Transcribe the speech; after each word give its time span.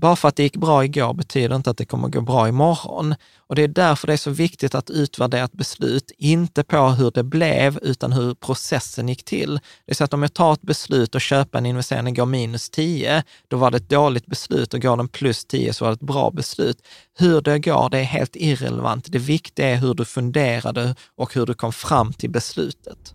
Bara 0.00 0.16
för 0.16 0.28
att 0.28 0.36
det 0.36 0.42
gick 0.42 0.56
bra 0.56 0.84
igår 0.84 1.14
betyder 1.14 1.56
inte 1.56 1.70
att 1.70 1.76
det 1.76 1.84
kommer 1.84 2.08
gå 2.08 2.20
bra 2.20 2.48
imorgon. 2.48 3.14
Och 3.36 3.54
det 3.54 3.62
är 3.62 3.68
därför 3.68 4.06
det 4.06 4.12
är 4.12 4.16
så 4.16 4.30
viktigt 4.30 4.74
att 4.74 4.90
utvärdera 4.90 5.44
ett 5.44 5.52
beslut, 5.52 6.12
inte 6.18 6.64
på 6.64 6.88
hur 6.88 7.10
det 7.10 7.22
blev, 7.22 7.78
utan 7.82 8.12
hur 8.12 8.34
processen 8.34 9.08
gick 9.08 9.24
till. 9.24 9.60
Det 9.86 9.92
är 9.92 9.94
så 9.94 10.04
att 10.04 10.14
om 10.14 10.22
jag 10.22 10.34
tar 10.34 10.52
ett 10.52 10.62
beslut 10.62 11.14
och 11.14 11.20
köper 11.20 11.58
en 11.58 11.66
investering 11.66 12.14
går 12.14 12.26
minus 12.26 12.70
10, 12.70 13.22
då 13.48 13.56
var 13.56 13.70
det 13.70 13.76
ett 13.76 13.88
dåligt 13.88 14.26
beslut 14.26 14.74
och 14.74 14.82
går 14.82 14.96
den 14.96 15.08
plus 15.08 15.44
10 15.44 15.72
så 15.72 15.84
var 15.84 15.90
det 15.90 15.94
ett 15.94 16.00
bra 16.00 16.30
beslut. 16.30 16.78
Hur 17.18 17.40
det 17.40 17.58
går, 17.58 17.88
det 17.90 17.98
är 17.98 18.04
helt 18.04 18.36
irrelevant. 18.36 19.06
Det 19.08 19.18
viktiga 19.18 19.68
är 19.68 19.76
hur 19.76 19.94
du 19.94 20.04
funderade 20.04 20.94
och 21.16 21.34
hur 21.34 21.46
du 21.46 21.54
kom 21.54 21.72
fram 21.72 22.12
till 22.12 22.30
beslutet. 22.30 23.14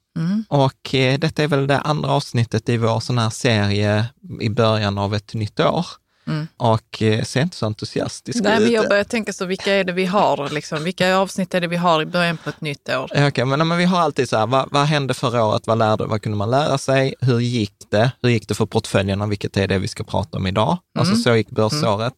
Mm. 0.17 0.45
och 0.49 0.95
eh, 0.95 1.19
detta 1.19 1.43
är 1.43 1.47
väl 1.47 1.67
det 1.67 1.79
andra 1.79 2.09
avsnittet 2.09 2.69
i 2.69 2.77
vår 2.77 2.99
sån 2.99 3.17
här 3.17 3.29
serie 3.29 4.05
i 4.41 4.49
början 4.49 4.97
av 4.97 5.15
ett 5.15 5.33
nytt 5.33 5.59
år. 5.59 5.85
Mm. 6.27 6.47
Och 6.57 7.01
eh, 7.01 7.23
ser 7.23 7.41
inte 7.41 7.57
så 7.57 7.65
entusiastisk 7.65 8.43
Nej, 8.43 8.53
men 8.59 8.63
ut. 8.63 8.73
jag 8.73 8.89
börjar 8.89 9.03
tänka 9.03 9.33
så, 9.33 9.45
vilka 9.45 9.73
är 9.73 9.83
det 9.83 9.91
vi 9.93 10.05
har? 10.05 10.49
Liksom? 10.49 10.83
Vilka 10.83 11.17
avsnitt 11.17 11.53
är 11.53 11.61
det 11.61 11.67
vi 11.67 11.75
har 11.75 12.01
i 12.01 12.05
början 12.05 12.37
på 12.37 12.49
ett 12.49 12.61
nytt 12.61 12.89
år? 12.89 13.27
Okej, 13.27 13.45
men, 13.45 13.67
men 13.67 13.77
vi 13.77 13.85
har 13.85 13.99
alltid 13.99 14.29
så 14.29 14.37
här, 14.37 14.47
vad, 14.47 14.67
vad 14.71 14.85
hände 14.85 15.13
förra 15.13 15.45
året? 15.45 15.67
Vad 15.67 15.77
lärde 15.77 16.05
Vad 16.05 16.21
kunde 16.21 16.37
man 16.37 16.51
lära 16.51 16.77
sig? 16.77 17.15
Hur 17.21 17.39
gick 17.39 17.73
det? 17.91 18.11
Hur 18.21 18.29
gick 18.29 18.47
det 18.47 18.53
för 18.55 18.65
portföljerna? 18.65 19.25
Vilket 19.27 19.57
är 19.57 19.67
det 19.67 19.79
vi 19.79 19.87
ska 19.87 20.03
prata 20.03 20.37
om 20.37 20.47
idag. 20.47 20.77
Alltså 20.99 21.13
Mm. 21.13 21.23
så 21.23 21.35
gick 21.35 21.49
börsåret. 21.49 22.13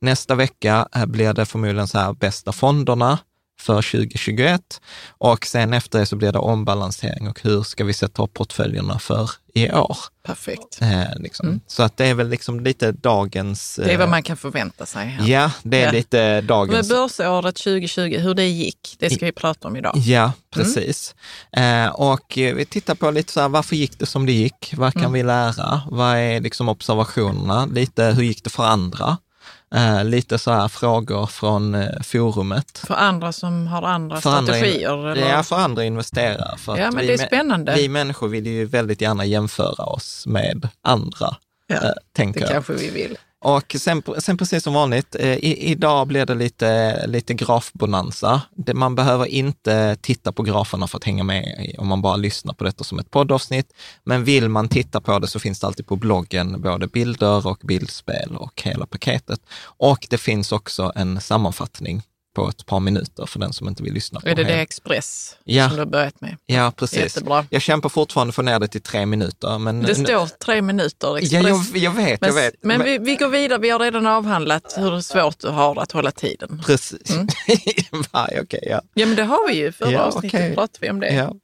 Nästa 0.00 0.34
vecka 0.34 0.88
eh, 0.96 1.06
blir 1.06 1.32
det 1.32 1.46
förmodligen 1.46 1.88
så 1.88 1.98
här 1.98 2.12
bästa 2.12 2.52
fonderna 2.52 3.18
för 3.60 3.82
2021 3.82 4.80
och 5.18 5.46
sen 5.46 5.72
efter 5.72 5.98
det 5.98 6.06
så 6.06 6.16
blir 6.16 6.32
det 6.32 6.38
ombalansering 6.38 7.28
och 7.28 7.40
hur 7.42 7.62
ska 7.62 7.84
vi 7.84 7.92
sätta 7.92 8.22
upp 8.22 8.34
portföljerna 8.34 8.98
för 8.98 9.30
i 9.54 9.70
år? 9.72 9.96
Perfekt. 10.26 10.78
Eh, 10.82 11.02
liksom. 11.16 11.46
Mm. 11.46 11.60
Så 11.66 11.82
att 11.82 11.96
det 11.96 12.06
är 12.06 12.14
väl 12.14 12.28
liksom 12.28 12.60
lite 12.60 12.92
dagens... 12.92 13.80
Det 13.84 13.92
är 13.92 13.98
vad 13.98 14.04
eh, 14.06 14.10
man 14.10 14.22
kan 14.22 14.36
förvänta 14.36 14.86
sig. 14.86 15.06
Här. 15.06 15.28
Ja, 15.28 15.50
det 15.62 15.80
är 15.82 15.86
Ja. 15.86 15.92
lite 15.92 16.16
Men 16.18 16.46
dagens... 16.46 16.88
börsåret 16.88 17.56
2020, 17.56 18.18
hur 18.18 18.34
det 18.34 18.44
gick, 18.48 18.96
det 18.98 19.10
ska 19.10 19.26
vi 19.26 19.32
prata 19.32 19.68
om 19.68 19.76
idag. 19.76 19.96
Ja, 19.96 20.32
precis. 20.54 21.14
Eh, 21.52 21.86
och 21.86 22.38
eh, 22.38 22.54
vi 22.54 22.64
tittar 22.64 22.94
på 22.94 23.10
lite 23.10 23.32
så 23.32 23.40
här, 23.40 23.48
varför 23.48 23.76
gick 23.76 23.98
det 23.98 24.06
som 24.06 24.26
det 24.26 24.32
gick? 24.32 24.74
Vad 24.76 24.92
kan 24.92 25.02
Mm. 25.02 25.12
vi 25.12 25.22
lära? 25.22 25.82
Vad 25.90 26.16
är 26.16 26.40
liksom 26.40 26.68
observationerna? 26.68 27.66
Lite, 27.66 28.04
hur 28.04 28.22
gick 28.22 28.44
det 28.44 28.50
för 28.50 28.64
andra? 28.64 29.16
Eh, 29.74 30.04
lite 30.04 30.38
så 30.38 30.50
här 30.50 30.68
frågor 30.68 31.26
från 31.26 31.74
eh, 31.74 32.00
forumet. 32.02 32.78
För 32.86 32.94
andra 32.94 33.32
som 33.32 33.66
har 33.66 33.82
andra 33.82 34.20
För 34.20 34.30
andra 34.30 34.58
in- 34.58 34.64
strategier. 34.64 35.16
Ja, 35.30 35.42
för 35.42 35.56
andra 35.56 35.84
investerare. 35.84 36.58
För 36.58 36.76
Ja, 36.78 36.90
men 36.90 37.00
vi 37.00 37.06
det 37.06 37.22
är 37.22 37.26
spännande. 37.26 37.74
Vi 37.74 37.88
människor 37.88 38.28
vill 38.28 38.46
ju 38.46 38.64
väldigt 38.64 39.00
gärna 39.00 39.24
jämföra 39.24 39.84
oss 39.84 40.26
med 40.26 40.68
andra, 40.82 41.36
Ja, 41.66 41.74
eh, 41.76 41.90
tänker 42.12 42.40
det 42.40 42.46
jag. 42.46 42.52
kanske 42.52 42.72
vi 42.72 42.90
vill. 42.90 43.18
Och 43.40 43.76
sen, 43.78 44.02
sen 44.18 44.36
precis 44.36 44.62
som 44.62 44.74
vanligt, 44.74 45.14
eh, 45.14 45.32
i, 45.32 45.70
idag 45.70 46.06
blir 46.06 46.26
det 46.26 46.34
lite, 46.34 47.06
lite 47.06 47.34
grafbonanza. 47.34 48.42
Det, 48.56 48.74
man 48.74 48.94
behöver 48.94 49.26
inte 49.26 49.96
titta 50.00 50.32
på 50.32 50.42
graferna 50.42 50.86
för 50.86 50.98
att 50.98 51.04
hänga 51.04 51.24
med 51.24 51.74
om 51.78 51.86
man 51.86 52.02
bara 52.02 52.16
lyssnar 52.16 52.54
på 52.54 52.64
detta 52.64 52.84
som 52.84 52.98
ett 52.98 53.10
poddavsnitt. 53.10 53.72
Men 54.04 54.24
vill 54.24 54.48
man 54.48 54.68
titta 54.68 55.00
på 55.00 55.18
det 55.18 55.26
så 55.26 55.38
finns 55.38 55.60
det 55.60 55.66
alltid 55.66 55.86
på 55.86 55.96
bloggen 55.96 56.60
både 56.60 56.86
bilder 56.86 57.46
och 57.46 57.60
bildspel 57.64 58.36
och 58.36 58.62
hela 58.62 58.86
paketet. 58.86 59.40
Och 59.62 60.06
det 60.10 60.18
finns 60.18 60.52
också 60.52 60.92
en 60.94 61.20
sammanfattning 61.20 62.02
på 62.38 62.48
ett 62.48 62.66
par 62.66 62.80
minuter 62.80 63.26
för 63.26 63.38
den 63.38 63.52
som 63.52 63.68
inte 63.68 63.82
vill 63.82 63.92
lyssna 63.94 64.20
på 64.20 64.28
Är 64.28 64.34
det 64.34 64.42
det 64.44 64.50
hela. 64.50 64.62
Express 64.62 65.36
Ja. 65.44 65.68
som 65.68 65.76
du 65.76 65.80
har 65.82 65.86
börjat 65.86 66.20
med? 66.20 66.36
Ja, 66.46 66.72
precis. 66.76 66.98
Jättebra. 66.98 67.46
Jag 67.50 67.62
kämpar 67.62 67.88
fortfarande 67.88 68.32
för 68.32 68.42
att 68.42 68.46
få 68.46 68.52
ner 68.52 68.58
det 68.58 68.68
till 68.68 68.80
tre 68.82 69.06
minuter. 69.06 69.58
Men 69.58 69.82
Det 69.82 69.94
står 69.94 70.26
tre 70.26 70.62
minuter 70.62 71.08
Ja, 71.08 71.18
Express. 71.18 71.70
jag, 71.72 71.82
jag 71.82 71.90
vet, 71.90 72.20
men 72.20 72.28
jag 72.28 72.34
vet. 72.34 72.54
men 72.62 72.82
vi, 72.84 72.98
vi 72.98 73.16
går 73.16 73.28
vidare, 73.28 73.58
vi 73.58 73.70
har 73.70 73.78
redan 73.78 74.06
avhandlat 74.06 74.74
hur 74.76 75.00
svårt 75.00 75.38
du 75.38 75.48
har 75.48 75.76
att 75.82 75.92
hålla 75.92 76.10
tiden. 76.10 76.62
Precis. 76.66 77.10
Mm. 77.10 77.26
Okej, 78.42 78.60
ja. 78.70 78.80
Ja 78.94 79.06
men 79.06 79.16
det 79.16 79.24
har 79.24 79.48
vi 79.48 79.54
ju, 79.56 79.72
förra 79.72 79.92
Ja, 79.92 80.00
avsnittet 80.00 80.34
okej. 80.40 80.54
pratade 80.54 80.78
vi 80.80 80.90
om 80.90 81.00
det. 81.00 81.14
Ja. 81.14 81.34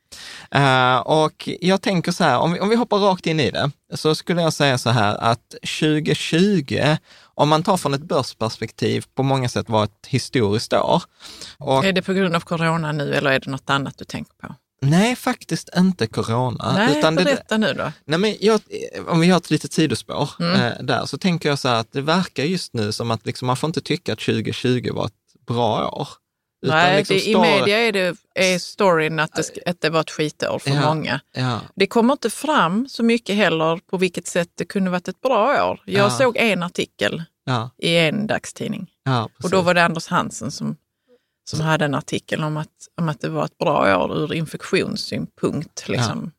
Eh, 0.50 0.98
och 0.98 1.48
jag 1.60 1.82
tänker 1.82 2.12
så 2.12 2.24
här, 2.24 2.38
om 2.38 2.52
vi, 2.52 2.60
om 2.60 2.68
vi 2.68 2.76
hoppar 2.76 2.98
rakt 2.98 3.26
in 3.26 3.40
i 3.40 3.50
det, 3.50 3.70
så 3.94 4.14
skulle 4.14 4.42
jag 4.42 4.52
säga 4.52 4.78
så 4.78 4.90
här 4.90 5.16
att 5.16 5.54
2020, 5.80 6.96
om 7.34 7.48
man 7.48 7.62
tar 7.62 7.76
från 7.76 7.94
ett 7.94 8.02
börsperspektiv, 8.02 9.04
på 9.14 9.22
många 9.22 9.48
sätt 9.48 9.68
var 9.68 9.84
ett 9.84 10.06
historiskt 10.06 10.72
år. 10.72 11.02
Och, 11.58 11.84
Är 11.84 11.92
det 11.92 12.02
på 12.02 12.12
grund 12.12 12.36
av 12.36 12.40
corona 12.40 12.92
nu 12.92 13.14
eller 13.14 13.30
är 13.30 13.40
det 13.40 13.50
något 13.50 13.70
annat 13.70 13.98
du 13.98 14.04
tänker 14.04 14.32
på? 14.34 14.54
nej, 14.82 15.16
faktiskt 15.16 15.68
inte 15.76 16.06
corona. 16.06 16.72
Nej, 16.76 16.98
utan 16.98 17.14
det, 17.14 17.24
berätta 17.24 17.56
nu 17.56 17.72
då. 17.74 17.92
nej, 18.04 18.18
men 18.18 18.36
jag, 18.40 18.60
om 19.06 19.20
vi 19.20 19.28
har 19.28 19.36
ett 19.36 19.50
litet 19.50 19.72
sidospår 19.72 20.30
Mm. 20.40 20.60
eh, 20.60 20.72
där, 20.82 21.06
så 21.06 21.18
tänker 21.18 21.48
jag 21.48 21.58
så 21.58 21.68
här 21.68 21.76
att 21.76 21.92
det 21.92 22.00
verkar 22.00 22.44
just 22.44 22.74
nu 22.74 22.92
som 22.92 23.10
att 23.10 23.26
liksom, 23.26 23.46
man 23.46 23.56
får 23.56 23.68
inte 23.68 23.80
tycka 23.80 24.12
att 24.12 24.18
2020 24.20 24.90
var 24.92 25.06
ett 25.06 25.46
bra 25.46 25.88
år. 25.88 26.08
Nej, 26.68 26.96
liksom 26.96 27.16
det, 27.16 27.26
i 27.26 27.36
media 27.36 27.78
är, 27.78 27.92
det, 27.92 28.16
är 28.34 28.58
storyn 28.58 29.20
att 29.20 29.32
det, 29.32 29.58
att 29.70 29.80
det 29.80 29.90
var 29.90 30.00
ett 30.00 30.10
skitår 30.10 30.58
för 30.58 30.70
Ja. 30.70 30.80
många. 30.94 31.20
Ja, 31.32 31.60
Det 31.74 31.86
kommer 31.86 32.12
inte 32.12 32.30
fram 32.30 32.88
så 32.88 33.02
mycket 33.02 33.36
heller 33.36 33.80
på 33.90 33.96
vilket 33.96 34.26
sätt 34.26 34.48
det 34.54 34.64
kunde 34.64 34.90
varit 34.90 35.08
ett 35.08 35.20
bra 35.20 35.70
år. 35.70 35.82
Jag 35.84 36.06
Ja. 36.06 36.10
såg 36.10 36.36
en 36.36 36.62
artikel 36.62 37.22
i 37.78 37.96
en 37.96 38.26
dagstidning 38.26 38.90
och 39.44 39.50
då 39.50 39.60
var 39.60 39.74
det 39.74 39.84
Anders 39.84 40.06
Hansen 40.06 40.50
som, 40.50 40.76
som 41.50 41.60
hade 41.60 41.84
en 41.84 41.94
artikel 41.94 42.44
om 42.44 42.56
att, 42.56 42.68
om 43.00 43.08
att 43.08 43.20
det 43.20 43.28
var 43.28 43.44
ett 43.44 43.58
bra 43.58 44.04
år 44.04 44.18
ur 44.18 44.34
infektionssynpunkt. 44.34 45.88
Liksom. 45.88 46.32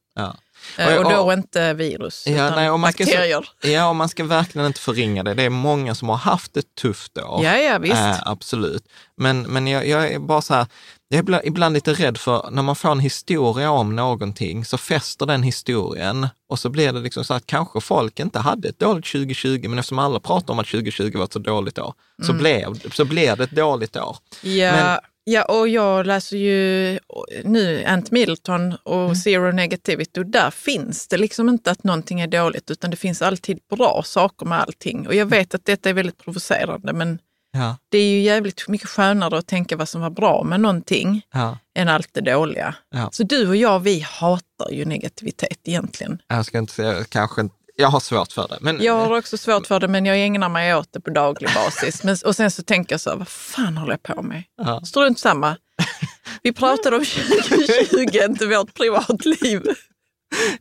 Eh, 0.78 0.96
Och 0.98 1.06
Och- 1.06 1.12
då 1.12 1.34
inte 1.34 1.74
virus, 1.74 2.24
Ja, 2.28 2.34
utan 2.34 2.56
nej, 2.56 2.70
och 2.70 2.80
man 2.80 2.94
ska, 2.94 3.04
bakterier. 3.06 3.50
ja, 3.62 3.90
och 3.90 3.96
man 3.96 4.10
ska 4.10 4.24
verkligen 4.24 4.68
inte 4.68 4.80
förringa 4.80 5.24
det. 5.24 5.34
Det 5.34 5.44
är 5.44 5.50
många 5.50 5.96
som 5.96 6.10
har 6.10 6.16
haft 6.18 6.58
ett 6.58 6.76
tufft 6.82 7.18
år. 7.18 7.44
Ja, 7.44 7.58
ja, 7.58 7.78
visst. 7.78 7.96
Eh, 7.96 8.18
absolut. 8.28 8.84
Men, 9.18 9.42
men 9.42 9.68
jag, 9.68 9.88
jag 9.88 10.08
är 10.12 10.20
bara 10.20 10.42
så 10.42 10.54
här, 10.54 10.68
jag 11.10 11.18
är 11.18 11.22
ibland, 11.22 11.44
ibland 11.46 11.74
lite 11.74 11.94
rädd 11.94 12.18
för 12.18 12.50
när 12.52 12.62
man 12.62 12.76
får 12.76 12.92
en 12.92 13.00
historia 13.00 13.70
om 13.72 13.96
någonting 13.96 14.66
så 14.66 14.78
fäster 14.78 15.26
den 15.26 15.44
historien 15.44 16.28
och 16.50 16.60
så 16.60 16.70
blir 16.70 16.94
det 16.94 17.00
liksom 17.00 17.24
så 17.24 17.34
att 17.34 17.46
kanske 17.46 17.82
folk 17.82 18.20
inte 18.20 18.40
hade 18.40 18.70
ett 18.70 18.80
dåligt 18.80 19.06
2020, 19.06 19.66
men 19.70 19.80
eftersom 19.80 20.00
alla 20.00 20.20
pratar 20.20 20.54
om 20.54 20.60
att 20.60 20.68
2020 20.68 21.18
var 21.18 21.26
ett 21.26 21.34
så 21.34 21.40
dåligt 21.40 21.80
år, 21.80 21.94
så, 22.26 22.32
Mm. 22.32 22.38
blev, 22.38 22.90
så 22.92 23.06
blev 23.06 23.38
det 23.38 23.44
ett 23.44 23.52
dåligt 23.52 23.96
år. 23.98 24.18
Ja, 24.42 24.72
Men- 24.72 25.00
ja, 25.26 25.44
och 25.44 25.68
jag 25.68 26.06
läser 26.06 26.38
ju 26.38 27.00
nu 27.44 27.84
Ant 27.86 28.12
Middleton 28.12 28.76
och 28.84 29.04
Mm. 29.04 29.16
Zero 29.16 29.52
Negativity 29.52 30.20
och 30.20 30.26
där 30.26 30.52
finns 30.52 31.08
det 31.08 31.18
liksom 31.18 31.50
inte 31.50 31.72
att 31.72 31.84
någonting 31.84 32.22
är 32.22 32.28
dåligt 32.28 32.72
utan 32.72 32.92
det 32.92 32.98
finns 32.98 33.22
alltid 33.22 33.60
bra 33.70 34.04
saker 34.06 34.46
med 34.46 34.62
allting. 34.62 35.08
Och 35.08 35.16
jag 35.16 35.26
vet 35.26 35.56
att 35.56 35.66
detta 35.66 35.90
är 35.90 35.94
väldigt 35.94 36.18
provocerande 36.18 36.94
men 36.94 37.20
Ja, 37.58 37.78
det 37.90 37.98
är 37.98 38.10
ju 38.10 38.22
jävligt 38.22 38.68
mycket 38.68 38.90
skönare 38.90 39.38
att 39.38 39.48
tänka 39.48 39.76
vad 39.78 39.90
som 39.90 40.02
var 40.02 40.10
bra 40.10 40.44
med 40.44 40.60
någonting 40.60 41.22
ja. 41.34 41.58
än 41.76 41.90
allt 41.90 42.10
det 42.14 42.22
dåliga. 42.22 42.76
Ja. 42.90 43.10
Så 43.12 43.24
du 43.24 43.48
och 43.48 43.56
jag, 43.56 43.80
vi 43.80 44.00
hatar 44.00 44.72
ju 44.72 44.86
negativitet 44.86 45.60
egentligen. 45.64 46.22
Jag 46.28 46.46
ska 46.46 46.58
inte 46.58 46.74
säga, 46.74 47.04
kanske 47.04 47.42
inte, 47.42 47.56
jag 47.76 47.88
har 47.88 48.00
svårt 48.00 48.32
för 48.32 48.48
det. 48.48 48.58
Men, 48.62 48.82
Jag 48.84 48.94
har 49.06 49.18
också 49.18 49.38
svårt 49.38 49.68
för 49.68 49.80
det 49.80 49.88
men 49.88 50.06
jag 50.06 50.18
ägnar 50.26 50.50
mig 50.50 50.76
åt 50.76 50.94
det 50.94 51.00
på 51.02 51.10
daglig 51.10 51.50
basis. 51.56 52.04
Men, 52.04 52.18
och 52.26 52.36
sen 52.36 52.52
så 52.52 52.64
tänker 52.64 52.94
jag 52.94 53.02
så 53.02 53.10
här, 53.10 53.18
vad 53.18 53.28
fan 53.28 53.78
håller 53.78 53.94
jag 54.04 54.16
på 54.16 54.22
med? 54.22 54.44
ja. 54.58 54.82
Strunt 54.86 55.20
samma. 55.20 55.58
Vi 56.44 56.54
pratar 56.54 56.92
om 56.92 57.06
2020, 57.50 58.20
inte 58.30 58.46
vårt 58.46 58.74
privatliv. 58.74 59.62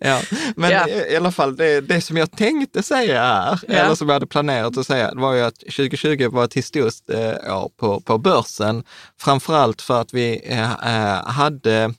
Ja, 0.00 0.20
men 0.56 0.70
Ja. 0.70 0.88
i, 0.88 1.16
alla 1.16 1.32
fall 1.32 1.56
det, 1.56 1.80
det 1.80 2.00
som 2.00 2.16
jag 2.16 2.30
tänkte 2.36 2.82
säga 2.82 3.22
är, 3.22 3.60
Ja. 3.68 3.74
eller 3.74 3.94
som 3.94 4.08
jag 4.08 4.14
hade 4.14 4.26
planerat 4.26 4.78
att 4.78 4.86
säga, 4.86 5.14
det 5.14 5.20
var 5.20 5.32
ju 5.34 5.40
att 5.42 5.54
2020 5.58 6.28
var 6.32 6.44
ett 6.44 6.54
historiskt 6.54 7.10
eh, 7.10 7.56
år 7.58 7.70
på, 7.80 8.00
på 8.00 8.18
börsen. 8.18 8.84
Framförallt 9.20 9.82
för 9.82 10.00
att 10.00 10.14
vi 10.14 10.40
eh, 10.44 10.72
eh, 10.72 11.26
hade, 11.26 11.94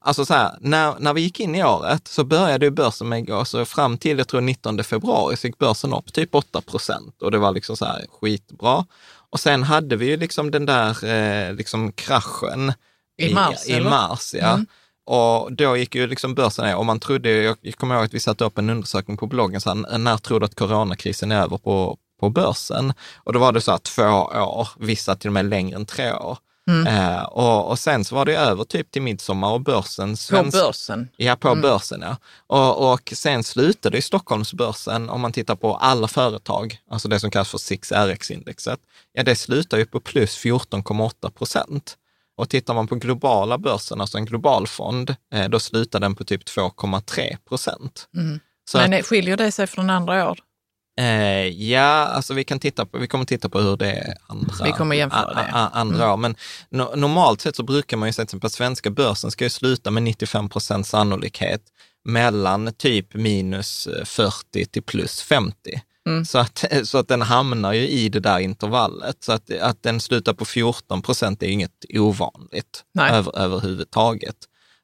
alltså 0.00 0.24
så 0.24 0.34
här, 0.34 0.58
när, 0.60 0.94
när 0.98 1.14
vi 1.14 1.20
gick 1.20 1.40
in 1.40 1.54
i 1.54 1.64
året 1.64 2.08
så 2.08 2.24
började 2.24 2.66
ju 2.66 2.70
börsen 2.70 3.08
med 3.08 3.46
så 3.46 3.64
fram 3.64 3.98
till 3.98 4.18
jag 4.18 4.28
tror 4.28 4.40
19 4.40 4.84
februari 4.84 5.36
så 5.36 5.46
gick 5.46 5.58
börsen 5.58 5.94
upp 5.94 6.12
typ 6.12 6.34
8 6.34 6.60
procent 6.60 7.22
och 7.22 7.30
det 7.30 7.38
var 7.38 7.52
liksom 7.52 7.76
så 7.76 7.84
här 7.84 8.04
skitbra. 8.20 8.86
Och 9.30 9.40
sen 9.40 9.62
hade 9.62 9.96
vi 9.96 10.06
ju 10.06 10.16
liksom 10.16 10.50
den 10.50 10.66
där 10.66 11.04
eh, 11.04 11.54
liksom 11.54 11.92
kraschen 11.92 12.72
I 13.18 13.34
mars, 13.34 13.66
i, 13.68 13.80
mars 13.80 14.34
ja. 14.34 14.52
Mm. 14.52 14.66
Och 15.06 15.52
då 15.52 15.76
gick 15.76 15.94
ju 15.94 16.06
liksom 16.06 16.34
börsen 16.34 16.64
ner 16.64 16.76
och 16.76 16.86
man 16.86 17.00
trodde, 17.00 17.30
jag, 17.30 17.56
jag 17.60 17.74
kommer 17.74 17.94
ihåg 17.94 18.04
att 18.04 18.14
vi 18.14 18.20
satte 18.20 18.44
upp 18.44 18.58
en 18.58 18.70
undersökning 18.70 19.16
på 19.16 19.26
bloggen, 19.26 19.60
så 19.60 19.74
här, 19.74 19.98
när 19.98 20.16
tror 20.16 20.40
du 20.40 20.46
att 20.46 20.54
coronakrisen 20.54 21.32
är 21.32 21.42
över 21.42 21.58
på, 21.58 21.98
på 22.20 22.30
börsen? 22.30 22.92
Och 23.16 23.32
då 23.32 23.38
var 23.38 23.52
det 23.52 23.60
så 23.60 23.70
här 23.70 23.78
två 23.78 24.02
år, 24.02 24.68
vissa 24.78 25.16
till 25.16 25.28
och 25.28 25.32
med 25.32 25.44
längre 25.44 25.76
än 25.76 25.86
tre 25.86 26.12
år. 26.12 26.38
Mm. 26.70 26.86
Eh, 26.86 27.22
och, 27.22 27.68
och 27.70 27.78
sen 27.78 28.04
så 28.04 28.14
var 28.14 28.24
det 28.24 28.36
över 28.36 28.64
typ 28.64 28.90
till 28.90 29.02
midsommar 29.02 29.50
och 29.52 29.60
börsen. 29.60 30.10
På 30.12 30.16
svensk- 30.16 30.52
börsen. 30.52 31.08
Ja, 31.16 31.36
på 31.36 31.48
Mm. 31.48 31.62
börsen 31.62 32.00
ja. 32.02 32.16
Och, 32.46 32.92
och 32.92 33.12
sen 33.14 33.44
slutade 33.44 33.98
i 33.98 34.02
Stockholmsbörsen, 34.02 35.10
om 35.10 35.20
man 35.20 35.32
tittar 35.32 35.54
på 35.56 35.76
alla 35.76 36.08
företag, 36.08 36.78
alltså 36.90 37.08
det 37.08 37.20
som 37.20 37.30
kallas 37.30 37.50
för 37.50 37.58
6RX-indexet, 37.58 38.78
ja 39.12 39.22
det 39.22 39.36
slutar 39.36 39.78
ju 39.78 39.86
på 39.86 40.00
plus 40.00 40.38
14,8 40.44 41.30
procent. 41.30 41.96
Och 42.36 42.48
tittar 42.48 42.74
man 42.74 42.86
på 42.86 42.94
globala 42.94 43.58
börsen, 43.58 44.00
alltså 44.00 44.18
en 44.18 44.24
global 44.24 44.66
fond, 44.66 45.14
eh, 45.34 45.48
då 45.48 45.60
slutar 45.60 46.00
den 46.00 46.14
på 46.14 46.24
typ 46.24 46.44
2,3 46.44 47.36
procent. 47.48 48.08
Mm. 48.16 48.40
Men 48.74 48.94
att, 49.00 49.06
skiljer 49.06 49.36
det 49.36 49.52
sig 49.52 49.66
från 49.66 49.90
andra 49.90 50.30
år? 50.30 50.38
Eh, 51.00 51.46
ja, 51.70 51.80
alltså 52.06 52.34
vi 52.34 52.44
kan 52.44 52.58
titta 52.58 52.86
på, 52.86 52.98
vi 52.98 53.06
kommer 53.06 53.24
titta 53.24 53.48
på 53.48 53.60
hur 53.60 53.76
det 53.76 53.92
är 53.92 54.14
andra, 54.26 54.64
Vi 54.64 54.72
kommer 54.72 54.96
jämföra 54.96 55.34
det. 55.34 55.40
Mm. 55.40 55.54
a- 55.54 55.58
a- 55.58 55.70
andra 55.72 56.12
år. 56.12 56.16
Men 56.16 56.36
no, 56.70 56.96
normalt 56.96 57.40
sett 57.40 57.56
så 57.56 57.62
brukar 57.62 57.96
man 57.96 58.08
ju 58.08 58.12
säga 58.12 58.26
att 58.42 58.52
svenska 58.52 58.90
börsen 58.90 59.30
ska 59.30 59.44
ju 59.44 59.50
sluta 59.50 59.90
med 59.90 60.02
95 60.02 60.48
procent 60.48 60.86
sannolikhet 60.86 61.62
mellan 62.04 62.72
typ 62.74 63.14
minus 63.14 63.86
eh, 63.86 64.04
40 64.04 64.64
till 64.66 64.82
plus 64.82 65.22
50. 65.22 65.54
Mm. 66.08 66.24
Så, 66.24 66.38
att, 66.38 66.64
så 66.84 66.98
att 66.98 67.08
den 67.08 67.22
hamnar 67.22 67.72
ju 67.72 67.88
i 67.88 68.08
det 68.08 68.20
där 68.20 68.38
intervallet. 68.38 69.16
Så 69.20 69.32
att, 69.32 69.50
att 69.60 69.82
den 69.82 70.00
slutar 70.00 70.32
på 70.34 70.44
14 70.44 71.02
procent 71.02 71.42
är 71.42 71.46
inget 71.46 71.84
ovanligt 71.94 72.84
över, 73.14 73.38
överhuvudtaget. 73.38 74.36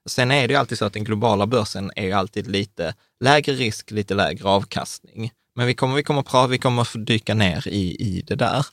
Sen 0.09 0.31
är 0.31 0.49
det 0.49 0.55
ju 0.55 0.59
alltid 0.61 0.79
så 0.79 0.85
att 0.85 0.93
den 0.93 1.05
globala 1.05 1.47
börsen 1.47 1.91
är 1.97 2.05
ju 2.05 2.13
alltid 2.13 2.47
lite 2.47 2.95
lägre 3.21 3.53
risk, 3.55 3.91
lite 3.91 4.15
lägre 4.15 4.49
avkastning. 4.49 5.31
Men 5.57 5.67
vi 5.67 5.75
kommer, 5.75 5.95
vi 5.97 6.03
kommer, 6.03 6.23
prata, 6.23 6.47
vi 6.47 6.59
kommer 6.59 6.85
få 6.85 6.99
dyka 6.99 7.35
ner 7.35 7.69
i, 7.69 7.97
i 8.01 8.23
det 8.27 8.35
där. 8.35 8.67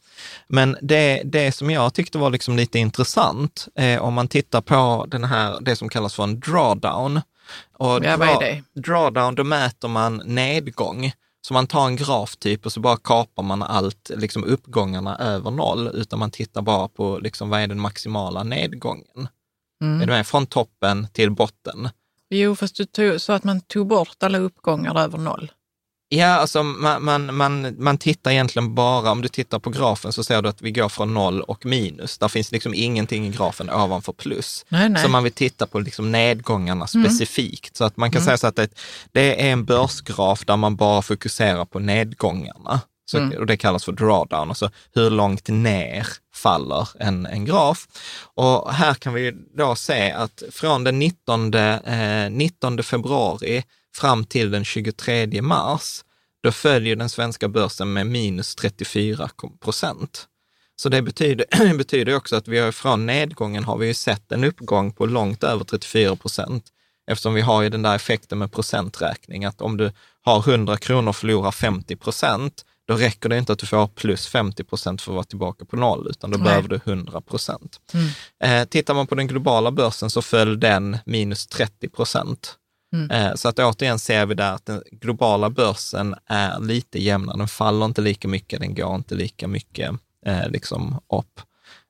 Men 0.47 0.77
det, 0.81 1.21
det 1.25 1.51
som 1.51 1.69
jag 1.71 1.93
tyckte 1.93 2.17
var 2.17 2.29
liksom 2.29 2.55
lite 2.55 2.79
intressant, 2.79 3.67
eh, 3.75 4.01
om 4.01 4.13
man 4.13 4.27
tittar 4.27 4.61
på 4.61 5.05
den 5.07 5.23
här, 5.23 5.57
det 5.61 5.75
som 5.75 5.89
kallas 5.89 6.13
för 6.15 6.23
en 6.23 6.39
drawdown. 6.39 7.21
Och 7.77 7.89
Ja, 7.89 7.99
är 8.25 8.39
det? 8.39 8.63
Drawdown, 8.81 9.35
då 9.35 9.43
mäter 9.43 9.87
man 9.87 10.21
nedgång. 10.25 11.11
Så 11.47 11.53
man 11.53 11.67
tar 11.67 11.85
en 11.87 11.95
graf 11.95 12.35
typ 12.37 12.65
och 12.65 12.73
så 12.73 12.79
bara 12.79 12.97
kapar 12.97 13.43
man 13.43 13.63
allt, 13.63 14.11
liksom 14.15 14.43
uppgångarna 14.43 15.17
över 15.17 15.51
noll, 15.51 15.89
utan 15.93 16.19
man 16.19 16.31
tittar 16.31 16.61
bara 16.61 16.87
på 16.87 17.19
liksom, 17.21 17.49
vad 17.49 17.61
är 17.61 17.67
den 17.67 17.79
maximala 17.79 18.43
nedgången. 18.43 19.27
Är 19.81 19.85
Mm. 19.85 19.99
du 19.99 20.05
med? 20.05 20.27
Från 20.27 20.45
toppen 20.45 21.07
till 21.13 21.31
botten. 21.31 21.89
Jo, 22.29 22.55
fast 22.55 22.75
du 22.75 22.85
tog, 22.85 23.21
så 23.21 23.33
att 23.33 23.43
man 23.43 23.61
tog 23.61 23.87
bort 23.87 24.23
alla 24.23 24.37
uppgångar 24.37 24.99
över 24.99 25.17
noll. 25.17 25.51
Ja, 26.17 26.27
alltså 26.27 26.63
man, 26.63 27.03
man, 27.03 27.35
man, 27.35 27.75
man 27.83 27.97
tittar 27.97 28.31
egentligen 28.31 28.75
bara, 28.75 29.11
om 29.11 29.21
du 29.21 29.27
tittar 29.27 29.59
på 29.59 29.69
grafen 29.69 30.13
så 30.13 30.23
ser 30.23 30.41
du 30.41 30.49
att 30.49 30.61
vi 30.61 30.71
går 30.71 30.89
från 30.89 31.13
noll 31.13 31.41
och 31.41 31.65
minus. 31.65 32.17
Där 32.17 32.27
finns 32.27 32.51
liksom 32.51 32.73
ingenting 32.73 33.25
i 33.27 33.29
grafen 33.29 33.69
ovanför 33.69 34.13
plus. 34.13 34.65
Nej, 34.69 34.89
nej. 34.89 35.03
Så 35.03 35.09
man 35.09 35.23
vill 35.23 35.31
titta 35.33 35.67
på 35.67 35.79
liksom 35.79 36.11
nedgångarna 36.11 36.87
Mm. 36.95 37.05
specifikt. 37.05 37.75
Så 37.77 37.83
att 37.83 37.97
man 37.97 38.11
kan 38.11 38.21
säga 38.21 38.37
så 38.37 38.47
att 38.47 38.55
det, 38.55 38.67
det 39.11 39.47
är 39.47 39.51
en 39.51 39.65
börsgraf 39.65 40.45
där 40.45 40.57
man 40.57 40.75
bara 40.75 41.01
fokuserar 41.01 41.65
på 41.65 41.79
nedgångarna. 41.79 42.81
Så, 43.05 43.17
Mm. 43.17 43.37
Och 43.39 43.45
det 43.45 43.57
kallas 43.57 43.85
för 43.85 43.91
drawdown, 43.91 44.49
alltså 44.49 44.71
hur 44.93 45.09
långt 45.09 45.47
ner 45.47 46.07
faller 46.35 46.87
en, 46.99 47.25
en 47.25 47.45
graf. 47.45 47.87
Och 48.35 48.73
här 48.73 48.93
kan 48.93 49.13
vi 49.13 49.33
då 49.57 49.75
se 49.75 50.11
att 50.11 50.43
från 50.51 50.83
den 50.83 50.99
19, 50.99 51.53
eh, 51.53 52.29
19 52.29 52.83
februari 52.83 53.63
fram 53.95 54.25
till 54.25 54.51
den 54.51 54.65
23 54.65 55.41
mars, 55.41 56.03
då 56.43 56.51
följer 56.51 56.95
den 56.95 57.09
svenska 57.09 57.47
börsen 57.47 57.93
med 57.93 58.07
minus 58.07 58.55
34 58.55 59.29
procent. 59.59 60.27
Så 60.75 60.89
det 60.89 61.01
betyder, 61.01 61.73
betyder 61.77 62.15
också 62.15 62.35
att 62.35 62.47
vi 62.47 62.59
har 62.59 62.71
från 62.71 63.05
nedgången 63.05 63.63
har 63.63 63.77
vi 63.77 63.87
ju 63.87 63.93
sett 63.93 64.31
en 64.31 64.43
uppgång 64.43 64.91
på 64.93 65.05
långt 65.05 65.43
över 65.43 65.63
34 65.63 66.15
procent. 66.15 66.65
Eftersom 67.07 67.33
vi 67.33 67.41
har 67.41 67.61
ju 67.61 67.69
den 67.69 67.81
där 67.81 67.95
effekten 67.95 68.37
med 68.37 68.51
procenträkning, 68.51 69.45
att 69.45 69.61
om 69.61 69.77
du 69.77 69.91
har 70.21 70.39
100 70.39 70.77
kronor 70.77 71.09
och 71.09 71.15
förlorar 71.15 71.51
50 71.51 71.95
procent, 71.95 72.65
då 72.87 72.95
räcker 72.95 73.29
det 73.29 73.37
inte 73.37 73.53
att 73.53 73.59
du 73.59 73.65
får 73.65 73.87
plus 73.87 74.27
50 74.27 74.63
procent 74.63 75.01
för 75.01 75.11
att 75.11 75.15
vara 75.15 75.23
tillbaka 75.23 75.65
på 75.65 75.75
noll, 75.75 76.07
utan 76.09 76.31
då 76.31 76.37
Nej. 76.37 76.45
behöver 76.45 76.67
du 76.69 76.79
100 76.85 77.21
procent. 77.21 77.79
Mm. 77.93 78.07
Eh, 78.61 78.67
tittar 78.67 78.93
man 78.93 79.07
på 79.07 79.15
den 79.15 79.27
globala 79.27 79.71
börsen 79.71 80.09
så 80.09 80.21
föll 80.21 80.59
den 80.59 80.97
minus 81.05 81.47
30 81.47 81.89
procent. 81.89 82.55
Mm. 82.93 83.11
Eh, 83.11 83.35
så 83.35 83.49
att 83.49 83.59
återigen 83.59 83.99
ser 83.99 84.25
vi 84.25 84.35
där 84.35 84.53
att 84.53 84.65
den 84.65 84.83
globala 84.91 85.49
börsen 85.49 86.15
är 86.27 86.59
lite 86.59 87.03
jämnare. 87.03 87.37
Den 87.37 87.47
faller 87.47 87.85
inte 87.85 88.01
lika 88.01 88.27
mycket, 88.27 88.59
den 88.59 88.75
går 88.75 88.95
inte 88.95 89.15
lika 89.15 89.47
mycket 89.47 89.91
eh, 90.25 90.49
liksom 90.49 90.99
upp. 91.13 91.41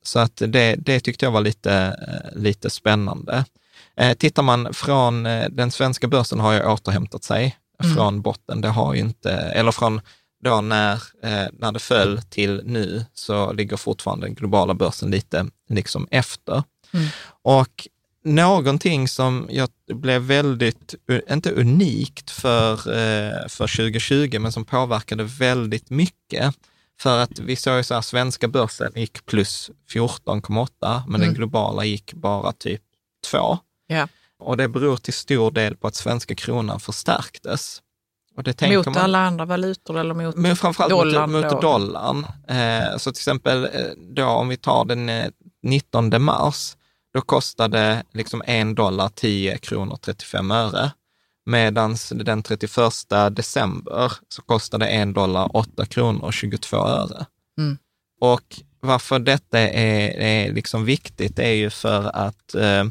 Så 0.04 0.20
att 0.20 0.36
det, 0.48 0.76
det 0.76 1.00
tyckte 1.00 1.26
jag 1.26 1.32
var 1.32 1.42
lite, 1.42 1.74
eh, 2.08 2.42
lite 2.42 2.70
spännande. 2.70 3.46
Eh, 3.98 4.14
tittar 4.14 4.44
man 4.44 4.74
från, 4.74 5.26
eh, 5.26 5.50
den 5.50 5.72
svenska 5.72 6.08
börsen 6.08 6.40
har 6.40 6.54
ju 6.54 6.64
återhämtat 6.66 7.24
sig 7.24 7.58
Mm. 7.84 7.96
från 7.96 8.22
botten. 8.22 8.62
Det 8.62 8.68
har 8.68 8.94
ju 8.94 9.00
inte, 9.00 9.32
eller 9.32 9.72
från 9.72 10.02
då 10.44 10.62
när, 10.62 10.94
eh, 11.24 11.48
när 11.54 11.72
det 11.72 11.80
föll 11.80 12.22
till 12.22 12.62
nu 12.66 13.06
så 13.14 13.54
ligger 13.54 13.78
fortfarande 13.78 14.26
den 14.28 14.36
globala 14.36 14.74
börsen 14.74 15.12
lite 15.12 15.46
liksom 15.70 16.08
efter. 16.12 16.64
Mm. 16.94 17.08
Och 17.42 17.88
någonting 18.24 19.08
som 19.08 19.48
jag 19.50 19.70
blev 19.94 20.22
väldigt, 20.22 20.96
inte 21.30 21.52
unikt 21.52 22.32
för, 22.32 22.74
eh, 22.74 23.48
för 23.48 23.68
2020, 23.68 24.40
men 24.40 24.52
som 24.52 24.66
påverkade 24.66 25.24
väldigt 25.24 25.90
mycket. 25.90 26.56
För 27.00 27.20
att 27.20 27.40
vi 27.40 27.56
såg 27.56 27.78
ju 27.78 27.84
så 27.84 27.94
här, 27.94 28.02
svenska 28.02 28.48
börsen 28.48 28.92
gick 28.96 29.26
plus 29.26 29.72
14,8, 29.94 31.04
men 31.08 31.20
den 31.20 31.30
Mm. 31.30 31.34
globala 31.34 31.86
gick 31.86 32.14
bara 32.14 32.52
typ 32.52 32.82
2. 33.32 33.58
Ja. 33.88 34.08
Och 34.40 34.58
det 34.58 34.68
beror 34.68 34.98
till 34.98 35.14
stor 35.14 35.52
del 35.52 35.76
på 35.76 35.88
att 35.88 35.96
svenska 35.96 36.36
kronan 36.36 36.80
förstärktes. 36.80 37.82
Mot 38.36 38.86
man, 38.86 38.98
alla 38.98 39.20
andra 39.20 39.46
valutor 39.46 40.00
eller 40.00 40.13
mot... 40.13 40.36
men 40.36 40.56
framförallt 40.56 40.90
dollarn 40.90 41.32
mot, 41.32 41.52
mot 41.52 41.62
dollarn. 41.62 42.25
Eh, 42.48 42.98
så 42.98 43.12
till 43.12 43.20
exempel 43.20 43.63
eh, 43.63 43.70
då 44.16 44.25
om 44.25 44.48
vi 44.48 44.58
tar 44.58 44.86
den 44.86 45.10
eh, 45.10 45.30
19 45.63 46.24
mars, 46.24 46.75
då 47.13 47.22
kostade 47.22 48.04
liksom 48.13 48.44
en 48.46 48.75
dollar 48.75 49.10
10 49.10 49.58
kronor 49.58 49.98
35 50.02 50.52
öre. 50.52 50.92
Medan 51.46 51.96
den 52.12 52.44
31 52.44 52.72
december 53.32 54.12
så 54.30 54.42
kostade 54.42 54.88
en 54.88 55.13
dollar 55.13 55.58
8 55.58 55.86
kronor 55.86 56.24
och 56.24 56.34
22 56.34 56.78
öre. 56.78 57.25
Mm. 57.58 57.78
Och 58.22 58.62
varför 58.80 59.20
detta 59.20 59.60
är, 59.60 60.10
är 60.20 60.54
liksom 60.54 60.86
viktigt 60.86 61.40
är 61.40 61.52
ju 61.52 61.70
för 61.70 62.16
att, 62.16 62.56
eh, 62.56 62.86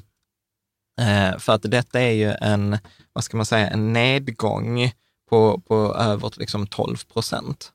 eh, 1.00 1.38
för 1.38 1.52
att 1.52 1.62
detta 1.62 2.00
är 2.00 2.12
ju 2.12 2.32
en, 2.40 2.78
vad 3.12 3.24
ska 3.24 3.36
man 3.36 3.46
säga, 3.46 3.70
en 3.70 3.92
nedgång 3.92 4.92
på, 5.32 5.60
på 5.60 5.94
över 5.94 6.30
liksom 6.36 6.66
12 6.66 6.96
procent. 7.12 7.72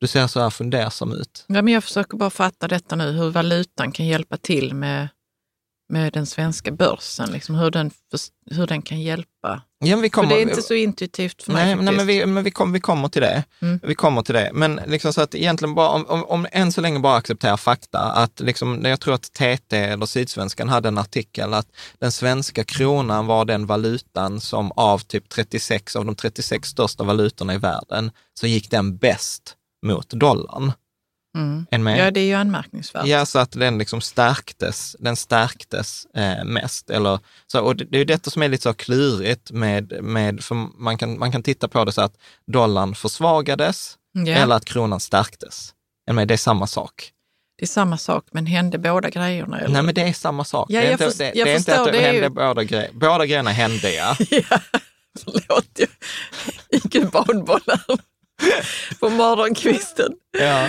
Du 0.00 0.06
ser 0.06 0.26
så 0.26 0.40
här 0.40 0.50
fundersam 0.50 1.12
ut. 1.12 1.44
Ja, 1.48 1.62
men 1.62 1.74
jag 1.74 1.84
försöker 1.84 2.16
bara 2.16 2.30
fatta 2.30 2.68
detta 2.68 2.96
nu, 2.96 3.12
hur 3.12 3.30
valutan 3.30 3.92
kan 3.92 4.06
hjälpa 4.06 4.36
till 4.36 4.74
med, 4.74 5.08
med 5.88 6.12
den 6.12 6.26
svenska 6.26 6.70
börsen, 6.72 7.32
liksom 7.32 7.54
hur, 7.54 7.70
den, 7.70 7.90
hur 8.50 8.66
den 8.66 8.82
kan 8.82 9.00
hjälpa. 9.00 9.62
Ja, 9.78 9.96
vi 9.96 10.10
kommer, 10.10 10.28
för 10.28 10.36
det 10.36 10.42
är 10.42 10.48
inte 10.48 10.62
så 10.62 10.74
intuitivt 10.74 11.42
för 11.42 11.52
mig 11.52 11.64
nej, 11.64 11.74
faktiskt. 11.74 11.86
nej, 11.86 11.96
men 11.96 12.06
vi, 12.06 12.26
men 12.26 12.44
vi, 12.44 12.50
kom, 12.50 12.72
vi 12.72 12.80
kommer 12.80 13.08
till 13.08 13.22
det. 13.22 13.44
Mm. 13.62 13.80
Vi 13.82 13.94
kommer 13.94 14.22
till 14.22 14.34
det. 14.34 14.50
Men 14.52 14.80
liksom 14.86 15.12
så 15.12 15.20
att 15.20 15.34
egentligen 15.34 15.74
bara, 15.74 15.88
om, 15.88 16.06
om, 16.06 16.24
om 16.24 16.46
än 16.52 16.72
så 16.72 16.80
länge 16.80 16.98
bara 16.98 17.16
acceptera 17.16 17.56
fakta, 17.56 17.98
att 17.98 18.40
liksom, 18.40 18.84
jag 18.84 19.00
tror 19.00 19.14
att 19.14 19.32
TT 19.32 19.76
eller 19.76 20.06
Sydsvenskan 20.06 20.68
hade 20.68 20.88
en 20.88 20.98
artikel 20.98 21.54
att 21.54 21.68
den 21.98 22.12
svenska 22.12 22.64
kronan 22.64 23.26
var 23.26 23.44
den 23.44 23.66
valutan 23.66 24.40
som 24.40 24.72
av 24.72 24.98
typ 24.98 25.28
36 25.28 25.96
av 25.96 26.04
de 26.04 26.14
36 26.14 26.68
största 26.68 27.04
valutorna 27.04 27.54
i 27.54 27.58
världen, 27.58 28.10
så 28.34 28.46
gick 28.46 28.70
den 28.70 28.96
bäst 28.96 29.56
mot 29.86 30.10
dollarn. 30.10 30.72
Mm. 31.36 31.66
Än 31.70 31.82
med. 31.82 31.98
Ja, 32.06 32.10
det 32.10 32.20
är 32.20 32.24
ju 32.24 32.34
anmärkningsvärt. 32.34 33.06
Ja, 33.06 33.26
så 33.26 33.38
att 33.38 33.52
den 33.52 33.78
liksom 33.78 34.00
stärktes, 34.00 34.96
den 34.98 35.16
stärktes 35.16 36.06
eh, 36.16 36.44
mest. 36.44 36.90
Eller, 36.90 37.18
så, 37.46 37.60
och 37.60 37.76
det, 37.76 37.84
det 37.84 37.98
är 37.98 38.04
detta 38.04 38.30
som 38.30 38.42
är 38.42 38.48
lite 38.48 38.62
så 38.62 38.74
klurigt 38.74 39.50
med, 39.50 40.04
med 40.04 40.44
för 40.44 40.54
man 40.82 40.98
kan, 40.98 41.18
man 41.18 41.32
kan 41.32 41.42
titta 41.42 41.68
på 41.68 41.84
det 41.84 41.92
så 41.92 42.00
att 42.02 42.14
dollarn 42.52 42.94
försvagades 42.94 43.96
Ja, 44.12 44.32
eller 44.34 44.54
att 44.56 44.64
kronan 44.64 45.00
stärktes. 45.00 45.72
Men 46.10 46.28
det 46.28 46.34
är 46.34 46.38
samma 46.38 46.66
sak. 46.66 47.12
Det 47.58 47.64
är 47.64 47.68
samma 47.68 47.98
sak, 47.98 48.24
men 48.32 48.46
hände 48.46 48.78
båda 48.78 49.10
grejerna? 49.10 49.60
Eller? 49.60 49.68
Nej, 49.72 49.82
men 49.82 49.94
det 49.94 50.02
är 50.02 50.12
samma 50.12 50.44
sak. 50.44 50.66
Ja, 50.70 50.80
det 50.80 50.86
är 50.86 50.90
jag 50.90 50.92
inte, 50.94 51.04
först- 51.04 51.18
det, 51.18 51.30
det 51.34 51.40
är 51.52 51.56
inte 51.56 51.78
att 51.80 51.84
det 51.86 51.92
det 51.92 51.98
hände 52.00 52.20
ju- 52.22 52.28
båda 52.28 52.64
grejerna. 52.64 52.98
Båda 52.98 53.26
grejerna 53.26 53.50
hände, 53.50 53.92
ja. 53.94 54.16
Ja, 54.30 54.60
förlåt. 55.24 55.66
Jag 55.78 55.88
gick 56.70 56.94
en 56.94 57.08
badboll 57.08 57.60
här 57.66 57.80
på 59.00 59.08
morgonkvisten. 59.10 60.12
ja. 60.38 60.68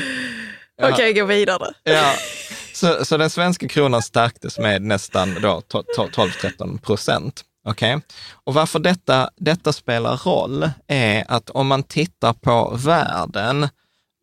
Okej, 0.81 1.13
gå 1.13 1.25
vidare. 1.25 1.73
Ja, 1.83 2.13
så, 2.73 3.05
så 3.05 3.17
den 3.17 3.29
svenska 3.29 3.67
kronan 3.67 4.01
stärktes 4.01 4.59
med 4.59 4.81
nästan 4.81 5.33
då 5.41 5.61
to- 5.71 5.83
to- 5.97 6.29
12-13 6.41 6.79
procent. 6.81 7.43
Okej? 7.67 7.99
Och 8.43 8.53
varför 8.53 8.79
detta, 8.79 9.29
detta 9.37 9.73
spelar 9.73 10.17
roll 10.17 10.69
är 10.87 11.25
att 11.27 11.49
om 11.49 11.67
man 11.67 11.83
tittar 11.83 12.33
på 12.33 12.75
världen 12.77 13.67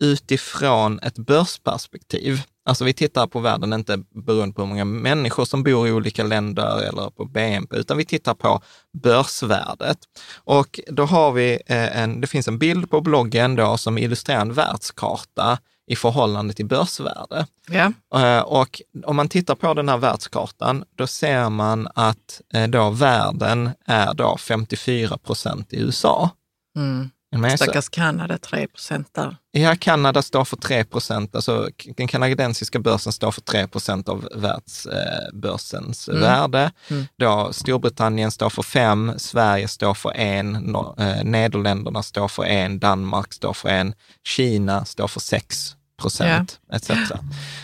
utifrån 0.03 0.99
ett 1.03 1.19
börsperspektiv, 1.19 2.43
alltså 2.65 2.85
vi 2.85 2.93
tittar 2.93 3.27
på 3.27 3.41
världen 3.41 3.73
inte 3.73 3.99
beroende 4.27 4.55
på 4.55 4.63
hur 4.63 4.69
många 4.69 4.85
människor 4.85 5.45
som 5.45 5.63
bor 5.63 5.89
i 5.89 5.93
olika 5.93 6.23
länder 6.25 6.81
eller 6.89 7.11
på 7.11 7.25
BNP, 7.25 7.77
utan 7.77 7.97
vi 7.97 8.05
tittar 8.05 8.35
på 8.35 8.63
börsvärdet. 9.03 9.99
Och 10.45 10.81
då 10.87 11.05
har 11.05 11.33
vi 11.33 11.53
eh, 11.67 11.99
en, 12.03 12.21
det 12.21 12.27
finns 12.27 12.49
en 12.49 12.59
bild 12.59 12.91
på 12.91 13.01
bloggen 13.01 13.57
då 13.57 13.77
som 13.77 13.99
illustrerar 13.99 14.41
en 14.41 14.53
världskarta 14.53 15.59
i 15.87 15.97
förhållande 15.97 16.55
till 16.55 16.67
börsvärde. 16.67 17.47
Ja. 17.71 17.93
Eh, 18.21 18.41
Och 18.43 18.83
om 19.05 19.17
man 19.17 19.29
tittar 19.29 19.55
på 19.55 19.75
den 19.75 19.89
här 19.89 19.97
världskartan, 19.99 20.85
då 20.97 21.07
ser 21.07 21.51
man 21.51 21.89
att 21.95 22.41
eh, 22.55 22.69
då 22.69 22.91
världen 22.91 23.71
är 23.87 24.15
då 24.15 24.37
54 24.39 25.19
procent 25.19 25.73
i 25.73 25.77
USA. 25.81 26.31
Mm. 26.77 27.11
Så- 27.51 27.57
Stackars 27.57 27.89
Kanada, 27.89 28.39
3 28.39 28.67
procent 28.67 29.09
där. 29.15 29.37
Ja, 29.51 29.77
Kanada 29.81 30.23
står 30.23 30.45
för 30.45 30.57
3 30.57 30.85
procent, 30.85 31.35
alltså 31.37 31.69
den 31.97 32.09
kanadensiska 32.09 32.79
börsen 32.79 33.13
står 33.13 33.31
för 33.31 33.41
3 33.41 33.67
procent 33.69 34.09
av 34.09 34.29
världsbörsens 34.35 36.09
Mm. 36.09 36.21
värde. 36.21 36.73
Mm. 36.91 37.05
Då 37.19 37.49
Storbritannien 37.53 38.31
står 38.31 38.51
för 38.51 38.63
5, 38.63 39.13
Sverige 39.17 39.69
står 39.69 39.95
för 39.95 40.13
1, 40.17 40.57
eh, 40.99 41.25
Nederländerna 41.25 42.03
står 42.03 42.29
för 42.29 42.45
1, 42.45 42.81
Danmark 42.81 43.33
står 43.33 43.53
för 43.53 43.69
1, 43.69 43.95
Kina 44.27 44.85
står 44.85 45.09
för 45.09 45.21
6 45.21 45.77
procent, 45.97 46.61
etc. 46.73 46.91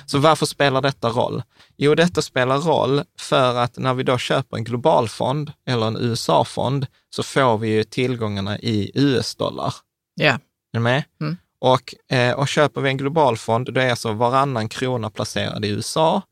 Så 0.06 0.18
varför 0.18 0.46
spelar 0.46 0.82
detta 0.82 1.08
roll? 1.08 1.42
Jo, 1.76 1.94
detta 1.94 2.22
spelar 2.22 2.58
roll 2.58 3.02
för 3.18 3.56
att 3.56 3.78
när 3.78 3.94
vi 3.94 4.02
då 4.02 4.18
köper 4.18 4.56
en 4.56 4.64
globalfond 4.64 5.52
eller 5.66 5.86
en 5.86 5.96
USA-fond 5.96 6.86
så 7.10 7.22
får 7.22 7.58
vi 7.58 7.68
ju 7.68 7.84
tillgångarna 7.84 8.58
i 8.58 8.90
US-dollar. 8.94 9.74
Ja. 10.14 10.32
Är 10.32 10.40
du 10.72 10.80
med? 10.80 11.04
Mm. 11.20 11.36
Och, 11.60 11.94
eh, 12.16 12.32
och 12.32 12.48
köper 12.48 12.80
vi 12.80 12.88
en 12.88 12.96
globalfond, 12.96 13.74
då 13.74 13.80
är 13.80 13.90
alltså 13.90 14.12
varannan 14.12 14.68
krona 14.68 15.10
placerad 15.10 15.64
i 15.64 15.68
USA. 15.68 16.22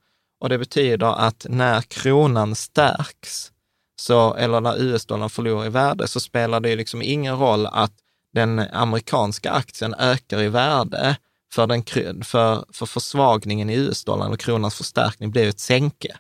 Och 0.40 0.48
det 0.48 0.58
betyder 0.58 1.06
att 1.06 1.46
när 1.48 1.80
kronan 1.80 2.54
stärks, 2.54 3.52
så, 4.00 4.34
eller 4.34 4.60
när 4.60 4.82
US-dollarn 4.82 5.30
förlorar 5.30 5.66
i 5.66 5.68
värde, 5.68 6.08
så 6.08 6.20
spelar 6.20 6.60
det 6.60 6.70
ju 6.70 6.76
liksom 6.76 7.02
ingen 7.02 7.38
roll 7.38 7.66
att 7.66 7.92
den 8.34 8.58
amerikanska 8.58 9.50
aktien 9.50 9.94
ökar 9.94 10.42
i 10.42 10.48
värde, 10.48 11.16
för, 11.52 11.66
den, 11.66 11.84
för, 12.24 12.64
för 12.72 12.86
försvagningen 12.86 13.70
i 13.70 13.74
US-dollarn 13.74 14.32
och 14.32 14.40
kronans 14.40 14.74
förstärkning 14.74 15.30
blir 15.30 15.48
ett 15.48 15.60
sänke. 15.60 16.16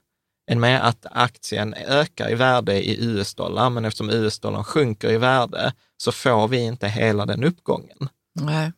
Än 0.50 0.60
med 0.60 0.88
att 0.88 1.06
aktien 1.10 1.74
ökar 1.74 2.30
i 2.30 2.34
värde 2.34 2.88
i 2.88 3.04
US-dollar, 3.04 3.70
men 3.70 3.84
eftersom 3.84 4.10
US-dollarn 4.10 4.64
sjunker 4.64 5.10
i 5.10 5.16
värde 5.16 5.72
så 5.96 6.12
får 6.12 6.48
vi 6.48 6.58
inte 6.58 6.88
hela 6.88 7.26
den 7.26 7.44
uppgången. 7.44 8.08
Nej, 8.40 8.72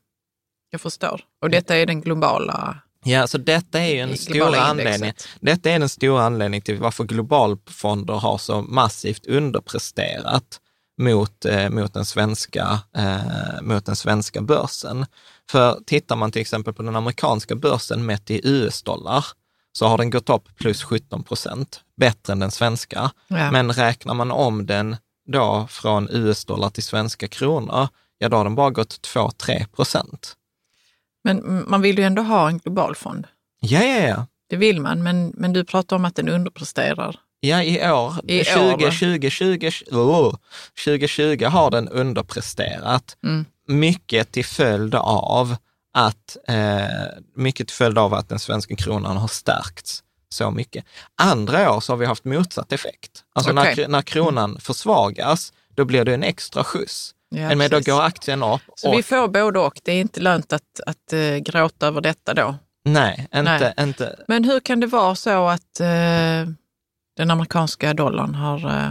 jag 0.70 0.80
förstår. 0.80 1.20
Och 1.42 1.50
detta 1.50 1.76
är 1.76 1.86
den 1.86 2.00
globala, 2.00 2.82
Ja, 3.04 3.26
så 3.26 3.38
detta 3.38 3.80
är 3.80 3.94
ju 3.94 3.98
en 3.98 4.16
stor 4.16 4.56
anledning. 4.56 5.12
Detta 5.40 5.70
är 5.70 5.78
den 5.78 5.88
stora 5.88 6.22
anledningen 6.22 6.62
till 6.62 6.78
varför 6.78 7.04
globalfonder 7.04 8.14
har 8.14 8.38
så 8.38 8.62
massivt 8.62 9.26
underpresterat 9.26 10.60
mot, 10.98 11.44
eh, 11.44 11.70
mot, 11.70 11.94
den 11.94 12.04
svenska, 12.04 12.78
eh, 12.96 13.62
mot 13.62 13.86
den 13.86 13.96
svenska 13.96 14.40
börsen. 14.40 15.06
För 15.50 15.80
tittar 15.86 16.16
man 16.16 16.32
till 16.32 16.40
exempel 16.40 16.74
på 16.74 16.82
den 16.82 16.96
amerikanska 16.96 17.54
börsen 17.54 18.06
mätt 18.06 18.30
i 18.30 18.40
US-dollar, 18.44 19.24
så 19.72 19.86
har 19.86 19.98
den 19.98 20.10
gått 20.10 20.30
upp 20.30 20.56
plus 20.56 20.82
17 20.82 21.22
procent, 21.22 21.80
bättre 21.96 22.32
än 22.32 22.38
den 22.38 22.50
svenska. 22.50 23.10
Ja. 23.28 23.50
Men 23.50 23.72
räknar 23.72 24.14
man 24.14 24.30
om 24.30 24.66
den 24.66 24.96
då 25.26 25.66
från 25.70 26.08
US-dollar 26.10 26.70
till 26.70 26.82
svenska 26.82 27.28
kronor, 27.28 27.88
ja 28.18 28.28
då 28.28 28.36
har 28.36 28.44
den 28.44 28.54
bara 28.54 28.70
gått 28.70 29.08
2-3 29.14 29.66
procent. 29.66 30.36
Men 31.24 31.64
man 31.68 31.82
vill 31.82 31.98
ju 31.98 32.04
ändå 32.04 32.22
ha 32.22 32.48
en 32.48 32.58
global 32.58 32.94
fond. 32.94 33.26
Ja, 33.60 33.84
ja, 33.84 34.08
ja. 34.08 34.26
Det 34.48 34.56
vill 34.56 34.80
man, 34.80 35.02
men, 35.02 35.32
men 35.36 35.52
du 35.52 35.64
pratar 35.64 35.96
om 35.96 36.04
att 36.04 36.16
den 36.16 36.28
underpresterar. 36.28 37.16
Ja, 37.40 37.62
i 37.62 37.90
år, 37.90 38.30
I 38.30 38.44
20, 38.44 38.60
år, 38.60 38.84
va? 38.84 38.90
20, 38.90 39.30
20, 39.30 39.70
oh, 39.90 40.34
2020 40.84 41.44
har 41.44 41.70
den 41.70 41.88
underpresterat. 41.88 43.16
Mm. 43.24 43.44
Mycket 43.70 44.32
till 44.32 44.44
följd 44.44 44.94
av 44.94 45.56
att, 45.94 46.36
eh, 46.48 46.84
mycket 47.36 47.68
till 47.68 47.76
följd 47.76 47.98
av 47.98 48.14
att 48.14 48.28
den 48.28 48.38
svenska 48.38 48.76
kronan 48.76 49.16
har 49.16 49.28
stärkts 49.28 50.02
så 50.28 50.50
mycket. 50.50 50.84
Andra 51.22 51.72
år 51.72 51.80
så 51.80 51.92
har 51.92 51.96
vi 51.98 52.06
haft 52.06 52.24
motsatt 52.24 52.72
effekt. 52.72 53.24
Alltså 53.34 53.52
när, 53.52 53.62
Okej. 53.62 53.84
kr- 53.84 53.88
när 53.88 54.02
kronan 54.02 54.60
försvagas, 54.60 55.52
då 55.74 55.84
blir 55.84 56.04
det 56.04 56.14
en 56.14 56.22
extra 56.22 56.64
skjuts. 56.64 57.14
Ja, 57.28 57.54
Men 57.54 57.70
då 57.70 57.80
går 57.80 58.02
aktien 58.02 58.42
upp. 58.42 58.60
Så 58.76 58.88
och, 58.88 58.98
vi 58.98 59.02
får 59.02 59.28
både 59.28 59.58
och. 59.58 59.80
Det 59.84 59.92
är 59.92 60.00
inte 60.00 60.20
lönt 60.20 60.52
att, 60.52 60.80
att 60.86 61.12
eh, 61.12 61.36
gråta 61.36 61.86
över 61.86 62.00
detta 62.00 62.34
då. 62.34 62.54
Nej, 62.84 63.28
inte, 63.34 63.42
Nej. 63.42 63.74
inte. 63.78 64.24
Men 64.28 64.44
hur 64.44 64.60
kan 64.60 64.80
det 64.80 64.86
vara 64.86 65.14
så 65.14 65.48
att 65.48 65.80
eh, 65.80 66.48
den 67.16 67.30
amerikanska 67.30 67.94
dollarn 67.94 68.34
har 68.34 68.66
eh, 68.84 68.90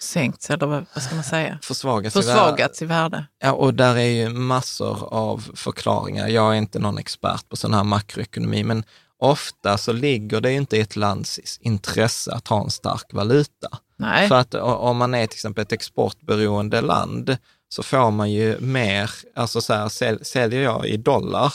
sänkts, 0.00 0.50
eller 0.50 0.66
vad, 0.66 0.84
vad 0.94 1.04
ska 1.04 1.14
man 1.14 1.24
säga? 1.24 1.58
Försvagats. 1.62 2.14
Försvagats 2.14 2.82
i 2.82 2.84
värde. 2.84 3.26
Ja, 3.42 3.52
och 3.52 3.74
där 3.74 3.96
är 3.96 4.10
ju 4.10 4.28
massor 4.28 5.14
av 5.14 5.50
förklaringar. 5.54 6.28
Jag 6.28 6.52
är 6.52 6.58
inte 6.58 6.78
någon 6.78 6.98
expert 6.98 7.48
på 7.48 7.56
sån 7.56 7.74
här 7.74 7.84
makroekonomi, 7.84 8.64
men 8.64 8.84
ofta 9.18 9.78
så 9.78 9.92
ligger 9.92 10.40
det 10.40 10.52
inte 10.52 10.76
i 10.76 10.80
ett 10.80 10.96
lands 10.96 11.58
intresse 11.60 12.32
att 12.32 12.48
ha 12.48 12.64
en 12.64 12.70
stark 12.70 13.12
valuta. 13.12 13.68
Nej, 13.96 14.28
För 14.28 14.34
att 14.34 14.54
om 14.54 14.96
man 14.96 15.14
är 15.14 15.26
till 15.26 15.36
exempel 15.36 15.62
ett 15.62 15.72
exportberoende 15.72 16.80
land 16.80 17.36
så 17.68 17.82
får 17.82 18.10
man 18.10 18.30
ju 18.30 18.60
mer, 18.60 19.10
alltså 19.34 19.60
så 19.60 19.74
här, 19.74 19.88
säl, 19.88 20.24
säljer 20.24 20.62
jag 20.62 20.86
i 20.86 20.96
dollar 20.96 21.54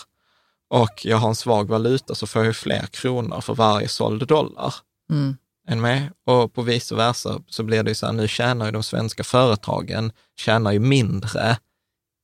och 0.69 1.05
jag 1.05 1.17
har 1.17 1.29
en 1.29 1.35
svag 1.35 1.69
valuta 1.69 2.15
så 2.15 2.27
får 2.27 2.41
jag 2.41 2.47
ju 2.47 2.53
fler 2.53 2.85
kronor 2.85 3.41
för 3.41 3.55
varje 3.55 3.87
såld 3.87 4.27
dollar 4.27 4.73
mm. 5.09 5.37
Än 5.67 5.81
med. 5.81 6.09
Och 6.25 6.53
på 6.53 6.61
vice 6.61 6.95
versa 6.95 7.41
så 7.47 7.63
blir 7.63 7.83
det 7.83 7.91
ju 7.91 7.95
så 7.95 8.05
här, 8.05 8.13
nu 8.13 8.27
tjänar 8.27 8.65
ju 8.65 8.71
de 8.71 8.83
svenska 8.83 9.23
företagen 9.23 10.11
tjänar 10.39 10.71
ju 10.71 10.79
mindre 10.79 11.57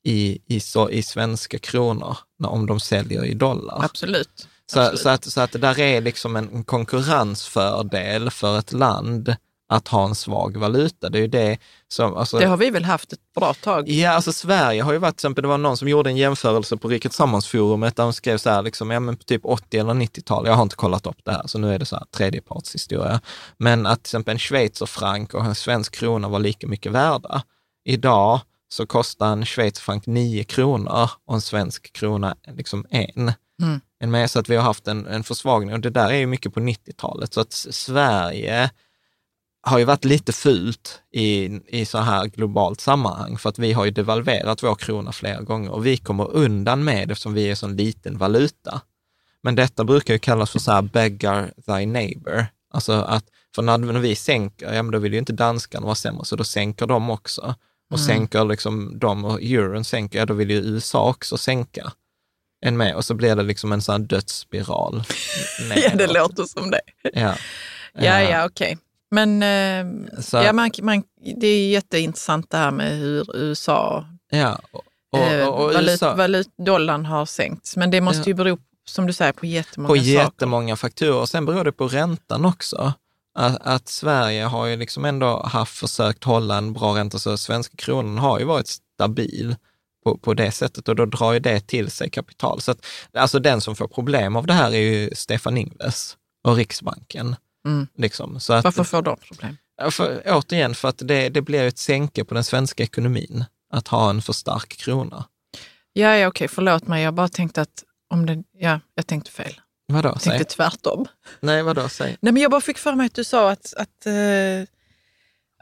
i, 0.03 0.39
i, 0.47 0.59
så, 0.59 0.89
i 0.89 1.03
svenska 1.03 1.59
kronor 1.59 2.17
när, 2.39 2.49
om 2.49 2.65
de 2.65 2.79
säljer 2.79 3.25
i 3.25 3.33
dollar. 3.33 3.85
absolut. 3.85 4.47
Så, 4.65 4.79
absolut. 4.79 5.01
så, 5.01 5.09
att, 5.09 5.25
så 5.25 5.41
att 5.41 5.51
det 5.51 5.59
där 5.59 5.79
är 5.79 6.01
liksom 6.01 6.35
en 6.35 6.63
konkurrensfördel 6.63 8.29
för 8.29 8.59
ett 8.59 8.73
land 8.73 9.35
att 9.69 9.87
ha 9.87 10.05
en 10.05 10.15
svag 10.15 10.57
valuta. 10.57 11.09
Det 11.09 11.17
är 11.17 11.21
ju 11.21 11.27
det 11.27 11.57
som... 11.87 12.17
Alltså, 12.17 12.39
Det 12.39 12.45
har 12.45 12.57
vi 12.57 12.69
väl 12.69 12.85
haft 12.85 13.13
ett 13.13 13.33
bra 13.35 13.53
tag. 13.53 13.89
Ja, 13.89 14.09
alltså 14.11 14.33
Sverige 14.33 14.83
har 14.83 14.93
ju 14.93 14.97
varit, 14.97 15.15
till 15.15 15.19
exempel, 15.19 15.41
det 15.41 15.47
var 15.47 15.57
någon 15.57 15.77
som 15.77 15.87
gjorde 15.87 16.09
en 16.09 16.17
jämförelse 16.17 16.77
på 16.77 16.87
Rikets 16.87 17.15
Sammansforumet 17.15 17.95
där 17.95 18.03
de 18.03 18.13
skrev 18.13 18.37
så 18.37 18.49
här, 18.49 18.61
liksom, 18.61 18.91
ja 18.91 18.99
men 18.99 19.17
på 19.17 19.23
typ 19.23 19.45
80 19.45 19.77
eller 19.77 19.93
90-tal, 19.93 20.47
jag 20.47 20.53
har 20.53 20.63
inte 20.63 20.75
kollat 20.75 21.07
upp 21.07 21.17
det 21.23 21.31
här, 21.31 21.43
så 21.45 21.59
nu 21.59 21.73
är 21.73 21.79
det 21.79 21.85
så 21.85 21.95
här 21.95 22.05
tredjepartshistoria. 22.11 23.21
Men 23.57 23.85
att 23.85 24.03
till 24.03 24.09
exempel 24.09 24.31
en 24.31 24.39
schweizerfranc 24.39 25.33
och 25.33 25.45
en 25.45 25.55
svensk 25.55 25.95
krona 25.95 26.29
var 26.29 26.39
lika 26.39 26.67
mycket 26.67 26.91
värda. 26.91 27.43
Idag 27.85 28.41
så 28.69 28.85
kostar 28.85 29.31
en 29.31 29.45
schweizerfranc 29.45 30.05
9 30.05 30.43
kronor 30.43 31.09
och 31.25 31.33
en 31.33 31.41
svensk 31.41 31.93
krona 31.93 32.35
liksom 32.47 32.85
en. 32.89 33.33
Mm. 33.61 33.81
En 33.99 34.11
med, 34.11 34.31
så 34.31 34.39
att 34.39 34.49
vi 34.49 34.55
har 34.55 34.63
haft 34.63 34.87
en, 34.87 35.07
en 35.07 35.23
försvagning 35.23 35.73
och 35.73 35.79
det 35.79 35.89
där 35.89 36.09
är 36.09 36.17
ju 36.17 36.25
mycket 36.25 36.53
på 36.53 36.59
90-talet. 36.59 37.33
Så 37.33 37.41
att 37.41 37.53
Sverige 37.53 38.69
har 39.69 39.79
ju 39.79 39.85
varit 39.85 40.05
lite 40.05 40.31
fult 40.33 41.01
i, 41.11 41.59
i 41.67 41.85
så 41.85 41.97
här 41.97 42.25
globalt 42.25 42.81
sammanhang 42.81 43.37
för 43.37 43.49
att 43.49 43.59
vi 43.59 43.73
har 43.73 43.85
ju 43.85 43.91
devalverat 43.91 44.63
vår 44.63 44.75
krona 44.75 45.11
flera 45.11 45.41
gånger 45.41 45.71
och 45.71 45.85
vi 45.85 45.97
kommer 45.97 46.31
undan 46.31 46.83
med 46.83 47.07
det 47.07 47.11
eftersom 47.11 47.33
vi 47.33 47.45
är 47.45 47.49
en 47.49 47.55
sån 47.55 47.75
liten 47.77 48.17
valuta. 48.17 48.81
Men 49.43 49.55
detta 49.55 49.83
brukar 49.83 50.13
ju 50.13 50.19
kallas 50.19 50.51
för 50.51 50.59
så 50.59 50.71
här 50.71 50.81
beggar 50.81 51.53
thy 51.67 51.85
neighbor. 51.85 52.45
Alltså 52.73 52.93
att, 52.93 53.25
för 53.55 53.61
när, 53.61 53.77
när 53.77 53.99
vi 53.99 54.15
sänker, 54.15 54.73
ja 54.73 54.83
men 54.83 54.91
då 54.91 54.99
vill 54.99 55.13
ju 55.13 55.19
inte 55.19 55.33
danskarna 55.33 55.85
vara 55.85 55.95
sämre, 55.95 56.25
så 56.25 56.35
då 56.35 56.43
sänker 56.43 56.87
de 56.87 57.09
också. 57.09 57.55
Och 57.91 57.99
sänker 57.99 58.45
liksom 58.45 58.99
de 58.99 59.25
och 59.25 59.41
euron 59.41 59.83
sänker, 59.83 60.19
ja 60.19 60.25
då 60.25 60.33
vill 60.33 60.51
ju 60.51 60.57
USA 60.57 61.09
också 61.09 61.37
sänka 61.37 61.91
en 62.65 62.77
med 62.77 62.95
och 62.95 63.05
så 63.05 63.13
blir 63.13 63.35
det 63.35 63.43
liksom 63.43 63.71
en 63.71 63.81
sån 63.81 63.93
här 63.93 64.07
dödsspiral. 64.07 65.03
Ja, 65.75 65.95
det 65.95 66.07
låter 66.07 66.43
som 66.43 66.71
det. 66.71 66.81
Ja. 67.13 67.35
Ja, 67.93 68.21
Eh, 68.21 68.29
ja, 68.29 68.45
okej. 68.45 68.77
Men 69.11 69.43
eh, 69.43 70.21
Så- 70.21 70.37
ja, 70.37 70.53
man, 70.53 70.71
man, 70.81 71.03
det 71.39 71.47
är 71.47 71.69
jätteintressant 71.69 72.49
det 72.49 72.57
här 72.57 72.71
med 72.71 72.97
hur 72.97 73.35
USA, 73.35 74.05
Ja, 74.31 74.59
och, 74.71 74.83
och, 75.11 75.19
eh, 75.19 75.47
och, 75.47 75.63
och 75.65 75.73
valut, 75.73 75.89
USA, 75.89 76.15
valut, 76.15 76.49
dollarn 76.65 77.05
har 77.05 77.25
sänkts. 77.25 77.77
Men 77.77 77.91
det 77.91 78.01
måste 78.01 78.19
Ja. 78.21 78.27
ju 78.27 78.33
bero, 78.33 78.57
som 78.89 79.07
du 79.07 79.13
säger, 79.13 79.33
på 79.33 79.45
jättemånga 79.45 79.87
på 79.93 79.95
saker. 79.97 80.09
jättemånga 80.11 80.75
faktorer. 80.75 81.25
Sen 81.25 81.45
beror 81.45 81.63
det 81.63 81.71
på 81.71 81.87
räntan 81.87 82.45
också. 82.45 82.93
Att, 83.39 83.57
att 83.67 83.87
Sverige 83.87 84.43
har 84.43 84.65
ju 84.65 84.77
liksom 84.77 85.05
ändå 85.05 85.43
haft 85.43 85.77
försökt 85.77 86.23
hålla 86.23 86.57
en 86.57 86.73
bra 86.73 86.95
ränta, 86.95 87.19
så 87.19 87.37
svenska 87.37 87.75
kronan 87.77 88.17
har 88.17 88.39
ju 88.39 88.45
varit 88.45 88.67
stabil 88.67 89.55
på, 90.03 90.17
på 90.17 90.33
det 90.33 90.51
sättet 90.51 90.87
och 90.89 90.95
då 90.95 91.05
drar 91.05 91.33
ju 91.33 91.39
det 91.39 91.59
till 91.59 91.91
sig 91.91 92.09
kapital. 92.09 92.61
Så 92.61 92.71
att, 92.71 92.85
alltså 93.13 93.39
den 93.39 93.61
som 93.61 93.75
får 93.75 93.87
problem 93.87 94.35
av 94.35 94.45
det 94.47 94.53
här 94.53 94.71
är 94.71 94.79
ju 94.79 95.09
Stefan 95.15 95.57
Ingves 95.57 96.17
och 96.47 96.55
Riksbanken. 96.55 97.35
Mm. 97.67 97.87
Liksom. 97.97 98.39
Så 98.39 98.53
att, 98.53 98.63
Varför 98.63 98.83
får 98.83 99.01
de 99.01 99.17
problem? 99.17 99.57
För, 99.91 100.21
återigen, 100.25 100.75
för 100.75 100.87
att 100.87 100.97
det, 100.97 101.29
det 101.29 101.41
blir 101.41 101.63
ett 101.63 101.77
sänke 101.77 102.25
på 102.25 102.33
den 102.33 102.43
svenska 102.43 102.83
ekonomin 102.83 103.45
att 103.73 103.87
ha 103.87 104.09
en 104.09 104.21
för 104.21 104.33
stark 104.33 104.77
krona. 104.77 105.25
Ja, 105.93 106.17
ja 106.17 106.27
okej, 106.27 106.47
förlåt 106.47 106.87
mig. 106.87 107.03
Jag 107.03 107.13
bara 107.13 107.27
tänkte 107.27 107.61
att 107.61 107.83
om 108.09 108.25
det, 108.25 108.43
ja, 108.57 108.79
jag 108.95 109.07
tänkte 109.07 109.31
fel. 109.31 109.61
Vadå? 109.87 110.09
Jag 110.09 110.21
Säg. 110.21 110.37
tänkte 110.37 110.55
tvärtom. 110.55 111.05
Nej, 111.39 111.63
vadå? 111.63 111.89
Säg. 111.89 112.17
Nej, 112.21 112.33
men 112.33 112.41
jag 112.41 112.51
bara 112.51 112.61
fick 112.61 112.77
för 112.77 112.93
mig 112.95 113.05
att 113.05 113.13
du 113.13 113.23
sa 113.23 113.51
att, 113.51 113.73
att, 113.77 114.05
eh, 114.05 114.13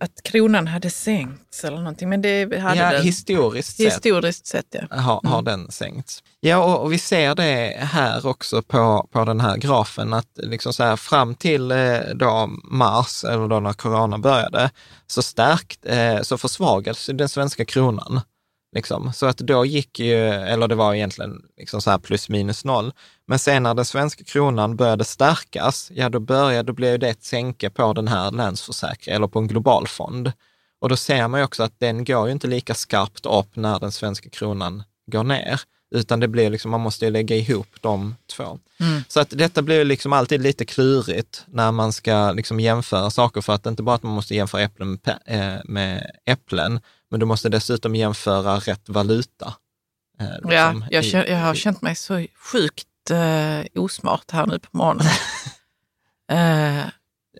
att 0.02 0.24
kronan 0.24 0.68
hade 0.68 0.90
sänkts 0.90 1.64
eller 1.64 1.78
någonting. 1.78 2.10
Men 2.10 2.22
det 2.22 2.60
hade 2.60 2.80
Ja, 2.80 2.92
den 2.92 3.04
historiskt 3.04 3.78
sett 3.78 3.86
historiskt 3.86 4.48
sett. 4.48 4.76
Ja. 4.90 4.98
har, 4.98 5.22
har 5.24 5.42
den 5.42 5.72
sänkts. 5.72 6.24
Ja, 6.40 6.58
och, 6.58 6.84
och 6.84 6.94
vi 6.94 7.00
ser 7.00 7.36
det 7.36 7.78
här 7.80 8.26
också 8.26 8.62
på, 8.62 9.08
på 9.12 9.26
den 9.26 9.40
här 9.40 9.58
grafen, 9.58 10.14
att 10.14 10.30
liksom 10.36 10.74
så 10.74 10.84
här, 10.84 10.96
fram 10.96 11.36
till 11.36 11.72
eh, 11.72 12.00
då 12.16 12.50
mars, 12.64 13.24
eller 13.24 13.48
då 13.48 13.60
när 13.60 13.74
corona 13.74 14.18
började, 14.18 14.70
så, 15.08 15.22
stärkt, 15.22 15.86
eh, 15.86 16.22
så 16.22 16.38
försvagades 16.38 17.06
den 17.06 17.30
svenska 17.30 17.66
kronan. 17.66 18.22
Liksom. 18.76 19.14
Så 19.14 19.26
att 19.26 19.38
då 19.38 19.66
gick 19.66 20.00
ju, 20.00 20.16
eller 20.28 20.68
det 20.68 20.76
var 20.76 20.94
egentligen 20.94 21.42
liksom 21.58 21.82
så 21.82 21.92
här 21.92 21.98
plus 21.98 22.30
minus 22.30 22.66
noll, 22.66 22.94
men 23.26 23.40
sen 23.40 23.64
när 23.64 23.74
den 23.74 23.86
svenska 23.86 24.24
kronan 24.24 24.76
började 24.76 25.04
stärkas, 25.04 25.92
ja 25.94 26.10
då 26.10 26.20
började, 26.20 26.64
då 26.64 26.74
blev 26.74 27.00
det 27.00 27.10
ett 27.10 27.24
sänke 27.24 27.70
på 27.70 27.94
den 27.94 28.08
här 28.08 28.32
länsförsäkringen, 28.32 29.16
eller 29.16 29.28
på 29.28 29.40
en 29.40 29.48
global 29.48 29.88
fond. 29.88 30.32
Och 30.80 30.90
då 30.90 30.96
ser 30.96 31.28
man 31.28 31.40
ju 31.40 31.44
också 31.44 31.64
att 31.64 31.80
den 31.80 32.06
går 32.06 32.26
ju 32.26 32.32
inte 32.32 32.48
lika 32.48 32.74
skarpt 32.74 33.26
upp 33.26 33.56
när 33.56 33.80
den 33.80 33.92
svenska 33.92 34.30
kronan 34.30 34.84
går 35.12 35.24
ner, 35.24 35.62
utan 35.96 36.20
det 36.20 36.28
blir 36.28 36.50
liksom, 36.50 36.72
man 36.72 36.82
måste 36.82 37.06
ju 37.06 37.12
lägga 37.12 37.36
ihop 37.36 37.68
de 37.82 38.16
två. 38.36 38.60
Mm. 38.80 39.02
Så 39.08 39.20
att 39.20 39.30
detta 39.30 39.62
blir 39.62 39.76
ju 39.76 39.84
liksom 39.84 40.14
alltid 40.14 40.42
lite 40.42 40.66
klurigt 40.66 41.44
när 41.48 41.72
man 41.72 41.94
ska 41.94 42.32
liksom 42.32 42.60
jämföra 42.60 43.10
saker, 43.10 43.42
för 43.42 43.54
att 43.54 43.64
det 43.64 43.70
inte 43.70 43.84
bara 43.84 43.96
att 43.96 44.04
man 44.04 44.14
måste 44.14 44.36
jämföra 44.36 44.62
äpplen 44.62 45.00
med, 45.04 45.20
eh, 45.26 45.62
med 45.66 46.12
äpplen, 46.26 46.80
men 47.12 47.20
du 47.20 47.26
måste 47.26 47.50
dessutom 47.50 47.96
jämföra 47.96 48.56
rätt 48.60 48.90
valuta. 48.90 49.54
eh, 50.20 50.28
Ja, 50.28 50.72
liksom, 50.72 50.86
jag, 50.92 51.04
i- 51.06 51.32
jag 51.32 51.38
har 51.40 51.54
i- 51.54 51.58
känt 51.58 51.82
mig 51.82 51.96
så 51.96 52.26
sjukt 52.52 52.88
eh, 53.12 53.82
osmart 53.84 54.32
här 54.32 54.46
nu 54.46 54.60
på 54.60 54.78
morgonen. 54.78 55.08
eh, 56.32 56.86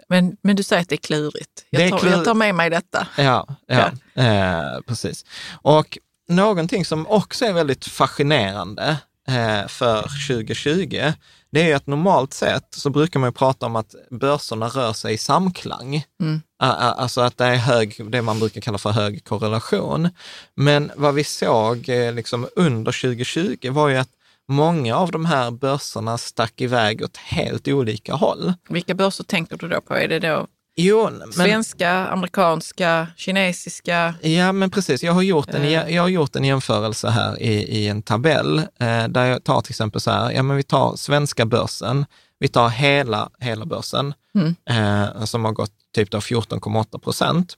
men, 0.10 0.38
men 0.42 0.56
du 0.56 0.64
säger 0.64 0.82
att 0.82 0.90
det 0.90 0.96
är 0.96 0.98
klurigt. 0.98 1.66
Jag, 1.70 1.82
Det 1.82 1.90
tar, 1.90 1.98
klur- 1.98 2.12
jag 2.12 2.26
tar 2.26 2.34
med 2.34 2.56
mig 2.56 2.70
detta. 2.70 3.08
Ja, 3.18 3.48
ja, 3.68 3.92
Eh, 4.24 4.80
precis. 4.88 5.26
Och 5.62 5.98
någonting 6.28 6.86
som 6.86 7.08
också 7.08 7.46
är 7.46 7.54
väldigt 7.54 7.86
fascinerande 7.86 8.98
eh, 9.28 9.68
för 9.68 10.02
2020, 10.28 11.14
det 11.50 11.62
är 11.62 11.66
ju 11.66 11.74
att 11.74 11.88
normalt 11.88 12.34
sett 12.34 12.68
så 12.74 12.90
brukar 12.90 13.20
man 13.20 13.28
ju 13.28 13.34
prata 13.34 13.66
om 13.66 13.76
att 13.76 13.96
börserna 14.12 14.68
rör 14.68 14.94
sig 14.94 15.14
i 15.14 15.18
samklang. 15.18 16.04
Mm. 16.22 16.42
Alltså 16.60 17.22
att 17.22 17.38
det 17.38 17.46
är 17.46 17.56
hög, 17.56 18.12
det 18.12 18.22
man 18.22 18.40
brukar 18.40 18.62
kalla 18.62 18.78
för 18.78 18.90
hög 18.90 19.24
korrelation. 19.24 20.10
Men 20.56 20.92
vad 20.96 21.14
vi 21.14 21.24
såg 21.24 21.90
eh, 21.90 22.14
liksom 22.14 22.48
under 22.56 23.02
2020 23.02 23.72
var 23.72 23.90
ju 23.90 23.98
att 23.98 24.10
många 24.48 24.96
av 24.96 25.12
de 25.12 25.26
här 25.26 25.52
börserna 25.52 26.18
stack 26.18 26.62
iväg 26.62 27.04
åt 27.04 27.18
helt 27.18 27.68
olika 27.68 28.14
håll. 28.14 28.54
Vilka 28.70 28.94
börser 28.94 29.24
tänker 29.24 29.58
du 29.58 29.68
då 29.68 29.82
på? 29.82 29.94
Är 29.94 30.08
det 30.08 30.20
då 30.20 30.48
Jo, 30.80 31.10
men... 31.20 31.34
svenska, 31.34 31.92
amerikanska, 32.08 33.08
kinesiska? 33.18 34.14
Ja, 34.22 34.52
men 34.52 34.70
precis. 34.72 35.04
Jag 35.04 35.14
har 35.14 35.22
gjort 35.22 35.50
en, 35.50 35.62
Eh. 35.64 35.96
jag 35.96 36.02
har 36.02 36.10
gjort 36.10 36.36
en 36.36 36.44
jämförelse 36.44 37.10
här 37.10 37.42
i, 37.42 37.54
i 37.54 37.88
en 37.88 38.02
tabell 38.02 38.58
eh, 38.60 39.08
där 39.08 39.26
jag 39.26 39.44
tar 39.44 39.62
till 39.62 39.72
exempel 39.72 40.02
så 40.02 40.12
här, 40.12 40.32
ja 40.32 40.44
men 40.44 40.58
vi 40.58 40.64
tar 40.64 40.96
svenska 40.96 41.46
börsen, 41.46 42.06
vi 42.40 42.48
tar 42.48 42.70
hela, 42.70 43.30
hela 43.40 43.66
börsen 43.66 44.14
Mm. 44.36 44.56
eh, 44.70 45.26
som 45.26 45.46
har 45.46 45.52
gått 45.52 45.72
typ 45.96 46.12
då 46.12 46.18
14,8 46.20 47.00
procent, 47.00 47.54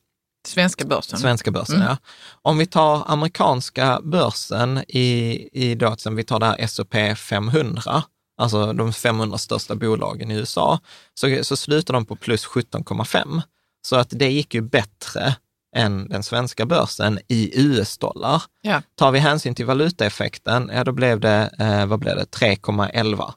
Svenska 0.48 0.86
börsen? 0.86 1.20
svenska 1.20 1.52
börsen 1.52 1.76
Mm. 1.76 1.88
ja. 1.88 1.98
Om 2.42 2.58
vi 2.58 2.66
tar 2.66 3.04
amerikanska 3.08 4.00
börsen 4.04 4.84
i, 4.88 5.50
i 5.54 5.76
då, 5.76 5.96
vi 6.12 6.24
tar 6.24 6.40
det 6.40 6.46
här 6.46 6.56
S&P 6.60 7.16
500, 7.16 8.04
alltså 8.40 8.74
de 8.74 8.94
500 8.94 9.38
största 9.38 9.76
bolagen 9.76 10.32
i 10.32 10.36
USA, 10.36 10.80
så, 11.14 11.44
så 11.44 11.56
slutar 11.56 11.94
de 11.94 12.06
på 12.06 12.16
plus 12.16 12.48
17,5. 12.48 13.42
Så 13.82 13.96
att 13.96 14.10
det 14.10 14.32
gick 14.32 14.54
ju 14.54 14.62
bättre 14.62 15.36
än 15.76 16.10
den 16.10 16.24
svenska 16.24 16.66
börsen 16.66 17.20
i 17.28 17.62
US-dollar. 17.62 18.44
Ja. 18.62 18.82
Tar 18.96 19.12
vi 19.12 19.20
hänsyn 19.20 19.56
till 19.56 19.66
valutaeffekten, 19.66 20.72
ja 20.74 20.84
då 20.84 20.92
blev 20.92 21.20
det, 21.20 21.50
eh, 21.60 21.86
vad 21.86 22.00
blev 22.00 22.16
det, 22.16 22.26
3,11. 22.26 23.34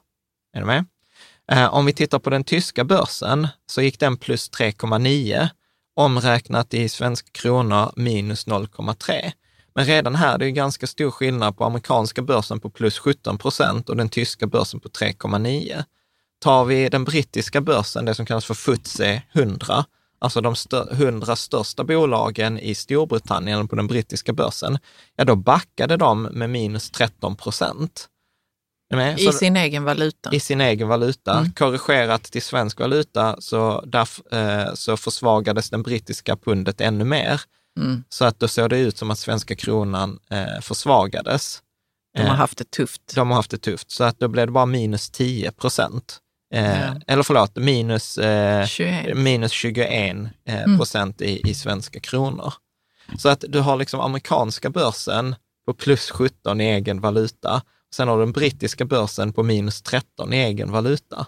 Är 0.53 0.59
du 0.59 0.65
med? 0.65 0.85
Eh, 1.51 1.73
om 1.73 1.85
vi 1.85 1.93
tittar 1.93 2.19
på 2.19 2.29
den 2.29 2.43
tyska 2.43 2.83
börsen 2.83 3.47
så 3.65 3.81
gick 3.81 3.99
den 3.99 4.17
plus 4.17 4.51
3,9, 4.51 5.49
omräknat 5.95 6.73
i 6.73 6.89
svenska 6.89 7.29
kronor 7.31 7.91
minus 7.95 8.47
0,3. 8.47 9.31
Men 9.75 9.85
redan 9.85 10.15
här, 10.15 10.37
det 10.37 10.45
är 10.45 10.49
ganska 10.49 10.87
stor 10.87 11.11
skillnad 11.11 11.57
på 11.57 11.63
amerikanska 11.63 12.21
börsen 12.21 12.59
på 12.59 12.69
plus 12.69 12.99
17 12.99 13.37
procent 13.37 13.89
och 13.89 13.97
den 13.97 14.09
tyska 14.09 14.47
börsen 14.47 14.79
på 14.79 14.89
3,9. 14.89 15.83
Tar 16.39 16.65
vi 16.65 16.89
den 16.89 17.03
brittiska 17.03 17.61
börsen, 17.61 18.05
det 18.05 18.15
som 18.15 18.25
kallas 18.25 18.45
för 18.45 18.53
FTSE 18.53 19.21
100, 19.33 19.85
alltså 20.19 20.41
de 20.41 20.53
stö- 20.53 20.93
100 20.93 21.35
största 21.35 21.83
bolagen 21.83 22.59
i 22.59 22.75
Storbritannien 22.75 23.67
på 23.67 23.75
den 23.75 23.87
brittiska 23.87 24.33
börsen, 24.33 24.77
ja 25.15 25.25
då 25.25 25.35
backade 25.35 25.97
de 25.97 26.21
med 26.23 26.49
minus 26.49 26.91
13 26.91 27.35
procent. 27.35 28.09
I 29.19 29.31
sin 29.31 29.57
egen 29.57 29.83
valuta? 29.83 30.29
i 30.33 30.39
sin 30.39 30.61
egen 30.61 30.87
valuta. 30.87 31.37
Mm. 31.37 31.51
Korrigerat 31.51 32.23
till 32.23 32.41
svensk 32.41 32.79
valuta 32.79 33.35
så, 33.39 33.83
där, 33.85 34.07
eh, 34.31 34.73
så 34.73 34.97
försvagades 34.97 35.69
den 35.69 35.83
brittiska 35.83 36.37
pundet 36.37 36.81
ännu 36.81 37.03
mer. 37.03 37.41
Mm. 37.79 38.03
Så 38.09 38.25
att 38.25 38.39
då 38.39 38.47
såg 38.47 38.69
det 38.69 38.79
ut 38.79 38.97
som 38.97 39.11
att 39.11 39.19
svenska 39.19 39.55
kronan 39.55 40.19
eh, 40.29 40.61
försvagades. 40.61 41.61
De 42.15 42.21
har 42.21 42.27
Eh, 42.29 42.35
haft 42.35 42.57
det 42.57 42.71
tufft. 42.71 43.15
de 43.15 43.29
har 43.29 43.35
haft 43.35 43.51
det 43.51 43.57
tufft, 43.57 43.91
så 43.91 44.03
att 44.03 44.19
då 44.19 44.27
blev 44.27 44.45
det 44.47 44.51
bara 44.51 44.65
minus 44.65 45.09
10 45.09 45.51
procent. 45.51 46.19
Eh, 46.53 46.79
Ja. 46.81 46.95
Eller 47.07 47.23
förlåt, 47.23 47.55
minus, 47.55 48.17
eh, 48.17 48.65
21. 48.65 49.17
minus 49.17 49.51
21 49.51 50.29
eh, 50.45 50.63
Mm. 50.63 50.77
procent 50.77 51.21
i, 51.21 51.49
i 51.49 51.53
svenska 51.53 51.99
kronor. 51.99 52.53
Så 53.17 53.29
att 53.29 53.43
du 53.47 53.59
har 53.59 53.77
liksom 53.77 53.99
amerikanska 53.99 54.69
börsen 54.69 55.35
på 55.65 55.73
plus 55.73 56.11
17 56.11 56.61
i 56.61 56.63
egen 56.65 57.01
valuta. 57.01 57.61
Sen 57.95 58.07
har 58.07 58.17
du 58.17 58.23
den 58.23 58.31
brittiska 58.31 58.85
börsen 58.85 59.33
på 59.33 59.43
minus 59.43 59.81
13 59.81 60.33
i 60.33 60.37
egen 60.37 60.71
valuta. 60.71 61.25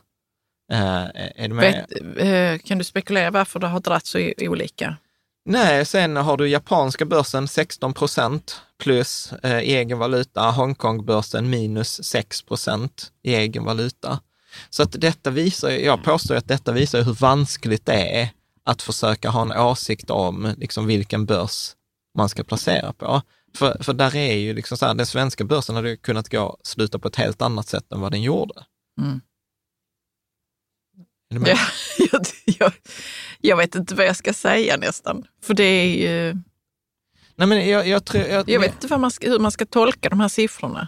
Eh? 0.71 1.49
Vet, 1.49 1.91
eh, 2.17 2.57
kan 2.57 2.77
du 2.77 2.83
spekulera 2.83 3.31
varför 3.31 3.59
det 3.59 3.67
har 3.67 3.79
dragit 3.79 4.05
så 4.05 4.31
olika? 4.39 4.97
Nej, 5.45 5.85
sen 5.85 6.15
har 6.15 6.37
du 6.37 6.47
japanska 6.47 7.05
börsen 7.05 7.47
16 7.47 7.93
procent 7.93 8.61
plus 8.77 9.33
eh, 9.43 9.57
egen 9.57 9.97
valuta. 9.97 10.51
Hongkongbörsen 10.51 11.49
minus 11.49 12.03
6 12.03 12.41
procent 12.41 13.11
i 13.23 13.35
egen 13.35 13.63
valuta. 13.63 14.19
Så 14.69 14.83
att 14.83 14.91
detta 14.91 15.29
visar, 15.29 15.69
jag 15.69 16.03
påstår 16.03 16.35
att 16.35 16.47
detta 16.47 16.71
visar 16.71 17.01
hur 17.01 17.13
vanskligt 17.13 17.85
det 17.85 18.19
är 18.21 18.29
att 18.63 18.81
försöka 18.81 19.29
ha 19.29 19.41
en 19.41 19.51
åsikt 19.51 20.09
om 20.09 20.53
liksom, 20.57 20.87
vilken 20.87 21.25
börs 21.25 21.75
man 22.17 22.29
ska 22.29 22.43
placera 22.43 22.93
på. 22.93 23.21
För, 23.55 23.83
för 23.83 23.93
där 23.93 24.15
är 24.15 24.35
ju 24.35 24.53
liksom 24.53 24.77
så 24.77 24.85
här, 24.85 24.93
den 24.93 25.05
svenska 25.05 25.43
börsen 25.43 25.75
hade 25.75 25.97
kunnat 25.97 26.29
gå 26.29 26.57
sluta 26.63 26.99
på 26.99 27.07
ett 27.07 27.15
helt 27.15 27.41
annat 27.41 27.67
sätt 27.67 27.91
än 27.91 28.01
vad 28.01 28.11
den 28.11 28.21
gjorde. 28.21 28.65
Mm. 29.01 29.21
Ja, 31.29 31.57
jag, 32.11 32.21
jag, 32.45 32.73
jag 33.47 33.57
vet 33.57 33.75
inte 33.75 33.95
vad 33.95 34.05
jag 34.05 34.15
ska 34.15 34.33
säga 34.33 34.77
nästan. 34.77 35.25
För 35.43 35.53
det 35.53 35.63
är 35.63 35.85
ju, 35.85 36.35
Nej, 37.35 37.47
men 37.47 37.69
jag, 37.69 37.87
jag 37.87 38.05
tror... 38.05 38.23
Jag, 38.23 38.49
jag 38.49 38.59
vet 38.59 38.83
inte 38.83 38.97
man 38.97 39.11
ska, 39.11 39.29
hur 39.29 39.39
man 39.39 39.51
ska 39.51 39.65
tolka 39.65 40.09
de 40.09 40.19
här 40.19 40.27
siffrorna. 40.27 40.87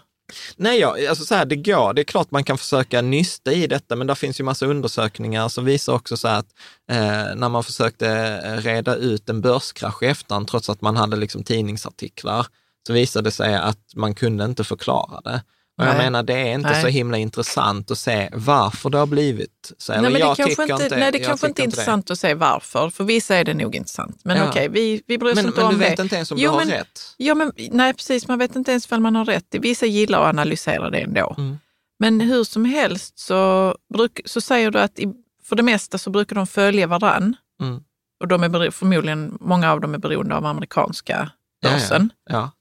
Nej, 0.56 0.80
ja, 0.80 1.10
alltså 1.10 1.26
så 1.26 1.36
här, 1.36 1.46
det 1.46 1.56
går. 1.56 1.94
Det 1.94 2.02
är 2.02 2.04
klart 2.04 2.32
man 2.32 2.44
kan 2.44 2.58
försöka 2.58 3.02
nysta 3.02 3.52
i 3.52 3.68
detta, 3.68 3.96
men 3.96 4.08
det 4.08 4.16
finns 4.16 4.40
ju 4.40 4.44
massa 4.44 4.66
undersökningar 4.66 5.50
som 5.50 5.66
visar 5.66 5.94
också 5.94 6.18
så 6.18 6.28
här 6.28 6.40
att 6.40 6.50
eh, 6.92 7.36
när 7.36 7.50
man 7.50 7.64
försökte 7.64 8.10
eh, 8.46 8.58
reda 8.58 8.96
ut 8.96 9.30
en 9.30 9.42
börskrasch 9.42 10.04
i 10.04 10.06
efterhand, 10.06 10.48
trots 10.48 10.70
att 10.70 10.82
man 10.82 10.98
hade 10.98 11.18
liksom 11.18 11.44
tidningsartiklar, 11.44 12.48
så 12.88 12.94
visade 12.94 13.28
det 13.28 13.32
sig 13.32 13.56
att 13.56 13.96
man 13.96 14.16
kunde 14.16 14.46
inte 14.46 14.64
förklara 14.64 15.22
det. 15.22 15.44
Och 15.78 15.84
jag 15.86 15.94
Nej. 15.96 15.98
menar, 15.98 16.24
det 16.24 16.34
är 16.34 16.54
inte 16.54 16.70
Nej. 16.70 16.82
så 16.82 16.88
himla 16.88 17.18
intressant 17.18 17.92
att 17.92 17.98
se 17.98 18.30
varför 18.34 18.90
det 18.90 18.98
har 18.98 19.06
blivit 19.06 19.72
så. 19.78 19.92
Eller 19.92 20.02
nej, 20.02 20.12
men 20.12 20.22
det 20.22 20.28
jag 20.28 20.38
kanske 20.38 20.56
tycker 20.64 20.74
inte, 20.74 20.84
inte, 20.84 20.98
nej, 20.98 21.12
det 21.12 21.20
kanske 21.20 21.48
inte 21.48 21.62
är 21.62 21.64
intressant 21.64 22.12
att 22.12 22.20
se 22.20 22.34
varför. 22.34 22.90
För 22.90 23.04
vissa 23.04 23.36
är 23.36 23.44
det 23.44 23.54
nog 23.54 23.76
intressant. 23.76 24.20
Men 24.24 24.38
Ja. 24.38 24.50
okej, 24.50 24.70
vi, 24.70 25.02
vi 25.08 25.18
bryr 25.18 25.30
oss 25.32 25.36
Men, 25.36 25.46
inte 25.46 25.58
men 25.58 25.66
om 25.68 25.74
du 25.74 25.80
vet 25.80 25.98
det. 25.98 26.04
inte 26.04 26.16
ens 26.16 26.32
om 26.32 26.38
Jo, 26.38 26.52
du 26.52 26.58
har 26.58 26.66
men- 26.66 26.74
rätt. 26.74 27.02
Ja, 27.18 27.36
men, 27.36 27.52
nej, 27.72 27.94
precis. 27.94 28.28
Man 28.28 28.40
vet 28.40 28.56
inte 28.56 28.72
ens 28.72 28.92
om 28.92 29.04
man 29.04 29.16
har 29.16 29.26
rätt. 29.26 29.46
Vissa 29.52 29.86
gillar 29.86 30.22
att 30.22 30.30
analysera 30.30 30.90
det 30.90 31.00
ändå. 31.00 31.36
Mm. 31.38 31.58
Men 32.00 32.22
hur 32.22 32.44
som 32.44 32.66
helst 32.66 33.20
så, 33.20 33.76
bruk, 33.94 34.20
så 34.26 34.42
säger 34.42 34.72
du 34.72 34.80
att 34.80 35.00
i, 35.00 35.08
för 35.44 35.56
det 35.56 35.64
mesta 35.64 35.98
så 35.98 36.10
brukar 36.10 36.36
de 36.36 36.48
följa 36.48 36.88
varann. 36.88 37.36
Mm. 37.62 37.80
Och 38.20 38.28
de 38.28 38.44
är 38.44 38.72
förmodligen, 38.72 39.38
många 39.42 39.72
av 39.72 39.82
dem 39.82 39.94
är 39.94 39.98
beroende 39.98 40.36
av 40.36 40.46
amerikanska 40.46 41.32
Ja, 41.62 41.70
ja. 41.70 41.76
börsen. 41.76 42.10
Ja. 42.30 42.52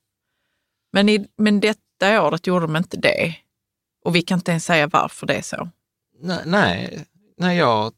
Men, 0.92 1.08
i, 1.08 1.26
men 1.38 1.60
detta 2.00 2.22
året 2.22 2.46
gjorde 2.46 2.66
de 2.66 2.76
inte 2.76 2.96
det. 2.96 3.34
Och 4.04 4.14
vi 4.16 4.22
kan 4.22 4.38
inte 4.38 4.50
ens 4.50 4.64
säga 4.64 4.86
varför 4.86 5.26
det 5.26 5.34
är 5.34 5.42
så. 5.42 5.68
Nej, 6.22 6.38
nej, 6.46 7.04
nej 7.38 7.56
jag, 7.58 7.92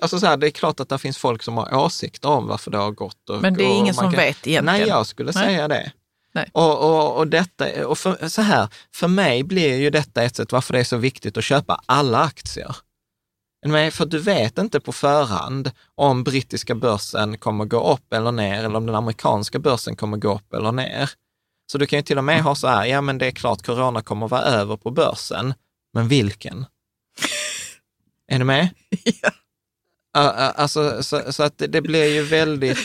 alltså 0.00 0.20
så 0.20 0.26
här, 0.26 0.36
det 0.36 0.46
är 0.46 0.50
klart 0.50 0.80
att 0.80 0.88
det 0.88 0.98
finns 0.98 1.18
folk 1.18 1.42
som 1.42 1.56
har 1.56 1.74
åsikter 1.76 2.28
om 2.28 2.46
varför 2.46 2.70
det 2.70 2.78
har 2.78 2.90
gått. 2.90 3.30
Och, 3.30 3.42
Men 3.42 3.54
det 3.54 3.64
är 3.64 3.78
ingen 3.78 3.94
som 3.94 4.04
kan- 4.04 4.12
vet 4.12 4.46
egentligen. 4.46 4.64
Nej, 4.64 4.88
jag 4.88 5.06
skulle 5.06 5.32
Nej. 5.34 5.44
säga 5.44 5.68
det. 5.68 5.92
Nej. 6.34 6.50
Och, 6.52 6.78
och, 6.90 7.16
och, 7.16 7.28
detta, 7.28 7.86
och 7.88 7.98
för, 7.98 8.28
så 8.28 8.42
här, 8.42 8.68
för 8.94 9.08
mig 9.08 9.42
blir 9.44 9.76
ju 9.76 9.90
detta 9.90 10.22
ett 10.22 10.36
sätt 10.36 10.52
varför 10.52 10.72
det 10.72 10.80
är 10.80 10.84
så 10.84 10.96
viktigt 10.96 11.36
att 11.36 11.44
köpa 11.44 11.80
alla 11.86 12.18
aktier. 12.20 12.76
Men 13.66 13.92
för 13.92 14.06
du 14.06 14.18
vet 14.18 14.58
inte 14.58 14.80
på 14.80 14.92
förhand 14.92 15.70
om 15.94 16.24
brittiska 16.24 16.74
börsen 16.74 17.38
kommer 17.38 17.64
gå 17.64 17.92
upp 17.92 18.12
eller 18.12 18.32
ner, 18.32 18.64
eller 18.64 18.76
om 18.76 18.86
den 18.86 18.94
amerikanska 18.94 19.58
börsen 19.58 19.96
kommer 19.96 20.16
gå 20.16 20.34
upp 20.34 20.54
eller 20.54 20.72
ner. 20.72 21.10
Så 21.72 21.78
du 21.78 21.86
kan 21.86 21.98
ju 21.98 22.02
till 22.02 22.18
och 22.18 22.24
med 22.24 22.42
ha 22.42 22.54
så 22.54 22.66
här, 22.68 22.84
ja 22.84 23.00
men 23.00 23.18
det 23.18 23.26
är 23.26 23.30
klart 23.30 23.66
corona 23.66 24.02
kommer 24.02 24.28
vara 24.28 24.42
över 24.42 24.76
på 24.76 24.90
börsen, 24.90 25.54
men 25.94 26.08
vilken? 26.08 26.66
är 28.32 28.38
du 28.38 28.44
med? 28.44 28.68
Ja. 30.14 30.30
Alltså, 30.56 31.02
så, 31.02 31.32
så 31.32 31.42
att 31.42 31.54
det, 31.68 31.82
blir 31.82 32.14
ju 32.14 32.22
väldigt... 32.22 32.78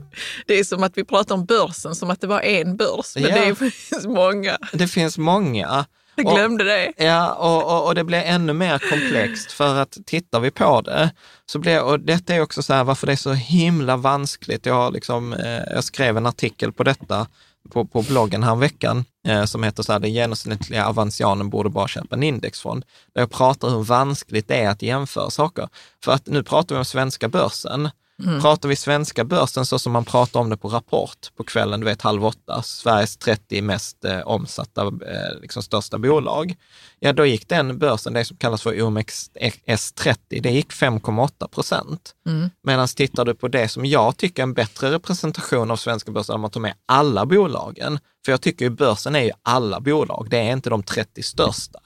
Det 0.46 0.54
är 0.58 0.64
som 0.64 0.82
att 0.82 0.98
vi 0.98 1.04
pratar 1.04 1.34
om 1.34 1.44
börsen 1.44 1.94
som 1.94 2.10
att 2.10 2.20
det 2.20 2.26
var 2.26 2.40
en 2.40 2.76
börs, 2.76 3.14
men 3.16 3.22
Ja. 3.24 3.44
det 3.44 3.54
finns 3.70 4.06
många. 4.06 4.58
Det 4.72 4.88
finns 4.88 5.18
många. 5.18 5.86
Jag 6.16 6.26
Och- 6.26 6.34
glömde 6.34 6.64
det. 6.64 6.92
Ja, 6.96 7.32
och, 7.34 7.64
och, 7.76 7.86
och 7.86 7.94
det 7.94 8.04
blir 8.04 8.18
ännu 8.22 8.52
mer 8.52 8.78
komplext 8.90 9.52
för 9.52 9.74
att 9.76 9.98
tittar 10.06 10.40
vi 10.40 10.50
på 10.50 10.80
det, 10.80 11.10
så 11.46 11.58
blir, 11.58 11.82
och 11.82 12.00
detta 12.00 12.34
är 12.34 12.40
också 12.40 12.62
så 12.62 12.74
här 12.74 12.84
varför 12.84 13.06
det 13.06 13.12
är 13.12 13.16
så 13.16 13.32
himla 13.32 13.96
vanskligt. 13.96 14.66
Jag, 14.66 14.74
har 14.74 14.90
liksom, 14.90 15.32
eh, 15.32 15.62
jag 15.74 15.84
skrev 15.84 16.16
en 16.16 16.26
artikel 16.26 16.72
på 16.72 16.82
detta 16.82 17.26
på, 17.70 17.84
på 17.84 18.02
bloggen 18.02 18.42
häromveckan 18.42 19.04
veckan 19.04 19.04
eh, 19.26 19.44
som 19.44 19.62
heter 19.62 19.82
så 19.82 19.92
här, 19.92 20.00
den 20.00 20.12
genomsnittliga 20.12 20.86
avansianen 20.86 21.50
borde 21.50 21.70
bara 21.70 21.88
köpa 21.88 22.16
en 22.16 22.22
indexfond. 22.22 22.84
Där 23.14 23.22
jag 23.22 23.30
pratar 23.30 23.68
hur 23.68 23.82
vanskligt 23.82 24.48
det 24.48 24.56
är 24.56 24.70
att 24.70 24.82
jämföra 24.82 25.30
saker. 25.30 25.68
För 26.04 26.12
att 26.12 26.26
nu 26.26 26.42
pratar 26.42 26.74
vi 26.74 26.78
om 26.78 26.84
svenska 26.84 27.28
börsen. 27.28 27.90
Pratar 28.22 28.68
vi 28.68 28.76
svenska 28.76 29.24
börsen 29.24 29.66
så 29.66 29.78
som 29.78 29.92
man 29.92 30.04
pratar 30.04 30.40
om 30.40 30.48
det 30.50 30.56
på 30.56 30.68
Rapport 30.68 31.36
på 31.36 31.44
kvällen, 31.44 31.80
du 31.80 31.86
vet 31.86 32.02
halv 32.02 32.24
åtta, 32.24 32.62
Sveriges 32.62 33.16
30 33.16 33.62
mest 33.62 34.04
eh, 34.04 34.20
omsatta, 34.20 34.82
eh, 34.82 35.40
liksom 35.40 35.62
största 35.62 35.98
bolag. 35.98 36.54
Ja, 36.98 37.12
då 37.12 37.26
gick 37.26 37.48
den 37.48 37.78
börsen, 37.78 38.12
det 38.12 38.24
som 38.24 38.36
kallas 38.36 38.62
för 38.62 38.74
OMXS30, 38.74 40.16
det 40.42 40.50
gick 40.50 40.72
5,8 40.72 41.48
procent. 41.48 42.14
Mm. 42.26 42.50
Medan 42.62 42.88
tittar 42.88 43.24
du 43.24 43.34
på 43.34 43.48
det 43.48 43.68
som 43.68 43.86
jag 43.86 44.16
tycker 44.16 44.42
är 44.42 44.46
en 44.46 44.54
bättre 44.54 44.90
representation 44.90 45.70
av 45.70 45.76
svenska 45.76 46.12
börsen, 46.12 46.34
om 46.34 46.40
man 46.40 46.50
tar 46.50 46.60
med 46.60 46.74
alla 46.86 47.26
bolagen, 47.26 47.98
för 48.24 48.32
jag 48.32 48.40
tycker 48.40 48.64
ju 48.64 48.70
börsen 48.70 49.14
är 49.14 49.22
ju 49.22 49.32
alla 49.42 49.80
bolag, 49.80 50.26
det 50.30 50.38
är 50.38 50.52
inte 50.52 50.70
de 50.70 50.82
30 50.82 51.22
största. 51.22 51.80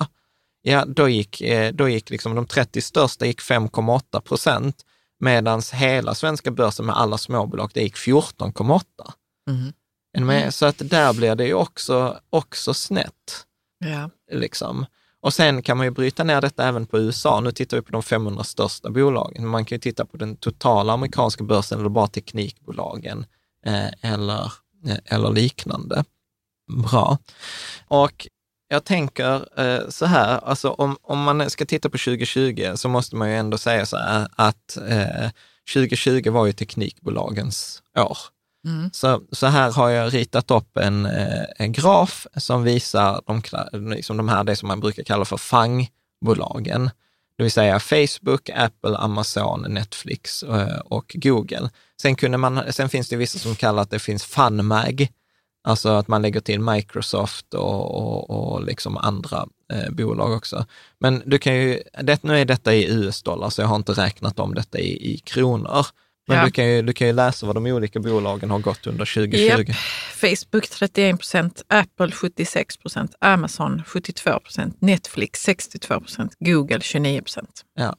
Ja, 0.63 0.85
då 0.85 1.09
gick, 1.09 1.41
eh, 1.41 1.73
då 1.73 1.89
gick 1.89 2.11
liksom 2.11 2.35
de 2.35 2.47
30 2.47 2.81
största 2.81 3.27
gick 3.27 3.41
5,8 3.41 4.21
procent, 4.21 4.77
medan 5.21 5.63
hela 5.73 6.15
svenska 6.15 6.51
börsen 6.51 6.87
med 6.87 6.97
alla 6.97 7.19
småbolag, 7.19 7.71
det 7.75 7.83
gick 7.83 7.97
14,8. 7.97 8.83
Mm. 9.51 9.73
Ni 10.19 10.25
med? 10.25 10.55
Så 10.55 10.67
att 10.67 10.79
där 10.79 11.15
blir 11.15 11.35
det 11.35 11.47
ju 11.47 11.55
också, 11.55 12.21
också 12.31 12.75
snett. 12.75 13.47
Ja. 13.79 14.11
Liksom. 14.33 14.87
Och 15.21 15.35
sen 15.35 15.63
kan 15.63 15.77
man 15.77 15.87
ju 15.87 15.91
bryta 15.91 16.25
ner 16.25 16.41
detta 16.41 16.69
även 16.69 16.87
på 16.87 16.99
USA. 16.99 17.41
Nu 17.41 17.53
tittar 17.53 17.77
vi 17.77 17.83
på 17.83 17.93
de 17.93 18.03
500 18.03 18.45
största 18.45 18.91
bolagen. 18.91 19.47
Man 19.47 19.65
kan 19.65 19.77
ju 19.77 19.81
titta 19.81 20.07
på 20.07 20.17
den 20.17 20.37
totala 20.37 20.93
amerikanska 20.93 21.45
börsen 21.45 21.79
eller 21.79 21.89
bara 21.89 22.07
teknikbolagen 22.07 23.27
eh, 23.67 24.13
eller, 24.13 24.53
eh, 24.87 24.99
eller 25.05 25.31
liknande. 25.31 26.05
Bra. 26.91 27.19
Och 27.89 28.29
jag 28.69 28.85
tänker 28.85 29.61
eh, 29.61 29.89
så 29.89 30.07
här, 30.07 30.39
alltså 30.45 30.71
om, 30.71 30.97
om 31.03 31.23
man 31.23 31.51
ska 31.51 31.65
titta 31.67 31.89
på 31.89 31.99
2020 31.99 32.73
så 32.75 32.89
måste 32.89 33.17
man 33.17 33.29
ju 33.29 33.37
ändå 33.37 33.59
säga 33.59 33.87
så 33.87 33.97
här 33.97 34.29
att 34.37 34.77
eh, 34.77 35.31
2020 35.75 36.31
var 36.31 36.47
ju 36.47 36.53
teknikbolagens 36.53 37.83
år. 37.97 38.19
Mm. 38.67 38.91
Så, 38.93 39.23
så 39.33 39.47
här 39.47 39.73
har 39.73 39.89
jag 39.89 40.15
ritat 40.15 40.51
upp 40.51 40.77
en, 40.77 41.07
eh, 41.07 41.45
en 41.57 41.73
graf 41.73 42.27
som 42.37 42.63
visar 42.63 43.23
de, 43.27 43.43
liksom 43.91 44.17
de 44.17 44.29
här, 44.29 44.45
det 44.45 44.57
som 44.57 44.69
man 44.69 44.81
brukar 44.81 45.03
kalla 45.03 45.25
för 45.25 45.37
FANG-bolagen. 45.37 46.91
Det 47.37 47.43
vill 47.43 47.53
säga 47.53 47.81
Facebook, 47.81 48.51
Apple, 48.55 48.97
Amazon, 48.97 49.67
Netflix 49.69 50.43
eh, 50.43 50.79
och 50.79 51.13
Google. 51.15 51.71
Sen, 52.03 52.17
kunde 52.17 52.39
man, 52.39 52.73
sen 52.73 52.89
finns 52.89 53.09
det 53.09 53.17
vissa 53.17 53.39
som 53.39 53.57
kallar 53.57 53.83
att 53.83 53.91
det 53.91 53.99
finns 53.99 54.25
FunMag, 54.25 55.09
alltså 55.69 55.89
att 55.89 56.09
man 56.09 56.23
lägger 56.23 56.41
till 56.41 56.61
Microsoft 56.61 57.55
och, 57.55 57.95
och, 57.99 58.31
och 58.31 58.65
liksom 58.65 58.97
andra 58.97 59.47
eh, 59.73 59.91
bolag 59.91 60.33
också. 60.33 60.67
Men 61.01 61.23
du 61.27 61.39
kan 61.39 61.55
ju, 61.55 61.83
det, 62.03 62.23
nu 62.23 62.39
är 62.41 62.45
detta 62.45 62.75
i 62.75 62.91
US-dollar, 62.91 63.51
så 63.51 63.61
jag 63.63 63.69
har 63.69 63.77
inte 63.77 63.93
räknat 63.93 64.39
om 64.39 64.55
detta 64.55 64.79
i, 64.79 65.15
i 65.15 65.19
kronor. 65.19 65.87
Men 66.29 66.37
Ja. 66.37 66.45
du, 66.45 66.51
kan 66.51 66.67
ju, 66.69 66.83
du 66.83 66.93
kan 66.93 67.07
ju 67.07 67.13
läsa 67.13 67.47
vad 67.47 67.57
de 67.57 67.67
olika 67.67 68.01
bolagen 68.01 68.51
har 68.51 68.59
gått 68.59 68.87
under 68.87 69.15
2020. 69.15 69.67
Japp. 69.67 69.77
Facebook 70.15 70.69
31 70.69 71.19
procent, 71.19 71.63
Apple 71.69 72.11
76 72.11 72.77
procent, 72.77 73.15
Amazon 73.21 73.83
72 73.87 74.41
procent, 74.41 74.77
Netflix 74.81 75.43
62 75.43 76.01
procent, 76.01 76.33
Google 76.41 76.81
29 76.81 77.21
procent. 77.21 77.63
Ja. 77.75 77.97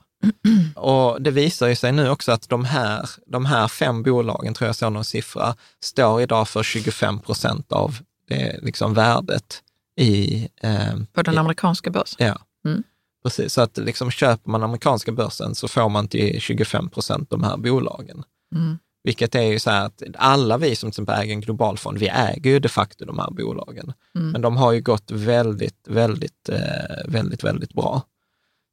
Och 0.76 1.22
det 1.22 1.32
visar 1.32 1.68
ju 1.68 1.76
sig 1.76 1.92
nu 1.92 2.10
också 2.10 2.32
att 2.32 2.50
de 2.50 2.66
här, 2.66 3.10
de 3.26 3.46
här 3.46 3.68
fem 3.68 4.04
bolagen, 4.04 4.54
tror 4.54 4.68
jag 4.68 4.76
såg 4.76 4.92
någon 4.94 5.06
siffra, 5.06 5.56
står 5.84 6.22
idag 6.22 6.48
för 6.48 6.64
25 6.64 7.20
procent 7.20 7.72
av 7.72 7.98
det 8.28 8.60
liksom 8.62 8.94
värdet 8.94 9.64
i... 10.00 10.48
Eh, 10.62 10.96
På 11.14 11.22
den 11.22 11.38
amerikanska 11.38 11.90
börsen. 11.90 12.28
ja, 12.28 12.36
Mm. 12.66 12.84
precis. 13.24 13.54
Så 13.54 13.62
att 13.62 13.78
liksom 13.78 14.12
köper 14.12 14.52
man 14.52 14.64
amerikanska 14.64 15.12
börsen 15.12 15.56
så 15.56 15.68
får 15.68 15.90
man 15.90 16.08
till 16.08 16.42
25 16.42 16.90
procent 16.90 17.30
de 17.30 17.44
här 17.44 17.58
bolagen. 17.58 18.24
Mm. 18.56 18.78
Vilket 19.04 19.36
är 19.36 19.42
ju 19.44 19.60
så 19.60 19.70
här 19.70 19.86
att 19.86 20.04
alla 20.16 20.58
vi 20.58 20.76
som 20.76 20.88
till 20.92 20.94
exempel 20.94 21.16
äger 21.22 21.34
en 21.34 21.42
global 21.42 21.78
fond, 21.78 21.98
vi 21.98 22.08
äger 22.08 22.52
ju 22.52 22.60
de 22.60 22.70
facto 22.70 23.06
de 23.06 23.20
här 23.20 23.32
bolagen. 23.32 23.94
Mm. 24.16 24.32
Men 24.32 24.42
de 24.42 24.58
har 24.58 24.72
ju 24.72 24.82
gått 24.82 25.12
väldigt, 25.12 25.88
väldigt, 25.88 26.50
eh, 26.50 26.58
väldigt, 27.06 27.44
väldigt 27.44 27.74
bra. 27.74 28.02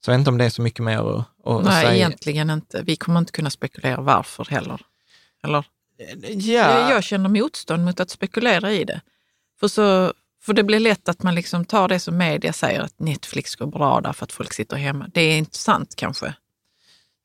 Så 0.07 0.11
jag 0.11 0.15
vet 0.15 0.21
inte 0.21 0.31
om 0.31 0.39
det 0.39 0.45
är 0.45 0.51
så 0.51 0.63
mycket 0.63 0.85
mer 0.85 0.99
att, 0.99 1.27
att 1.45 1.65
Nej, 1.65 1.85
säga. 1.85 1.95
egentligen 1.95 2.51
inte. 2.51 2.83
Vi 2.83 2.97
kommer 2.97 3.21
inte 3.21 3.33
kunna 3.33 3.51
spekulera 3.51 4.01
varför 4.01 4.45
heller. 4.45 4.81
Eller? 5.45 5.65
Ja, 6.33 6.91
Jag, 6.91 7.05
känner 7.05 7.29
motstånd 7.29 7.85
mot 7.85 8.01
att 8.01 8.11
spekulera 8.11 8.73
i 8.73 8.85
det. 8.85 9.01
För, 9.61 9.69
så, 9.69 10.13
för 10.43 10.53
det 10.53 10.63
blir 10.63 10.81
lätt 10.81 11.09
att 11.09 11.23
man 11.23 11.35
liksom 11.35 11.65
tar 11.65 11.89
det 11.89 11.99
som 11.99 12.17
media 12.17 12.53
säger, 12.53 12.81
att 12.81 12.99
Netflix 12.99 13.55
går 13.57 13.67
bra 13.67 14.01
därför 14.01 14.25
att 14.25 14.33
folk 14.33 14.53
sitter 14.53 14.77
hemma. 14.77 15.07
Det 15.15 15.21
är 15.21 15.39
inte 15.39 15.59
sant 15.59 15.95
kanske. 15.97 16.35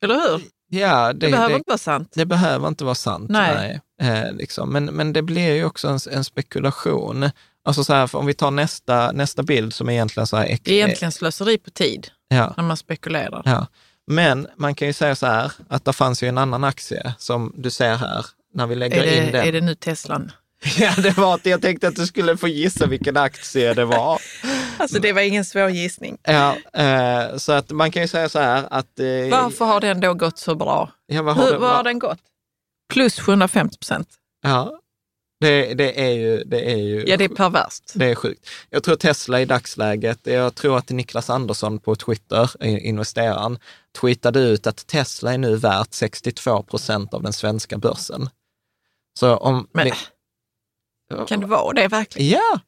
Eller 0.04 0.16
hur? 0.16 0.42
Ja, 0.70 1.14
Det, 1.14 1.32
behöver 1.32 1.56
inte 1.56 1.70
vara 1.70 1.78
sant. 1.78 2.12
det 2.16 2.26
behöver 2.26 2.68
inte 2.68 2.84
vara 2.84 2.96
sant. 2.96 3.30
Nej. 3.30 3.82
Nej. 4.02 4.10
Eh, 4.10 4.34
liksom. 4.34 4.70
men, 4.70 4.86
men 4.86 5.14
det 5.14 5.22
blir 5.22 5.56
ju 5.56 5.66
också 5.66 5.88
en, 5.88 6.00
en 6.12 6.24
spekulation. 6.24 7.30
Alltså 7.66 7.84
så 7.84 7.94
här, 7.94 8.16
om 8.16 8.26
vi 8.26 8.34
tar 8.34 8.52
nästa, 8.52 9.12
nästa 9.12 9.44
bild 9.44 9.74
som 9.74 9.90
är 9.90 9.94
egentligen 9.94 10.28
så 10.28 10.38
här... 10.38 10.46
ex- 10.46 10.62
Det 10.64 10.72
är 10.74 10.76
egentligen 10.86 11.12
slöseri 11.12 11.58
på 11.58 11.70
tid 11.70 12.08
Ja, 12.28 12.54
när 12.58 12.64
man 12.64 12.78
spekulerar. 12.78 13.42
ja. 13.46 13.68
Men 14.08 14.48
man 14.56 14.76
kan 14.76 14.88
ju 14.88 14.94
säga 14.94 15.16
så 15.16 15.26
här, 15.26 15.52
att 15.70 15.86
det 15.86 15.94
fanns 15.94 16.24
ju 16.24 16.28
en 16.28 16.38
annan 16.38 16.64
aktie 16.64 17.14
som 17.18 17.54
du 17.58 17.70
ser 17.70 17.96
här, 17.96 18.26
när 18.54 18.68
vi 18.68 18.76
lägger 18.76 19.04
Är 19.04 19.18
in 19.18 19.26
det, 19.26 19.32
den. 19.32 19.48
är 19.48 19.52
det 19.52 19.62
nu 19.62 19.76
Teslan? 19.76 20.32
Ja, 20.78 20.94
det 20.98 21.18
var 21.18 21.36
att 21.36 21.46
jag 21.46 21.62
tänkte 21.62 21.88
att 21.88 21.96
du 21.96 22.08
skulle 22.08 22.38
få 22.38 22.48
gissa 22.48 22.86
vilken 22.88 23.18
aktie 23.18 23.74
det 23.74 23.86
var. 23.86 24.22
Alltså 24.78 25.00
det 25.00 25.14
var 25.14 25.22
ingen 25.22 25.46
svår 25.46 25.70
gissning. 25.70 26.18
Ja, 26.24 26.56
eh, 26.74 27.38
så 27.38 27.52
att 27.52 27.72
man 27.72 27.92
kan 27.92 28.02
ju 28.02 28.08
säga 28.08 28.30
så 28.30 28.40
här 28.40 28.68
att... 28.72 29.00
Eh, 29.00 29.06
Varför 29.32 29.66
har 29.66 29.82
den 29.82 30.00
då 30.00 30.14
gått 30.14 30.38
så 30.38 30.56
bra? 30.56 30.92
Ja, 31.08 31.22
vad 31.22 31.36
har 31.36 31.44
Hur, 31.44 31.52
det, 31.52 31.58
vad 31.58 31.76
har 31.76 31.84
den 31.84 32.00
gått? 32.00 32.20
Plus 32.94 33.20
750 33.20 33.78
procent. 33.78 34.08
ja, 34.44 34.80
det, 35.42 35.74
det 35.74 36.02
är 36.02 36.12
ju... 36.12 36.44
Det 36.44 36.72
är 36.72 36.78
ju 36.78 37.04
Ja, 37.08 37.18
det 37.18 37.24
är 37.24 37.30
perverst. 37.30 37.92
Det 37.96 38.06
är 38.06 38.16
sjukt. 38.16 38.50
Jag 38.70 38.84
tror 38.84 38.96
Tesla 38.96 39.42
i 39.42 39.46
dagsläget, 39.46 40.20
jag 40.24 40.56
tror 40.56 40.78
att 40.78 40.90
Niklas 40.90 41.30
Andersson 41.30 41.80
på 41.80 41.96
Twitter, 41.96 42.64
investeraren, 42.66 43.60
tweetade 44.02 44.40
ut 44.40 44.68
att 44.68 44.88
Tesla 44.88 45.34
är 45.34 45.38
nu 45.38 45.56
värt 45.56 45.94
62 45.94 46.64
procent 46.64 47.14
av 47.14 47.24
den 47.24 47.34
svenska 47.34 47.78
börsen. 47.78 48.30
Så 49.20 49.36
om... 49.38 49.68
Men 49.72 49.88
ni- 49.88 49.94
kan 51.28 51.40
det 51.40 51.48
vara 51.48 51.74
det 51.74 51.88
verkligen? 51.88 52.30
Ja! 52.30 52.60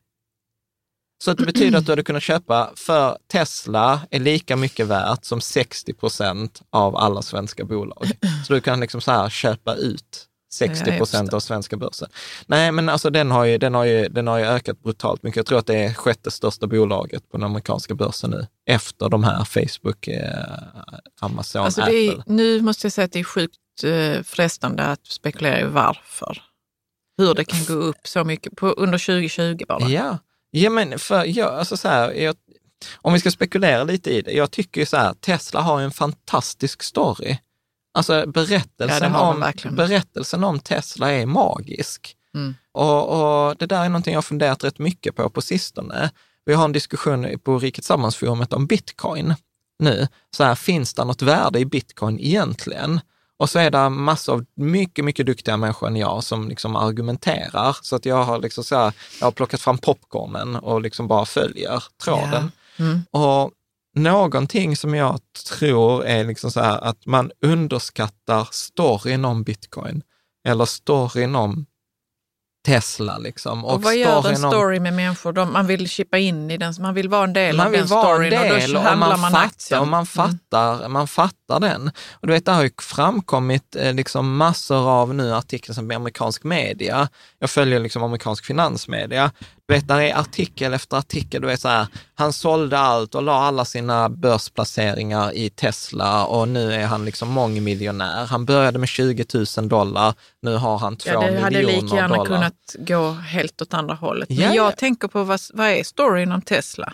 Så 1.23 1.31
att 1.31 1.37
det 1.37 1.45
betyder 1.45 1.77
att 1.77 1.85
du 1.85 1.91
hade 1.91 2.03
kunnat 2.03 2.23
köpa, 2.23 2.73
för 2.75 3.17
Tesla 3.27 4.01
är 4.11 4.19
lika 4.19 4.55
mycket 4.55 4.87
värt 4.87 5.25
som 5.25 5.41
60 5.41 5.93
procent 5.93 6.61
av 6.69 6.95
alla 6.95 7.21
svenska 7.21 7.65
bolag. 7.65 8.11
Så 8.47 8.53
du 8.53 8.61
kan 8.61 8.79
liksom 8.79 9.01
så 9.01 9.11
här 9.11 9.29
köpa 9.29 9.75
ut 9.75 10.27
60 10.53 10.89
Ja, 10.91 10.97
procent 10.97 11.33
av 11.33 11.39
svenska 11.39 11.77
börsen. 11.77 12.07
Nej, 12.45 12.71
men 12.71 12.89
alltså 12.89 13.09
den 13.09 13.31
har, 13.31 13.45
ju, 13.45 13.57
den, 13.57 13.73
har 13.73 13.83
ju, 13.85 14.07
den 14.07 14.27
har 14.27 14.37
ju 14.37 14.45
ökat 14.45 14.83
brutalt 14.83 15.23
mycket. 15.23 15.37
Jag 15.37 15.45
tror 15.45 15.59
att 15.59 15.67
det 15.67 15.75
är 15.75 15.93
sjätte 15.93 16.31
största 16.31 16.67
bolaget 16.67 17.31
på 17.31 17.37
den 17.37 17.43
amerikanska 17.43 17.95
börsen 17.95 18.29
nu, 18.29 18.47
efter 18.65 19.09
de 19.09 19.23
här 19.23 19.43
Facebook, 19.45 20.07
eh, 20.07 20.47
Amazon, 21.21 21.63
Alltså 21.63 21.81
Apple. 21.81 21.95
är, 22.11 22.23
nu 22.25 22.61
måste 22.61 22.85
jag 22.85 22.93
säga 22.93 23.05
att 23.05 23.11
det 23.11 23.19
är 23.19 23.23
sjukt 23.23 23.57
eh, 23.83 24.23
frestande 24.23 24.83
att 24.83 25.07
spekulera 25.07 25.59
i 25.59 25.63
varför. 25.63 26.43
Hur 27.17 27.33
det 27.33 27.45
kan 27.45 27.63
gå 27.65 27.73
upp 27.73 28.07
så 28.07 28.23
mycket 28.23 28.55
på, 28.55 28.67
under 28.67 28.97
2020 28.97 29.65
bara. 29.67 29.89
Ja, 29.89 30.17
ja 30.51 30.69
men 30.69 30.99
för, 30.99 31.25
ja, 31.37 31.45
alltså 31.49 31.77
så 31.77 31.87
här, 31.87 32.11
jag, 32.13 32.35
om 32.95 33.13
vi 33.13 33.19
ska 33.19 33.31
spekulera 33.31 33.83
lite 33.83 34.11
i 34.11 34.21
det, 34.21 34.31
jag 34.31 34.51
tycker 34.51 34.81
ju 34.81 34.85
så 34.85 34.97
här, 34.97 35.13
Tesla 35.13 35.61
har 35.61 35.81
en 35.81 35.91
fantastisk 35.91 36.83
story. 36.83 37.37
Alltså 37.93 38.13
Ja, 38.13 38.25
berättelsen, 38.25 39.11
de 39.11 39.15
om, 39.15 39.51
berättelsen 39.71 40.43
om 40.43 40.59
Tesla 40.59 41.11
är 41.11 41.25
magisk. 41.25 42.15
Mm. 42.35 42.55
Och, 42.71 43.09
och 43.09 43.55
det 43.57 43.65
där 43.65 43.85
är 43.85 43.89
någonting 43.89 44.13
jag 44.13 44.17
har 44.17 44.23
funderat 44.23 44.63
rätt 44.63 44.79
mycket 44.79 45.15
på 45.15 45.29
på 45.29 45.41
sistone. 45.41 46.09
Vi 46.45 46.53
har 46.53 46.65
en 46.65 46.71
diskussion 46.71 47.39
på 47.43 47.59
Rikets 47.59 47.87
Sammansforumet 47.87 48.53
om 48.53 48.67
bitcoin 48.67 49.35
nu. 49.79 50.07
Så 50.35 50.43
här, 50.43 50.55
finns 50.55 50.93
det 50.93 51.05
något 51.05 51.21
värde 51.21 51.59
i 51.59 51.65
bitcoin 51.65 52.19
egentligen? 52.19 52.99
Och 53.37 53.49
så 53.49 53.59
är 53.59 53.71
det 53.71 53.89
massor 53.89 54.33
av 54.33 54.45
mycket, 54.55 55.05
mycket 55.05 55.25
duktiga 55.25 55.57
människor 55.57 55.87
än 55.87 55.95
jag 55.95 56.23
som 56.23 56.49
liksom 56.49 56.75
argumenterar. 56.75 57.77
Så 57.81 57.95
att 57.95 58.05
jag 58.05 58.23
har, 58.23 58.39
liksom 58.39 58.63
så 58.63 58.75
här, 58.75 58.93
jag 59.19 59.27
har 59.27 59.31
plockat 59.31 59.61
fram 59.61 59.77
popcornen 59.77 60.55
och 60.55 60.81
liksom 60.81 61.07
bara 61.07 61.25
följer 61.25 61.83
tråden. 62.03 62.51
Mm. 62.79 63.01
Och 63.11 63.51
någonting 63.95 64.77
som 64.77 64.93
jag 64.95 65.19
tror 65.49 66.05
är 66.05 66.23
liksom 66.23 66.51
så 66.51 66.59
här 66.61 66.79
att 66.83 67.05
man 67.05 67.31
underskattar 67.45 68.47
storyn 68.51 69.25
om 69.25 69.43
bitcoin 69.43 70.01
eller 70.47 70.65
storyn 70.65 71.35
om 71.35 71.65
Tesla. 72.65 73.17
Liksom. 73.17 73.65
Och, 73.65 73.81
vad 73.83 73.95
gör 73.95 74.15
en 74.15 74.21
storyn 74.21 74.43
om- 74.45 74.51
story 74.51 74.79
med 74.79 74.93
människor? 74.93 75.33
De, 75.33 75.53
man 75.53 75.67
vill 75.67 75.89
chippa 75.89 76.17
in 76.17 76.51
i 76.51 76.57
den, 76.57 76.73
man 76.79 76.93
vill 76.93 77.09
vara 77.09 77.23
en 77.23 77.33
del 77.33 77.55
man 77.57 77.65
av 77.65 77.71
vill 77.71 77.79
den 77.81 77.89
vara 77.89 78.09
en 78.25 78.31
storyn 78.31 78.39
och 78.51 78.59
del 78.59 78.75
och 78.75 78.81
handlar 78.81 79.09
man, 79.17 79.19
man, 79.19 79.31
fattar, 79.31 79.79
och 79.79 79.87
man, 79.87 79.97
Mm. 79.99 80.05
fattar, 80.05 80.89
man 80.89 81.07
fattar 81.07 81.35
den. 81.47 81.91
Och 82.11 82.27
du 82.27 82.33
vet, 82.33 82.45
det 82.45 82.51
har 82.51 82.63
ju 82.63 82.71
framkommit 82.81 83.75
eh, 83.75 83.93
liksom 83.93 84.37
massor 84.37 84.89
av 84.89 85.13
nu 85.13 85.33
artiklar 85.33 85.73
som 85.73 85.91
amerikansk 85.91 86.43
media. 86.43 87.09
Jag 87.39 87.49
följer 87.49 87.79
liksom 87.79 88.03
amerikansk 88.03 88.45
finansmedia. 88.45 89.31
Du 89.67 89.73
vet, 89.73 89.87
där 89.87 89.99
är 89.99 90.19
artikel 90.19 90.73
efter 90.73 90.97
artikel. 90.97 91.41
Du 91.41 91.47
vet 91.47 91.61
så 91.61 91.67
här, 91.67 91.87
han 92.15 92.33
sålde 92.33 92.79
allt 92.79 93.15
och 93.15 93.23
la 93.23 93.33
alla 93.43 93.65
sina 93.65 94.09
börsplaceringar 94.09 95.35
i 95.35 95.49
Tesla 95.49 96.25
och 96.25 96.47
nu 96.47 96.73
är 96.73 96.85
han 96.85 97.05
liksom 97.05 97.29
mångmiljonär. 97.29 98.25
Han 98.25 98.45
började 98.45 98.79
med 98.79 98.89
20 98.89 99.25
000 99.57 99.69
dollar, 99.69 100.13
nu 100.41 100.55
har 100.55 100.77
han 100.77 100.95
två 100.95 101.09
Ja, 101.13 101.31
det 101.31 101.39
hade 101.39 101.57
miljoner 101.57 101.81
lika 101.81 101.95
gärna 101.95 102.15
dollar. 102.15 102.25
kunnat 102.25 102.75
gå 102.77 103.11
helt 103.11 103.61
åt 103.61 103.73
andra 103.73 103.95
hållet. 103.95 104.29
Men 104.29 104.37
jag 104.37 104.55
ja. 104.55 104.71
tänker 104.71 105.07
på 105.07 105.23
vad, 105.23 105.39
vad 105.53 105.67
är 105.67 105.83
storyn 105.83 106.31
om 106.31 106.41
Tesla? 106.41 106.93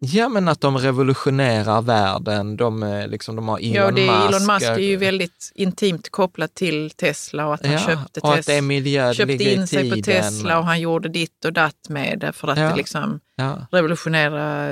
Ja, 0.00 0.28
men 0.28 0.48
att 0.48 0.60
de 0.60 0.78
revolutionerar 0.78 1.82
världen. 1.82 2.56
De, 2.56 2.82
eh, 2.82 3.08
liksom, 3.08 3.36
de 3.36 3.48
har 3.48 3.58
Elon 3.58 3.72
ja, 3.74 3.90
det, 3.90 4.06
Musk. 4.06 4.28
Elon 4.28 4.46
Musk 4.46 4.66
är 4.68 4.78
ju 4.78 4.96
väldigt 4.96 5.52
intimt 5.54 6.10
kopplat 6.10 6.54
till 6.54 6.90
Tesla 6.90 7.46
och 7.46 7.54
att 7.54 7.62
han 7.66 7.72
Ja, 7.72 7.78
köpte, 7.78 8.20
och 8.20 8.32
att 8.34 8.38
Tes- 8.40 8.46
det 8.46 8.54
är 8.54 8.62
miljö, 8.62 9.14
köpte 9.14 9.32
in 9.52 9.66
sig 9.66 9.90
på. 9.90 9.96
Tesla 9.96 10.58
och 10.58 10.64
han 10.64 10.80
gjorde 10.80 11.08
ditt 11.08 11.44
och 11.44 11.52
datt 11.52 11.88
med 11.88 12.18
det 12.18 12.32
för 12.32 12.48
att 12.48 12.58
Ja. 12.58 12.68
det 12.68 12.76
liksom 12.76 13.20
Ja, 13.36 13.66
revolutionera 13.70 14.68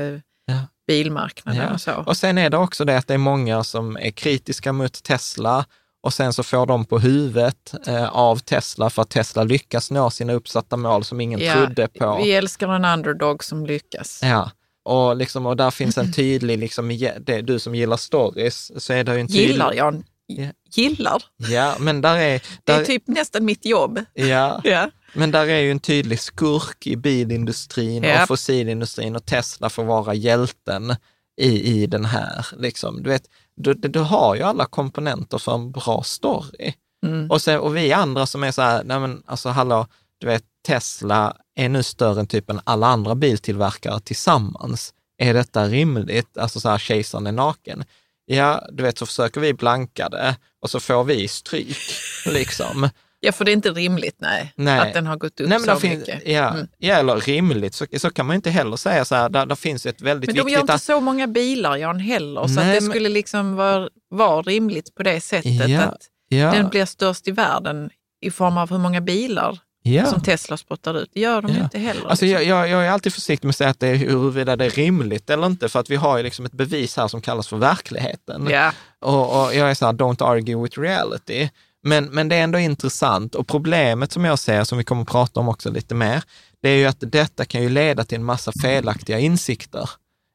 Ja. 0.46 0.54
bilmarknaden 0.86 1.72
och 1.72 1.80
så. 1.80 1.92
Och 2.06 2.16
sen 2.16 2.38
är 2.38 2.50
det 2.50 2.56
också 2.56 2.84
det 2.84 2.98
att 2.98 3.06
det 3.06 3.14
är 3.14 3.18
många 3.18 3.64
som 3.64 3.96
är 3.96 4.10
kritiska 4.10 4.72
mot 4.72 5.02
Tesla 5.02 5.64
och 6.02 6.12
sen 6.14 6.32
så 6.32 6.42
får 6.42 6.66
de 6.66 6.84
på 6.84 6.98
huvudet 6.98 7.74
eh, 7.86 8.08
av 8.08 8.36
Tesla 8.38 8.90
för 8.90 9.02
att 9.02 9.10
Tesla 9.10 9.42
lyckas 9.44 9.90
nå 9.90 10.10
sina 10.10 10.32
uppsatta 10.32 10.76
mål 10.76 11.04
som 11.04 11.20
ingen 11.20 11.40
Ja, 11.40 11.52
trodde 11.54 11.88
på. 11.88 12.20
Vi 12.24 12.32
älskar 12.32 12.68
en 12.68 12.84
underdog 12.84 13.44
som 13.44 13.66
lyckas. 13.66 14.20
Ja. 14.22 14.50
Och, 14.86 15.16
liksom, 15.16 15.46
och 15.46 15.56
där 15.56 15.70
finns 15.70 15.98
en 15.98 16.12
tydlig, 16.12 16.58
liksom, 16.58 16.88
det, 17.20 17.42
du 17.42 17.58
som 17.58 17.74
gillar 17.74 17.96
stories, 17.96 18.84
så 18.84 18.92
är 18.92 19.04
det 19.04 19.14
ju 19.14 19.20
en 19.20 19.28
tydlig... 19.28 19.48
Gillar 19.48 19.72
jag? 19.72 20.02
Ja. 20.26 20.46
Gillar? 20.74 21.22
Ja, 21.36 21.76
men 21.80 22.00
där 22.00 22.16
är, 22.16 22.42
Det 22.64 22.72
är 22.72 22.78
där, 22.78 22.84
typ 22.84 23.02
nästan 23.06 23.44
mitt 23.44 23.64
jobb. 23.64 24.00
ja, 24.14 24.60
Ja. 24.64 24.90
Men 25.14 25.30
där 25.30 25.46
är 25.46 25.58
ju 25.58 25.70
en 25.70 25.80
tydlig 25.80 26.20
skurk 26.20 26.86
i 26.86 26.96
bilindustrin 26.96 28.02
Japp. 28.02 28.22
och 28.22 28.28
fossilindustrin 28.28 29.16
och 29.16 29.26
Tesla 29.26 29.70
får 29.70 29.84
vara 29.84 30.14
hjälten 30.14 30.96
i, 31.40 31.82
i 31.82 31.86
den 31.86 32.04
här. 32.04 32.46
Liksom. 32.58 33.02
Du, 33.02 33.10
vet, 33.10 33.22
du 33.56 33.74
du 33.74 33.98
har 33.98 34.34
ju 34.34 34.42
alla 34.42 34.64
komponenter 34.66 35.38
för 35.38 35.54
en 35.54 35.70
bra 35.72 36.02
story. 36.02 36.74
Mm. 37.06 37.30
Och, 37.30 37.42
sen, 37.42 37.60
och 37.60 37.76
vi 37.76 37.92
andra 37.92 38.26
som 38.26 38.44
är 38.44 38.52
så 38.52 38.62
här, 38.62 38.84
nej 38.84 39.00
men 39.00 39.22
alltså 39.26 39.48
hallå, 39.48 39.86
du 40.20 40.26
vet 40.26 40.44
Tesla 40.66 41.36
är 41.56 41.68
nu 41.68 41.82
större 41.82 42.20
än 42.20 42.26
typ 42.26 42.50
än 42.50 42.60
alla 42.64 42.86
andra 42.86 43.14
biltillverkare 43.14 44.00
tillsammans. 44.00 44.92
Är 45.18 45.34
detta 45.34 45.64
rimligt? 45.66 46.38
Alltså 46.38 46.60
så 46.60 46.68
här, 46.68 46.78
kejsaren 46.78 47.26
är 47.26 47.32
naken. 47.32 47.84
Ja, 48.26 48.68
du 48.72 48.82
vet, 48.82 48.98
så 48.98 49.06
försöker 49.06 49.40
vi 49.40 49.54
blanka 49.54 50.08
det 50.08 50.36
och 50.62 50.70
så 50.70 50.80
får 50.80 51.04
vi 51.04 51.28
stryk. 51.28 51.76
Liksom. 52.26 52.88
ja, 53.20 53.32
för 53.32 53.44
det 53.44 53.50
är 53.50 53.52
inte 53.52 53.70
rimligt 53.70 54.16
nej, 54.18 54.52
Nej. 54.56 54.78
att 54.78 54.94
den 54.94 55.06
har 55.06 55.16
gått 55.16 55.40
upp 55.40 55.48
Nej, 55.48 55.58
men 55.58 55.74
så 55.74 55.80
finns, 55.80 55.98
mycket. 56.06 56.22
ja, 56.28 56.50
Mm. 56.50 56.66
ja, 56.78 56.94
eller 56.94 57.16
rimligt, 57.16 57.74
så, 57.74 57.86
så 57.98 58.10
kan 58.10 58.26
man 58.26 58.36
inte 58.36 58.50
heller 58.50 58.76
säga 58.76 59.04
så 59.04 59.14
här, 59.14 59.28
där, 59.28 59.46
där 59.46 59.54
finns 59.54 59.86
ett 59.86 60.00
väldigt 60.02 60.28
Men 60.28 60.34
de 60.34 60.38
gör 60.38 60.44
viktigt... 60.44 60.60
inte 60.60 60.74
att- 60.74 60.82
så 60.82 61.00
många 61.00 61.26
bilar, 61.26 61.76
Jan, 61.76 62.00
heller. 62.00 62.46
Så 62.46 62.54
Nej, 62.54 62.68
att 62.68 62.74
det 62.74 62.80
men- 62.80 62.90
skulle 62.92 63.08
liksom 63.08 63.56
vara, 63.56 63.88
vara 64.10 64.42
rimligt 64.42 64.94
på 64.94 65.02
det 65.02 65.20
sättet 65.20 65.68
Ja, 65.68 65.80
att 65.82 65.98
ja, 66.28 66.50
den 66.52 66.68
blir 66.68 66.84
störst 66.84 67.28
i 67.28 67.30
världen 67.30 67.90
i 68.20 68.30
form 68.30 68.58
av 68.58 68.70
hur 68.70 68.78
många 68.78 69.00
bilar 69.00 69.58
ja. 69.94 70.06
som 70.06 70.22
Tesla 70.22 70.56
spottar 70.56 70.98
ut. 70.98 71.10
Det 71.14 71.20
gör 71.20 71.42
de 71.42 71.52
Ja. 71.52 71.62
inte 71.64 71.78
heller. 71.78 72.06
Alltså 72.06 72.24
liksom. 72.24 72.48
jag, 72.48 72.68
jag, 72.68 72.86
är 72.86 72.90
alltid 72.90 73.12
försiktig 73.14 73.46
med 73.46 73.50
att 73.50 73.56
säga 73.56 73.70
att 73.70 73.80
det 73.80 73.88
är 73.88 73.94
huruvida 73.94 74.56
det 74.56 74.64
är 74.64 74.70
rimligt 74.70 75.30
eller 75.30 75.46
inte, 75.46 75.68
för 75.68 75.80
att 75.80 75.90
vi 75.90 75.96
har 75.96 76.16
ju 76.16 76.22
liksom 76.22 76.44
ett 76.46 76.52
bevis 76.52 76.96
här 76.96 77.08
som 77.08 77.20
kallas 77.20 77.48
för 77.48 77.56
verkligheten. 77.56 78.48
ja. 78.50 78.72
Och, 79.00 79.42
och 79.44 79.54
jag 79.54 79.70
är 79.70 79.74
så 79.74 79.86
här, 79.86 79.92
don't 79.92 80.24
argue 80.24 80.62
with 80.62 80.80
reality. 80.80 81.48
Men, 81.82 82.04
men 82.04 82.28
det 82.28 82.36
är 82.36 82.42
ändå 82.44 82.58
intressant 82.58 83.34
och 83.34 83.46
problemet 83.46 84.12
som 84.12 84.24
jag 84.24 84.38
ser, 84.38 84.64
som 84.64 84.78
vi 84.78 84.84
kommer 84.84 85.02
att 85.02 85.08
prata 85.08 85.40
om 85.40 85.48
också 85.48 85.70
lite 85.70 85.94
mer, 85.94 86.22
det 86.62 86.68
är 86.68 86.76
ju 86.76 86.86
att 86.86 86.96
detta 87.00 87.44
kan 87.44 87.62
ju 87.62 87.68
leda 87.68 88.04
till 88.04 88.16
en 88.18 88.24
massa 88.24 88.52
felaktiga 88.62 89.18
insikter 89.18 89.90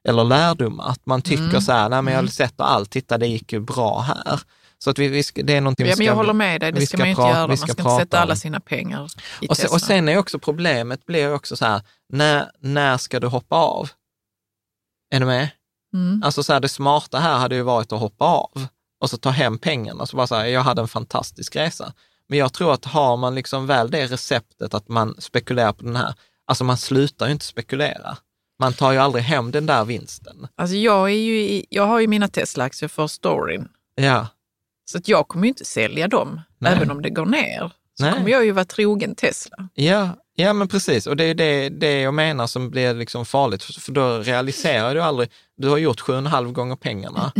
eller 0.07 0.23
lärdomar. 0.23 0.89
Att 0.89 1.05
man 1.05 1.21
tycker 1.21 1.43
Mm. 1.43 1.61
så 1.61 1.71
här, 1.71 1.89
nej 1.89 2.01
men 2.01 2.13
jag 2.13 2.29
sätter 2.29 2.63
allt, 2.63 2.89
titta 2.89 3.17
det 3.17 3.27
gick 3.27 3.53
ju 3.53 3.59
bra 3.59 3.99
här. 3.99 4.39
Så 4.83 4.89
att 4.89 4.99
vi, 4.99 5.07
vi 5.07 5.23
ska, 5.23 5.43
det 5.43 5.53
är 5.53 5.61
någonting 5.61 5.85
Ja, 5.85 5.89
vi 5.91 5.95
ska... 5.95 6.03
jag 6.03 6.15
håller 6.15 6.33
med 6.33 6.61
dig, 6.61 6.71
det 6.71 6.85
ska 6.85 6.97
man 6.97 7.07
ju 7.07 7.11
inte 7.11 7.21
göra. 7.21 7.47
Man 7.47 7.57
ska 7.57 7.67
ska, 7.67 7.81
inte 7.81 8.03
sätta 8.03 8.19
alla 8.19 8.35
sina 8.35 8.59
pengar 8.59 9.11
i 9.41 9.47
och, 9.47 9.57
sen, 9.57 9.69
och 9.71 9.81
sen 9.81 10.09
är 10.09 10.17
också 10.17 10.39
problemet 10.39 11.05
blir 11.05 11.33
också 11.33 11.55
så 11.55 11.65
här, 11.65 11.81
när, 12.09 12.51
när 12.59 12.97
ska 12.97 13.19
du 13.19 13.27
hoppa 13.27 13.55
av? 13.55 13.89
Är 15.13 15.19
du 15.19 15.25
med? 15.25 15.49
mm. 15.93 16.23
Alltså 16.23 16.43
så 16.43 16.53
här, 16.53 16.59
det 16.59 16.69
smarta 16.69 17.19
här 17.19 17.37
hade 17.37 17.55
ju 17.55 17.61
varit 17.61 17.91
att 17.91 17.99
hoppa 17.99 18.25
av 18.25 18.67
och 18.99 19.09
så 19.09 19.17
ta 19.17 19.29
hem 19.29 19.57
pengarna. 19.57 20.05
Så 20.05 20.17
bara 20.17 20.27
så 20.27 20.35
här, 20.35 20.45
jag 20.45 20.61
hade 20.61 20.81
en 20.81 20.87
fantastisk 20.87 21.55
resa. 21.55 21.93
Men 22.27 22.39
jag 22.39 22.53
tror 22.53 22.73
att 22.73 22.85
har 22.85 23.17
man 23.17 23.35
liksom 23.35 23.67
väl 23.67 23.91
det 23.91 24.07
receptet 24.07 24.73
att 24.73 24.87
man 24.87 25.15
spekulerar 25.19 25.73
på 25.73 25.83
den 25.83 25.95
här, 25.95 26.13
alltså 26.45 26.63
man 26.63 26.77
slutar 26.77 27.25
ju 27.25 27.31
inte 27.31 27.45
spekulera. 27.45 28.17
Man 28.59 28.73
tar 28.73 28.91
ju 28.91 28.97
aldrig 28.97 29.23
hem 29.23 29.51
den 29.51 29.65
där 29.65 29.85
vinsten. 29.85 30.47
Alltså 30.55 30.75
jag, 30.75 31.09
är 31.09 31.15
ju, 31.15 31.65
jag 31.69 31.85
har 31.87 31.99
ju 31.99 32.07
mina 32.07 32.27
Tesla-aktier 32.27 32.89
för 32.89 33.07
storyn. 33.07 33.67
Ja, 33.95 34.27
Så 34.91 34.97
att 34.97 35.07
jag 35.07 35.27
kommer 35.27 35.45
ju 35.45 35.49
inte 35.49 35.65
sälja 35.65 36.07
dem, 36.07 36.41
Nej. 36.59 36.73
även 36.73 36.91
om 36.91 37.01
det 37.01 37.09
går 37.09 37.25
ner. 37.25 37.71
Så 37.97 38.03
Nej. 38.03 38.13
kommer 38.13 38.29
jag 38.29 38.45
ju 38.45 38.51
vara 38.51 38.65
trogen 38.65 39.15
Tesla. 39.15 39.69
Ja, 39.73 40.09
ja 40.35 40.53
men 40.53 40.67
precis. 40.67 41.07
Och 41.07 41.17
det 41.17 41.23
är 41.23 41.33
det, 41.35 41.69
det 41.69 42.01
jag 42.01 42.13
menar 42.13 42.47
som 42.47 42.69
blir 42.69 42.93
liksom 42.93 43.25
farligt, 43.25 43.63
för 43.63 43.91
då 43.91 44.17
realiserar 44.19 44.95
du 44.95 45.01
aldrig, 45.01 45.31
du 45.57 45.69
har 45.69 45.77
gjort 45.77 45.99
sju 45.99 46.11
och 46.11 46.17
en 46.17 46.25
halv 46.25 46.51
gånger 46.51 46.75
pengarna 46.75 47.31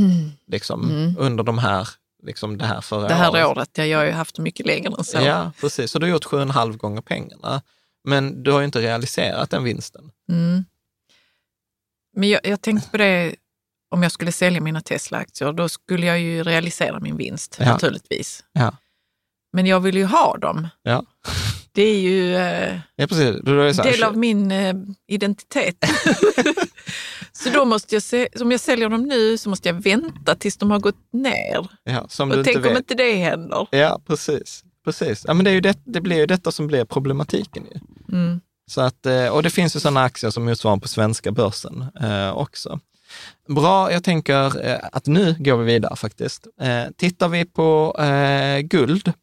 liksom, 0.47 1.15
under 1.19 1.43
de 1.43 1.57
här, 1.57 1.87
liksom 2.23 2.57
det 2.57 2.65
här 2.65 2.81
förra 2.81 2.99
Mm. 2.99 3.09
Det 3.09 3.15
här 3.15 3.29
året. 3.31 3.57
året, 3.57 3.69
ja, 3.73 3.85
jag 3.85 3.97
har 3.97 4.05
ju 4.05 4.11
haft 4.11 4.39
mycket 4.39 4.65
längre 4.65 4.93
än 4.97 5.03
så. 5.03 5.17
Ja, 5.17 5.51
precis. 5.61 5.91
Så 5.91 5.99
du 5.99 6.05
har 6.05 6.11
gjort 6.11 6.25
sju 6.25 6.35
och 6.37 6.43
en 6.43 6.49
halv 6.49 6.77
gånger 6.77 7.01
pengarna. 7.01 7.61
Men 8.03 8.43
du 8.43 8.51
har 8.51 8.59
ju 8.59 8.65
inte 8.65 8.81
realiserat 8.81 9.49
den 9.49 9.63
vinsten. 9.63 10.11
Mm. 10.29 10.65
Men 12.15 12.29
jag, 12.29 12.41
jag 12.43 12.61
tänkte 12.61 12.89
på 12.89 12.97
det, 12.97 13.35
om 13.91 14.03
jag 14.03 14.11
skulle 14.11 14.31
sälja 14.31 14.61
mina 14.61 14.81
Tesla-aktier, 14.81 15.53
då 15.53 15.69
skulle 15.69 16.05
jag 16.05 16.19
ju 16.19 16.43
realisera 16.43 16.99
min 16.99 17.17
vinst 17.17 17.55
Ja. 17.59 17.65
naturligtvis. 17.65 18.43
Ja, 18.53 18.73
Men 19.53 19.65
jag 19.65 19.79
vill 19.79 19.95
ju 19.97 20.05
ha 20.05 20.37
dem. 20.37 20.67
ja. 20.83 21.05
Det 21.73 21.81
är 21.81 21.99
ju 21.99 22.35
eh, 22.35 22.79
ja 22.95 23.07
precis. 23.07 23.35
Då 23.43 23.51
är 23.51 23.73
det 23.73 23.83
del 23.91 24.03
av 24.03 24.17
min 24.17 24.51
eh, 24.51 24.73
identitet. 25.07 25.75
så 27.31 27.49
då 27.49 27.65
måste 27.65 27.95
jag, 27.95 28.03
se, 28.03 28.27
om 28.41 28.51
jag 28.51 28.59
säljer 28.59 28.89
dem 28.89 29.03
nu 29.03 29.37
så 29.37 29.49
måste 29.49 29.69
jag 29.69 29.73
vänta 29.83 30.35
tills 30.35 30.57
de 30.57 30.71
har 30.71 30.79
gått 30.79 31.13
ner. 31.13 31.67
ja, 31.83 32.05
som 32.09 32.31
Och 32.31 32.37
inte 32.37 32.51
tänk 32.53 32.65
vet. 32.65 32.71
om 32.71 32.77
inte 32.77 32.95
det 32.95 33.13
händer. 33.15 33.67
Ja, 33.71 34.01
precis. 34.07 34.63
precis. 34.85 35.23
Ja, 35.27 35.33
men 35.33 35.43
det, 35.45 35.51
är 35.51 35.53
ju 35.53 35.61
det, 35.61 35.79
det 35.85 36.01
blir 36.01 36.17
ju 36.17 36.25
detta 36.25 36.51
som 36.51 36.67
blir 36.67 36.85
problematiken. 36.85 37.63
Ju. 37.71 37.79
Mm. 38.17 38.41
Så 38.71 38.81
att, 38.81 39.05
eh, 39.05 39.27
och 39.27 39.43
det 39.43 39.49
finns 39.49 39.75
ju 39.75 39.79
sådana 39.79 40.03
aktier 40.03 40.31
som 40.31 40.45
motsvarar 40.45 40.77
på 40.77 40.87
svenska 40.87 41.31
börsen 41.31 41.85
eh, 42.01 42.31
också. 42.37 42.79
Bra, 43.47 43.91
jag 43.91 44.03
tänker 44.03 44.65
eh, 44.65 44.79
att 44.91 45.05
nu 45.05 45.35
går 45.39 45.57
vi 45.57 45.65
vidare 45.65 45.95
faktiskt. 45.95 46.47
Eh, 46.61 46.83
tittar 46.97 47.27
vi 47.29 47.45
på 47.45 47.95
eh, 47.99 48.59
guld, 48.59 49.13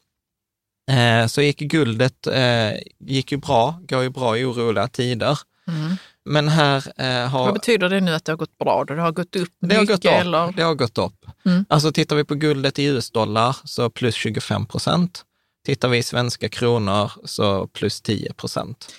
eh, 0.91 1.27
så 1.27 1.41
gick 1.41 1.59
guldet 1.59 2.27
eh, 2.27 2.71
gick 2.99 3.31
ju 3.31 3.37
bra, 3.37 3.79
går 3.81 4.03
ju 4.03 4.09
bra 4.09 4.37
i 4.37 4.45
oroliga 4.45 4.87
tider. 4.87 5.39
Mm. 5.67 5.95
Men 6.25 6.47
här 6.47 6.83
eh, 6.97 7.29
har... 7.29 7.45
Vad 7.45 7.53
betyder 7.53 7.89
det 7.89 8.01
nu 8.01 8.13
att 8.13 8.25
det 8.25 8.31
har 8.31 8.37
gått 8.37 8.57
bra? 8.57 8.83
Då? 8.87 8.93
Det 8.93 9.01
har 9.01 9.11
gått 9.11 9.35
upp 9.35 9.49
Det 9.61 9.75
har 9.75 9.81
mycket 9.81 9.95
gått 9.95 10.05
upp. 10.05 10.19
eller? 10.21 10.51
Det 10.51 10.63
har 10.63 10.75
gått 10.75 10.97
upp. 10.97 11.25
Mm. 11.45 11.65
Alltså 11.69 11.91
tittar 11.91 12.15
vi 12.15 12.23
på 12.23 12.35
guldet 12.35 12.79
i 12.79 12.85
US-dollar 12.85 13.55
så 13.63 13.89
plus 13.89 14.15
25 14.15 14.65
procent. 14.65 15.23
Tittar 15.65 15.89
vi 15.89 15.97
i 15.97 16.03
svenska 16.03 16.49
kronor 16.49 17.11
så 17.25 17.67
plus 17.67 18.01
10 18.01 18.33
procent. 18.33 18.93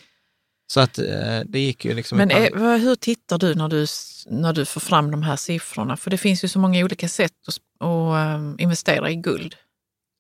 Så 0.71 0.81
att 0.81 0.99
eh, 0.99 1.41
det 1.47 1.59
gick 1.61 1.85
ju 1.85 1.95
liksom... 1.95 2.19
Men 2.19 2.31
är, 2.31 2.51
vad- 2.55 2.81
hur 2.81 2.95
tittar 2.95 3.39
du 3.39 3.55
när, 3.55 3.69
du 3.69 3.87
när 4.27 4.53
du 4.53 4.65
får 4.65 4.81
fram 4.81 5.11
de 5.11 5.23
här 5.23 5.37
siffrorna? 5.37 5.97
För 5.97 6.11
det 6.11 6.19
finns 6.19 6.45
ju 6.45 6.49
så 6.49 6.59
många 6.59 6.85
olika 6.85 7.09
sätt 7.09 7.33
att, 7.49 7.87
att 7.87 8.17
ehm, 8.35 8.57
investera 8.59 9.11
i 9.11 9.17
guld. 9.17 9.55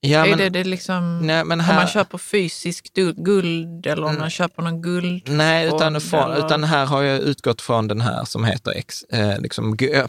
ja, 0.00 0.26
är 0.26 0.30
men, 0.30 0.38
det, 0.38 0.48
det 0.48 0.64
liksom, 0.64 1.18
nej, 1.26 1.44
men 1.44 1.60
om 1.60 1.64
här, 1.66 1.74
man 1.74 1.86
köper 1.86 2.18
fysiskt 2.18 2.94
guld 3.16 3.86
eller 3.86 4.02
om 4.02 4.08
Mm. 4.08 4.20
man 4.20 4.30
köper 4.30 4.62
någon 4.62 4.82
guld? 4.82 5.22
Nej, 5.28 5.66
utan, 5.66 6.00
från, 6.00 6.32
eller- 6.32 6.46
utan 6.46 6.64
här 6.64 6.86
har 6.86 7.02
jag 7.02 7.20
utgått 7.20 7.60
från 7.62 7.88
den 7.88 8.00
här 8.00 8.24
som 8.24 8.44
heter 8.44 8.70
ex, 8.76 9.02
eh, 9.02 9.40
liksom, 9.40 9.76
eh, 9.92 10.06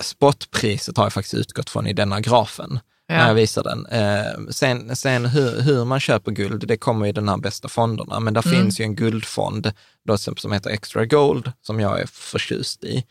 spotpriset 0.00 0.96
har 0.96 1.04
jag 1.04 1.12
faktiskt 1.12 1.34
utgått 1.34 1.70
från 1.70 1.86
i 1.86 1.92
denna 1.92 2.20
grafen. 2.20 2.80
När 3.08 3.28
jag 3.28 3.34
visar 3.34 3.62
den. 3.62 3.86
Eh, 3.86 4.50
sen 4.50 4.96
sen 4.96 5.26
hur, 5.26 5.60
hur 5.60 5.84
man 5.84 6.00
köper 6.00 6.32
guld, 6.32 6.68
det 6.68 6.76
kommer 6.76 7.06
i 7.06 7.12
den 7.12 7.28
här 7.28 7.36
bästa 7.36 7.68
fonderna, 7.68 8.20
men 8.20 8.34
där 8.34 8.46
Mm. 8.46 8.60
finns 8.60 8.80
ju 8.80 8.84
en 8.84 8.94
guldfond 8.94 9.72
då, 10.04 10.18
som 10.18 10.52
heter 10.52 10.70
Extra 10.70 11.06
Gold, 11.06 11.52
som 11.62 11.80
jag 11.80 12.00
är 12.00 12.06
förtjust 12.06 12.84
i. 12.84 13.04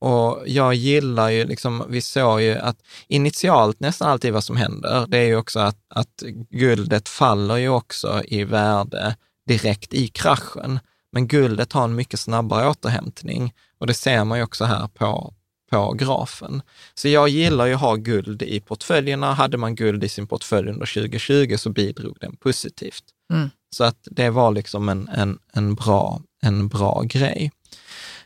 Och 0.00 0.42
jag 0.46 0.74
gillar 0.74 1.28
ju, 1.30 1.44
liksom, 1.44 1.84
vi 1.88 2.00
såg 2.00 2.40
ju 2.40 2.54
att 2.58 2.76
initialt 3.08 3.80
nästan 3.80 4.10
alltid 4.10 4.32
vad 4.32 4.44
som 4.44 4.56
händer, 4.56 5.04
det 5.08 5.18
är 5.18 5.26
ju 5.26 5.36
också 5.36 5.60
att, 5.60 5.76
att 5.88 6.22
guldet 6.50 7.08
faller 7.08 7.56
ju 7.56 7.68
också 7.68 8.22
i 8.24 8.44
värde 8.44 9.16
direkt 9.46 9.94
i 9.94 10.08
kraschen. 10.08 10.78
Men 11.12 11.28
guldet 11.28 11.72
har 11.72 11.84
en 11.84 11.94
mycket 11.94 12.20
snabbare 12.20 12.68
återhämtning 12.68 13.54
och 13.80 13.86
det 13.86 13.94
ser 13.94 14.24
man 14.24 14.38
ju 14.38 14.44
också 14.44 14.64
här 14.64 14.88
på, 14.88 15.34
på 15.70 15.92
grafen. 15.92 16.62
Så 16.94 17.08
jag 17.08 17.28
gillar 17.28 17.66
ju 17.66 17.74
att 17.74 17.80
ha 17.80 17.94
guld 17.94 18.42
i 18.42 18.60
portföljerna. 18.60 19.32
Hade 19.32 19.56
man 19.56 19.74
guld 19.74 20.04
i 20.04 20.08
sin 20.08 20.26
portfölj 20.26 20.70
under 20.70 20.86
2020 20.94 21.56
så 21.58 21.70
bidrog 21.70 22.16
den 22.20 22.36
positivt. 22.36 23.04
Mm. 23.32 23.50
Så 23.76 23.84
att 23.84 24.08
det 24.10 24.30
var 24.30 24.52
liksom 24.52 24.88
en, 24.88 25.08
en, 25.08 25.38
en, 25.52 25.74
bra, 25.74 26.20
en 26.42 26.68
bra 26.68 27.02
grej. 27.04 27.52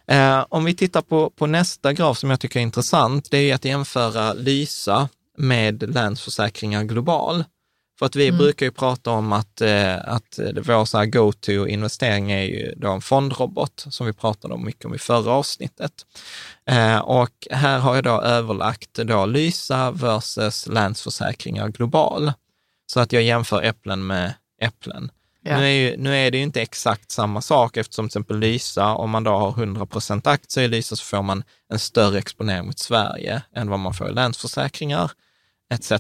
Eh, 0.07 0.44
om 0.48 0.64
vi 0.64 0.74
tittar 0.74 1.02
på, 1.02 1.30
på 1.30 1.46
nästa 1.46 1.92
graf 1.92 2.18
som 2.18 2.30
jag 2.30 2.40
tycker 2.40 2.61
är 2.61 2.62
intressant, 2.62 3.30
det 3.30 3.50
är 3.50 3.54
att 3.54 3.64
jämföra 3.64 4.33
Lysa 4.33 5.09
med 5.38 5.94
Länsförsäkringar 5.94 6.85
Global. 6.85 7.44
För 7.98 8.07
att 8.07 8.16
vi 8.16 8.26
Mm. 8.28 8.38
brukar 8.38 8.66
ju 8.66 8.72
prata 8.72 9.11
om 9.11 9.33
att, 9.33 9.61
eh, 9.61 9.94
att 10.09 10.38
vår 10.62 10.85
så 10.85 10.98
här 10.98 11.07
go-to-investering 11.07 12.30
är 12.33 12.42
ju 12.42 12.74
då 12.76 12.90
en 12.92 13.00
fondrobot, 13.00 13.87
som 13.90 14.07
vi 14.07 14.12
pratade 14.12 14.54
om 14.54 14.64
mycket 14.64 14.85
om 14.85 14.94
i 14.94 14.98
förra 14.98 15.30
avsnittet. 15.33 15.92
Eh, 16.70 16.98
och 16.98 17.46
här 17.50 17.78
har 17.78 17.94
jag 17.94 18.04
då 18.04 18.20
överlagt 18.20 18.94
då 18.94 19.26
Lysa 19.26 19.90
versus 19.90 20.66
Länsförsäkringar 20.66 21.68
Global. 21.68 22.33
Så 22.87 23.00
att 23.00 23.12
jag 23.12 23.22
jämför 23.22 23.62
äpplen 23.62 24.07
med 24.07 24.35
äpplen. 24.61 25.11
Ja. 25.42 25.57
Nu, 25.59 25.64
är 25.64 25.68
ju, 25.70 25.96
nu 25.96 26.16
är 26.16 26.30
det 26.30 26.37
ju 26.37 26.42
inte 26.42 26.62
exakt 26.62 27.11
samma 27.11 27.40
sak 27.40 27.76
eftersom 27.76 28.04
till 28.04 28.11
exempel 28.11 28.38
Lysa, 28.38 28.87
om 28.94 29.11
man 29.11 29.24
då 29.24 29.30
har 29.30 29.50
100 29.50 29.87
procent 29.87 30.26
aktier 30.26 30.64
i 30.64 30.68
Lysa 30.68 30.96
så 30.96 31.04
får 31.04 31.22
man 31.22 31.42
en 31.72 31.78
större 31.78 32.18
exponering 32.18 32.66
mot 32.66 32.78
Sverige 32.78 33.42
än 33.57 33.70
vad 33.70 33.78
man 33.78 33.94
får 33.94 34.09
i 34.11 34.12
Länsförsäkringar 34.12 35.11
etc. 35.74 35.92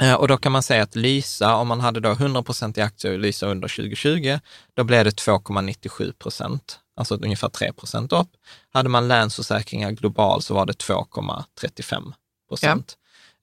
Eh, 0.00 0.14
Och 0.14 0.28
då 0.28 0.36
kan 0.36 0.52
man 0.52 0.62
säga 0.62 0.82
att 0.82 0.96
Lysa, 0.96 1.54
om 1.56 1.68
man 1.68 1.80
hade 1.80 2.00
då 2.00 2.10
100 2.10 2.42
procent 2.42 2.78
i 2.78 2.80
aktier 2.80 3.12
i 3.12 3.18
Lysa 3.18 3.46
under 3.46 3.68
2020, 3.68 4.38
då 4.74 4.84
blev 4.84 5.04
det 5.04 5.10
2,97 5.20 6.12
procent, 6.12 6.78
alltså 6.96 7.14
ungefär 7.14 7.48
3 7.48 7.72
procent 7.72 8.12
upp. 8.12 8.28
Hade 8.72 8.88
man 8.88 9.08
Länsförsäkringar 9.08 9.90
global 9.90 10.42
så 10.42 10.54
var 10.54 10.66
det 10.66 10.72
2,35 10.72 12.12
procent. 12.48 12.96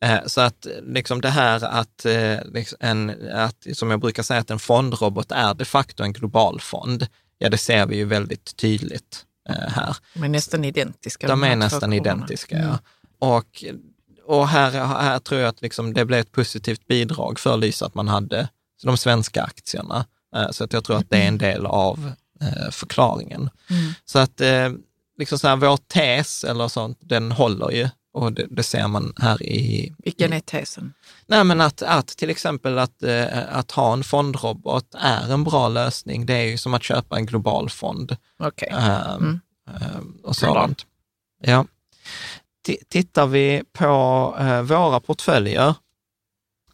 Eh, 0.04 0.20
Så 0.26 0.42
att 0.42 0.68
liksom 0.84 1.22
det 1.22 1.30
här 1.30 1.64
att, 1.64 2.06
eh, 2.06 2.38
liksom 2.54 2.78
en, 2.82 3.32
att, 3.34 3.68
som 3.74 3.92
jag 3.92 4.00
brukar 4.00 4.24
säga, 4.24 4.40
att 4.40 4.52
en 4.52 4.60
fondrobot 4.60 5.32
är 5.32 5.54
de 5.54 5.66
facto 5.66 6.04
en 6.04 6.14
global 6.14 6.60
fond, 6.62 7.08
ja 7.38 7.50
det 7.50 7.58
ser 7.58 7.86
vi 7.86 7.96
ju 7.96 8.06
väldigt 8.06 8.56
tydligt 8.58 9.26
här. 9.68 9.96
De 10.14 10.24
är 10.24 10.30
nästan 10.30 10.66
identiska. 10.66 11.28
De 11.28 11.44
här 11.44 11.52
är 11.52 11.56
nästan 11.56 11.94
identiska, 11.94 12.56
Mm. 12.58 12.68
ja. 12.70 12.80
Och, 13.28 13.64
och 14.26 14.48
här, 14.48 14.72
här 14.86 15.20
tror 15.20 15.42
jag 15.42 15.50
att 15.50 15.62
liksom 15.62 15.94
det 15.94 16.06
blev 16.06 16.20
ett 16.20 16.32
positivt 16.32 16.88
bidrag 16.88 17.40
för 17.40 17.58
Lysa 17.58 17.86
att 17.86 17.96
man 17.96 18.08
hade 18.08 18.50
de 18.84 18.98
svenska 18.98 19.44
aktierna. 19.44 20.06
Eh, 20.36 20.50
Så 20.52 20.64
att 20.64 20.74
jag 20.74 20.84
tror 20.84 20.98
att 20.98 21.10
det 21.10 21.18
är 21.18 21.28
en 21.28 21.38
del 21.38 21.66
av 21.66 22.12
eh, 22.42 22.72
förklaringen. 22.72 23.50
Mm. 23.70 23.94
Så 24.06 24.20
att 24.20 24.42
eh, 24.42 24.70
liksom 25.18 25.40
så 25.40 25.48
här, 25.48 25.56
vår 25.56 25.78
tes 25.78 26.44
eller 26.44 26.68
sånt, 26.68 26.98
den 27.02 27.32
håller 27.32 27.72
ju. 27.72 27.90
Och 28.14 28.34
det, 28.34 28.48
det 28.50 28.64
ser 28.64 28.88
man 28.88 29.14
här 29.18 29.44
i... 29.44 29.94
Vilken 29.98 30.34
är 30.34 30.40
tesen? 30.40 30.94
Nej, 31.28 31.44
men 31.44 31.62
att, 31.62 31.82
att 31.82 32.08
till 32.08 32.30
exempel 32.30 32.80
att, 32.80 33.04
att 33.50 33.72
ha 33.72 33.94
en 33.94 34.04
fondrobot 34.04 34.96
är 35.00 35.34
en 35.34 35.44
bra 35.44 35.68
lösning. 35.68 36.26
Det 36.26 36.34
är 36.34 36.44
ju 36.44 36.58
som 36.58 36.74
att 36.74 36.84
köpa 36.84 37.18
en 37.18 37.26
global 37.26 37.70
fond. 37.70 38.18
Okej. 38.40 38.70
Ehm, 38.72 39.40
Mm. 39.68 39.82
ehm, 39.82 40.18
och 40.24 40.36
sådant. 40.36 40.86
Ja. 41.42 41.66
Tittar 42.90 43.28
vi 43.28 43.64
på 43.74 44.36
eh, 44.40 44.62
våra 44.62 45.00
portföljer 45.00 45.76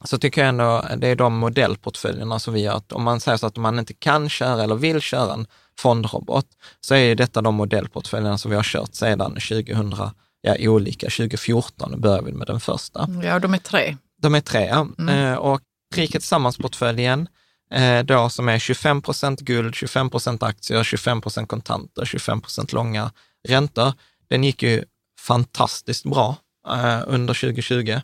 så 0.04 0.17
tycker 0.17 0.41
jag 0.41 0.49
ändå 0.49 0.86
det 0.97 1.08
är 1.08 1.15
de 1.15 1.34
modellportföljerna 1.34 2.39
som 2.39 2.54
vi 2.54 2.62
gör. 2.62 2.75
Att 2.75 2.91
Om 2.91 3.04
man 3.04 3.19
säger 3.19 3.38
så 3.38 3.47
att 3.47 3.58
man 3.58 3.80
inte 3.80 3.93
kan 3.93 4.30
köra 4.30 4.63
eller 4.63 4.75
vill 4.75 5.02
köra 5.02 5.34
en 5.34 5.47
fondrobot, 5.80 6.45
så 6.82 6.95
är 6.95 7.15
detta 7.15 7.41
de 7.41 7.56
modellportföljerna 7.56 8.38
som 8.38 8.52
vi 8.52 8.56
har 8.58 8.63
kört 8.63 8.95
sedan 8.95 9.32
2000, 9.32 9.93
ja 10.41 10.56
olika, 10.60 11.06
2014 11.06 12.02
började 12.02 12.25
vi 12.25 12.32
med 12.32 12.47
den 12.47 12.60
första. 12.60 13.08
Ja, 13.23 13.39
de 13.39 13.54
är 13.54 13.58
tre. 13.58 13.97
De 14.21 14.36
är 14.36 14.41
tre, 14.41 14.65
ja. 14.65 14.88
Mm. 14.99 15.10
Eh, 15.10 15.38
och 15.38 15.62
Riket 15.95 16.21
Tillsammans-portföljen, 16.21 17.28
eh, 17.73 18.04
då 18.04 18.30
som 18.30 18.49
är 18.49 18.60
25 18.60 19.02
procent 19.02 19.39
guld, 19.39 19.75
25 19.75 20.10
procent 20.10 20.43
aktier, 20.43 20.84
25 20.84 21.21
procent 21.21 21.49
kontanter, 21.49 22.06
25 22.06 22.41
procent 22.41 22.73
långa 22.73 23.12
räntor. 23.47 23.93
Den 24.29 24.44
gick 24.44 24.63
ju 24.63 24.83
fantastiskt 25.27 26.03
bra 26.05 26.35
eh, 26.67 27.01
under 27.07 27.33
2020. 27.33 27.99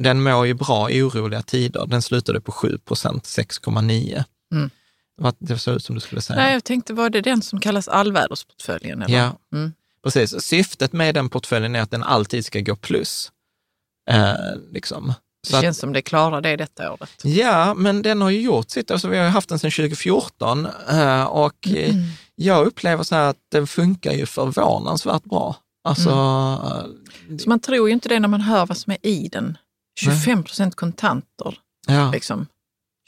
Den 0.00 0.22
mår 0.22 0.46
ju 0.46 0.54
bra 0.54 0.90
i 0.90 1.02
oroliga 1.02 1.42
tider. 1.42 1.86
Den 1.86 2.02
slutade 2.02 2.40
på 2.40 2.52
7 2.52 2.78
procent, 2.78 3.24
6,9. 3.24 4.24
Mm. 4.52 4.70
Det 5.38 5.58
såg 5.58 5.74
ut 5.74 5.84
som 5.84 5.94
du 5.94 6.00
skulle 6.00 6.20
säga. 6.20 6.38
Nej, 6.38 6.52
jag 6.52 6.64
tänkte, 6.64 6.94
var 6.94 7.10
det 7.10 7.20
den 7.20 7.42
som 7.42 7.60
kallas 7.60 7.88
allvädersportföljen? 7.88 9.02
Eller? 9.02 9.18
Ja, 9.18 9.38
Mm. 9.52 9.72
precis. 10.04 10.42
Syftet 10.42 10.92
med 10.92 11.14
den 11.14 11.28
portföljen 11.28 11.76
är 11.76 11.80
att 11.80 11.90
den 11.90 12.02
alltid 12.02 12.44
ska 12.46 12.60
gå 12.60 12.76
plus. 12.76 13.32
Eh, 14.10 14.34
liksom. 14.72 15.06
Det 15.42 15.48
Så 15.50 15.56
att- 15.56 15.62
känns 15.62 15.78
som 15.78 15.92
det 15.92 16.02
klarar 16.02 16.40
det 16.40 16.56
detta 16.56 16.92
året. 16.92 17.10
Ja, 17.24 17.74
men 17.74 18.02
den 18.02 18.20
har 18.20 18.30
ju 18.30 18.40
gjort 18.40 18.70
sitt. 18.70 18.90
Alltså, 18.90 19.08
vi 19.08 19.18
har 19.18 19.28
haft 19.28 19.48
den 19.48 19.58
sedan 19.58 19.70
2014 19.70 20.66
eh, 20.90 21.24
och 21.24 21.68
eh, 21.68 21.94
jag 22.34 22.66
upplever 22.66 23.02
så 23.04 23.14
här 23.14 23.30
att 23.30 23.36
den 23.52 23.66
funkar 23.66 24.12
ju 24.12 24.26
förvånansvärt 24.26 25.24
bra. 25.24 25.56
Alltså, 25.86 26.10
eh, 26.10 27.36
Så 27.38 27.48
man 27.48 27.60
tror 27.60 27.88
ju 27.88 27.94
inte 27.94 28.08
det 28.08 28.20
när 28.20 28.28
man 28.28 28.40
hör 28.40 28.66
vad 28.66 28.76
som 28.76 28.90
är 28.92 28.98
i 29.06 29.28
den. 29.28 29.58
25 30.00 30.42
procent 30.44 30.74
kontanter, 30.74 31.58
Ja. 31.86 32.10
liksom. 32.10 32.46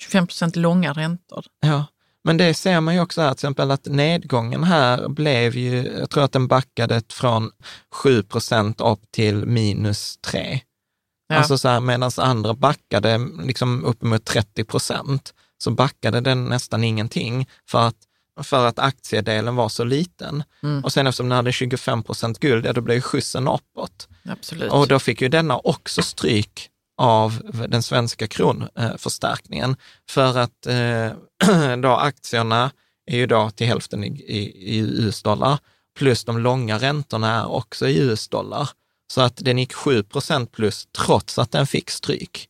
25 0.01 0.27
procent 0.27 0.57
långa 0.57 0.93
räntor. 0.93 1.45
Ja, 1.61 1.85
men 2.25 2.37
det 2.37 2.55
ser 2.55 2.81
man 2.81 2.95
ju 2.95 3.01
också 3.01 3.21
här, 3.21 3.29
till 3.29 3.35
exempel 3.37 3.71
att 3.71 3.85
nedgången 3.87 4.65
här 4.65 5.09
blev 5.09 5.57
ju, 5.57 5.83
jag 5.99 6.11
tror 6.11 6.25
att 6.25 6.33
den 6.33 6.49
backade 6.49 7.03
från 7.13 7.51
7 7.95 8.23
procent 8.23 8.81
upp 8.81 9.01
till 9.13 9.47
minus 9.47 10.17
3. 10.17 10.61
Ja. 11.29 11.37
Alltså 11.37 11.59
så 11.59 11.69
här, 11.69 11.81
medan 11.81 12.11
andra 12.19 12.55
backade 12.55 13.19
liksom 13.45 13.85
uppemot 13.85 14.25
30 14.25 14.65
procent, 14.65 15.35
så 15.59 15.71
backade 15.71 16.21
den 16.21 16.45
nästan 16.45 16.85
ingenting 16.85 17.49
för 17.71 17.79
att, 17.87 17.97
för 18.43 18.67
att 18.67 18.79
aktiedelen 18.79 19.57
var 19.57 19.69
så 19.69 19.85
liten. 19.85 20.45
Mm. 20.63 20.85
Och 20.85 20.93
sen 20.93 21.07
eftersom 21.07 21.29
den 21.29 21.37
hade 21.37 21.53
25 21.53 22.03
procent 22.03 22.39
guld, 22.39 22.67
ja 22.67 22.73
då 22.73 22.81
blev 22.81 22.95
ju 22.97 23.01
skjussen 23.01 23.49
uppåt. 23.49 24.09
Absolut. 24.25 24.73
Och 24.73 24.89
då 24.89 24.99
fick 24.99 25.21
ju 25.23 25.29
denna 25.29 25.59
också 25.59 26.03
stryk 26.03 26.69
av 26.97 27.43
den 27.69 27.83
svenska 27.83 28.27
kronförstärkningen. 28.27 29.77
För 30.11 30.39
att 30.39 30.67
eh, 30.67 31.77
då 31.83 31.89
aktierna 31.89 32.71
är 33.07 33.17
ju 33.17 33.27
då 33.27 33.51
till 33.51 33.67
hälften 33.67 34.05
i, 34.05 34.09
i, 34.09 34.39
i 34.77 34.79
US-dollar, 34.79 35.59
plus 35.99 36.25
de 36.25 36.39
långa 36.39 36.79
räntorna 36.79 37.35
är 37.41 37.47
också 37.51 37.89
i 37.89 37.99
US-dollar. 37.99 38.71
Så 39.13 39.21
att 39.21 39.37
den 39.37 39.59
gick 39.59 39.73
7 39.75 40.03
procent 40.03 40.53
plus 40.53 40.89
trots 40.99 41.39
att 41.39 41.51
den 41.53 41.67
fick 41.67 41.91
stryk. 41.91 42.49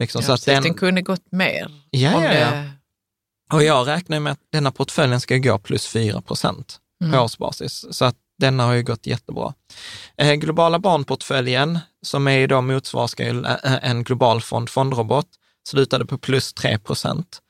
Liksom, 0.00 0.20
ja, 0.20 0.26
så 0.26 0.32
att 0.32 0.44
den, 0.44 0.62
den 0.62 0.74
kunde 0.74 1.02
gått 1.02 1.32
mer. 1.32 1.70
ja, 1.90 2.24
ja, 2.24 2.34
ja. 2.34 2.50
det- 2.50 2.70
Och 3.52 3.62
jag 3.64 3.86
räknar 3.88 4.20
med 4.20 4.32
att 4.32 4.38
denna 4.52 4.70
portföljen 4.70 5.20
ska 5.20 5.36
gå 5.36 5.58
plus 5.58 5.86
4 5.86 6.20
procent 6.20 6.76
Mm. 7.02 7.12
på 7.12 7.18
årsbasis. 7.24 7.86
Så 7.90 8.04
att 8.04 8.16
denna 8.38 8.64
har 8.64 8.72
ju 8.72 8.82
gått 8.82 9.06
jättebra. 9.06 9.54
Eh, 10.16 10.32
globala 10.34 10.78
barnportföljen, 10.78 11.78
som 12.02 12.28
är 12.28 12.46
då 12.46 12.60
motsvarar 12.60 13.60
eh, 13.64 13.90
en 13.90 14.04
global 14.04 14.40
fond, 14.40 14.70
fondrobot, 14.70 15.26
slutade 15.68 16.06
på 16.06 16.18
plus 16.18 16.52
3 16.52 16.78
procent. 16.78 17.40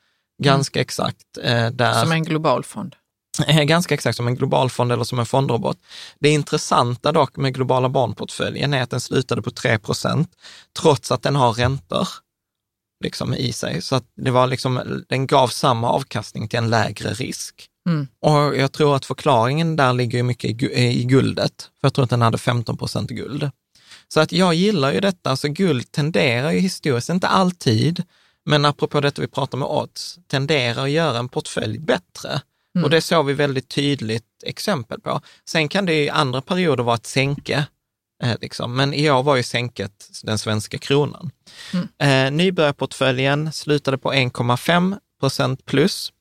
Ganska 0.42 0.80
exakt 0.80 1.38
eh, 1.42 1.70
där. 1.70 1.92
Som 2.02 2.12
en 2.12 2.24
global 2.24 2.64
fond. 2.64 2.96
Eh, 3.46 3.62
Ganska 3.62 3.94
exakt 3.94 4.16
som 4.16 4.26
en 4.26 4.34
global 4.34 4.70
fond 4.70 4.92
eller 4.92 5.04
som 5.04 5.18
en 5.18 5.26
fondrobot. 5.26 5.78
Det 6.20 6.28
intressanta 6.28 7.12
dock 7.12 7.36
med 7.36 7.54
globala 7.54 7.88
barnportföljen 7.88 8.74
är 8.74 8.82
att 8.82 8.90
den 8.90 9.00
slutade 9.00 9.42
på 9.42 9.50
3 9.50 9.78
procent, 9.78 10.30
trots 10.80 11.12
att 11.12 11.22
den 11.22 11.36
har 11.36 11.52
räntor 11.52 12.08
liksom 13.00 13.34
i 13.34 13.52
sig. 13.52 13.82
Så 13.82 13.96
att 13.96 14.04
det 14.16 14.30
var 14.30 14.46
liksom, 14.46 15.04
den 15.08 15.26
gav 15.26 15.48
samma 15.48 15.90
avkastning 15.90 16.48
till 16.48 16.58
en 16.58 16.70
lägre 16.70 17.12
risk. 17.12 17.66
Mm. 17.88 18.08
Och 18.20 18.56
jag 18.56 18.72
tror 18.72 18.96
att 18.96 19.04
förklaringen 19.04 19.76
där 19.76 19.92
ligger 19.92 20.22
mycket 20.22 20.50
i, 20.50 20.54
gu- 20.54 20.74
i 20.74 21.04
guldet, 21.04 21.70
för 21.80 21.86
jag 21.86 21.94
tror 21.94 22.04
att 22.04 22.10
den 22.10 22.22
hade 22.22 22.38
15 22.38 22.76
procent 22.76 23.10
guld. 23.10 23.50
Så 24.08 24.20
att 24.20 24.32
jag 24.32 24.54
gillar 24.54 24.92
ju 24.92 25.00
detta, 25.00 25.30
alltså 25.30 25.48
guld 25.48 25.92
tenderar 25.92 26.50
ju 26.50 26.58
historiskt, 26.58 27.08
inte 27.08 27.28
alltid, 27.28 28.02
men 28.46 28.64
apropå 28.64 29.00
detta 29.00 29.22
vi 29.22 29.28
pratar 29.28 29.58
med 29.58 29.68
odds, 29.68 30.18
tenderar 30.26 30.84
att 30.84 30.90
göra 30.90 31.18
en 31.18 31.28
portfölj 31.28 31.78
bättre. 31.78 32.40
Mm. 32.74 32.84
Och 32.84 32.90
det 32.90 33.00
såg 33.00 33.26
vi 33.26 33.32
väldigt 33.32 33.68
tydligt 33.68 34.24
exempel 34.46 35.00
på. 35.00 35.20
Sen 35.48 35.68
kan 35.68 35.86
det 35.86 36.04
i 36.04 36.10
andra 36.10 36.42
perioder 36.42 36.84
vara 36.84 36.96
ett 36.96 37.06
sänke, 37.06 37.66
eh, 38.22 38.36
liksom. 38.40 38.76
men 38.76 38.94
i 38.94 39.10
år 39.10 39.22
var 39.22 39.36
ju 39.36 39.42
sänket 39.42 40.08
den 40.22 40.38
svenska 40.38 40.78
kronan. 40.78 41.30
Mm. 41.72 41.88
Eh, 41.98 42.36
nybörjarportföljen 42.36 43.52
slutade 43.52 43.98
på 43.98 44.12
1,5 44.12 44.98
procent 45.20 45.64
plus. 45.64 46.12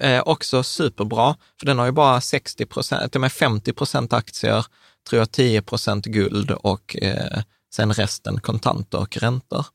Eh, 0.00 0.22
också 0.26 0.62
superbra, 0.62 1.36
för 1.58 1.66
den 1.66 1.78
har 1.78 1.86
ju 1.86 1.92
bara 1.92 2.20
60 2.20 2.66
procent, 2.66 3.12
till 3.12 3.18
och 3.18 3.20
med 3.20 3.32
50 3.32 3.72
procent 3.72 4.12
aktier, 4.12 4.66
tror 5.08 5.18
jag 5.18 5.30
10 5.32 5.62
procent 5.62 6.04
guld 6.06 6.50
och 6.50 6.96
eh, 7.02 7.42
sen 7.74 7.92
resten 7.92 8.40
kontanter 8.40 8.98
och 8.98 9.16
räntor. 9.16 9.66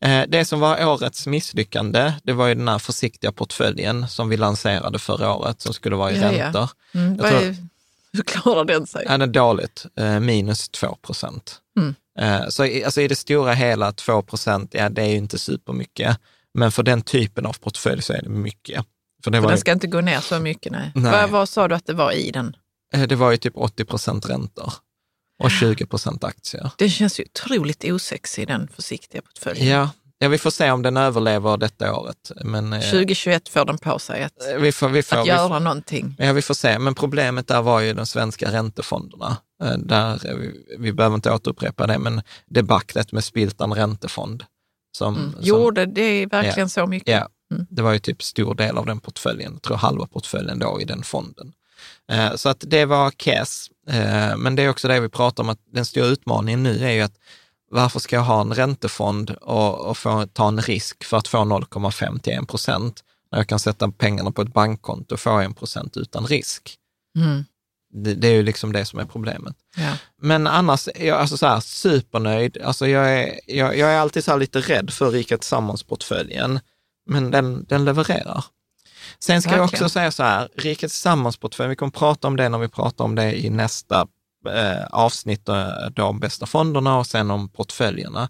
Eh, 0.00 0.22
det 0.28 0.44
som 0.44 0.60
var 0.60 0.86
årets 0.86 1.26
misslyckande, 1.26 2.12
det 2.22 2.32
var 2.32 2.46
ju 2.46 2.54
den 2.54 2.68
här 2.68 2.78
försiktiga 2.78 3.32
portföljen 3.32 4.08
som 4.08 4.28
vi 4.28 4.36
lanserade 4.36 4.98
förra 4.98 5.34
året, 5.34 5.60
som 5.60 5.74
skulle 5.74 5.96
vara 5.96 6.12
i 6.12 6.20
Ja, 6.20 6.32
ja. 6.32 6.44
räntor. 6.44 6.68
Mm. 6.94 7.16
Jag 7.16 7.22
Vad 7.22 7.30
tror- 7.30 7.56
hur 8.16 8.22
klarar 8.22 8.64
den 8.64 8.86
sig? 8.86 9.04
Ja, 9.08 9.18
det 9.18 9.24
är 9.24 9.26
dåligt, 9.26 9.86
eh, 9.96 10.20
minus 10.20 10.68
2 10.68 10.94
procent. 11.02 11.60
Mm. 11.78 11.94
Eh, 12.18 12.48
så 12.48 12.84
alltså 12.84 13.00
i 13.00 13.08
det 13.08 13.16
stora 13.16 13.52
hela 13.52 13.92
2 13.92 14.22
procent, 14.22 14.74
ja 14.74 14.88
det 14.88 15.02
är 15.02 15.06
ju 15.06 15.16
inte 15.16 15.38
supermycket, 15.38 16.16
men 16.54 16.72
för 16.72 16.82
den 16.82 17.02
typen 17.02 17.46
av 17.46 17.52
portfölj 17.52 18.02
så 18.02 18.12
är 18.12 18.22
det 18.22 18.28
mycket. 18.28 18.84
För 19.24 19.30
det 19.30 19.40
För 19.40 19.48
den 19.48 19.56
ju, 19.56 19.60
ska 19.60 19.72
inte 19.72 19.86
gå 19.86 20.00
ner 20.00 20.20
så 20.20 20.38
mycket. 20.38 20.72
Nej. 20.72 20.92
Nej. 20.94 21.12
Vad, 21.12 21.30
vad 21.30 21.48
sa 21.48 21.68
du 21.68 21.74
att 21.74 21.86
det 21.86 21.94
var 21.94 22.12
i 22.12 22.30
den? 22.30 22.56
eh, 22.94 23.02
det 23.02 23.16
var 23.16 23.30
ju 23.30 23.36
typ 23.36 23.56
80 23.56 23.84
procent 23.84 24.30
räntor 24.30 24.72
och 25.42 25.50
20 25.50 25.86
procent 25.86 26.24
aktier. 26.24 26.70
Den 26.78 26.90
känns 26.90 27.20
ju 27.20 27.24
otroligt 27.24 27.84
osexig, 27.84 28.46
den 28.46 28.68
försiktiga 28.68 29.22
portföljen. 29.22 29.66
Ja, 29.66 29.90
ja, 30.22 30.28
vi 30.28 30.38
får 30.38 30.50
se 30.50 30.70
om 30.70 30.82
den 30.82 30.96
överlever 30.96 31.56
detta 31.56 31.94
året. 31.96 32.32
Men, 32.44 32.72
eh, 32.72 32.80
2021 32.80 33.48
får 33.48 33.64
den 33.64 33.78
på 33.78 33.98
sig 33.98 34.22
att, 34.22 34.32
vi 34.58 34.72
får, 34.72 34.88
vi 34.88 35.02
får, 35.02 35.16
att 35.16 35.24
vi 35.24 35.28
göra 35.28 35.48
får, 35.48 35.60
någonting. 35.60 36.16
Ja, 36.18 36.32
vi 36.32 36.42
får 36.42 36.54
se. 36.54 36.78
Men 36.78 36.94
problemet 36.94 37.48
där 37.48 37.62
var 37.62 37.80
ju 37.80 37.92
de 37.92 38.06
svenska 38.06 38.52
räntefonderna. 38.52 39.36
Eh, 39.62 39.72
Där, 39.78 40.26
eh, 40.30 40.34
vi, 40.36 40.76
vi 40.78 40.92
behöver 40.92 41.14
inte 41.14 41.32
återupprepa 41.32 41.86
det, 41.86 41.98
men 41.98 42.22
debaclet 42.46 43.12
med 43.12 43.24
Spiltan 43.24 43.74
räntefond. 43.74 44.44
Som, 44.98 45.16
Mm. 45.16 45.32
som, 45.32 45.42
Gjorde 45.42 45.86
det 45.86 46.26
verkligen 46.26 46.68
så 46.70 46.86
mycket? 46.86 47.08
Ja, 47.14 47.28
Mm. 47.54 47.66
det 47.70 47.82
var 47.82 47.92
ju 47.92 47.98
typ 47.98 48.22
stor 48.22 48.54
del 48.54 48.78
av 48.78 48.86
den 48.86 49.00
portföljen, 49.00 49.52
jag 49.52 49.62
tror 49.62 49.76
halva 49.76 50.06
portföljen 50.06 50.58
då 50.58 50.80
i 50.80 50.84
den 50.84 51.02
fonden. 51.02 51.52
Eh, 52.12 52.34
Så 52.36 52.48
att 52.48 52.64
det 52.66 52.84
var 52.84 53.10
KES, 53.10 53.66
Eh, 53.90 54.36
men 54.36 54.56
det 54.56 54.62
är 54.62 54.68
också 54.68 54.88
det 54.88 55.00
vi 55.00 55.08
pratar 55.08 55.42
om, 55.42 55.48
att 55.48 55.58
den 55.72 55.84
stora 55.86 56.06
utmaningen 56.06 56.62
nu 56.62 56.84
är 56.84 56.90
ju 56.90 57.00
att 57.00 57.14
varför 57.70 58.00
ska 58.00 58.16
jag 58.16 58.22
ha 58.22 58.40
en 58.40 58.54
räntefond 58.54 59.30
och, 59.30 59.78
och 59.78 59.98
få 59.98 60.26
ta 60.26 60.48
en 60.48 60.60
risk 60.60 61.04
för 61.04 61.16
att 61.16 61.28
få 61.28 61.38
0,5 61.38 62.18
till 62.20 62.32
1 62.32 62.48
procent 62.48 63.04
när 63.32 63.38
jag 63.38 63.48
kan 63.48 63.58
sätta 63.58 63.90
pengarna 63.90 64.32
på 64.32 64.42
ett 64.42 64.52
bankkonto 64.52 65.14
och 65.14 65.20
få 65.20 65.40
1 65.40 65.56
procent 65.56 65.96
utan 65.96 66.26
risk? 66.26 66.76
Mm. 67.18 67.44
Det, 67.92 68.14
det 68.14 68.28
är 68.28 68.32
ju 68.32 68.42
liksom 68.42 68.72
det 68.72 68.84
som 68.84 68.98
är 68.98 69.04
problemet. 69.04 69.56
Ja. 69.76 69.92
Men 70.22 70.46
annars, 70.46 70.88
jag 70.94 71.18
alltså 71.18 71.36
så 71.36 71.46
här, 71.46 71.60
supernöjd. 71.60 72.58
Alltså 72.62 72.88
jag, 72.88 73.18
är, 73.18 73.40
jag, 73.46 73.78
jag 73.78 73.90
är 73.90 73.98
alltid 73.98 74.24
så 74.24 74.30
här 74.30 74.38
lite 74.38 74.60
rädd 74.60 74.90
för 74.90 75.10
Rika 75.10 75.38
Tillsammans-portföljen, 75.38 76.60
men 77.06 77.30
den, 77.30 77.64
den 77.64 77.84
levererar. 77.84 78.44
Sen 79.18 79.42
ska 79.42 79.50
jag 79.50 79.58
Verkligen. 79.58 79.84
också 79.84 79.92
säga 79.92 80.10
så 80.10 80.22
här, 80.22 80.48
Rika 80.56 80.88
Tillsammans-portföljen, 80.88 81.70
vi 81.70 81.76
kommer 81.76 81.90
prata 81.92 82.28
om 82.28 82.36
det 82.36 82.48
när 82.48 82.58
vi 82.58 82.68
pratar 82.68 83.04
om 83.04 83.14
det 83.14 83.44
i 83.44 83.50
nästa 83.50 84.06
eh, 84.48 84.86
avsnitt, 84.90 85.48
eh, 85.48 85.68
då 85.94 86.04
om 86.04 86.20
bästa 86.20 86.46
fonderna 86.46 86.98
och 86.98 87.06
sen 87.06 87.30
om 87.30 87.48
portföljerna. 87.48 88.28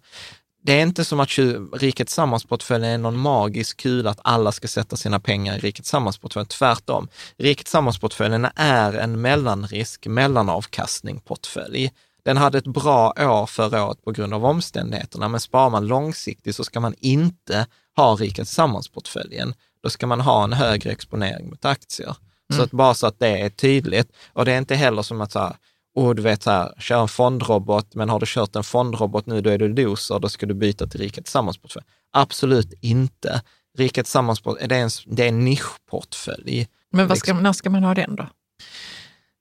Det 0.62 0.72
är 0.72 0.82
inte 0.82 1.04
som 1.04 1.20
att 1.20 1.28
Riket 1.72 2.08
Tillsammans-portföljen 2.08 2.90
är 2.90 2.98
någon 2.98 3.18
magisk 3.18 3.76
kula 3.76 4.10
att 4.10 4.20
alla 4.24 4.52
ska 4.52 4.68
sätta 4.68 4.96
sina 4.96 5.20
pengar 5.20 5.56
i 5.56 5.58
Riket 5.58 5.84
Tillsammans-portföljen. 5.84 6.46
Tvärtom. 6.46 7.08
Riket 7.38 7.66
Tillsammans-portföljen 7.66 8.48
är 8.56 8.92
en 8.92 9.20
mellanrisk, 9.20 10.06
mellanavkastning-portfölj. 10.06 11.90
Den 12.24 12.36
hade 12.36 12.58
ett 12.58 12.66
bra 12.66 13.12
år 13.18 13.46
förra 13.46 13.84
året 13.84 14.04
på 14.04 14.12
grund 14.12 14.34
av 14.34 14.44
omständigheterna, 14.44 15.28
men 15.28 15.40
sparar 15.40 15.70
man 15.70 15.86
långsiktigt 15.86 16.56
så 16.56 16.64
ska 16.64 16.80
man 16.80 16.94
inte 16.98 17.66
ha 17.96 18.14
Riket 18.14 18.36
Tillsammans-portföljen. 18.36 19.54
Då 19.82 19.90
ska 19.90 20.06
man 20.06 20.20
ha 20.20 20.44
en 20.44 20.52
högre 20.52 20.90
exponering 20.90 21.50
mot 21.50 21.64
aktier. 21.64 22.16
Så 22.56 22.62
att 22.62 22.70
bara 22.70 22.94
så 22.94 23.06
att 23.06 23.18
det 23.18 23.40
är 23.40 23.50
tydligt. 23.50 24.12
Och 24.32 24.44
det 24.44 24.52
är 24.52 24.58
inte 24.58 24.74
heller 24.74 25.02
som 25.02 25.20
att 25.20 25.32
så 25.32 25.38
här, 25.38 25.56
oh, 25.94 26.14
du 26.14 26.22
vet 26.22 26.42
så 26.42 26.50
här, 26.50 26.74
kör 26.78 27.02
en 27.02 27.08
fondrobot, 27.08 27.94
men 27.94 28.08
har 28.08 28.20
du 28.20 28.26
kört 28.28 28.56
en 28.56 28.64
fondrobot 28.64 29.26
nu, 29.26 29.40
då 29.40 29.50
är 29.50 29.58
du 29.58 29.68
loser, 29.68 30.18
då 30.18 30.28
ska 30.28 30.46
du 30.46 30.54
byta 30.54 30.86
till 30.86 31.00
Rika 31.00 31.22
Tillsammans-portfölj. 31.22 31.84
Absolut 32.12 32.72
inte. 32.80 33.42
Rika 33.78 34.02
Tillsammans-portfölj, 34.02 34.68
det 34.68 34.76
är 34.76 34.82
en, 34.82 34.90
det 35.06 35.24
är 35.24 35.28
en 35.28 35.44
nischportfölj. 35.44 36.68
Men 36.92 37.08
vad 37.08 37.18
ska, 37.18 37.30
Liksom. 37.30 37.42
när 37.42 37.52
ska 37.52 37.70
man 37.70 37.84
ha 37.84 37.94
den 37.94 38.16
då? 38.16 38.26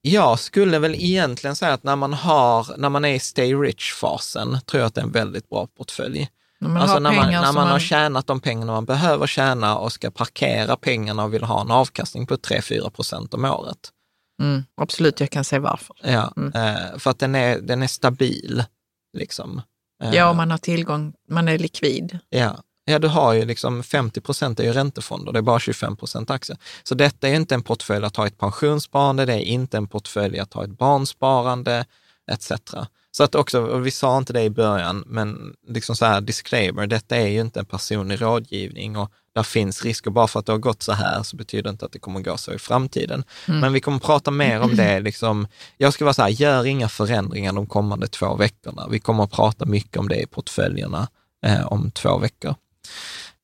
Jag 0.01 0.39
skulle 0.39 0.79
väl 0.79 0.95
egentligen 0.95 1.55
säga 1.55 1.73
att 1.73 1.83
när 1.83 1.95
man, 1.95 2.13
har, 2.13 2.77
när 2.77 2.89
man 2.89 3.05
är 3.05 3.13
i 3.13 3.19
stay 3.19 3.53
rich-fasen, 3.53 4.61
tror 4.65 4.79
jag 4.81 4.87
att 4.87 4.95
det 4.95 5.01
är 5.01 5.05
en 5.05 5.11
väldigt 5.11 5.49
bra 5.49 5.67
portfölj. 5.77 6.29
När 6.59 6.69
man 6.69 6.77
alltså 6.77 6.95
har 6.95 6.99
när 6.99 7.11
man, 7.11 7.31
när 7.31 7.53
man 7.53 7.67
har 7.67 7.79
tjänat 7.79 8.27
de 8.27 8.39
pengarna 8.39 8.71
man 8.71 8.85
behöver 8.85 9.27
tjäna 9.27 9.77
och 9.77 9.91
ska 9.91 10.11
parkera 10.11 10.75
pengarna 10.75 11.23
och 11.23 11.33
vill 11.33 11.43
ha 11.43 11.61
en 11.61 11.71
avkastning 11.71 12.27
på 12.27 12.35
3-4 12.35 12.89
procent 12.89 13.33
om 13.33 13.45
året. 13.45 13.91
Mm, 14.39 14.63
absolut, 14.77 15.19
jag 15.19 15.29
kan 15.29 15.43
se 15.43 15.59
varför. 15.59 15.95
Ja, 16.03 16.33
Mm. 16.37 16.51
eh, 16.55 16.97
för 16.97 17.09
att 17.11 17.19
den 17.19 17.35
är, 17.35 17.59
den 17.59 17.83
är 17.83 17.87
stabil. 17.87 18.63
Liksom. 19.17 19.61
Eh, 20.03 20.15
Ja, 20.15 20.33
man 20.33 20.51
har 20.51 20.57
tillgång, 20.57 21.13
man 21.29 21.47
är 21.47 21.57
likvid. 21.57 22.19
ja. 22.29 22.57
ja, 22.85 22.99
du 22.99 23.07
har 23.07 23.33
ju 23.33 23.45
liksom 23.45 23.83
50 23.83 24.21
procent 24.21 24.59
är 24.59 24.63
ju 24.63 24.73
räntefonder, 24.73 25.31
det 25.31 25.39
är 25.39 25.43
bara 25.43 25.59
25 25.59 25.95
procent 25.97 26.29
aktier. 26.31 26.57
Så 26.83 26.95
detta 26.95 27.27
är 27.29 27.33
inte 27.35 27.55
en 27.55 27.61
portfölj 27.63 28.05
att 28.05 28.15
ha 28.15 28.27
ett 28.27 28.37
pensionssparande, 28.37 29.25
det 29.25 29.33
är 29.33 29.39
inte 29.45 29.77
en 29.77 29.87
portfölj 29.87 30.39
att 30.39 30.53
ha 30.53 30.63
ett 30.63 30.77
barnsparande 30.77 31.85
etc. 32.31 32.51
Så 33.11 33.23
att 33.23 33.35
också, 33.35 33.61
och 33.61 33.85
vi 33.85 33.91
sa 33.91 34.17
inte 34.17 34.33
det 34.33 34.43
i 34.43 34.49
början, 34.49 35.03
men 35.07 35.53
liksom 35.67 35.95
så 35.95 36.05
här 36.05 36.21
disclaimer, 36.21 36.87
detta 36.87 37.15
är 37.15 37.27
ju 37.27 37.41
inte 37.41 37.59
en 37.59 37.65
personlig 37.65 38.21
rådgivning 38.21 38.97
och 38.97 39.11
där 39.35 39.43
finns 39.43 39.85
risker. 39.85 40.11
Bara 40.11 40.27
för 40.27 40.39
att 40.39 40.45
det 40.45 40.51
har 40.51 40.59
gått 40.59 40.83
så 40.83 40.91
här 40.91 41.23
så 41.23 41.35
betyder 41.35 41.69
inte 41.69 41.85
att 41.85 41.91
det 41.91 41.99
kommer 41.99 42.19
gå 42.19 42.37
så 42.37 42.53
i 42.53 42.59
framtiden. 42.59 43.23
Mm. 43.47 43.59
Men 43.59 43.73
vi 43.73 43.79
kommer 43.79 43.99
prata 43.99 44.31
mer 44.31 44.59
om 44.59 44.75
det. 44.75 44.99
Liksom, 45.09 45.47
jag 45.77 45.93
ska 45.93 46.05
vara 46.05 46.13
så 46.13 46.21
här, 46.21 46.29
gör 46.29 46.65
inga 46.65 46.89
förändringar 46.89 47.53
de 47.53 47.65
kommande 47.65 48.07
två 48.07 48.35
veckorna. 48.35 48.87
Vi 48.89 48.99
kommer 48.99 49.23
att 49.23 49.31
prata 49.31 49.65
mycket 49.65 49.97
om 49.97 50.09
det 50.09 50.21
i 50.21 50.27
portföljerna 50.27 51.07
eh, 51.45 51.67
om 51.67 51.91
två 51.91 52.17
veckor. 52.17 52.55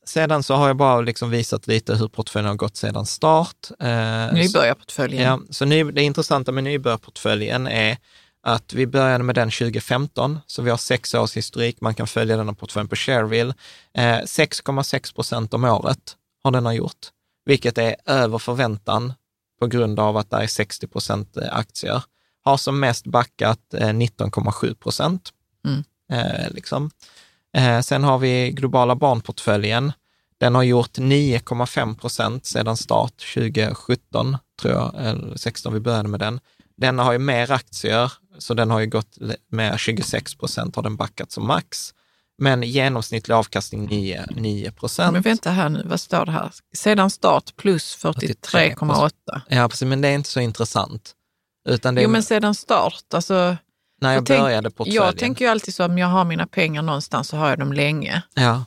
Sedan 0.05 0.43
så 0.43 0.53
har 0.53 0.68
jag 0.68 0.78
bara 0.78 1.01
liksom 1.01 1.30
visat 1.30 1.68
lite 1.68 1.95
hur 1.95 2.07
portföljen 2.07 2.49
har 2.49 2.55
gått 2.55 2.78
sedan 2.78 3.05
start. 3.05 3.70
Eh, 3.80 4.34
Nybörjarportföljen. 4.34 5.24
Ja, 5.24 5.39
så 5.49 5.66
ny, 5.66 5.84
det 5.84 6.01
intressanta 6.01 6.51
med 6.51 6.63
nybörjarportföljen 6.63 7.68
är 7.68 7.97
att 8.46 8.74
vi 8.74 8.88
började 8.88 9.24
med 9.24 9.36
den 9.36 9.52
2015, 9.52 10.39
så 10.48 10.62
vi 10.62 10.70
har 10.70 10.78
sex 10.78 11.14
års 11.14 11.38
historik. 11.38 11.82
Man 11.82 11.96
kan 11.96 12.08
följa 12.08 12.38
denna 12.38 12.54
portföljen 12.54 12.88
på 12.88 12.96
Shareville. 12.96 13.54
6,6 13.96 14.93
eh, 14.96 15.16
procent 15.16 15.54
om 15.54 15.64
året 15.64 16.16
har 16.43 16.52
den 16.52 16.66
har 16.66 16.74
gjort, 16.74 17.08
vilket 17.46 17.78
är 17.78 17.96
över 18.06 18.38
förväntan 18.38 19.14
på 19.60 19.68
grund 19.68 20.00
av 20.00 20.18
att 20.18 20.30
det 20.30 20.38
är 20.38 20.48
60 20.48 20.88
procent 20.88 21.38
eh, 21.38 21.58
aktier. 21.58 22.04
Har 22.43 22.58
som 22.58 22.80
mest 22.80 23.08
backat 23.08 23.60
19,7 23.72 24.68
eh, 24.68 24.74
procent. 24.74 25.30
Mm. 25.68 25.84
Eh, 26.12 26.52
liksom. 26.52 26.91
eh, 27.58 27.80
sen 27.80 28.04
har 28.04 28.18
vi 28.18 28.52
globala 28.52 28.96
barnportföljen. 28.96 29.91
Den 30.38 30.56
har 30.56 30.64
gjort 30.64 30.98
9,5 30.98 31.98
procent 31.98 32.46
sedan 32.46 32.78
start 32.78 33.34
2017, 33.34 34.38
tror 34.62 34.74
jag, 34.74 34.96
eller 34.98 35.38
16 35.38 35.74
vi 35.74 35.80
började 35.80 36.10
med 36.10 36.20
den. 36.20 36.39
Denna 36.78 37.04
har 37.04 37.14
ju 37.14 37.20
mer 37.20 37.52
aktier, 37.52 38.12
så 38.38 38.54
den 38.54 38.72
har 38.72 38.80
ju 38.80 38.88
gått 38.88 39.18
med 39.52 39.80
26 39.80 40.36
procent, 40.36 40.76
har 40.76 40.84
den 40.84 40.96
backat 40.96 41.32
som 41.32 41.48
max. 41.48 41.94
Men 42.38 42.64
genomsnittlig 42.64 43.36
avkastning 43.36 43.86
9, 43.86 44.26
9 44.32 44.72
procent. 44.72 45.14
Men 45.14 45.22
vänta 45.22 45.52
här 45.52 45.70
nu, 45.70 45.84
vad 45.86 46.00
står 46.00 46.26
det 46.26 46.32
här? 46.32 46.52
Sedan 46.76 47.10
start 47.10 47.56
plus 47.56 47.98
43,8. 47.98 49.42
Ja, 49.48 49.70
precis, 49.70 49.88
men 49.88 50.02
det 50.02 50.08
är 50.08 50.16
inte 50.16 50.30
så 50.30 50.40
intressant. 50.40 51.14
Utan 51.70 51.96
det 51.96 52.02
jo, 52.02 52.10
men 52.10 52.24
sedan 52.24 52.56
start, 52.56 53.14
alltså. 53.14 53.58
När 54.02 54.14
jag, 54.14 54.18
jag 54.18 54.24
började 54.24 54.62
tänk, 54.62 54.76
portföljen. 54.76 55.04
Jag 55.04 55.18
tänker 55.18 55.46
ju 55.46 55.52
alltid 55.52 55.76
så, 55.76 55.86
om 55.86 55.98
jag 55.98 56.08
har 56.08 56.26
mina 56.26 56.48
pengar 56.48 56.82
någonstans 56.82 57.28
så 57.28 57.38
har 57.38 57.50
jag 57.50 57.60
dem 57.60 57.74
länge. 57.74 58.22
Ja. 58.34 58.66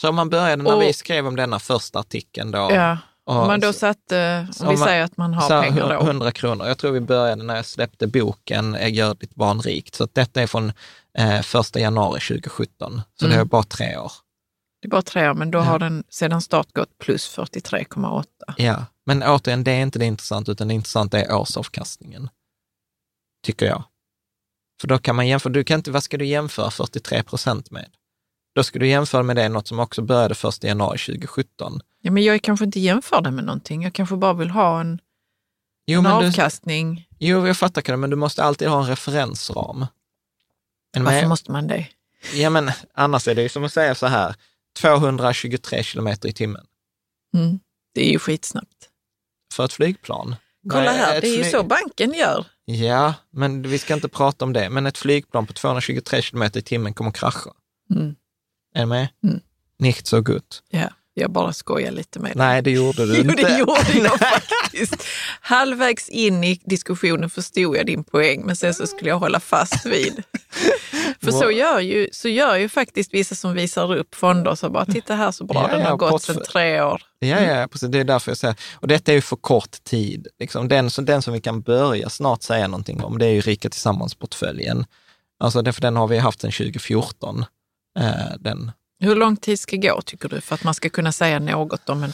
Så 0.00 0.08
om 0.08 0.14
man 0.14 0.30
började 0.30 0.62
när 0.62 0.74
och, 0.74 0.82
vi 0.82 0.92
skrev 0.92 1.26
om 1.26 1.36
denna 1.36 1.58
första 1.58 1.98
artikeln 1.98 2.50
då, 2.50 2.58
ja. 2.58 2.98
Om 3.28 3.46
man 3.46 3.60
då 3.60 3.72
satte, 3.72 4.46
om 4.60 4.68
vi 4.68 4.76
man, 4.76 4.86
säger 4.86 5.04
att 5.04 5.16
man 5.16 5.34
har 5.34 5.62
pengar 5.62 5.88
då? 5.88 6.00
100 6.00 6.32
kronor. 6.32 6.66
Jag 6.66 6.78
tror 6.78 6.90
vi 6.90 7.00
började 7.00 7.42
när 7.42 7.56
jag 7.56 7.66
släppte 7.66 8.06
boken 8.06 8.76
Gör 8.80 9.14
ditt 9.14 9.34
barn 9.34 9.60
rikt. 9.60 9.94
Så 9.94 10.08
detta 10.12 10.42
är 10.42 10.46
från 10.46 10.72
eh, 11.18 11.38
1 11.38 11.76
januari 11.76 12.20
2017. 12.20 13.00
Så 13.14 13.24
mm. 13.24 13.36
det 13.36 13.40
är 13.40 13.44
bara 13.44 13.62
tre 13.62 13.96
år. 13.96 14.12
Det 14.82 14.88
är 14.88 14.90
bara 14.90 15.02
tre 15.02 15.28
år, 15.28 15.34
men 15.34 15.50
då 15.50 15.58
ja. 15.58 15.62
har 15.62 15.78
den 15.78 16.04
sedan 16.08 16.42
start 16.42 16.72
gått 16.72 16.98
plus 16.98 17.38
43,8. 17.38 18.24
Ja, 18.56 18.84
men 19.04 19.22
återigen, 19.22 19.64
det 19.64 19.72
är 19.72 19.82
inte 19.82 19.98
det 19.98 20.04
intressanta, 20.04 20.52
utan 20.52 20.68
det 20.68 20.74
intressanta 20.74 21.20
är 21.20 21.34
årsavkastningen. 21.34 22.28
Tycker 23.44 23.66
jag. 23.66 23.84
För 24.80 24.88
då 24.88 24.98
kan 24.98 25.16
man 25.16 25.28
jämföra, 25.28 25.52
du 25.52 25.64
kan 25.64 25.78
inte, 25.80 25.90
vad 25.90 26.02
ska 26.02 26.16
du 26.16 26.26
jämföra 26.26 26.70
43 26.70 27.22
procent 27.22 27.70
med? 27.70 27.86
Då 28.56 28.62
ska 28.62 28.78
du 28.78 28.88
jämföra 28.88 29.22
med 29.22 29.36
det, 29.36 29.48
något 29.48 29.68
som 29.68 29.78
också 29.78 30.02
började 30.02 30.34
1 30.48 30.64
januari 30.64 30.98
2017. 30.98 31.80
Ja, 32.02 32.10
men 32.10 32.24
jag 32.24 32.42
kanske 32.42 32.64
inte 32.64 32.80
jämför 32.80 33.20
det 33.20 33.30
med 33.30 33.44
någonting. 33.44 33.82
Jag 33.82 33.92
kanske 33.92 34.16
bara 34.16 34.32
vill 34.32 34.50
ha 34.50 34.80
en, 34.80 35.00
jo, 35.86 36.00
en 36.00 36.06
avkastning. 36.06 37.06
Du, 37.18 37.26
jo, 37.26 37.46
jag 37.46 37.56
fattar 37.56 37.82
det, 37.82 37.96
men 37.96 38.10
du 38.10 38.16
måste 38.16 38.44
alltid 38.44 38.68
ha 38.68 38.82
en 38.82 38.88
referensram. 38.88 39.86
En 40.96 41.04
Varför 41.04 41.20
med, 41.20 41.28
måste 41.28 41.52
man 41.52 41.66
det? 41.66 41.86
Ja, 42.34 42.50
men 42.50 42.70
annars 42.94 43.28
är 43.28 43.34
det 43.34 43.42
ju 43.42 43.48
som 43.48 43.64
att 43.64 43.72
säga 43.72 43.94
så 43.94 44.06
här, 44.06 44.34
223 44.78 45.82
kilometer 45.82 46.28
i 46.28 46.32
timmen. 46.32 46.66
Mm, 47.34 47.58
det 47.94 48.08
är 48.08 48.12
ju 48.12 48.18
skitsnabbt. 48.18 48.88
För 49.54 49.64
ett 49.64 49.72
flygplan. 49.72 50.36
Kolla 50.70 50.92
här, 50.92 51.20
det 51.20 51.28
är 51.28 51.44
ju 51.44 51.50
så 51.50 51.62
banken 51.62 52.12
gör. 52.12 52.46
Ja, 52.64 53.14
men 53.30 53.62
vi 53.62 53.78
ska 53.78 53.94
inte 53.94 54.08
prata 54.08 54.44
om 54.44 54.52
det. 54.52 54.70
Men 54.70 54.86
ett 54.86 54.98
flygplan 54.98 55.46
på 55.46 55.52
223 55.52 56.22
kilometer 56.22 56.60
i 56.60 56.62
timmen 56.62 56.94
kommer 56.94 57.10
krascha. 57.10 57.50
Mm. 57.90 58.14
Är 58.76 58.80
du 58.80 58.86
med? 58.86 59.08
Mm. 59.24 59.40
Nicht 59.78 60.06
so 60.06 60.20
gut. 60.20 60.62
Ja. 60.70 60.88
Jag 61.18 61.30
bara 61.30 61.52
skojar 61.52 61.90
lite 61.90 62.18
med 62.18 62.30
dig. 62.30 62.36
Nej, 62.36 62.62
det 62.62 62.70
gjorde 62.70 63.06
du 63.06 63.16
inte. 63.20 63.56
Jo, 63.58 63.76
det 63.86 63.98
gjorde 63.98 64.08
jag 64.08 64.18
faktiskt. 64.42 65.04
Halvvägs 65.40 66.08
in 66.08 66.44
i 66.44 66.60
diskussionen 66.64 67.30
förstod 67.30 67.76
jag 67.76 67.86
din 67.86 68.04
poäng, 68.04 68.42
men 68.46 68.56
sen 68.56 68.74
så 68.74 68.86
skulle 68.86 69.10
jag 69.10 69.18
hålla 69.18 69.40
fast 69.40 69.86
vid. 69.86 70.22
För 71.22 71.30
så 71.30 71.50
gör, 71.50 71.80
ju, 71.80 72.08
så 72.12 72.28
gör 72.28 72.56
ju 72.56 72.68
faktiskt 72.68 73.14
vissa 73.14 73.34
som 73.34 73.52
visar 73.54 73.96
upp 73.96 74.14
fonder, 74.14 74.54
så 74.54 74.70
bara 74.70 74.86
titta 74.86 75.14
här 75.14 75.30
så 75.30 75.44
bra 75.44 75.62
ja, 75.62 75.76
den 75.76 75.82
har 75.82 75.90
ja, 75.90 75.96
gått 75.96 76.22
sedan 76.22 76.42
tre 76.52 76.82
år. 76.82 77.02
Ja, 77.18 77.40
ja, 77.40 77.68
precis. 77.68 77.88
Det 77.88 77.98
är 77.98 78.04
därför 78.04 78.30
jag 78.30 78.38
säger, 78.38 78.56
och 78.74 78.88
detta 78.88 79.12
är 79.12 79.14
ju 79.16 79.22
för 79.22 79.36
kort 79.36 79.84
tid. 79.84 80.28
Liksom 80.38 80.68
den, 80.68 80.90
den 80.98 81.22
som 81.22 81.32
vi 81.32 81.40
kan 81.40 81.60
börja 81.60 82.08
snart 82.08 82.42
säga 82.42 82.68
någonting 82.68 83.04
om, 83.04 83.18
det 83.18 83.26
är 83.26 83.32
ju 83.32 83.40
Rika 83.40 83.68
Tillsammans-portföljen. 83.68 84.84
Alltså, 85.38 85.62
den 85.62 85.96
har 85.96 86.06
vi 86.06 86.18
haft 86.18 86.40
sedan 86.40 86.52
2014. 86.52 87.44
Eh, 87.96 88.36
den 88.40 88.72
hur 88.98 89.14
lång 89.14 89.36
tid 89.36 89.60
ska 89.60 89.76
gå 89.76 90.00
tycker 90.02 90.28
du 90.28 90.40
för 90.40 90.54
att 90.54 90.64
man 90.64 90.74
ska 90.74 90.88
kunna 90.88 91.12
säga 91.12 91.38
något 91.38 91.88
om 91.88 92.02
en 92.02 92.12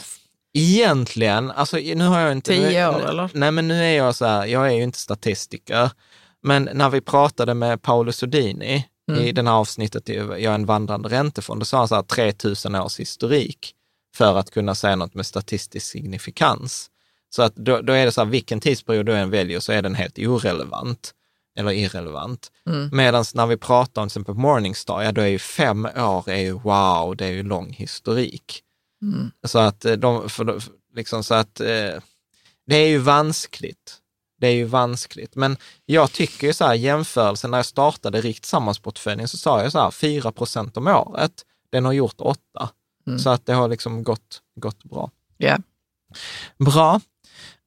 Egentligen, 0.55 1.51
alltså 1.51 1.77
nu 1.77 2.05
har 2.05 2.19
jag 2.19 2.31
inte... 2.31 2.51
Tio 2.51 2.87
år 2.87 3.09
eller? 3.09 3.29
Nej, 3.33 3.51
men 3.51 3.67
nu 3.67 3.83
är 3.83 3.97
jag 3.97 4.15
så 4.15 4.25
här, 4.25 4.45
jag 4.45 4.67
är 4.67 4.71
ju 4.71 4.83
inte 4.83 4.99
statistiker, 4.99 5.91
men 6.43 6.69
när 6.73 6.89
vi 6.89 7.01
pratade 7.01 7.53
med 7.53 7.81
Paolo 7.81 8.11
Sodini 8.11 8.87
mm. 9.11 9.23
i 9.23 9.31
det 9.31 9.43
här 9.43 9.51
avsnittet, 9.51 10.09
jag 10.09 10.43
är 10.43 10.51
en 10.51 10.65
vandrande 10.65 11.09
räntefond, 11.09 11.61
då 11.61 11.65
sa 11.65 11.77
han 11.77 11.87
så 11.87 11.95
här 11.95 12.03
3000 12.03 12.75
års 12.75 12.99
historik 12.99 13.73
för 14.15 14.37
att 14.37 14.51
kunna 14.51 14.75
säga 14.75 14.95
något 14.95 15.13
med 15.13 15.25
statistisk 15.25 15.85
signifikans. 15.85 16.89
Så 17.29 17.41
att 17.41 17.55
då, 17.55 17.81
då 17.81 17.93
är 17.93 18.05
det 18.05 18.11
så 18.11 18.21
här, 18.21 18.29
vilken 18.29 18.59
tidsperiod 18.59 19.05
du 19.05 19.15
än 19.15 19.29
väljer 19.29 19.59
så 19.59 19.71
är 19.71 19.81
den 19.81 19.95
helt 19.95 20.19
orelevant 20.19 21.13
eller 21.55 21.71
irrelevant. 21.71 22.51
Mm. 22.69 22.89
Medan 22.91 23.25
när 23.33 23.47
vi 23.47 23.57
pratar 23.57 24.01
om 24.01 24.07
till 24.07 24.11
exempel 24.11 24.35
Morningstar, 24.35 25.01
ja 25.01 25.11
då 25.11 25.21
är 25.21 25.27
ju 25.27 25.39
fem 25.39 25.85
år 25.85 26.29
är 26.29 26.37
ju 26.37 26.51
wow, 26.51 27.15
det 27.17 27.25
är 27.25 27.31
ju 27.31 27.43
lång 27.43 27.73
historik. 27.73 28.63
Mm. 29.01 29.31
Så 29.43 29.59
att 29.59 29.85
eh, 29.85 29.93
de, 29.93 30.29
för, 30.29 30.61
liksom 30.95 31.23
så 31.23 31.33
att 31.33 31.59
eh, 31.59 31.99
det 32.65 32.75
är 32.75 32.87
ju 32.87 32.97
vanskligt. 32.97 33.99
Det 34.39 34.47
är 34.47 34.53
ju 34.53 34.65
vanskligt. 34.65 35.35
Men 35.35 35.57
jag 35.85 36.11
tycker 36.11 36.47
ju 36.47 36.53
så 36.53 36.65
här 36.65 36.73
jämförelsen, 36.73 37.51
när 37.51 37.57
jag 37.57 37.65
startade 37.65 38.21
Rikt 38.21 38.45
Sammansportföljen 38.45 39.27
så 39.27 39.37
sa 39.37 39.63
jag 39.63 39.71
så 39.71 39.79
här 39.79 39.91
4 39.91 40.31
procent 40.31 40.77
om 40.77 40.87
året. 40.87 41.31
Den 41.71 41.85
har 41.85 41.93
gjort 41.93 42.15
8. 42.17 42.39
Mm. 43.07 43.19
Så 43.19 43.29
att 43.29 43.45
det 43.45 43.53
har 43.53 43.67
liksom 43.67 44.03
gått, 44.03 44.41
gått 44.55 44.83
bra. 44.83 45.11
Yeah. 45.39 45.59
Bra. 46.57 47.01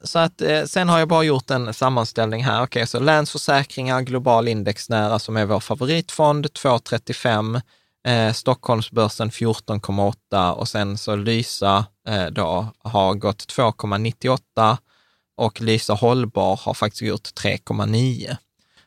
Så 0.07 0.19
att, 0.19 0.43
eh, 0.43 0.65
sen 0.65 0.89
har 0.89 0.99
jag 0.99 1.09
bara 1.09 1.23
gjort 1.23 1.51
en 1.51 1.75
sammanställning 1.75 2.45
här. 2.45 2.57
Okej, 2.57 2.65
okay, 2.65 2.87
så 2.87 3.01
Länsförsäkringar, 3.01 4.01
Global 4.01 4.49
indexnära 4.49 5.19
som 5.19 5.37
är 5.37 5.45
vår 5.45 5.61
favoritfond, 5.61 6.47
2,35. 6.47 7.61
Eh, 8.07 8.33
Stockholmsbörsen 8.33 9.31
14,8 9.31 10.53
och 10.53 10.69
sen 10.69 10.99
så 10.99 11.17
Lysa 11.17 11.87
eh, 12.09 12.27
då 12.27 12.67
har 12.79 13.15
gått 13.15 13.47
2,98 13.57 14.77
och 15.37 15.61
Lysa 15.61 15.95
Hållbar 15.95 16.61
har 16.63 16.75
faktiskt 16.75 17.03
gjort 17.03 17.29
3,9. 17.43 18.37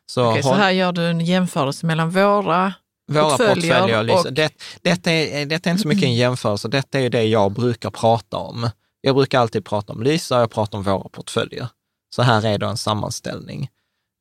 Så, 0.05 0.29
okay, 0.29 0.43
så 0.43 0.53
här 0.53 0.71
gör 0.71 0.91
du 0.91 1.05
en 1.07 1.21
jämförelse 1.21 1.85
mellan 1.85 2.09
våra 2.09 2.73
våra 3.09 3.23
portföljer, 3.23 3.81
portföljer. 3.81 4.15
Och... 4.15 4.33
Det, 4.33 4.53
detta, 4.81 5.11
är, 5.11 5.45
detta 5.45 5.69
är 5.69 5.71
inte 5.71 5.81
så 5.81 5.87
mycket 5.87 6.03
en 6.03 6.15
jämförelse, 6.15 6.67
detta 6.67 6.97
är 6.97 7.01
ju 7.01 7.09
det 7.09 7.23
jag 7.23 7.51
brukar 7.51 7.89
prata 7.89 8.37
om. 8.37 8.69
Jag 9.01 9.15
brukar 9.15 9.39
alltid 9.39 9.65
prata 9.65 9.93
om 9.93 10.03
Lysa 10.03 10.35
och 10.35 10.41
jag 10.41 10.51
pratar 10.51 10.77
om 10.77 10.83
våra 10.83 11.09
portföljer. 11.09 11.67
Så 12.15 12.21
här 12.21 12.45
är 12.45 12.57
då 12.57 12.67
en 12.67 12.77
sammanställning. 12.77 13.69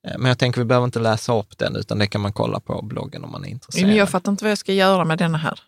Eh, 0.08 0.18
men 0.18 0.28
jag 0.28 0.38
tänker 0.38 0.60
vi 0.60 0.64
behöver 0.64 0.84
inte 0.84 0.98
läsa 0.98 1.38
upp 1.38 1.58
den, 1.58 1.76
utan 1.76 1.98
det 1.98 2.06
kan 2.06 2.20
man 2.20 2.32
kolla 2.32 2.60
på 2.60 2.82
bloggen 2.82 3.24
om 3.24 3.32
man 3.32 3.44
är 3.44 3.48
intresserad. 3.48 3.86
Men 3.86 3.96
jag 3.96 4.10
fattar 4.10 4.32
inte 4.32 4.44
vad 4.44 4.50
jag 4.50 4.58
ska 4.58 4.72
göra 4.72 5.04
med 5.04 5.18
denna 5.18 5.38
här. 5.38 5.60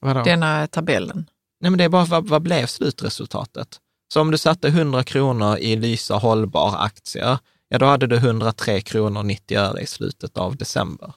Vadå? 0.00 0.22
Denna 0.22 0.66
tabellen. 0.66 1.30
Nej, 1.60 1.70
men 1.70 1.78
det 1.78 1.84
är 1.84 1.88
bara 1.88 2.04
vad, 2.04 2.28
vad 2.28 2.42
blev 2.42 2.66
slutresultatet? 2.66 3.80
Så 4.12 4.20
om 4.20 4.30
du 4.30 4.38
satte 4.38 4.68
100 4.68 5.04
kronor 5.04 5.58
i 5.58 5.76
Lysa 5.76 6.14
hållbar 6.14 6.74
aktier, 6.78 7.38
ja 7.68 7.78
då 7.78 7.86
hade 7.86 8.06
du 8.06 8.16
103 8.16 8.80
kronor 8.80 9.22
90 9.22 9.58
öre 9.58 9.80
i 9.80 9.86
slutet 9.86 10.36
av 10.36 10.56
december. 10.56 11.12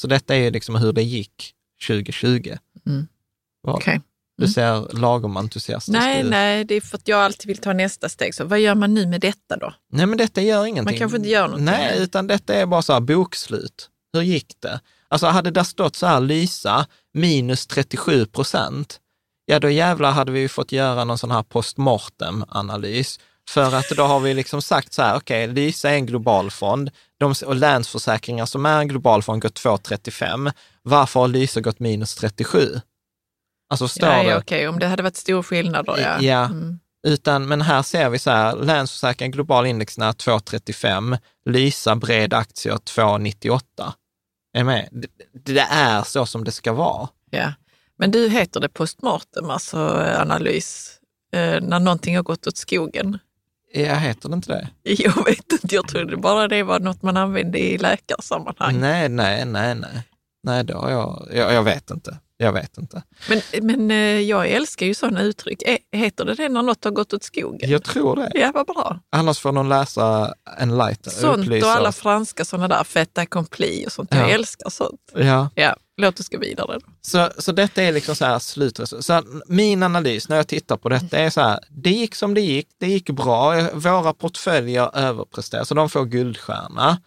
Så 0.00 0.06
detta 0.06 0.34
är 0.34 0.38
ju 0.38 0.50
liksom 0.50 0.74
hur 0.74 0.92
det 0.92 1.02
gick 1.02 1.54
2020. 1.88 2.56
Mm. 2.86 3.06
Okej. 3.66 3.76
Okay. 3.76 4.00
Du 4.36 4.44
mm. 4.44 4.52
ser 4.52 4.98
lagom 4.98 5.36
entusiastisk 5.36 5.98
Nej, 5.98 6.22
ut. 6.22 6.30
nej, 6.30 6.64
det 6.64 6.74
är 6.74 6.80
för 6.80 6.96
att 6.96 7.08
jag 7.08 7.20
alltid 7.20 7.48
vill 7.48 7.58
ta 7.58 7.72
nästa 7.72 8.08
steg. 8.08 8.34
Så 8.34 8.44
vad 8.44 8.60
gör 8.60 8.74
man 8.74 8.94
nu 8.94 9.06
med 9.06 9.20
detta 9.20 9.56
då? 9.56 9.74
Nej, 9.92 10.06
men 10.06 10.18
detta 10.18 10.40
gör 10.40 10.66
ingenting. 10.66 10.84
Man 10.84 10.98
kanske 10.98 11.16
inte 11.16 11.28
gör 11.28 11.42
någonting. 11.42 11.64
Nej, 11.64 12.02
utan 12.02 12.26
detta 12.26 12.54
är 12.54 12.66
bara 12.66 12.82
så 12.82 12.92
här 12.92 13.00
bokslut. 13.00 13.90
Hur 14.12 14.22
gick 14.22 14.54
det? 14.60 14.80
Alltså 15.08 15.26
hade 15.26 15.50
det 15.50 15.64
stått 15.64 15.96
så 15.96 16.06
här 16.06 16.20
Lysa 16.20 16.86
minus 17.12 17.66
37 17.66 18.26
procent, 18.26 19.00
ja 19.46 19.60
då 19.60 19.70
jävlar 19.70 20.12
hade 20.12 20.32
vi 20.32 20.48
fått 20.48 20.72
göra 20.72 21.04
någon 21.04 21.18
sån 21.18 21.30
här 21.30 21.42
postmortem-analys. 21.42 23.20
För 23.48 23.74
att 23.74 23.88
då 23.88 24.02
har 24.02 24.20
vi 24.20 24.34
liksom 24.34 24.62
sagt 24.62 24.92
så 24.92 25.02
här, 25.02 25.16
okej, 25.16 25.44
okay, 25.44 25.54
Lysa 25.54 25.90
är 25.90 25.94
en 25.94 26.06
global 26.06 26.50
fond 26.50 26.90
de, 27.18 27.34
och 27.46 27.56
Länsförsäkringar 27.56 28.46
som 28.46 28.66
är 28.66 28.78
en 28.78 28.88
global 28.88 29.22
fond 29.22 29.42
går 29.42 29.48
2,35. 29.48 30.52
Varför 30.82 31.20
har 31.20 31.28
Lysa 31.28 31.60
gått 31.60 31.80
minus 31.80 32.14
37? 32.14 32.80
Alltså 33.82 33.88
står 33.88 34.08
ja, 34.08 34.22
ja, 34.22 34.22
det... 34.22 34.36
Okej, 34.36 34.58
okay. 34.58 34.66
om 34.66 34.78
det 34.78 34.86
hade 34.86 35.02
varit 35.02 35.16
stor 35.16 35.42
skillnad 35.42 35.86
då, 35.86 35.96
ja. 35.98 36.20
ja. 36.20 36.44
Mm. 36.44 36.78
Utan, 37.06 37.48
men 37.48 37.60
här 37.60 37.82
ser 37.82 38.10
vi 38.10 38.18
så 38.18 38.30
här, 38.30 38.56
Länsförsäkringar 38.56 39.32
global 39.32 39.66
indexnära 39.66 40.12
2,35, 40.12 41.18
Lysa 41.44 41.96
bred 41.96 42.34
aktier 42.34 42.74
2,98. 42.74 43.60
Är 44.52 44.64
med? 44.64 44.88
Det, 44.92 45.08
det 45.52 45.66
är 45.70 46.02
så 46.02 46.26
som 46.26 46.44
det 46.44 46.52
ska 46.52 46.72
vara. 46.72 47.08
Ja, 47.30 47.52
men 47.98 48.10
du 48.10 48.28
heter 48.28 48.60
det 48.60 48.68
postmortem, 48.68 49.50
alltså 49.50 49.78
analys, 50.18 50.98
eh, 51.34 51.60
när 51.62 51.80
någonting 51.80 52.16
har 52.16 52.22
gått 52.22 52.46
åt 52.46 52.56
skogen? 52.56 53.18
Jag 53.74 53.96
heter 53.96 54.28
det 54.28 54.34
inte 54.34 54.52
det? 54.52 54.68
Jag 55.02 55.24
vet 55.24 55.52
inte, 55.52 55.74
jag 55.74 55.88
trodde 55.88 56.16
bara 56.16 56.48
det 56.48 56.62
var 56.62 56.80
något 56.80 57.02
man 57.02 57.16
använde 57.16 57.58
i 57.58 57.78
läkarsammanhang. 57.78 58.80
Nej, 58.80 59.08
nej, 59.08 59.44
nej, 59.44 59.74
nej. 59.74 60.02
Nej, 60.44 60.64
då 60.64 60.72
jag, 60.72 61.28
jag, 61.32 61.52
jag 61.52 61.62
vet 61.62 61.90
inte. 61.90 62.18
Jag 62.36 62.52
vet 62.52 62.78
inte. 62.78 63.02
Men, 63.28 63.40
men 63.62 63.90
eh, 63.90 64.20
jag 64.20 64.48
älskar 64.48 64.86
ju 64.86 64.94
sådana 64.94 65.22
uttryck. 65.22 65.62
Heter 65.92 66.24
det 66.24 66.34
det 66.34 66.48
när 66.48 66.62
något 66.62 66.84
har 66.84 66.90
gått 66.90 67.12
åt 67.12 67.22
skogen? 67.22 67.70
Jag 67.70 67.84
tror 67.84 68.16
det. 68.16 68.30
Ja, 68.34 68.50
vad 68.54 68.66
bra. 68.66 69.00
Annars 69.10 69.38
får 69.38 69.52
någon 69.52 69.68
läsa 69.68 70.34
en 70.58 70.78
light. 70.78 71.12
Sånt 71.12 71.38
upplysa. 71.38 71.66
och 71.66 71.72
alla 71.72 71.92
franska 71.92 72.44
sådana 72.44 72.68
där, 72.68 72.84
feta 72.84 73.20
accompli 73.20 73.86
och 73.86 73.92
sånt. 73.92 74.08
Ja. 74.12 74.18
Jag 74.18 74.30
älskar 74.30 74.70
sånt. 74.70 75.00
Ja. 75.14 75.50
ja. 75.54 75.76
Låt 75.96 76.20
oss 76.20 76.28
gå 76.28 76.38
vidare. 76.38 76.78
Då. 76.78 76.86
Så, 77.00 77.30
så 77.38 77.52
detta 77.52 77.82
är 77.82 77.92
liksom 77.92 78.16
så 78.16 78.24
här 78.24 78.38
slutresultat. 78.38 79.24
min 79.46 79.82
analys 79.82 80.28
när 80.28 80.36
jag 80.36 80.46
tittar 80.46 80.76
på 80.76 80.88
detta 80.88 81.18
är 81.18 81.30
så 81.30 81.40
här, 81.40 81.60
det 81.70 81.90
gick 81.90 82.14
som 82.14 82.34
det 82.34 82.40
gick, 82.40 82.68
det 82.78 82.86
gick 82.86 83.10
bra, 83.10 83.68
våra 83.74 84.12
portföljer 84.12 84.96
överpresterar, 84.96 85.64
så 85.64 85.74
de 85.74 85.88
får 85.88 86.04
guldstjärna 86.04 86.98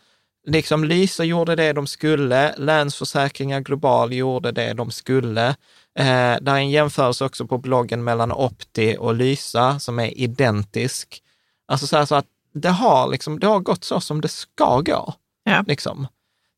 liksom 0.48 0.84
Lysa 0.84 1.24
gjorde 1.24 1.56
det 1.56 1.74
de 1.74 1.88
skulle, 1.88 2.56
Länsförsäkringar 2.58 3.60
Global 3.60 4.14
gjorde 4.14 4.52
det 4.52 4.74
de 4.74 4.92
skulle. 4.92 5.48
Eh, 6.00 6.36
där 6.42 6.48
är 6.48 6.56
en 6.56 6.70
jämförelse 6.70 7.26
också 7.26 7.48
på 7.48 7.58
bloggen 7.58 8.04
mellan 8.04 8.32
Opti 8.32 8.96
och 9.00 9.16
Lysa 9.16 9.80
som 9.80 10.00
är 10.00 10.18
identisk. 10.18 11.22
Alltså 11.68 11.88
så, 11.88 12.06
så 12.06 12.16
att 12.16 12.26
det 12.54 12.70
har, 12.70 13.08
liksom, 13.08 13.40
det 13.40 13.48
har 13.48 13.60
gått 13.60 13.84
så 13.84 14.02
som 14.02 14.22
det 14.22 14.28
ska 14.28 14.82
gå. 14.82 15.14
Ja. 15.44 15.64
Liksom. 15.68 16.08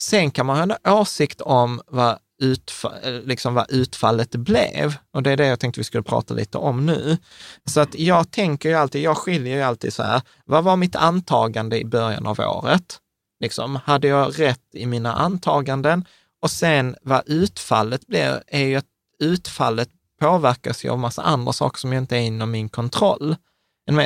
Sen 0.02 0.32
kan 0.32 0.46
man 0.46 0.56
ha 0.56 0.64
en 0.64 0.94
åsikt 0.94 1.42
om 1.42 1.82
vad, 1.88 2.20
utfall, 2.42 3.24
liksom 3.26 3.54
vad 3.54 3.72
utfallet 3.72 4.36
blev. 4.36 4.96
Och 5.14 5.24
det 5.24 5.32
är 5.32 5.38
det 5.38 5.48
jag 5.48 5.60
tänkte 5.60 5.80
vi 5.80 5.84
skulle 5.84 6.04
prata 6.04 6.34
lite 6.34 6.58
om 6.58 6.86
nu. 6.86 7.18
Så 7.66 7.80
att 7.80 7.96
jag 8.00 8.32
tänker 8.32 8.70
ju 8.70 8.76
alltid, 8.76 9.02
jag 9.02 9.18
skiljer 9.18 9.56
ju 9.56 9.62
alltid 9.62 9.94
så 9.94 10.04
här, 10.04 10.22
vad 10.46 10.64
var 10.64 10.76
mitt 10.76 10.96
antagande 10.96 11.80
i 11.80 11.86
början 11.86 12.28
av 12.28 12.40
året? 12.40 13.00
Liksom, 13.40 13.76
hade 13.76 14.08
jag 14.08 14.40
rätt 14.40 14.66
i 14.74 14.86
mina 14.86 15.14
antaganden? 15.14 16.06
Och 16.42 16.52
sen 16.52 16.96
vad 17.02 17.24
utfallet 17.26 18.08
blir, 18.08 18.44
är 18.48 18.66
ju 18.66 18.76
att 18.76 18.86
utfallet 19.20 19.90
påverkas 20.20 20.86
ju 20.86 20.90
av 20.90 21.00
massa 21.00 21.22
andra 21.22 21.54
saker 21.54 21.80
som 21.80 21.94
ju 21.94 22.00
inte 22.00 22.18
är 22.18 22.22
inom 22.22 22.52
min 22.52 22.70
kontroll. 22.70 23.36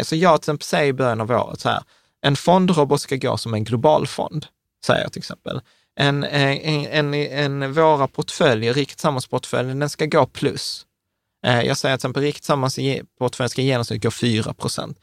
Så 0.04 0.16
jag 0.16 0.42
till 0.42 0.44
exempel 0.44 0.66
säger 0.66 0.88
i 0.88 0.94
början 0.94 1.22
av 1.22 1.32
året 1.32 1.60
så 1.60 1.70
här, 1.70 1.84
en 2.22 2.36
fondrobot 2.36 3.02
ska 3.02 3.16
gå 3.16 3.38
som 3.38 3.54
en 3.54 3.64
global 3.64 4.08
fond, 4.08 4.46
säger 4.86 5.02
jag 5.02 5.12
till 5.12 5.20
exempel. 5.20 5.62
En, 5.96 6.24
eh, 6.24 6.68
en, 6.68 7.14
en, 7.14 7.14
en, 7.14 7.74
våra 7.74 8.08
portföljer, 8.08 8.74
Rikt 8.74 9.00
Sammansportföljen, 9.00 9.80
den 9.80 9.90
ska 9.90 10.06
gå 10.06 10.26
plus. 10.26 10.86
Eh, 11.46 11.62
jag 11.62 11.78
säger 11.78 11.96
till 11.96 12.00
exempel 12.00 12.24
Rikt 12.24 12.44
Sammansportföljen 12.44 13.50
ska 13.50 13.62
genomsnittligt 13.62 14.04
gå 14.04 14.12
4 14.12 14.54
procent. 14.54 15.00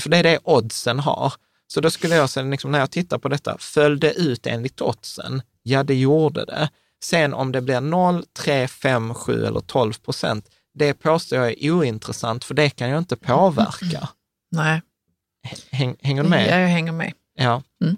För 0.00 0.08
det 0.08 0.16
är 0.16 0.22
det 0.22 0.38
oddsen 0.44 1.00
har. 1.00 1.32
Så 1.70 1.80
då 1.80 1.90
skulle 1.90 2.14
jag 2.14 2.30
säga, 2.30 2.46
liksom, 2.46 2.72
när 2.72 2.78
jag 2.78 2.90
tittar 2.90 3.18
på 3.18 3.28
detta, 3.28 3.56
föll 3.58 4.00
det 4.00 4.12
ut 4.12 4.46
enligt 4.46 4.80
oddsen? 4.80 5.42
Ja, 5.62 5.82
det 5.82 5.94
gjorde 5.94 6.44
det. 6.44 6.70
Sen 7.04 7.34
om 7.34 7.52
det 7.52 7.60
blir 7.60 7.80
0, 7.80 8.24
3, 8.32 8.68
5, 8.68 9.14
7 9.14 9.44
eller 9.44 9.60
12 9.60 9.92
procent, 9.92 10.48
det 10.74 10.94
påstår 10.94 11.38
jag 11.38 11.62
är 11.62 11.70
ointressant, 11.70 12.44
för 12.44 12.54
det 12.54 12.70
kan 12.70 12.90
jag 12.90 12.98
inte 12.98 13.16
påverka. 13.16 14.08
Nej. 14.50 14.82
Häng, 15.70 15.96
hänger 16.00 16.22
du 16.22 16.28
med? 16.28 16.48
Ja, 16.50 16.58
jag 16.58 16.68
hänger 16.68 16.92
med. 16.92 17.12
Ja. 17.34 17.62
Mm. 17.84 17.96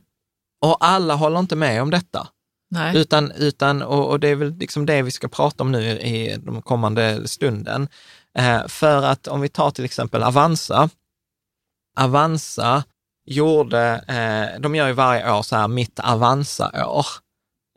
Och 0.61 0.85
alla 0.85 1.15
håller 1.15 1.39
inte 1.39 1.57
med 1.57 1.83
om 1.83 1.91
detta. 1.91 2.29
Nej. 2.71 2.97
Utan, 2.97 3.33
utan, 3.33 3.83
och, 3.83 4.09
och 4.09 4.21
det 4.21 4.29
är 4.29 4.35
väl 4.35 4.55
liksom 4.55 4.87
det 4.87 5.03
vi 5.03 5.11
ska 5.11 5.29
prata 5.29 5.65
om 5.65 5.73
nu 5.73 5.83
i 5.83 6.37
de 6.43 6.63
kommande 6.63 7.29
stunden. 7.29 7.89
Eh, 8.39 8.67
för 8.67 9.03
att 9.03 9.29
om 9.29 9.41
vi 9.41 9.49
tar 9.49 9.71
till 9.71 9.85
exempel 9.85 10.23
Avanza. 10.23 10.91
Avanza 11.99 12.85
gjorde, 13.31 14.05
eh, 14.09 14.61
de 14.61 14.75
gör 14.75 14.87
ju 14.87 14.93
varje 14.93 15.33
år 15.33 15.43
så 15.43 15.57
här 15.57 15.69
mitt 15.69 16.01
Avanza-år. 16.01 17.07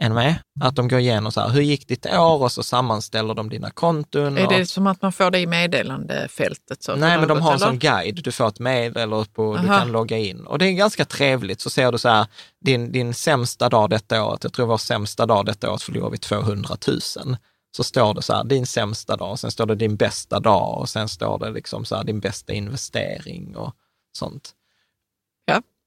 Är 0.01 0.09
ni 0.09 0.15
med? 0.15 0.35
Att 0.61 0.75
de 0.75 0.87
går 0.87 0.99
igenom 0.99 1.31
så 1.31 1.41
här, 1.41 1.49
hur 1.49 1.61
gick 1.61 1.87
ditt 1.87 2.05
år 2.05 2.43
och 2.43 2.51
så 2.51 2.63
sammanställer 2.63 3.33
de 3.33 3.49
dina 3.49 3.71
konton. 3.71 4.37
Är 4.37 4.47
det 4.47 4.65
som 4.65 4.87
att 4.87 5.01
man 5.01 5.13
får 5.13 5.31
det 5.31 5.39
i 5.39 5.47
meddelandefältet? 5.47 6.83
Så 6.83 6.95
Nej, 6.95 7.17
men 7.17 7.27
de 7.27 7.41
har 7.41 7.53
en 7.53 7.59
sån 7.59 7.79
guide. 7.79 8.23
Du 8.23 8.31
får 8.31 8.47
ett 8.47 8.59
medel 8.59 9.13
och 9.13 9.33
på, 9.33 9.57
du 9.57 9.67
kan 9.67 9.91
logga 9.91 10.17
in. 10.17 10.45
Och 10.45 10.59
det 10.59 10.65
är 10.65 10.71
ganska 10.71 11.05
trevligt. 11.05 11.61
Så 11.61 11.69
ser 11.69 11.91
du 11.91 11.97
så 11.97 12.09
här, 12.09 12.27
din, 12.65 12.91
din 12.91 13.13
sämsta 13.13 13.69
dag 13.69 13.89
detta 13.89 14.23
året, 14.23 14.43
jag 14.43 14.53
tror 14.53 14.67
vår 14.67 14.77
sämsta 14.77 15.25
dag 15.25 15.45
detta 15.45 15.71
året 15.71 15.81
förlorade 15.81 16.11
vi 16.11 16.17
200 16.17 16.77
000 16.87 17.37
så 17.77 17.83
står 17.83 18.13
det 18.13 18.21
så 18.21 18.33
här, 18.33 18.43
din 18.43 18.65
sämsta 18.65 19.15
dag, 19.15 19.31
och 19.31 19.39
sen 19.39 19.51
står 19.51 19.65
det 19.65 19.75
din 19.75 19.95
bästa 19.95 20.39
dag 20.39 20.77
och 20.77 20.89
sen 20.89 21.09
står 21.09 21.39
det 21.39 21.51
liksom 21.51 21.85
så 21.85 21.95
här, 21.95 22.03
din 22.03 22.19
bästa 22.19 22.53
investering 22.53 23.55
och 23.55 23.73
sånt. 24.17 24.53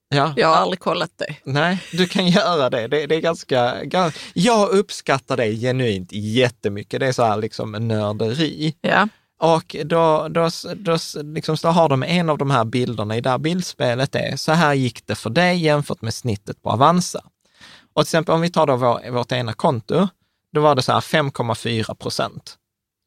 Ja. 0.09 0.17
Ja. 0.17 0.33
Jag 0.37 0.49
har 0.49 0.55
aldrig 0.55 0.81
kollat 0.81 1.11
det. 1.17 1.37
Nej, 1.45 1.83
du 1.93 2.07
kan 2.07 2.29
göra 2.29 2.71
det. 2.71 2.89
Det, 2.89 3.07
det 3.07 3.15
är 3.15 3.21
ganska, 3.21 3.85
ganska... 3.85 4.21
Jag 4.35 4.69
uppskattar 4.69 5.37
det 5.37 5.53
genuint 5.53 6.13
jättemycket. 6.13 7.01
Det 7.01 7.07
är 7.07 7.13
så 7.13 7.25
här 7.25 7.37
liksom 7.37 7.73
nörderi. 7.73 8.75
Ja. 8.81 9.09
Och 9.39 9.77
då, 9.85 10.29
då, 10.29 10.51
då, 10.77 10.99
liksom, 11.23 11.57
så 11.57 11.69
har 11.69 11.89
de 11.89 12.03
en 12.03 12.31
av 12.31 12.39
de 12.39 12.51
här 12.51 12.65
bilderna 12.65 13.17
i 13.17 13.21
det 13.21 13.31
här 13.31 13.39
bildspelet 13.39 14.15
är, 14.15 14.37
så 14.37 14.53
här 14.53 14.75
gick 14.75 15.07
det 15.07 15.15
för 15.15 15.31
dig 15.31 15.59
jämfört 15.59 16.03
med 16.03 16.15
snittet 16.15 16.63
på 16.63 16.71
Avanza. 16.71 17.21
Och 17.95 18.03
till 18.03 18.09
exempel 18.09 18.35
om 18.35 18.41
vi 18.41 18.51
tar 18.51 18.67
då 18.67 18.77
vår, 18.77 19.11
vårt 19.11 19.33
ena 19.33 19.53
konto, 19.53 20.09
då 20.53 20.61
var 20.61 20.75
det 20.75 20.83
så 20.83 20.93
här 20.93 21.01
5,4 21.01 21.95
procent. 21.95 22.57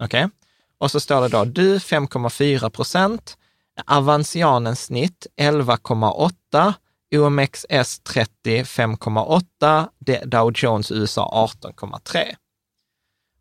Okej? 0.04 0.26
Okay? 0.26 0.30
Och 0.78 0.92
så 0.92 1.00
står 1.00 1.22
det 1.22 1.28
då, 1.28 1.46
du 1.46 1.78
5,4 1.78 2.70
procent, 2.70 3.38
Avancianens 3.86 4.84
snitt 4.84 5.28
11,8, 5.42 6.74
OMXS 7.16 8.00
30 8.00 8.64
5,8, 8.64 10.26
Dow 10.26 10.52
Jones 10.56 10.92
USA 10.92 11.50
18,3. 11.62 12.36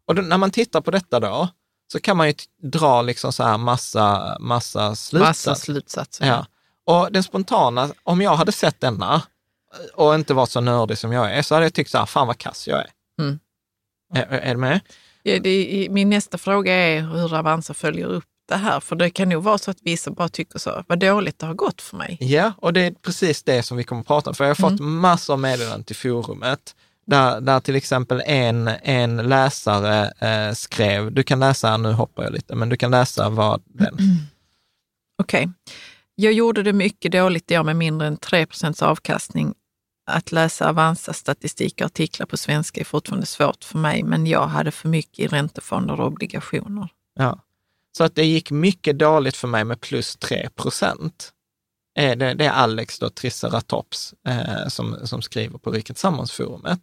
Och 0.06 0.14
då, 0.14 0.22
när 0.22 0.38
man 0.38 0.50
tittar 0.50 0.80
på 0.80 0.90
detta 0.90 1.20
då, 1.20 1.48
så 1.92 2.00
kan 2.00 2.16
man 2.16 2.26
ju 2.26 2.34
dra 2.62 3.02
liksom 3.02 3.32
så 3.32 3.42
här 3.42 3.58
massa, 3.58 4.36
massa 4.40 4.94
slutsatser. 4.94 5.50
Massa 5.50 5.54
slutsatser. 5.54 6.26
Ja. 6.26 6.46
Och 6.84 7.12
den 7.12 7.22
spontana, 7.22 7.90
om 8.02 8.20
jag 8.20 8.36
hade 8.36 8.52
sett 8.52 8.80
denna 8.80 9.22
och 9.94 10.14
inte 10.14 10.34
varit 10.34 10.50
så 10.50 10.60
nördig 10.60 10.98
som 10.98 11.12
jag 11.12 11.32
är, 11.32 11.42
så 11.42 11.54
hade 11.54 11.66
jag 11.66 11.74
tyckt 11.74 11.90
så 11.90 11.98
här, 11.98 12.06
fan 12.06 12.26
vad 12.26 12.38
kass 12.38 12.68
jag 12.68 12.78
är. 12.78 12.90
Mm. 13.20 13.38
Är, 14.14 14.26
är 14.26 14.54
du 14.54 14.60
med? 14.60 14.80
Ja, 15.22 15.38
det, 15.38 15.88
min 15.90 16.10
nästa 16.10 16.38
fråga 16.38 16.74
är 16.74 17.00
hur 17.00 17.34
Avanza 17.34 17.74
följer 17.74 18.06
upp 18.06 18.24
det 18.48 18.56
här? 18.56 18.80
För 18.80 18.96
det 18.96 19.10
kan 19.10 19.28
nog 19.28 19.42
vara 19.42 19.58
så 19.58 19.70
att 19.70 19.78
vissa 19.82 20.10
bara 20.10 20.28
tycker 20.28 20.58
så, 20.58 20.84
vad 20.88 20.98
dåligt 20.98 21.38
det 21.38 21.46
har 21.46 21.54
gått 21.54 21.82
för 21.82 21.96
mig. 21.96 22.16
Ja, 22.20 22.52
och 22.56 22.72
det 22.72 22.80
är 22.80 22.90
precis 22.90 23.42
det 23.42 23.62
som 23.62 23.76
vi 23.76 23.84
kommer 23.84 24.00
att 24.00 24.06
prata 24.06 24.30
om. 24.30 24.34
För 24.34 24.44
jag 24.44 24.50
har 24.50 24.54
fått 24.54 24.80
mm. 24.80 24.98
massor 24.98 25.32
av 25.32 25.40
meddelanden 25.40 25.84
till 25.84 25.96
forumet 25.96 26.74
där, 27.08 27.40
där 27.40 27.60
till 27.60 27.76
exempel 27.76 28.22
en, 28.26 28.68
en 28.82 29.16
läsare 29.16 30.12
eh, 30.18 30.54
skrev, 30.54 31.12
du 31.12 31.22
kan 31.22 31.40
läsa, 31.40 31.76
nu 31.76 31.92
hoppar 31.92 32.22
jag 32.22 32.32
lite, 32.32 32.54
men 32.54 32.68
du 32.68 32.76
kan 32.76 32.90
läsa 32.90 33.28
vad 33.28 33.62
den... 33.66 33.98
Mm. 33.98 34.16
Okej. 35.22 35.42
Okay. 35.42 35.52
Jag 36.14 36.32
gjorde 36.32 36.62
det 36.62 36.72
mycket 36.72 37.12
dåligt 37.12 37.52
år 37.52 37.62
med 37.64 37.76
mindre 37.76 38.06
än 38.06 38.16
3% 38.18 38.82
avkastning. 38.82 39.54
Att 40.10 40.32
läsa 40.32 40.68
Avanza 40.68 41.12
statistik 41.12 41.80
och 41.80 41.86
artiklar 41.86 42.26
på 42.26 42.36
svenska 42.36 42.80
är 42.80 42.84
fortfarande 42.84 43.26
svårt 43.26 43.64
för 43.64 43.78
mig, 43.78 44.02
men 44.02 44.26
jag 44.26 44.46
hade 44.46 44.70
för 44.70 44.88
mycket 44.88 45.18
i 45.18 45.26
räntefonder 45.26 46.00
och 46.00 46.06
obligationer. 46.06 46.88
Ja. 47.14 47.38
Så 47.96 48.04
att 48.04 48.14
det 48.14 48.24
gick 48.24 48.50
mycket 48.50 48.98
dåligt 48.98 49.36
för 49.36 49.48
mig 49.48 49.64
med 49.64 49.80
plus 49.80 50.16
3 50.16 50.48
procent. 50.54 51.32
Det, 51.94 52.14
det 52.14 52.44
är 52.44 52.50
Alex 52.50 52.98
då, 52.98 53.10
Triceratops 53.10 54.14
eh, 54.28 54.68
som, 54.68 54.96
som 55.04 55.22
skriver 55.22 55.58
på 55.58 55.70
Riket 55.70 55.98
Sammansforumet. 55.98 56.80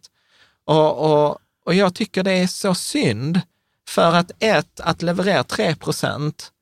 Och, 0.64 0.98
och, 0.98 1.38
och 1.64 1.74
jag 1.74 1.94
tycker 1.94 2.22
det 2.22 2.32
är 2.32 2.46
så 2.46 2.74
synd, 2.74 3.40
för 3.88 4.12
att 4.14 4.30
ett, 4.38 4.80
att 4.80 5.02
leverera 5.02 5.44
3 5.44 5.74
procent 5.74 6.52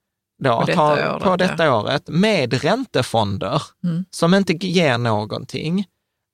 då, 0.43 0.61
på, 0.61 0.67
detta, 0.67 0.81
ha, 0.81 0.93
året, 0.93 1.23
på 1.23 1.37
detta 1.37 1.65
ja. 1.65 1.81
året 1.81 2.09
med 2.09 2.63
räntefonder 2.63 3.63
mm. 3.85 4.05
som 4.11 4.35
inte 4.35 4.53
ger 4.53 4.99
någonting, 4.99 5.87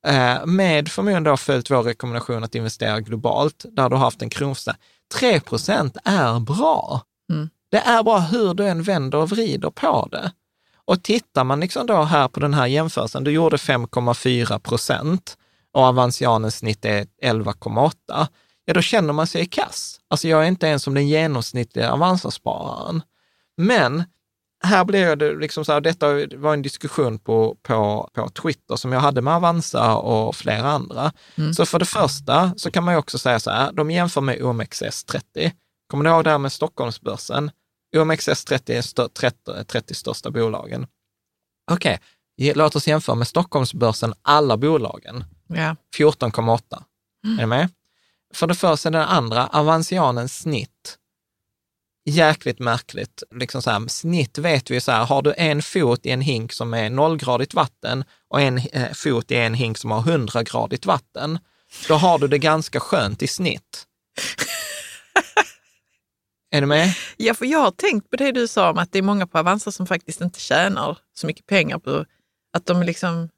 eh, 0.07 0.45
med 0.45 0.91
förmodligen 0.91 1.23
då 1.23 1.37
följt 1.37 1.71
vår 1.71 1.83
rekommendation 1.83 2.43
att 2.43 2.55
investera 2.55 2.99
globalt, 2.99 3.65
där 3.71 3.89
du 3.89 3.95
har 3.95 4.03
haft 4.03 4.21
en 4.21 4.29
kronförstärkning. 4.29 4.85
3 5.13 5.39
procent 5.39 5.97
är 6.03 6.39
bra. 6.39 7.01
Mm. 7.31 7.49
Det 7.71 7.77
är 7.79 8.03
bara 8.03 8.19
hur 8.19 8.53
du 8.53 8.67
än 8.67 8.83
vänder 8.83 9.17
och 9.17 9.29
vrider 9.29 9.69
på 9.69 10.07
det. 10.11 10.31
Och 10.85 11.03
tittar 11.03 11.43
man 11.43 11.59
liksom 11.59 11.87
då 11.87 12.03
här 12.03 12.27
på 12.27 12.39
den 12.39 12.53
här 12.53 12.67
jämförelsen, 12.67 13.23
du 13.23 13.31
gjorde 13.31 13.57
5,4 13.57 14.59
procent 14.59 15.37
och 15.73 15.83
Avanzianens 15.83 16.57
snitt 16.57 16.85
är 16.85 17.05
11,8, 17.23 18.27
ja 18.65 18.73
då 18.73 18.81
känner 18.81 19.13
man 19.13 19.27
sig 19.27 19.41
i 19.41 19.45
kass. 19.45 19.99
Alltså 20.07 20.27
jag 20.27 20.43
är 20.43 20.47
inte 20.47 20.67
ens 20.67 20.83
som 20.83 20.93
den 20.93 21.07
genomsnittliga 21.07 21.91
Avanza-spararen. 21.91 23.01
Men 23.57 24.03
här 24.63 24.85
blev 24.85 25.17
det 25.17 25.35
liksom 25.35 25.65
så 25.65 25.71
här, 25.73 25.81
detta 25.81 26.07
var 26.37 26.53
en 26.53 26.61
diskussion 26.61 27.19
på, 27.19 27.57
på, 27.61 28.09
på 28.13 28.29
Twitter 28.29 28.75
som 28.75 28.91
jag 28.91 28.99
hade 28.99 29.21
med 29.21 29.33
Avanza 29.33 29.95
och 29.95 30.35
flera 30.35 30.71
andra. 30.71 31.11
Mm. 31.35 31.53
Så 31.53 31.65
för 31.65 31.79
det 31.79 31.85
första 31.85 32.53
så 32.57 32.71
kan 32.71 32.83
man 32.83 32.93
ju 32.93 32.97
också 32.97 33.17
säga 33.17 33.39
så 33.39 33.51
här, 33.51 33.71
de 33.71 33.91
jämför 33.91 34.21
med 34.21 34.39
OMXS30. 34.39 35.51
Kommer 35.87 36.03
ni 36.03 36.09
ihåg 36.09 36.23
det 36.23 36.29
här 36.29 36.37
med 36.37 36.51
Stockholmsbörsen? 36.51 37.51
OMXS30 37.95 38.71
är 38.71 38.95
de 38.95 39.09
30, 39.09 39.63
30 39.63 39.93
största 39.93 40.31
bolagen. 40.31 40.87
Okej, 41.71 41.99
okay. 42.37 42.53
låt 42.55 42.75
oss 42.75 42.87
jämföra 42.87 43.15
med 43.15 43.27
Stockholmsbörsen, 43.27 44.13
alla 44.21 44.57
bolagen. 44.57 45.23
Ja. 45.47 45.75
14,8. 45.97 46.83
Mm. 47.25 47.39
Är 47.39 47.43
ni 47.43 47.45
med? 47.45 47.69
För 48.33 48.47
det 48.47 48.55
första, 48.55 48.89
den 48.89 49.01
andra, 49.01 49.47
Avanzianens 49.47 50.39
snitt 50.39 50.97
jäkligt 52.05 52.59
märkligt. 52.59 53.23
Liksom 53.35 53.61
så 53.61 53.71
här, 53.71 53.87
snitt 53.87 54.37
vet 54.37 54.71
vi 54.71 54.81
så 54.81 54.91
här, 54.91 55.05
har 55.05 55.21
du 55.21 55.33
en 55.37 55.61
fot 55.61 56.05
i 56.05 56.09
en 56.09 56.21
hink 56.21 56.53
som 56.53 56.73
är 56.73 56.89
nollgradigt 56.89 57.53
vatten 57.53 58.03
och 58.29 58.41
en 58.41 58.57
eh, 58.57 58.91
fot 58.93 59.31
i 59.31 59.35
en 59.35 59.53
hink 59.53 59.77
som 59.77 59.91
har 59.91 60.01
hundragradigt 60.01 60.85
vatten, 60.85 61.39
då 61.87 61.95
har 61.95 62.19
du 62.19 62.27
det 62.27 62.37
ganska 62.37 62.79
skönt 62.79 63.23
i 63.23 63.27
snitt. 63.27 63.87
Är 66.51 66.61
du 66.61 66.67
med? 66.67 66.93
Ja, 67.17 67.33
för 67.33 67.45
jag 67.45 67.59
har 67.59 67.71
tänkt 67.71 68.09
på 68.09 68.15
det 68.15 68.31
du 68.31 68.47
sa 68.47 68.69
om 68.69 68.77
att 68.77 68.91
det 68.91 68.97
är 68.97 69.03
många 69.03 69.27
på 69.27 69.39
Avanza 69.39 69.71
som 69.71 69.87
faktiskt 69.87 70.21
inte 70.21 70.39
tjänar 70.39 70.97
så 71.13 71.27
mycket 71.27 71.45
pengar 71.45 71.79
på 71.79 72.05
att 72.53 72.65
de 72.65 72.83
liksom 72.83 73.29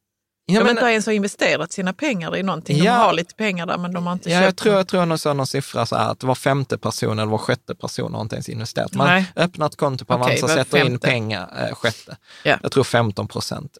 Ja, 0.46 0.60
de 0.60 0.64
men, 0.64 0.78
inte 0.78 0.86
ens 0.86 1.06
har 1.06 1.14
investerat 1.14 1.72
sina 1.72 1.94
pengar 1.94 2.38
i 2.38 2.44
någonting. 2.44 2.80
De 2.80 2.88
har 2.88 3.14
lite 3.14 3.36
pengar 3.36 3.66
där, 3.66 3.78
men 3.78 3.94
de 3.94 4.06
har 4.06 4.14
inte 4.14 4.30
ja, 4.30 4.40
köpt. 4.40 4.46
Jag 4.46 4.58
tror, 4.58 4.76
jag 4.76 4.88
tror 4.88 5.06
någon 5.06 5.18
sån 5.18 5.48
siffra 5.48 5.86
så 5.86 5.96
här, 5.96 6.12
att 6.12 6.24
var 6.24 6.36
femte 6.36 6.78
person 6.78 7.20
eller 7.20 7.32
var 7.32 7.38
sjätte 7.38 7.76
person 7.76 8.14
har 8.14 8.22
inte 8.22 8.36
ens 8.36 8.50
investerat. 8.50 8.94
Man 8.94 9.08
Nej. 9.08 9.26
öppnar 9.36 9.66
ett 9.66 9.76
konto 9.76 10.06
på 10.06 10.14
Avanza, 10.14 10.46
okay, 10.46 10.58
sätter 10.58 10.86
in 10.86 11.00
pengar, 11.00 11.68
äh, 11.70 11.76
sjätte. 11.76 12.18
Ja. 12.44 12.58
Jag 12.62 12.72
tror 12.72 12.84
15 12.84 13.28
procent. 13.28 13.78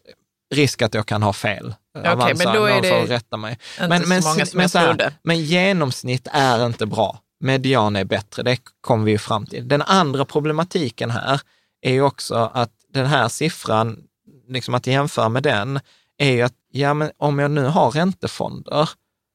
Risk 0.54 0.82
att 0.82 0.94
jag 0.94 1.06
kan 1.06 1.22
ha 1.22 1.32
fel. 1.32 1.74
Okay, 1.98 2.12
Avanza, 2.12 2.44
men 2.44 2.56
då 2.56 2.64
är 2.64 2.82
det 2.82 2.88
får 2.88 3.06
rätta 3.06 3.36
mig. 3.36 3.58
Inte 3.74 3.88
men, 3.88 4.02
så 4.02 4.08
men, 4.08 4.22
många 4.24 4.46
som 4.46 4.56
men, 4.56 4.68
jag 4.72 4.86
trodde. 4.86 5.12
Men 5.22 5.44
genomsnitt 5.44 6.28
är 6.32 6.66
inte 6.66 6.86
bra. 6.86 7.20
Median 7.44 7.96
är 7.96 8.04
bättre, 8.04 8.42
det 8.42 8.58
kommer 8.80 9.04
vi 9.04 9.10
ju 9.10 9.18
fram 9.18 9.46
till. 9.46 9.68
Den 9.68 9.82
andra 9.82 10.24
problematiken 10.24 11.10
här 11.10 11.40
är 11.80 11.92
ju 11.92 12.02
också 12.02 12.34
att 12.54 12.70
den 12.88 13.06
här 13.06 13.28
siffran, 13.28 14.02
liksom 14.48 14.74
att 14.74 14.86
jämföra 14.86 15.28
med 15.28 15.42
den, 15.42 15.80
är 16.18 16.30
ju 16.30 16.42
att 16.42 16.54
ja, 16.70 16.94
men 16.94 17.10
om 17.16 17.38
jag 17.38 17.50
nu 17.50 17.64
har 17.64 17.90
räntefonder, 17.90 18.88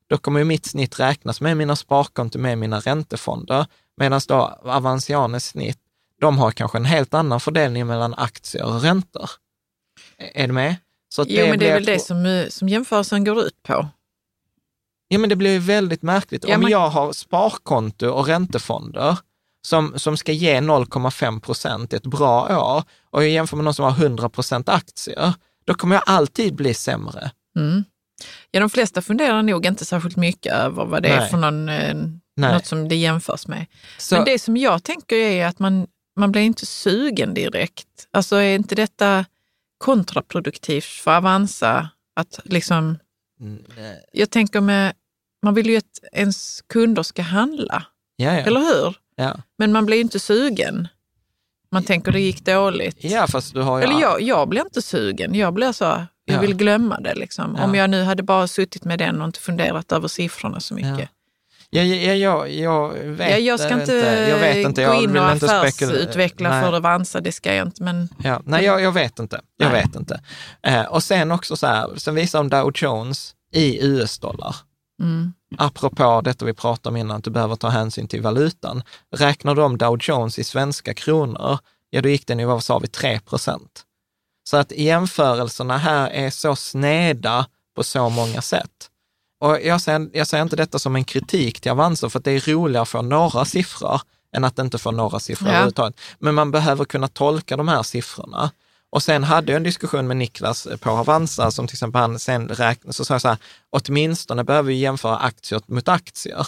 då 0.08 0.18
kommer 0.18 0.40
ju 0.40 0.46
mitt 0.46 0.66
snitt 0.66 1.00
räknas 1.00 1.42
med 1.42 1.58
mina 1.58 1.76
sparkonton, 1.76 2.42
med 2.42 2.58
mina 2.58 2.80
räntefonder, 2.80 3.66
medan 3.98 4.22
då 4.28 4.60
Avanzianes 4.64 5.46
snitt, 5.46 5.80
de 6.22 6.38
har 6.38 6.52
kanske 6.52 6.78
en 6.78 6.86
helt 6.86 7.14
annan 7.14 7.40
fördelning 7.40 7.88
mellan 7.88 8.14
aktier 8.14 8.66
och 8.66 8.82
räntor. 8.82 9.30
Är 10.18 10.48
du 10.48 10.54
med? 10.54 10.76
Så 11.10 11.26
jo, 11.28 11.44
det 11.44 11.50
men 11.50 11.60
det 11.60 11.70
är 11.70 11.74
väl 11.74 11.86
det 11.86 12.00
som, 12.00 12.46
som 12.50 12.70
jämförelsen 12.70 13.24
går 13.24 13.40
ut 13.46 13.64
på. 13.64 13.88
Ja, 15.12 15.20
men 15.20 15.30
det 15.30 15.36
blir 15.36 15.52
ju 15.52 15.60
väldigt 15.60 16.02
märkligt. 16.02 16.46
Ja, 16.48 16.56
Om 16.56 16.70
jag 16.70 16.90
har 16.90 17.14
sparkonto 17.14 18.08
och 18.10 18.28
räntefonder 18.28 19.18
som, 19.68 20.00
som 20.00 20.18
ska 20.18 20.32
ge 20.32 20.60
0,5 20.60 21.40
procent 21.40 21.94
ett 21.94 22.06
bra 22.06 22.60
år 22.60 22.84
och 23.10 23.24
jag 23.24 23.30
jämför 23.30 23.58
med 23.58 23.64
någon 23.64 23.74
som 23.74 23.86
har 23.86 23.92
100 23.92 24.30
procent 24.30 24.70
aktier, 24.70 25.34
då 25.66 25.74
kommer 25.74 25.96
jag 25.96 26.04
alltid 26.06 26.56
bli 26.56 26.74
sämre. 26.74 27.32
Mm. 27.56 27.84
Ja, 28.52 28.60
de 28.60 28.70
flesta 28.70 29.02
funderar 29.02 29.44
nog 29.44 29.66
inte 29.66 29.86
särskilt 29.86 30.16
mycket 30.16 30.54
över 30.54 30.86
vad 30.86 31.04
det 31.04 31.10
Nej. 31.10 31.18
är 31.18 31.28
för 31.28 31.38
någon, 31.38 31.70
eh, 31.70 31.96
något 32.38 32.66
som 32.66 32.90
det 32.90 32.96
jämförs 32.96 33.48
med. 33.48 33.66
Så, 33.98 34.16
Men 34.16 34.26
det 34.26 34.40
som 34.40 34.58
jag 34.58 34.84
tänker 34.84 35.16
är 35.16 35.46
att 35.46 35.60
man, 35.60 35.88
man 36.16 36.32
blir 36.32 36.42
inte 36.42 36.66
sugen 36.66 37.34
direkt. 37.34 37.88
Alltså 38.12 38.36
är 38.36 38.56
inte 38.56 38.76
detta 38.76 39.26
kontraproduktivt 39.78 40.86
för 40.86 41.18
Avanza? 41.18 41.90
Att 42.16 42.40
liksom. 42.44 42.98
Jag 44.12 44.30
tänker 44.30 44.62
med, 44.62 44.94
man 45.44 45.54
vill 45.54 45.70
ju 45.70 45.78
att 45.78 46.00
ens 46.12 46.62
kunder 46.62 47.04
ska 47.04 47.22
handla, 47.22 47.86
ja, 48.16 48.34
ja. 48.34 48.40
eller 48.40 48.60
hur? 48.60 48.96
Ja. 49.16 49.38
Men 49.58 49.72
man 49.72 49.86
blir 49.86 50.02
inte 50.02 50.20
sugen. 50.20 50.88
Man 51.72 51.84
tänker 51.84 52.12
det 52.12 52.20
gick 52.20 52.46
dåligt. 52.46 52.98
Ja, 53.00 53.28
fast 53.28 53.54
du 53.54 53.62
har 53.62 53.78
ju... 53.80 53.84
Eller 53.84 54.02
jag, 54.02 54.22
jag 54.22 54.50
blir 54.50 54.62
inte 54.62 54.82
sugen. 54.82 55.36
Jag 55.36 55.54
blir 55.54 55.72
så, 55.72 55.84
jag 55.84 56.08
ja. 56.26 56.40
vill 56.42 56.56
glömma 56.56 57.00
det. 57.00 57.16
Liksom. 57.16 57.56
Om 57.56 57.76
jag 57.76 57.90
nu 57.90 58.04
hade 58.04 58.24
bara 58.24 58.48
suttit 58.48 58.84
med 58.86 59.00
den 59.00 59.22
och 59.22 59.28
inte 59.28 59.40
funderat 59.40 59.92
över 59.92 60.08
siffrorna 60.08 60.60
så 60.60 60.74
mycket. 60.74 61.10
Ja, 61.72 61.84
ja, 61.84 62.14
ja, 62.14 62.48
jag 62.48 62.94
vet 62.94 63.30
ja, 63.30 63.38
Jag 63.38 63.60
ska 63.60 63.82
inte, 63.82 63.94
jag 64.30 64.40
vet 64.40 64.66
inte. 64.66 64.86
gå 64.86 64.94
in 64.94 65.18
och 65.18 65.30
affärsutveckla 65.30 66.62
för 66.62 66.76
Avanza, 66.76 67.22
det 67.22 67.32
ska 67.32 67.56
jag 67.56 67.68
inte. 67.68 67.84
Men, 67.84 68.10
ja, 68.24 68.42
nej, 68.46 68.66
jag, 68.66 68.82
jag 68.82 68.92
vet 68.92 69.20
inte. 69.20 69.42
Jag 69.58 69.72
nej. 69.72 69.82
vet 69.82 69.96
inte. 69.96 70.22
Eh, 70.64 70.84
och 70.84 71.04
sen 71.04 71.32
också 71.32 71.58
så 71.58 71.68
här, 71.68 71.96
sen 71.98 72.16
visar 72.16 72.40
de 72.40 72.50
Dow 72.50 72.72
Jones 72.76 73.36
i 73.54 73.86
US-dollar. 73.86 74.56
Mm. 75.02 75.34
Apropå 75.58 76.22
detta 76.22 76.46
vi 76.46 76.54
pratade 76.54 76.90
om 76.90 76.98
innan, 76.98 77.18
att 77.18 77.24
du 77.24 77.30
behöver 77.32 77.56
ta 77.56 77.70
hänsyn 77.70 78.08
till 78.08 78.22
valutan. 78.22 78.84
Räknar 79.16 79.60
om 79.60 79.78
Dow 79.78 79.98
Jones 80.02 80.40
i 80.40 80.44
svenska 80.44 80.94
kronor, 80.94 81.58
ja 81.90 82.02
då 82.02 82.10
gick 82.10 82.28
den 82.28 82.40
i, 82.40 82.46
vad 82.46 82.64
sa 82.64 82.80
vi, 82.80 82.88
3 82.88 83.20
procent. 83.20 83.84
Så 84.50 84.58
att 84.58 84.72
jämförelserna 84.72 85.78
här 85.78 86.10
är 86.10 86.30
så 86.30 86.56
sneda 86.56 87.46
på 87.76 87.84
så 87.84 88.10
många 88.10 88.42
sätt. 88.42 88.90
Och 89.40 89.62
jag 89.62 89.82
säger, 89.82 90.10
jag 90.14 90.28
säger 90.28 90.44
inte 90.44 90.56
detta 90.56 90.80
som 90.80 90.96
en 90.96 91.04
kritik 91.04 91.62
till 91.62 91.72
Avanza, 91.72 92.10
för 92.10 92.20
att 92.20 92.26
det 92.26 92.32
är 92.32 92.54
roligare 92.54 92.82
att 92.82 92.90
få 92.90 93.02
några 93.02 93.46
siffror 93.46 94.02
än 94.36 94.44
att 94.44 94.60
inte 94.60 94.78
få 94.78 94.92
några 94.92 95.20
siffror 95.20 95.48
ja. 95.48 95.54
överhuvudtaget. 95.54 96.00
Men 96.20 96.36
man 96.36 96.52
behöver 96.52 96.86
kunna 96.86 97.08
tolka 97.08 97.58
de 97.58 97.68
här 97.68 97.84
siffrorna. 97.84 98.52
Och 98.92 99.04
sen 99.04 99.24
hade 99.24 99.52
jag 99.52 99.58
en 99.58 99.64
diskussion 99.64 100.08
med 100.08 100.18
Niklas 100.18 100.68
på 100.80 100.90
Avanza, 100.90 101.52
som 101.52 101.68
till 101.68 101.76
exempel 101.76 102.02
han 102.02 102.20
sen 102.20 102.48
räknade, 102.48 102.94
så 102.94 103.06
sa 103.06 103.14
jag 103.14 103.22
så 103.22 103.28
här, 103.28 103.38
åtminstone 103.70 104.44
behöver 104.44 104.68
vi 104.68 104.76
jämföra 104.76 105.18
aktier 105.18 105.62
mot 105.66 105.88
aktier. 105.88 106.48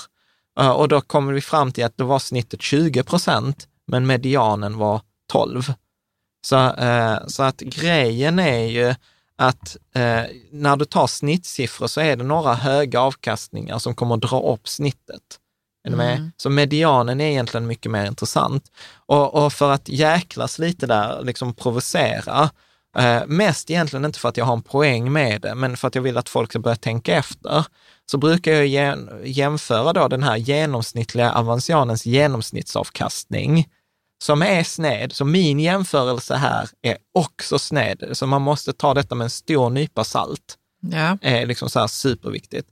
Eh, 0.60 0.70
och 0.70 0.88
då 0.88 1.02
kommer 1.02 1.34
vi 1.34 1.42
fram 1.42 1.72
till 1.72 1.86
att 1.86 1.98
då 1.98 2.06
var 2.06 2.20
snittet 2.20 2.62
20 2.62 3.04
procent, 3.04 3.68
men 3.88 4.08
medianen 4.08 4.78
var 4.78 5.02
12. 5.32 5.74
Så, 6.46 6.74
eh, 6.74 7.18
så 7.28 7.44
att 7.44 7.60
grejen 7.60 8.40
är 8.40 8.66
ju 8.66 8.96
att 9.42 9.78
eh, 9.96 10.24
när 10.52 10.76
du 10.76 10.86
tar 10.86 11.08
snittsiffror 11.08 11.88
så 11.88 12.02
är 12.02 12.16
det 12.16 12.24
några 12.24 12.54
höga 12.54 13.02
avkastningar 13.02 13.80
som 13.80 13.96
kommer 13.96 14.16
att 14.16 14.22
dra 14.22 14.54
upp 14.54 14.68
snittet. 14.68 15.22
Är? 15.88 15.92
Mm. 15.92 16.32
Så 16.38 16.50
medianen 16.50 17.22
är 17.22 17.30
egentligen 17.30 17.68
mycket 17.68 17.92
mer 17.92 18.06
intressant. 18.06 18.64
Och, 19.06 19.46
och 19.46 19.54
för 19.54 19.72
att 19.72 19.90
jäklas 19.90 20.60
lite 20.60 20.88
där, 20.88 21.24
liksom 21.24 21.54
provocera, 21.54 22.50
eh, 22.98 23.22
mest 23.28 23.70
egentligen 23.70 24.06
inte 24.06 24.20
för 24.20 24.30
att 24.30 24.38
jag 24.38 24.46
har 24.46 24.54
en 24.54 24.62
poäng 24.62 25.12
med 25.12 25.42
det, 25.42 25.56
men 25.56 25.78
för 25.78 25.88
att 25.88 25.96
jag 25.96 26.02
vill 26.02 26.18
att 26.18 26.30
folk 26.30 26.52
ska 26.52 26.60
börja 26.60 26.76
tänka 26.76 27.16
efter, 27.16 27.66
så 28.12 28.18
brukar 28.18 28.52
jag 28.52 28.98
jämföra 29.24 29.94
då 29.94 30.08
den 30.08 30.24
här 30.24 30.38
genomsnittliga 30.38 31.34
Avanzianens 31.34 32.06
genomsnittsavkastning, 32.06 33.68
som 34.22 34.42
är 34.42 34.64
sned. 34.64 35.14
Så 35.14 35.26
min 35.26 35.60
jämförelse 35.60 36.36
här 36.36 36.70
är 36.82 36.98
också 37.14 37.60
sned, 37.60 38.10
så 38.12 38.28
man 38.28 38.42
måste 38.42 38.74
ta 38.74 38.94
detta 38.94 39.16
med 39.16 39.26
en 39.26 39.30
stor 39.30 39.70
nypa 39.70 40.04
salt. 40.04 40.58
Ja. 40.82 41.18
är 41.22 41.46
liksom 41.46 41.70
så 41.70 41.80
här 41.80 41.88
superviktigt. 41.88 42.70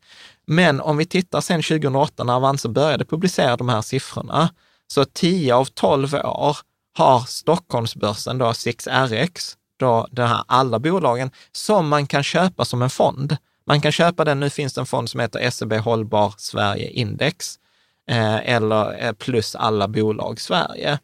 Men 0.48 0.82
om 0.82 0.98
vi 0.98 1.06
tittar 1.06 1.42
sen 1.42 1.62
2008 1.64 2.24
när 2.24 2.34
Avanza 2.34 2.70
började 2.70 3.06
publicera 3.06 3.58
de 3.58 3.70
här 3.70 3.82
siffrorna, 3.82 4.50
så 4.88 5.06
10 5.06 5.56
av 5.56 5.66
12 5.66 6.14
år 6.16 6.58
har 6.94 7.20
Stockholmsbörsen, 7.20 8.38
då 8.38 8.46
6RX, 8.46 9.56
då 9.78 10.08
det 10.12 10.26
här 10.26 10.44
alla 10.48 10.80
bolagen, 10.80 11.32
som 11.52 11.88
man 11.88 12.08
kan 12.08 12.24
köpa 12.24 12.66
som 12.66 12.82
en 12.82 12.90
fond. 12.90 13.38
Man 13.66 13.82
kan 13.82 13.92
köpa 13.92 14.26
den, 14.26 14.40
nu 14.40 14.50
finns 14.50 14.74
det 14.74 14.82
en 14.82 14.86
fond 14.86 15.10
som 15.10 15.20
heter 15.20 15.50
SEB 15.50 15.74
Hållbar 15.74 16.34
Sverige 16.38 16.90
Index, 16.90 17.60
eh, 18.10 18.56
eller 18.56 19.06
eh, 19.06 19.12
plus 19.12 19.56
alla 19.56 19.88
bolag 19.88 20.42
Sverige. 20.42 21.00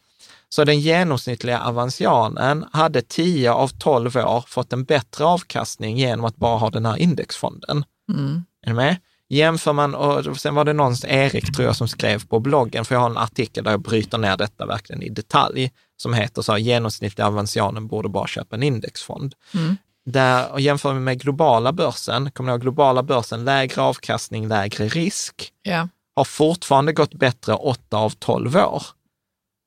Så 0.50 0.64
den 0.64 0.80
genomsnittliga 0.80 1.62
Avanzianen 1.62 2.66
hade 2.72 3.02
10 3.02 3.52
av 3.52 3.68
12 3.68 4.18
år 4.18 4.44
fått 4.48 4.74
en 4.74 4.84
bättre 4.84 5.26
avkastning 5.26 5.98
genom 5.98 6.26
att 6.26 6.36
bara 6.36 6.58
ha 6.58 6.70
den 6.70 6.86
här 6.86 6.98
indexfonden. 6.98 7.86
Mm. 8.14 8.44
Är 8.66 8.70
du 8.70 8.76
med? 8.76 8.98
Jämför 9.30 9.74
man, 9.74 9.96
och 9.96 10.38
sen 10.38 10.56
var 10.56 10.66
det 10.66 10.74
någon, 10.74 10.96
Erik 11.08 11.56
tror 11.56 11.66
jag, 11.68 11.76
som 11.76 11.88
skrev 11.88 12.28
på 12.28 12.40
bloggen, 12.40 12.86
för 12.86 12.96
jag 12.96 13.00
har 13.00 13.10
en 13.10 13.18
artikel 13.18 13.64
där 13.64 13.72
jag 13.72 13.82
bryter 13.82 14.18
ner 14.18 14.38
detta 14.38 14.66
verkligen 14.66 15.04
i 15.04 15.10
detalj, 15.10 15.72
som 15.98 16.14
heter 16.14 16.42
så 16.42 16.52
här, 16.52 16.60
genomsnittliga 16.60 17.28
Avanzianen 17.28 17.88
borde 17.88 18.10
bara 18.10 18.28
köpa 18.28 18.56
en 18.56 18.64
indexfond. 18.64 19.34
Mm. 19.54 19.78
Där, 20.06 20.52
och 20.52 20.62
jämför 20.62 20.94
vi 20.94 21.00
med 21.00 21.20
globala 21.20 21.72
börsen, 21.72 22.32
kommer 22.32 22.48
ni 22.48 22.54
ihåg 22.54 22.62
globala 22.62 23.04
börsen, 23.04 23.46
lägre 23.46 23.82
avkastning, 23.82 24.48
lägre 24.48 24.88
risk, 24.88 25.52
ja. 25.64 25.88
har 26.16 26.24
fortfarande 26.24 26.94
gått 26.94 27.14
bättre 27.14 27.54
8 27.54 27.98
av 27.98 28.10
12 28.10 28.56
år. 28.58 28.84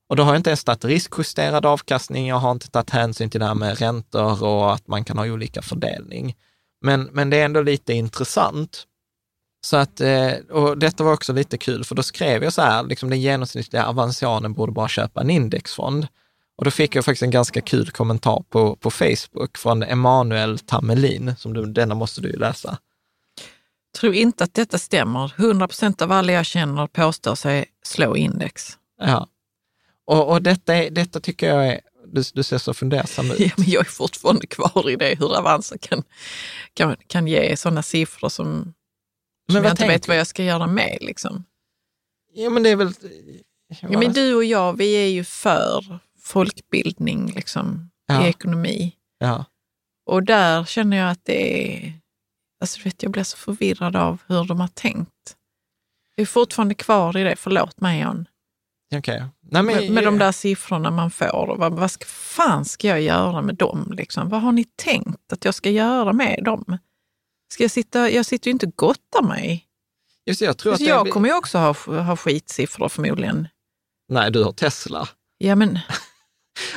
Och 0.09 0.17
då 0.17 0.23
har 0.23 0.33
jag 0.33 0.39
inte 0.39 0.51
ens 0.51 0.65
tagit 0.65 0.85
riskjusterad 0.85 1.67
avkastning, 1.67 2.29
jag 2.29 2.37
har 2.37 2.53
inte 2.53 2.71
tagit 2.71 2.91
hänsyn 2.91 3.31
till 3.31 3.41
det 3.41 3.47
här 3.47 3.55
med 3.55 3.79
räntor 3.79 4.43
och 4.43 4.75
att 4.75 4.89
man 4.89 5.05
kan 5.05 5.19
ha 5.19 5.27
olika 5.27 5.63
fördelning. 5.63 6.37
Men, 6.81 7.03
men 7.13 7.31
det 7.31 7.37
är 7.37 7.45
ändå 7.45 7.63
lite 7.63 7.93
intressant. 7.93 8.85
Så 9.61 9.77
att, 9.77 10.01
eh, 10.01 10.33
och 10.51 10.79
detta 10.79 11.05
var 11.05 11.13
också 11.13 11.33
lite 11.33 11.59
kul, 11.59 11.85
för 11.85 11.95
då 11.95 12.03
skrev 12.03 12.45
jag 12.45 12.53
så 12.53 12.63
här, 12.63 12.83
liksom 12.83 13.11
den 13.11 13.21
genomsnittliga 13.21 13.87
avansianen 13.87 14.53
borde 14.53 14.73
bara 14.73 14.89
köpa 14.89 15.21
en 15.21 15.31
indexfond. 15.31 16.07
Och 16.57 16.65
då 16.65 16.71
fick 16.71 16.95
jag 16.95 17.05
faktiskt 17.05 17.23
en 17.23 17.31
ganska 17.31 17.61
kul 17.61 17.91
kommentar 17.91 18.45
på, 18.49 18.77
på 18.77 18.91
Facebook 18.91 19.59
från 19.59 19.83
Emanuel 19.83 20.59
Tamelin, 20.59 21.35
som 21.39 21.53
du, 21.53 21.67
denna 21.67 21.95
måste 21.95 22.21
du 22.21 22.29
ju 22.29 22.37
läsa. 22.37 22.79
Tror 24.01 24.15
inte 24.15 24.45
att 24.45 24.55
detta 24.55 24.79
stämmer. 24.79 25.33
100 25.37 25.69
procent 25.69 26.03
av 26.03 26.13
alla 26.13 26.33
jag 26.33 26.47
känner 26.47 26.87
påstår 26.87 27.35
sig 27.35 27.65
slå 27.83 28.17
index. 28.17 28.79
Ja. 29.01 29.29
Och, 30.09 30.31
och 30.33 30.43
detta, 30.43 30.75
är, 30.75 30.91
detta 30.91 31.21
tycker 31.21 31.49
jag 31.55 31.67
är, 31.67 31.81
du, 32.07 32.23
du 32.35 32.43
ser 32.43 32.59
så 32.59 32.75
fundersam 32.75 33.31
ut. 33.31 33.39
Ja, 33.41 33.51
men 33.57 33.71
jag 33.71 33.81
är 33.87 33.91
fortfarande 33.91 34.47
kvar 34.47 34.91
i 34.91 34.97
det, 34.97 35.19
hur 35.19 35.37
Avanza 35.39 35.79
kan, 35.79 36.03
kan, 36.75 36.97
kan 37.07 37.27
ge 37.27 37.57
sådana 37.57 37.83
siffror 37.83 38.29
som, 38.29 38.63
som 38.63 38.75
Men 39.47 39.63
jag 39.63 39.73
inte 39.73 39.83
vet 39.87 39.91
tänker- 39.93 40.09
vad 40.09 40.17
jag 40.19 40.27
ska 40.27 40.45
göra 40.45 40.67
med. 40.67 40.99
Liksom. 41.01 41.45
Ja, 42.33 42.51
men 42.51 42.63
det 42.63 42.71
är 42.71 42.77
väl... 42.77 42.93
Ja, 43.81 43.99
men 43.99 44.13
du 44.13 44.35
och 44.35 44.45
jag, 44.45 44.77
vi 44.77 44.93
är 44.95 45.07
ju 45.09 45.25
för 45.25 45.99
folkbildning 46.23 47.33
liksom, 47.33 47.91
Ja. 48.07 48.27
i 48.27 48.29
ekonomi. 48.29 48.93
Ja. 49.19 49.45
Och 50.07 50.23
där 50.23 50.65
känner 50.65 50.97
jag 50.97 51.11
att 51.11 51.25
det 51.25 51.67
är... 51.77 51.93
Alltså, 52.61 52.81
vet, 52.85 53.03
jag 53.03 53.13
blir 53.13 53.23
så 53.25 53.37
förvirrad 53.37 53.97
av 53.97 54.19
hur 54.27 54.45
de 54.45 54.61
har 54.61 54.69
tänkt. 54.69 55.37
Jag 56.15 56.23
är 56.23 56.27
fortfarande 56.27 56.75
kvar 56.75 57.17
i 57.17 57.25
det, 57.25 57.37
förlåt 57.37 57.81
mig 57.81 58.01
Jan. 58.01 58.29
Okej. 58.95 59.25
Nej, 59.51 59.63
men, 59.63 59.77
Med, 59.77 59.91
med 59.91 60.05
de 60.05 60.19
där 60.19 60.33
siffrorna 60.33 60.91
man 60.91 61.11
får. 61.11 61.57
Vad, 61.59 61.73
vad 61.73 61.91
ska, 61.91 62.07
fan 62.07 62.65
ska 62.65 62.89
jag 62.89 63.01
göra 63.01 63.43
med 63.43 63.55
dem? 63.55 63.93
Liksom? 63.97 64.29
Vad 64.29 64.41
har 64.43 64.53
ni 64.53 64.65
tänkt 64.65 65.33
att 65.33 65.45
jag 65.45 65.55
ska 65.55 65.71
göra 65.71 66.13
med 66.13 66.43
dem? 66.45 66.79
Ska 67.53 67.65
jag, 67.65 67.71
sitta, 67.71 68.11
jag 68.11 68.27
sitter 68.27 68.49
ju 68.49 68.53
inte 68.53 68.67
och 68.67 68.77
gottar 68.77 69.23
mig. 69.23 69.65
Just 70.27 70.41
det, 70.41 70.47
jag 70.47 70.59
tror 70.59 70.73
Alltså, 70.73 70.85
att 70.85 70.89
det 70.89 70.95
jag 70.95 71.03
blir- 71.05 71.13
kommer 71.13 71.29
ju 71.29 71.35
också 71.35 71.59
ha, 71.59 71.73
ha 72.03 72.17
skitsiffror 72.17 72.89
förmodligen. 72.89 73.49
Nej, 74.09 74.31
du 74.31 74.45
har 74.45 74.53
Tesla. 74.53 75.09
Ja, 75.39 75.55
men 75.55 75.79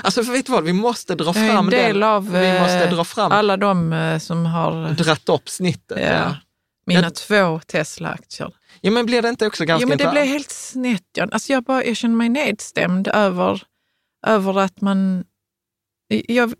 Alltså, 0.04 0.24
för 0.24 0.32
vet 0.32 0.46
du 0.46 0.52
vad, 0.52 0.64
vi 0.64 0.74
måste 0.74 1.16
dra 1.16 1.26
jag 1.26 1.38
är 1.38 1.42
en 1.50 1.52
fram 1.56 1.70
del 1.70 2.00
den. 2.00 2.10
av 2.10 2.32
vi 2.32 2.60
måste 2.60 2.86
eh, 2.86 2.94
dra 2.96 3.04
fram, 3.04 3.32
alla 3.32 3.58
de 3.58 3.94
eh, 3.94 4.20
som 4.20 4.46
har 4.46 4.90
dratt 4.94 5.30
upp 5.30 5.50
snittet. 5.50 5.98
ja, 6.02 6.06
Ja. 6.14 6.36
mina 6.86 7.02
Ja. 7.02 7.10
två 7.10 7.60
Tesla-aktier. 7.60 8.52
Ja, 8.82 8.92
men 8.92 9.06
blir 9.06 9.22
det 9.22 9.30
inte 9.30 9.48
också 9.48 9.66
ganska 9.66 9.82
Jo, 9.82 9.90
men 9.90 9.98
det 9.98 10.12
blev 10.12 10.26
helt 10.26 10.52
snett. 10.52 11.08
Jan. 11.14 11.30
Alltså 11.32 11.54
jag, 11.54 11.64
bara, 11.64 11.86
jag 11.86 11.98
känner 11.98 12.16
mig 12.16 12.30
nedstämd 12.30 13.08
över, 13.08 13.64
över 14.28 14.60
att 14.60 14.82
man... 14.82 15.24
Jag, 16.28 16.54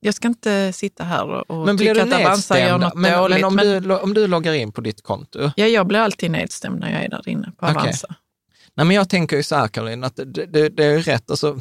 jag 0.00 0.14
ska 0.14 0.28
inte 0.28 0.72
sitta 0.72 1.04
här 1.04 1.50
och, 1.50 1.66
Men 1.66 1.76
blir 1.76 1.94
tycka 1.94 2.16
att 2.16 2.20
Avanza 2.20 2.60
gör 2.60 2.78
något 2.78 2.94
Men, 2.94 3.18
dåligt. 3.18 3.36
men 3.36 3.44
om, 3.44 3.54
men, 3.56 3.82
Du, 3.82 3.96
om 3.96 4.14
du 4.14 4.26
loggar 4.26 4.52
in 4.52 4.72
på 4.72 4.80
ditt 4.80 5.02
konto, 5.02 5.50
ja, 5.56 5.66
jag 5.66 5.86
blir 5.86 5.98
alltid 5.98 6.30
nedstämd 6.30 6.80
när 6.80 6.92
jag 6.92 7.04
är 7.04 7.08
där 7.08 7.28
inne 7.28 7.52
på. 7.58 7.66
Avanza. 7.66 8.14
Nej, 8.74 8.86
men 8.86 8.96
jag 8.96 9.08
tänker 9.08 9.36
ju 9.36 9.42
så 9.42 9.56
här, 9.56 9.68
Caroline, 9.68 10.04
att 10.04 10.16
det, 10.16 10.24
det, 10.24 10.68
det 10.68 10.84
är 10.84 10.90
ju 10.90 11.02
rätt. 11.02 11.30
Alltså, 11.30 11.60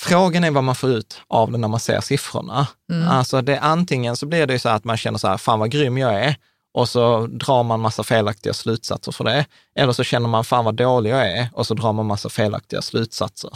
frågan 0.00 0.44
är 0.44 0.50
vad 0.50 0.64
man 0.64 0.74
får 0.74 0.90
ut 0.90 1.20
av 1.28 1.52
det 1.52 1.58
när 1.58 1.68
man 1.68 1.80
ser 1.80 2.00
siffrorna. 2.00 2.66
Mm. 2.92 3.08
Alltså 3.08 3.42
det, 3.42 3.60
antingen 3.60 4.16
så 4.16 4.26
blir 4.26 4.46
det 4.46 4.52
ju 4.52 4.58
så 4.58 4.68
att 4.68 4.84
man 4.84 4.96
känner 4.96 5.18
så 5.18 5.28
här, 5.28 5.36
fan 5.36 5.58
vad 5.58 5.70
grym 5.70 5.98
jag 5.98 6.14
är, 6.14 6.36
och 6.78 6.88
så 6.88 7.26
drar 7.26 7.62
man 7.62 7.80
massa 7.80 8.02
felaktiga 8.02 8.54
slutsatser 8.54 9.12
för 9.12 9.24
det. 9.24 9.46
Eller 9.74 9.92
så 9.92 10.04
känner 10.04 10.28
man, 10.28 10.44
fan 10.44 10.64
vad 10.64 10.74
dålig 10.74 11.10
jag 11.10 11.30
är, 11.30 11.48
och 11.52 11.66
så 11.66 11.74
drar 11.74 11.92
man 11.92 12.06
massa 12.06 12.28
felaktiga 12.28 12.82
slutsatser. 12.82 13.50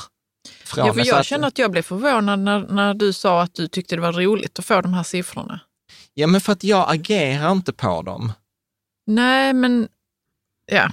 Från 0.65 0.87
Ja, 0.87 0.95
för 0.95 1.07
jag 1.07 1.25
känner 1.25 1.49
att 1.49 1.59
jag 1.59 1.71
blev 1.71 1.83
förvånad 1.83 2.39
när, 2.39 2.61
när 2.61 2.95
du 2.95 3.13
sa 3.13 3.43
att 3.43 3.55
du 3.55 3.69
tyckte 3.69 3.97
det 3.97 4.03
var 4.03 4.13
roligt 4.13 4.59
att 4.59 4.65
få 4.65 4.81
de 4.81 4.95
här 4.95 5.03
siffrorna. 5.03 5.61
Ja, 6.15 6.27
men 6.27 6.41
för 6.41 6.53
att 6.53 6.65
jag 6.65 6.95
agerar 6.95 7.53
inte 7.53 7.73
på 7.73 8.03
dem. 8.03 8.33
Nej, 9.07 9.53
men 9.53 9.89
ja. 10.67 10.91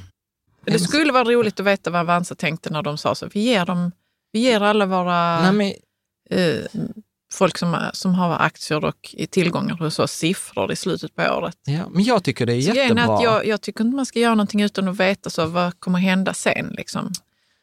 Det 0.66 0.80
skulle 0.80 1.12
vara 1.12 1.24
roligt 1.24 1.60
att 1.60 1.66
veta 1.66 1.90
vad 1.90 2.02
Avanza 2.02 2.36
tänkte 2.36 2.70
när 2.70 2.82
de 2.82 2.98
sa 2.98 3.16
så. 3.16 3.28
Vi 3.34 3.40
ger, 3.40 3.66
dem, 3.66 3.92
vi 4.32 4.40
ger 4.40 4.62
alla 4.62 4.86
våra 4.86 5.42
Nej, 5.42 5.52
men, 5.52 5.68
eh, 6.40 6.66
folk 7.34 7.58
som, 7.58 7.74
är- 7.74 7.92
som 7.94 8.16
har 8.16 8.38
aktier 8.40 8.86
och 8.86 9.10
i 9.14 9.28
tillgångar 9.28 9.76
hos 9.78 10.00
oss 10.00 10.12
siffror 10.12 10.72
i 10.72 10.76
slutet 10.76 11.16
på 11.16 11.22
året. 11.24 11.58
ja, 11.66 11.90
men 11.90 12.04
jag 12.04 12.24
tycker 12.24 12.46
det 12.46 12.54
är 12.54 12.62
Så 12.62 12.72
är 12.72 12.76
jättebra. 12.76 13.16
att 13.16 13.24
jag, 13.24 13.48
jag 13.48 13.62
tycker 13.62 13.84
inte 13.84 13.96
man 13.96 14.06
ska 14.06 14.20
göra 14.20 14.36
någonting 14.36 14.62
utan 14.62 14.88
att 14.88 15.00
veta 15.00 15.30
så 15.30 15.46
vad 15.46 15.80
kommer 15.80 16.00
hända 16.00 16.34
sen. 16.34 16.74
Liksom. 16.78 17.12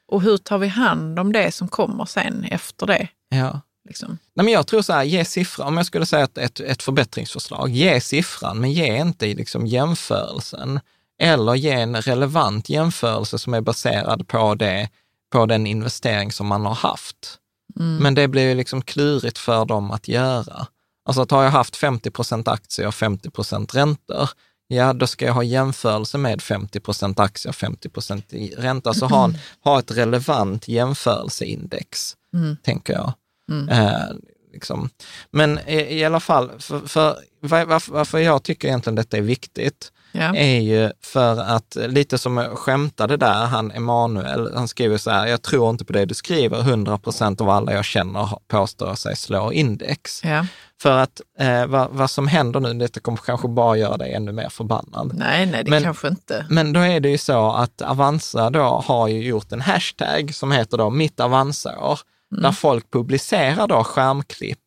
Och 0.08 0.22
hur 0.22 0.36
tar 0.36 0.58
vi 0.58 0.68
hand 0.68 1.18
om 1.18 1.32
det 1.32 1.52
som 1.52 1.68
kommer 1.68 2.04
sen 2.04 2.44
efter 2.44 2.86
det? 2.86 3.08
ja. 3.28 3.60
Liksom. 3.88 4.18
Nej, 4.34 4.44
men 4.44 4.52
jag 4.54 4.66
tror 4.66 4.82
så 4.82 4.92
här, 4.92 5.02
ge 5.04 5.24
siffran, 5.24 5.68
om 5.68 5.76
jag 5.76 5.86
skulle 5.86 6.06
säga 6.06 6.24
ett, 6.24 6.38
ett, 6.38 6.60
ett 6.60 6.82
förbättringsförslag, 6.82 7.68
ge 7.70 8.00
siffran, 8.00 8.60
men 8.60 8.72
ge 8.72 8.96
inte 9.00 9.26
liksom 9.26 9.66
jämförelsen. 9.66 10.80
Eller 11.18 11.54
ge 11.54 11.70
en 11.70 11.96
relevant 12.02 12.68
jämförelse 12.68 13.38
som 13.38 13.54
är 13.54 13.60
baserad 13.60 14.28
på, 14.28 14.54
det, 14.54 14.88
på 15.32 15.46
den 15.46 15.66
investering 15.66 16.32
som 16.32 16.46
man 16.46 16.66
har 16.66 16.74
haft. 16.74 17.38
Mm. 17.80 17.96
Men 17.96 18.14
det 18.14 18.28
blir 18.28 18.42
ju 18.48 18.54
liksom 18.54 18.82
klurigt 18.82 19.38
för 19.38 19.64
dem 19.64 19.90
att 19.90 20.08
göra. 20.08 20.66
Alltså 21.04 21.22
att 21.22 21.30
har 21.30 21.42
jag 21.44 21.50
haft 21.50 21.76
50 21.76 22.10
procent 22.10 22.48
aktier 22.48 22.86
och 22.86 22.94
50 22.94 23.30
procent 23.30 23.74
räntor, 23.74 24.28
ja 24.68 24.92
då 24.92 25.06
ska 25.06 25.24
jag 25.24 25.34
ha 25.34 25.42
jämförelse 25.42 26.18
med 26.18 26.42
50 26.42 26.80
procent 26.80 27.20
aktier 27.20 27.48
och 27.48 27.56
50 27.56 27.88
procent 27.88 28.32
ränta. 28.56 28.94
Så 28.94 29.06
ha, 29.06 29.24
en, 29.24 29.38
ha 29.64 29.78
ett 29.78 29.90
relevant 29.90 30.68
jämförelseindex, 30.68 32.16
Mm. 32.34 32.56
tänker 32.62 32.92
jag. 32.92 33.12
Mm. 33.50 33.68
Eh, 33.68 34.08
liksom. 34.52 34.90
Men 35.30 35.58
i, 35.58 35.98
i 35.98 36.04
alla 36.04 36.20
fall, 36.20 36.50
för, 36.58 36.80
för, 36.80 37.18
var, 37.40 37.90
varför 37.92 38.18
jag 38.18 38.42
tycker 38.42 38.68
egentligen 38.68 38.94
detta 38.94 39.16
är 39.16 39.22
viktigt, 39.22 39.92
Ja. 40.18 40.34
är 40.36 40.60
ju 40.60 40.90
för 41.02 41.40
att, 41.40 41.76
lite 41.88 42.18
som 42.18 42.36
jag 42.36 42.58
skämtade 42.58 43.16
där, 43.16 43.44
han 43.46 43.70
Emanuel, 43.70 44.50
han 44.54 44.68
skriver 44.68 44.98
så 44.98 45.10
här, 45.10 45.26
jag 45.26 45.42
tror 45.42 45.70
inte 45.70 45.84
på 45.84 45.92
det 45.92 46.04
du 46.04 46.14
skriver, 46.14 46.60
100 46.60 46.98
procent 46.98 47.40
av 47.40 47.50
alla 47.50 47.72
jag 47.72 47.84
känner 47.84 48.38
påstår 48.48 48.94
sig 48.94 49.16
slå 49.16 49.52
index. 49.52 50.24
Ja. 50.24 50.46
För 50.82 50.98
att 50.98 51.20
eh, 51.38 51.66
vad, 51.66 51.90
vad 51.90 52.10
som 52.10 52.28
händer 52.28 52.60
nu, 52.60 52.74
detta 52.74 53.00
kommer 53.00 53.18
kanske 53.18 53.48
bara 53.48 53.76
göra 53.76 53.96
dig 53.96 54.12
ännu 54.12 54.32
mer 54.32 54.48
förbannad. 54.48 55.12
Nej, 55.14 55.46
nej, 55.46 55.64
det 55.64 55.70
Men- 55.70 55.82
kanske 55.82 56.08
inte. 56.08 56.46
Men 56.50 56.72
då 56.72 56.80
är 56.80 57.00
det 57.00 57.08
ju 57.08 57.18
så 57.18 57.52
att 57.52 57.82
Avanza 57.82 58.50
då 58.50 58.62
har 58.86 59.08
ju 59.08 59.22
gjort 59.26 59.52
en 59.52 59.60
hashtag 59.60 60.34
som 60.34 60.52
heter 60.52 60.78
då 60.78 60.90
mitt 60.90 61.20
Avanza-år, 61.20 61.98
där 62.42 62.52
folk 62.52 62.90
publicerar 62.90 63.66
då 63.66 63.84
skärmklipp 63.84 64.62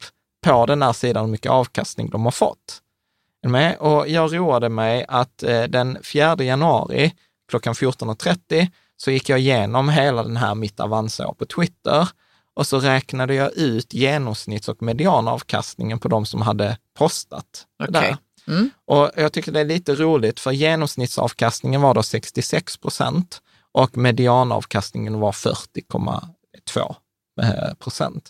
på 0.45 0.65
den 0.65 0.81
här 0.81 0.93
sidan 0.93 1.25
hur 1.25 1.31
mycket 1.31 1.51
avkastning 1.51 2.09
de 2.09 2.23
har 2.25 2.31
fått. 2.31 2.79
Med? 3.47 3.77
Och 3.77 4.07
jag 4.07 4.35
roade 4.35 4.69
mig 4.69 5.05
att 5.07 5.43
eh, 5.43 5.63
den 5.63 5.97
4 6.03 6.43
januari 6.43 7.13
klockan 7.49 7.73
14.30 7.73 8.67
så 8.97 9.11
gick 9.11 9.29
jag 9.29 9.39
igenom 9.39 9.89
hela 9.89 10.23
den 10.23 10.37
här 10.37 10.55
mitt 10.55 10.79
Avanza-år 10.79 11.33
på 11.33 11.45
Twitter 11.45 12.07
och 12.53 12.67
så 12.67 12.79
räknade 12.79 13.33
jag 13.33 13.53
ut 13.53 13.93
genomsnitts 13.93 14.69
och 14.69 14.81
medianavkastningen 14.81 15.99
på 15.99 16.07
de 16.07 16.25
som 16.25 16.41
hade 16.41 16.77
postat 16.97 17.65
Okej. 17.83 17.93
där. 17.93 18.17
Mm. 18.47 18.69
Och 18.85 19.11
jag 19.15 19.33
tycker 19.33 19.51
det 19.51 19.59
är 19.59 19.65
lite 19.65 19.95
roligt, 19.95 20.39
för 20.39 20.51
genomsnittsavkastningen 20.51 21.81
var 21.81 21.93
då 21.93 22.03
66 22.03 22.77
procent 22.77 23.41
och 23.71 23.97
medianavkastningen 23.97 25.19
var 25.19 25.31
40,2 25.31 26.95
eh, 27.41 27.73
procent. 27.73 28.29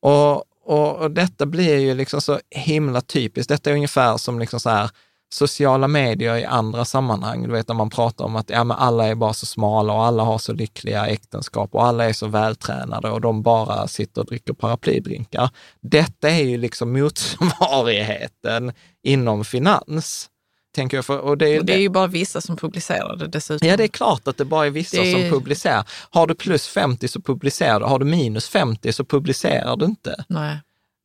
Och, 0.00 0.44
och, 0.70 0.96
och 0.96 1.10
detta 1.10 1.46
blir 1.46 1.78
ju 1.78 1.94
liksom 1.94 2.20
så 2.20 2.40
himla 2.50 3.00
typiskt. 3.00 3.48
Detta 3.48 3.70
är 3.70 3.74
ungefär 3.74 4.16
som 4.16 4.38
liksom 4.38 4.60
så 4.60 4.70
här, 4.70 4.90
sociala 5.32 5.88
medier 5.88 6.36
i 6.36 6.44
andra 6.44 6.84
sammanhang, 6.84 7.42
du 7.42 7.52
vet 7.52 7.68
när 7.68 7.74
man 7.74 7.90
pratar 7.90 8.24
om 8.24 8.36
att 8.36 8.50
ja, 8.50 8.64
men 8.64 8.76
alla 8.76 9.06
är 9.06 9.14
bara 9.14 9.32
så 9.32 9.46
smala 9.46 9.92
och 9.92 10.04
alla 10.04 10.22
har 10.22 10.38
så 10.38 10.52
lyckliga 10.52 11.06
äktenskap 11.06 11.74
och 11.74 11.84
alla 11.84 12.08
är 12.08 12.12
så 12.12 12.26
vältränade 12.26 13.10
och 13.10 13.20
de 13.20 13.42
bara 13.42 13.88
sitter 13.88 14.20
och 14.20 14.26
dricker 14.26 14.52
paraplydrinkar. 14.52 15.50
Detta 15.80 16.30
är 16.30 16.44
ju 16.44 16.58
liksom 16.58 16.92
motsvarigheten 17.00 18.72
inom 19.02 19.44
finans. 19.44 20.29
Tänker 20.74 20.96
jag, 20.96 21.04
för, 21.04 21.18
och 21.18 21.38
det 21.38 21.46
är, 21.48 21.52
ju 21.52 21.58
Och 21.58 21.64
det 21.64 21.72
är 21.74 21.78
ju 21.78 21.88
bara 21.88 22.06
vissa 22.06 22.40
som 22.40 22.56
publicerar 22.56 23.16
det 23.16 23.26
dessutom. 23.26 23.68
Ja, 23.68 23.76
det 23.76 23.84
är 23.84 23.88
klart 23.88 24.28
att 24.28 24.36
det 24.36 24.44
bara 24.44 24.66
är 24.66 24.70
vissa 24.70 24.96
är- 24.96 25.12
som 25.12 25.30
publicerar. 25.38 25.84
Har 26.10 26.26
du 26.26 26.34
plus 26.34 26.66
50 26.68 27.08
så 27.08 27.20
publicerar 27.20 27.80
du, 27.80 27.86
har 27.86 27.98
du 27.98 28.04
minus 28.04 28.48
50 28.48 28.92
så 28.92 29.04
publicerar 29.04 29.76
du 29.76 29.84
inte. 29.84 30.24
Nej. 30.28 30.58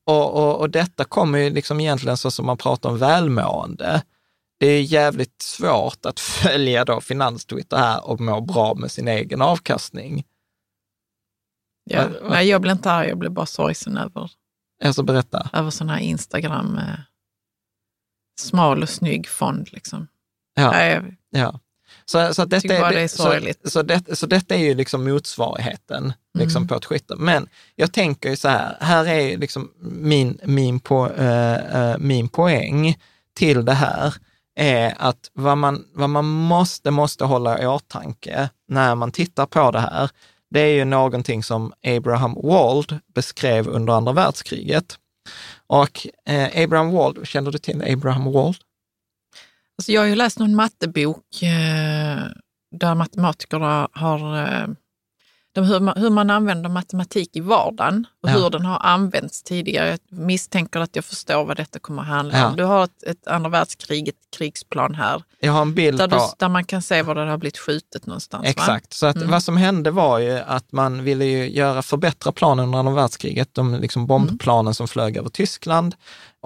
Och, 0.05 0.33
och, 0.33 0.59
och 0.59 0.69
detta 0.69 1.03
kommer 1.03 1.37
ju 1.39 1.49
liksom 1.49 1.79
egentligen 1.79 2.17
så 2.17 2.31
som 2.31 2.45
man 2.45 2.57
pratar 2.57 2.89
om 2.89 2.97
välmående. 2.97 4.01
Det 4.59 4.67
är 4.67 4.81
jävligt 4.81 5.41
svårt 5.41 6.05
att 6.05 6.19
följa 6.43 6.85
då 6.85 7.01
finanstwitter 7.01 7.77
här 7.77 8.05
och 8.09 8.21
må 8.21 8.41
bra 8.41 8.73
med 8.75 8.91
sin 8.91 9.07
egen 9.07 9.41
avkastning. 9.41 10.23
Ja. 11.83 12.07
Vad- 12.21 12.31
Nej, 12.31 12.47
jag 12.47 12.61
blir 12.61 12.71
inte 12.71 12.91
arg, 12.91 13.07
jag 13.09 13.17
blir 13.17 13.29
bara 13.29 13.45
sorgsen 13.45 13.97
över, 13.97 14.31
Alltså 14.83 15.03
berätta. 15.03 15.49
över 15.53 15.69
sån 15.69 15.89
här 15.89 15.99
Instagram, 15.99 16.77
eh, 16.77 16.99
smal 18.39 18.83
och 18.83 18.89
snygg 18.89 19.27
fond. 19.27 19.67
Liksom. 19.71 20.07
Ja, 20.55 20.71
Nej, 20.71 21.01
ja. 21.29 21.59
Så, 22.05 22.33
så, 22.33 22.41
att 22.41 22.49
detta 22.49 22.67
det 22.67 23.01
är 23.01 23.07
så, 23.07 23.69
så, 23.69 23.81
det, 23.81 24.17
så 24.17 24.25
detta 24.25 24.55
är 24.55 24.59
ju 24.59 24.73
liksom 24.73 25.03
motsvarigheten 25.03 26.13
liksom 26.37 26.61
Mm. 26.61 26.67
på 26.67 26.79
Twitter. 26.79 27.15
Men 27.15 27.47
jag 27.75 27.93
tänker 27.93 28.29
ju 28.29 28.35
så 28.35 28.47
här, 28.47 28.77
här 28.79 29.07
är 29.07 29.37
liksom 29.37 29.71
min, 29.81 30.39
min, 30.43 30.79
po, 30.79 31.07
eh, 31.07 31.53
eh, 31.55 31.97
min 31.97 32.27
poäng 32.27 32.97
till 33.33 33.65
det 33.65 33.73
här 33.73 34.13
är 34.55 34.95
att 34.97 35.31
vad 35.33 35.57
man, 35.57 35.85
vad 35.93 36.09
man 36.09 36.25
måste, 36.25 36.91
måste 36.91 37.25
hålla 37.25 37.61
i 37.61 37.67
åtanke 37.67 38.49
när 38.67 38.95
man 38.95 39.11
tittar 39.11 39.45
på 39.45 39.71
det 39.71 39.79
här, 39.79 40.09
det 40.49 40.59
är 40.59 40.73
ju 40.73 40.85
någonting 40.85 41.43
som 41.43 41.73
Abraham 41.87 42.33
Wald 42.43 42.99
beskrev 43.15 43.67
under 43.67 43.93
andra 43.93 44.13
världskriget. 44.13 44.97
Och 45.67 46.07
eh, 46.25 46.63
Abraham 46.63 46.91
Wald, 46.91 47.27
känner 47.27 47.51
du 47.51 47.57
till 47.57 47.93
Abraham 47.93 48.31
Wald? 48.31 48.57
Alltså 49.77 49.91
jag 49.91 50.01
har 50.01 50.07
ju 50.07 50.15
läst 50.15 50.39
någon 50.39 50.55
mattebok 50.55 51.41
eh, 51.43 52.27
där 52.71 52.95
matematiker 52.95 53.59
har, 53.59 53.89
har 53.91 54.37
eh, 54.37 54.67
de, 55.55 55.65
hur, 55.65 55.79
man, 55.79 55.93
hur 55.97 56.09
man 56.09 56.29
använder 56.29 56.69
matematik 56.69 57.35
i 57.35 57.39
vardagen 57.39 58.07
och 58.23 58.29
Ja. 58.29 58.33
hur 58.33 58.49
den 58.49 58.65
har 58.65 58.79
använts 58.79 59.43
tidigare. 59.43 59.89
Jag 59.89 59.99
misstänker 60.19 60.79
att 60.79 60.95
jag 60.95 61.05
förstår 61.05 61.45
vad 61.45 61.57
detta 61.57 61.79
kommer 61.79 62.01
att 62.01 62.07
handla 62.07 62.37
Ja. 62.39 62.47
om. 62.49 62.55
Du 62.55 62.63
har 62.63 62.83
ett, 62.83 63.03
ett 63.03 63.27
andra 63.27 63.49
världskriget 63.49 64.15
krigsplan 64.37 64.95
här 64.95 65.23
Jag 65.39 65.51
har 65.51 65.61
en 65.61 65.73
bild 65.73 65.97
där, 65.97 66.07
på... 66.07 66.15
du, 66.15 66.21
där 66.39 66.49
man 66.49 66.63
kan 66.65 66.81
se 66.81 67.01
var 67.01 67.15
det 67.15 67.21
har 67.21 67.37
blivit 67.37 67.57
skjutet 67.57 68.05
någonstans. 68.05 68.43
Va? 68.43 68.49
Exakt, 68.49 68.93
så 68.93 69.05
att 69.05 69.15
Mm. 69.15 69.31
vad 69.31 69.43
som 69.43 69.57
hände 69.57 69.91
var 69.91 70.19
ju 70.19 70.39
att 70.39 70.71
man 70.71 71.03
ville 71.03 71.25
ju 71.25 71.49
göra, 71.51 71.81
förbättra 71.81 72.31
planen 72.31 72.65
under 72.65 72.79
andra 72.79 72.93
världskriget, 72.93 73.49
de 73.53 73.75
liksom 73.75 74.07
bombplanen 74.07 74.73
som 74.73 74.87
flög 74.87 75.17
över 75.17 75.29
Tyskland. 75.29 75.95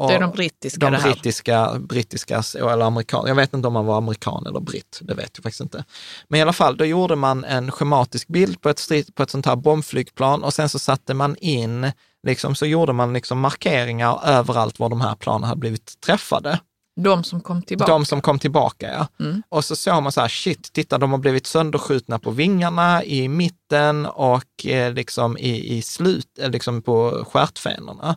Det 0.08 0.16
är 0.16 0.20
de 0.20 0.32
brittiska 0.32 0.80
de 0.86 0.92
det 0.92 0.98
här. 0.98 1.12
brittiska, 1.12 1.72
brittiska 1.80 2.44
eller 2.56 2.82
amerikan, 2.82 3.28
jag 3.28 3.36
vet 3.36 3.54
inte 3.54 3.68
om 3.68 3.74
man 3.74 3.86
var 3.86 3.98
amerikan 3.98 4.48
eller 4.48 4.60
britt, 4.60 5.00
det 5.02 5.14
vet 5.14 5.32
jag 5.34 5.44
faktiskt 5.44 5.62
inte. 5.62 5.84
Men 6.28 6.40
i 6.40 6.42
alla 6.42 6.54
fall, 6.54 6.78
då 6.78 6.86
gjorde 6.86 7.16
man 7.16 7.44
en 7.44 7.72
schematisk 7.72 8.28
bild 8.28 8.62
på 8.62 8.70
ett, 8.70 8.80
strid, 8.80 9.16
på 9.16 9.24
ett 9.24 9.30
sånt 9.30 9.46
här 9.46 9.56
bombflygplan 9.56 10.44
och 10.44 10.54
sen 10.54 10.70
så 10.70 10.80
satte 10.80 11.14
man 11.14 11.36
in, 11.36 11.92
liksom, 12.28 12.56
så 12.56 12.66
gjorde 12.66 12.94
man 12.94 13.14
liksom 13.14 13.40
markeringar 13.40 14.20
överallt 14.26 14.80
var 14.80 14.90
de 14.90 15.02
här 15.02 15.16
planen 15.16 15.44
hade 15.44 15.60
blivit 15.60 16.02
träffade. 16.02 16.60
De 17.04 17.24
som 17.24 17.42
kom 17.42 17.62
tillbaka. 17.62 17.92
De 17.92 18.06
som 18.06 18.22
kom 18.22 18.40
tillbaka, 18.40 18.92
ja. 18.92 19.26
Mm. 19.26 19.44
Och 19.50 19.66
så 19.66 19.76
såg 19.76 20.04
man 20.04 20.12
så 20.12 20.22
här, 20.22 20.28
shit, 20.28 20.74
titta, 20.74 20.98
de 20.98 21.12
har 21.12 21.18
blivit 21.18 21.48
sönderskjutna 21.48 22.20
på 22.20 22.32
vingarna, 22.32 23.04
i 23.04 23.28
mitten 23.28 24.06
och 24.06 24.66
eh, 24.66 24.94
liksom 24.94 25.38
i, 25.38 25.78
i 25.78 25.82
slut, 25.82 26.40
eh, 26.40 26.50
liksom 26.50 26.82
på 26.82 27.26
stjärtfenorna. 27.32 28.16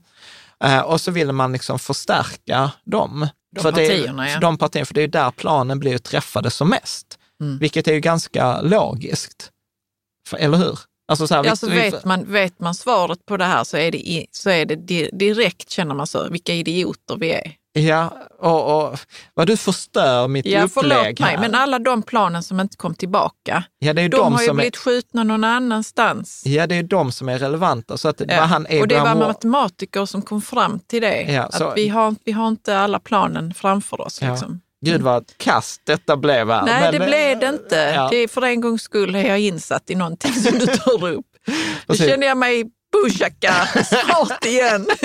Eh, 0.63 0.81
och 0.81 1.01
så 1.01 1.11
ville 1.11 1.33
man 1.33 1.53
liksom 1.53 1.79
förstärka 1.79 2.71
dem. 2.85 3.29
De 3.57 3.61
För 3.63 3.73
det, 3.73 3.89
partierna, 3.89 4.31
ja. 4.31 4.39
De 4.41 4.59
partierna, 4.59 4.87
för 4.87 4.95
det 4.95 5.03
är 5.03 5.09
där 5.09 5.31
planen 5.31 5.79
blir 5.79 5.99
träffade 5.99 6.51
som 6.51 6.69
mest. 6.71 7.19
Mm. 7.41 7.59
Vilket 7.59 7.89
är 7.89 7.93
ju 7.93 8.01
ganska 8.01 8.61
logiskt. 8.61 9.51
För, 10.29 10.37
eller 10.37 10.59
hur? 10.59 10.79
Alltså 11.09 11.27
så 11.27 11.35
här, 11.35 11.45
Alltså 11.51 11.69
vi- 11.69 11.77
vet, 11.77 12.05
man, 12.05 12.33
vet 12.33 12.61
man 12.61 12.75
svaret 12.75 13.27
på 13.27 13.37
det 13.37 13.45
här 13.45 13.65
så 13.65 13.77
är 13.77 13.91
det, 13.91 14.27
så 14.31 14.51
är 14.51 14.67
det 14.67 14.77
di, 14.77 15.11
direkt, 15.13 15.71
känner 15.71 15.95
man 15.95 16.07
så, 16.07 16.29
vilka 16.31 16.55
idioter 16.55 17.17
vi 17.17 17.33
är. 17.33 17.53
Ja, 17.75 18.13
och, 18.39 18.83
och 18.93 18.99
vad 19.35 19.47
du 19.47 19.57
förstör 19.57 20.29
mitt 20.29 20.47
Ja, 20.47 20.69
förlåt 20.75 20.99
upplägg 20.99 21.21
mig, 21.21 21.31
här. 21.31 21.39
men 21.41 21.55
alla 21.55 21.79
de 21.79 22.03
planen 22.03 22.43
som 22.43 22.61
inte 22.61 22.77
kom 22.77 22.95
tillbaka, 22.95 23.65
ja, 23.79 23.93
det 23.93 24.03
är 24.03 24.09
de, 24.09 24.17
de, 24.17 24.33
har 24.33 24.43
ju 24.43 24.53
blivit 24.53 24.77
skjutna 24.77 25.25
någon 25.25 25.45
annanstans. 25.45 26.47
är, 26.47 26.51
ja, 26.51 26.67
det 26.67 26.75
är 26.75 26.83
de 26.83 27.13
som 27.13 27.29
är 27.29 27.39
relevanta. 27.39 27.97
Så 27.97 28.09
att 28.09 28.21
Ja, 28.21 28.27
vad 28.29 28.49
han 28.49 28.67
och 28.81 28.89
det 28.89 28.99
var 28.99 29.07
Wa- 29.07 29.19
matematiker 29.19 30.07
som 30.07 30.23
kom 30.23 30.43
fram 30.43 30.81
till 30.81 31.03
det. 31.03 31.23
Ja, 31.23 31.51
så- 31.53 31.65
att 31.65 31.77
vi 31.77 31.89
har, 31.89 32.15
vi 32.25 32.33
har 32.33 32.49
inte 32.49 32.79
alla 32.79 32.99
planen 32.99 33.55
framför 33.55 34.01
oss. 34.01 34.21
Liksom. 34.21 34.61
Gud 34.85 35.01
vad 35.03 35.25
kast 35.37 35.81
detta 35.87 36.17
blev 36.17 36.51
här. 36.51 36.63
Nej, 36.65 36.81
Men, 36.81 36.93
det 36.93 36.99
eh, 36.99 37.07
blev 37.07 37.39
det 37.39 37.49
inte. 37.49 38.09
Det 38.11 38.17
är 38.17 38.29
för 38.29 38.43
en 38.43 38.61
gångs 38.61 38.83
skull 38.83 39.15
är 39.15 39.29
jag 39.29 39.39
insatt 39.41 39.91
i 39.91 39.95
någonting 39.95 40.33
som 40.33 40.59
du 40.59 40.67
tar 40.67 41.09
upp. 41.09 41.27
Nu 41.89 41.97
känner 41.97 42.27
jag 42.27 42.37
mig 42.37 42.65
bushaka 42.93 43.53
smart 43.85 44.45
igen. 44.45 44.87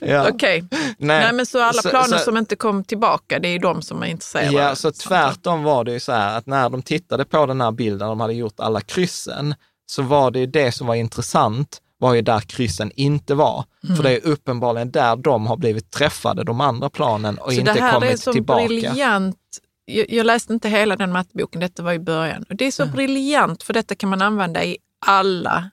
Ja. 0.00 0.28
Okej, 0.30 0.64
Nej. 0.70 0.88
nej 0.98 1.32
men 1.32 1.46
så 1.46 1.62
alla 1.62 1.82
Så- 1.82 1.88
planer 1.90 2.18
så- 2.18 2.24
som 2.24 2.36
inte 2.36 2.56
kom 2.56 2.84
tillbaka, 2.84 3.38
det 3.38 3.48
är 3.48 3.58
de 3.58 3.82
som 3.82 4.02
är 4.02 4.06
intresserade. 4.06 4.52
Ja, 4.52 4.74
så 4.74 4.92
tvärtom 4.92 5.62
var 5.62 5.84
det 5.84 5.92
ju 5.92 6.00
så 6.00 6.12
här 6.12 6.38
att 6.38 6.46
när 6.46 6.68
de 6.70 6.82
tittade 6.82 7.24
på 7.24 7.46
den 7.46 7.60
här 7.60 7.70
bilden, 7.72 8.08
de 8.08 8.20
hade 8.20 8.32
gjort 8.34 8.60
alla 8.60 8.80
kryssen, 8.80 9.54
så 9.86 10.02
var 10.02 10.30
det 10.30 10.38
ju 10.38 10.46
det 10.46 10.72
som 10.72 10.86
var 10.86 10.94
intressant, 10.94 11.78
var 11.98 12.14
ju 12.14 12.22
där 12.22 12.40
kryssen 12.40 12.92
inte 12.96 13.34
var. 13.34 13.64
Mm. 13.84 13.96
För 13.96 14.02
det 14.02 14.10
är 14.10 14.26
uppenbarligen 14.26 14.90
där 14.90 15.16
de 15.16 15.46
har 15.46 15.56
blivit 15.56 15.90
träffade, 15.90 16.44
de 16.44 16.60
andra 16.60 16.90
planen, 16.90 17.38
och 17.38 17.52
Så 17.52 17.58
inte 17.60 17.72
det 17.72 17.80
här 17.80 17.88
är 17.96 18.00
kommit 18.00 18.20
så 18.20 18.32
tillbaka. 18.32 18.66
briljant. 18.66 19.38
Jag, 19.84 20.10
jag 20.10 20.26
läste 20.26 20.52
inte 20.52 20.68
hela 20.68 20.96
den 20.96 21.12
matteboken, 21.12 21.60
detta 21.60 21.82
var 21.82 21.92
i 21.92 21.98
början. 21.98 22.44
Och 22.48 22.56
det 22.56 22.64
är 22.66 22.70
så 22.70 22.86
briljant 22.86 23.62
för 23.62 23.72
detta 23.72 23.94
kan 23.94 24.08
man 24.10 24.22
använda 24.22 24.64
i 24.64 24.76
alla 25.06 25.70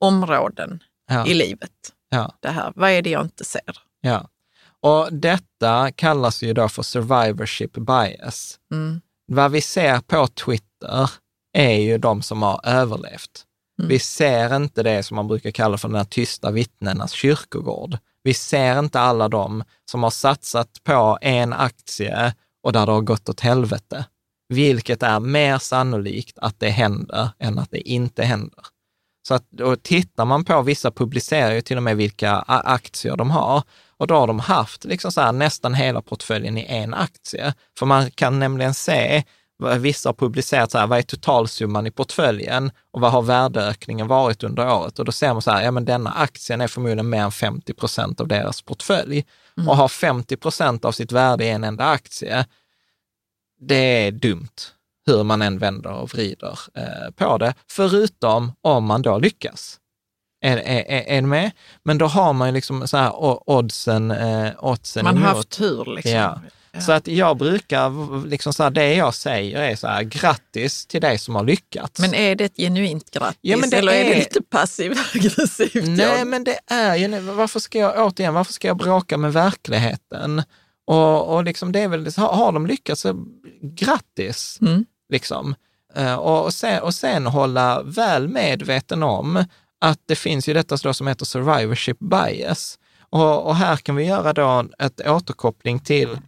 områden 0.00 0.82
Ja, 1.10 1.26
i 1.26 1.34
livet. 1.34 1.70
Ja, 2.08 2.34
Det 2.40 2.48
här, 2.48 2.72
vad 2.76 2.90
är 2.90 3.02
det 3.02 3.10
jag 3.10 3.22
inte 3.22 3.44
ser? 3.44 3.78
ja. 4.00 4.28
Och 4.80 5.12
detta 5.12 5.92
kallas 5.92 6.42
ju 6.42 6.52
då 6.52 6.68
för 6.68 6.82
survivorship 6.82 7.72
bias. 7.72 8.58
Mm. 8.72 9.00
Vad 9.26 9.50
vi 9.52 9.60
ser 9.60 10.00
på 10.00 10.26
Twitter 10.26 11.10
är 11.52 11.78
ju 11.78 11.98
de 11.98 12.22
som 12.22 12.42
har 12.42 12.60
överlevt. 12.64 13.44
Mm. 13.78 13.88
Vi 13.88 13.98
ser 13.98 14.56
inte 14.56 14.82
det 14.82 15.02
som 15.02 15.14
man 15.14 15.28
brukar 15.28 15.50
kalla 15.50 15.78
för 15.78 15.88
den 15.88 15.96
här 15.96 16.04
tysta 16.04 16.50
vittnenas 16.50 17.12
kyrkogård. 17.12 17.98
Vi 18.22 18.34
ser 18.34 18.78
inte 18.78 19.00
alla 19.00 19.28
de 19.28 19.64
som 19.90 20.02
har 20.02 20.10
satsat 20.10 20.68
på 20.82 21.18
en 21.20 21.52
aktie 21.52 22.34
och 22.62 22.72
där 22.72 22.86
det 22.86 22.92
har 22.92 23.00
gått 23.00 23.28
åt 23.28 23.40
helvete. 23.40 24.04
Vilket 24.48 25.02
är 25.02 25.20
mer 25.20 25.58
sannolikt 25.58 26.38
att 26.38 26.60
det 26.60 26.70
händer 26.70 27.28
än 27.38 27.58
att 27.58 27.70
det 27.70 27.88
inte 27.88 28.22
händer. 28.24 28.64
Så 29.28 29.34
att, 29.34 29.60
och 29.60 29.82
tittar 29.82 30.24
man 30.24 30.44
på, 30.44 30.62
vissa 30.62 30.90
publicerar 30.90 31.54
ju 31.54 31.60
till 31.60 31.76
och 31.76 31.82
med 31.82 31.96
vilka 31.96 32.32
aktier 32.46 33.16
de 33.16 33.30
har. 33.30 33.62
Och 33.96 34.06
då 34.06 34.14
har 34.14 34.26
de 34.26 34.40
haft 34.40 34.84
liksom 34.84 35.12
så 35.12 35.20
här, 35.20 35.32
nästan 35.32 35.74
hela 35.74 36.02
portföljen 36.02 36.58
i 36.58 36.66
en 36.68 36.94
aktie. 36.94 37.54
För 37.78 37.86
man 37.86 38.10
kan 38.10 38.38
nämligen 38.38 38.74
se, 38.74 39.24
vissa 39.78 40.08
har 40.08 40.14
publicerat 40.14 40.70
så 40.70 40.78
här, 40.78 40.86
vad 40.86 40.98
är 40.98 41.02
totalsumman 41.02 41.86
i 41.86 41.90
portföljen 41.90 42.70
och 42.90 43.00
vad 43.00 43.12
har 43.12 43.22
värdeökningen 43.22 44.06
varit 44.06 44.42
under 44.42 44.74
året? 44.74 44.98
Och 44.98 45.04
då 45.04 45.12
ser 45.12 45.32
man 45.32 45.42
så 45.42 45.50
här, 45.50 45.62
ja 45.62 45.70
men 45.70 45.84
denna 45.84 46.10
aktien 46.10 46.60
är 46.60 46.68
förmodligen 46.68 47.08
mer 47.08 47.22
än 47.22 47.32
50 47.32 47.74
procent 47.74 48.20
av 48.20 48.28
deras 48.28 48.62
portfölj. 48.62 49.24
Och 49.68 49.76
har 49.76 49.88
50 49.88 50.36
procent 50.36 50.84
av 50.84 50.92
sitt 50.92 51.12
värde 51.12 51.44
i 51.44 51.50
en 51.50 51.64
enda 51.64 51.84
aktie, 51.84 52.46
det 53.60 54.06
är 54.06 54.12
dumt 54.12 54.73
hur 55.06 55.22
man 55.24 55.42
än 55.42 55.58
vänder 55.58 55.90
och 55.92 56.10
vrider 56.10 56.58
eh, 56.74 57.10
på 57.16 57.38
det, 57.38 57.54
förutom 57.70 58.52
om 58.60 58.84
man 58.84 59.02
då 59.02 59.18
lyckas. 59.18 59.78
Är, 60.44 60.56
är, 60.56 60.84
är, 60.90 61.02
är 61.06 61.20
du 61.22 61.26
med? 61.26 61.50
Men 61.82 61.98
då 61.98 62.06
har 62.06 62.32
man 62.32 62.48
ju 62.48 62.54
liksom 62.54 62.88
så 62.88 62.96
här 62.96 63.12
oddsen, 63.50 64.10
eh, 64.10 64.50
oddsen 64.58 65.04
Man 65.04 65.16
har 65.16 65.24
emot. 65.24 65.36
haft 65.36 65.50
tur 65.50 65.94
liksom. 65.96 66.12
Ja. 66.12 66.40
Så 66.80 66.92
att 66.92 67.06
jag 67.08 67.36
brukar, 67.36 68.26
liksom 68.28 68.52
så 68.52 68.62
här, 68.62 68.70
det 68.70 68.94
jag 68.94 69.14
säger 69.14 69.60
är 69.60 69.76
så 69.76 69.86
här, 69.86 70.02
grattis 70.02 70.86
till 70.86 71.00
dig 71.00 71.18
som 71.18 71.34
har 71.34 71.44
lyckats. 71.44 72.00
Men 72.00 72.14
är 72.14 72.34
det 72.34 72.44
ett 72.44 72.56
genuint 72.56 73.10
grattis 73.10 73.38
Ja, 73.40 73.56
men 73.56 73.70
det 73.70 73.76
eller 73.76 73.92
är... 73.92 74.04
det 74.04 74.12
är- 74.14 74.18
lite 74.18 74.42
passivt 74.42 74.98
aggressivt? 75.14 75.74
Nej, 75.88 76.18
Jan? 76.18 76.28
men 76.30 76.44
det 76.44 76.58
är 76.66 76.96
ju, 76.96 77.20
varför 77.20 77.60
ska 77.60 77.78
jag, 77.78 78.06
återigen, 78.06 78.34
varför 78.34 78.52
ska 78.52 78.68
jag 78.68 78.76
bråka 78.76 79.16
med 79.18 79.32
verkligheten? 79.32 80.42
Och, 80.86 81.34
och 81.34 81.44
liksom 81.44 81.72
det 81.72 81.80
är 81.80 81.88
väl, 81.88 82.08
har, 82.16 82.32
har 82.32 82.52
de 82.52 82.66
lyckats, 82.66 83.00
så 83.00 83.24
grattis! 83.62 84.58
Mm. 84.60 84.84
Liksom. 85.14 85.54
Eh, 85.94 86.14
och, 86.14 86.54
sen, 86.54 86.82
och 86.82 86.94
sen 86.94 87.26
hålla 87.26 87.82
väl 87.82 88.28
medveten 88.28 89.02
om 89.02 89.44
att 89.80 90.00
det 90.06 90.16
finns 90.16 90.48
ju 90.48 90.54
detta 90.54 90.76
då 90.76 90.94
som 90.94 91.06
heter 91.06 91.24
survivorship 91.24 91.98
bias. 91.98 92.78
Och, 93.10 93.46
och 93.46 93.56
här 93.56 93.76
kan 93.76 93.96
vi 93.96 94.04
göra 94.04 94.32
då 94.32 94.64
ett 94.78 95.00
återkoppling 95.06 95.78
till, 95.78 96.18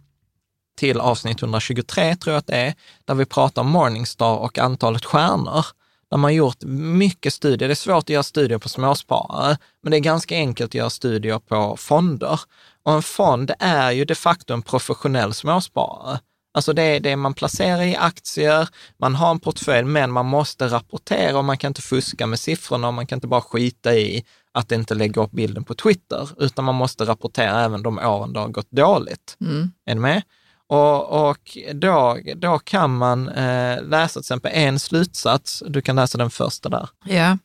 till 0.77 0.99
avsnitt 0.99 1.41
123, 1.41 2.15
tror 2.15 2.33
jag 2.33 2.39
att 2.39 2.47
det 2.47 2.55
är, 2.55 2.73
där 3.05 3.15
vi 3.15 3.25
pratar 3.25 3.61
om 3.61 3.69
Morningstar 3.69 4.35
och 4.37 4.57
antalet 4.57 5.05
stjärnor. 5.05 5.65
Där 6.11 6.17
man 6.17 6.35
gjort 6.35 6.63
mycket 7.01 7.33
studier. 7.33 7.67
Det 7.69 7.73
är 7.73 7.75
svårt 7.75 8.03
att 8.03 8.09
göra 8.09 8.23
studier 8.23 8.57
på 8.57 8.69
småsparare, 8.69 9.57
men 9.83 9.91
det 9.91 9.97
är 9.97 9.99
ganska 9.99 10.35
enkelt 10.35 10.69
att 10.69 10.73
göra 10.73 10.89
studier 10.89 11.39
på 11.39 11.77
fonder. 11.77 12.39
Och 12.83 12.93
en 12.93 13.01
fond 13.01 13.51
är 13.59 13.91
ju 13.91 14.05
de 14.05 14.15
facto 14.15 14.53
en 14.53 14.61
professionell 14.61 15.33
småsparare. 15.33 16.19
Alltså 16.57 16.73
det 16.73 16.81
är 16.83 16.99
det 16.99 17.15
man 17.15 17.33
placerar 17.33 17.81
i 17.81 17.95
aktier, 17.95 18.69
man 18.97 19.15
har 19.15 19.31
en 19.31 19.39
portfölj, 19.39 19.87
men 19.87 20.11
man 20.11 20.25
måste 20.25 20.67
rapportera 20.67 21.37
och 21.37 21.45
man 21.45 21.57
kan 21.57 21.69
inte 21.69 21.81
fuska 21.81 22.27
med 22.27 22.39
siffrorna 22.39 22.87
och 22.87 22.93
man 22.93 23.07
kan 23.07 23.17
inte 23.17 23.27
bara 23.27 23.41
skita 23.41 23.95
i 23.95 24.25
att 24.51 24.71
inte 24.71 24.95
lägga 24.95 25.21
upp 25.21 25.31
bilden 25.31 25.63
på 25.63 25.73
Twitter, 25.75 26.29
utan 26.37 26.65
man 26.65 26.75
måste 26.75 27.05
rapportera 27.05 27.65
även 27.65 27.83
de 27.83 27.99
åren 27.99 28.33
det 28.33 28.39
har 28.39 28.47
gått 28.47 28.71
dåligt. 28.71 29.37
Mm. 29.41 29.71
Är 29.85 29.95
du 29.95 30.01
med? 30.01 30.21
Och, 30.67 31.29
och 31.29 31.57
då, 31.73 32.17
då 32.35 32.59
kan 32.59 32.97
man 32.97 33.29
eh, 33.29 33.83
läsa 33.83 34.13
till 34.13 34.19
exempel 34.19 34.51
en 34.55 34.79
slutsats, 34.79 35.63
du 35.67 35.81
kan 35.81 35.95
läsa 35.95 36.17
den 36.17 36.29
första 36.29 36.69
där. 36.69 36.89
Ja, 37.05 37.37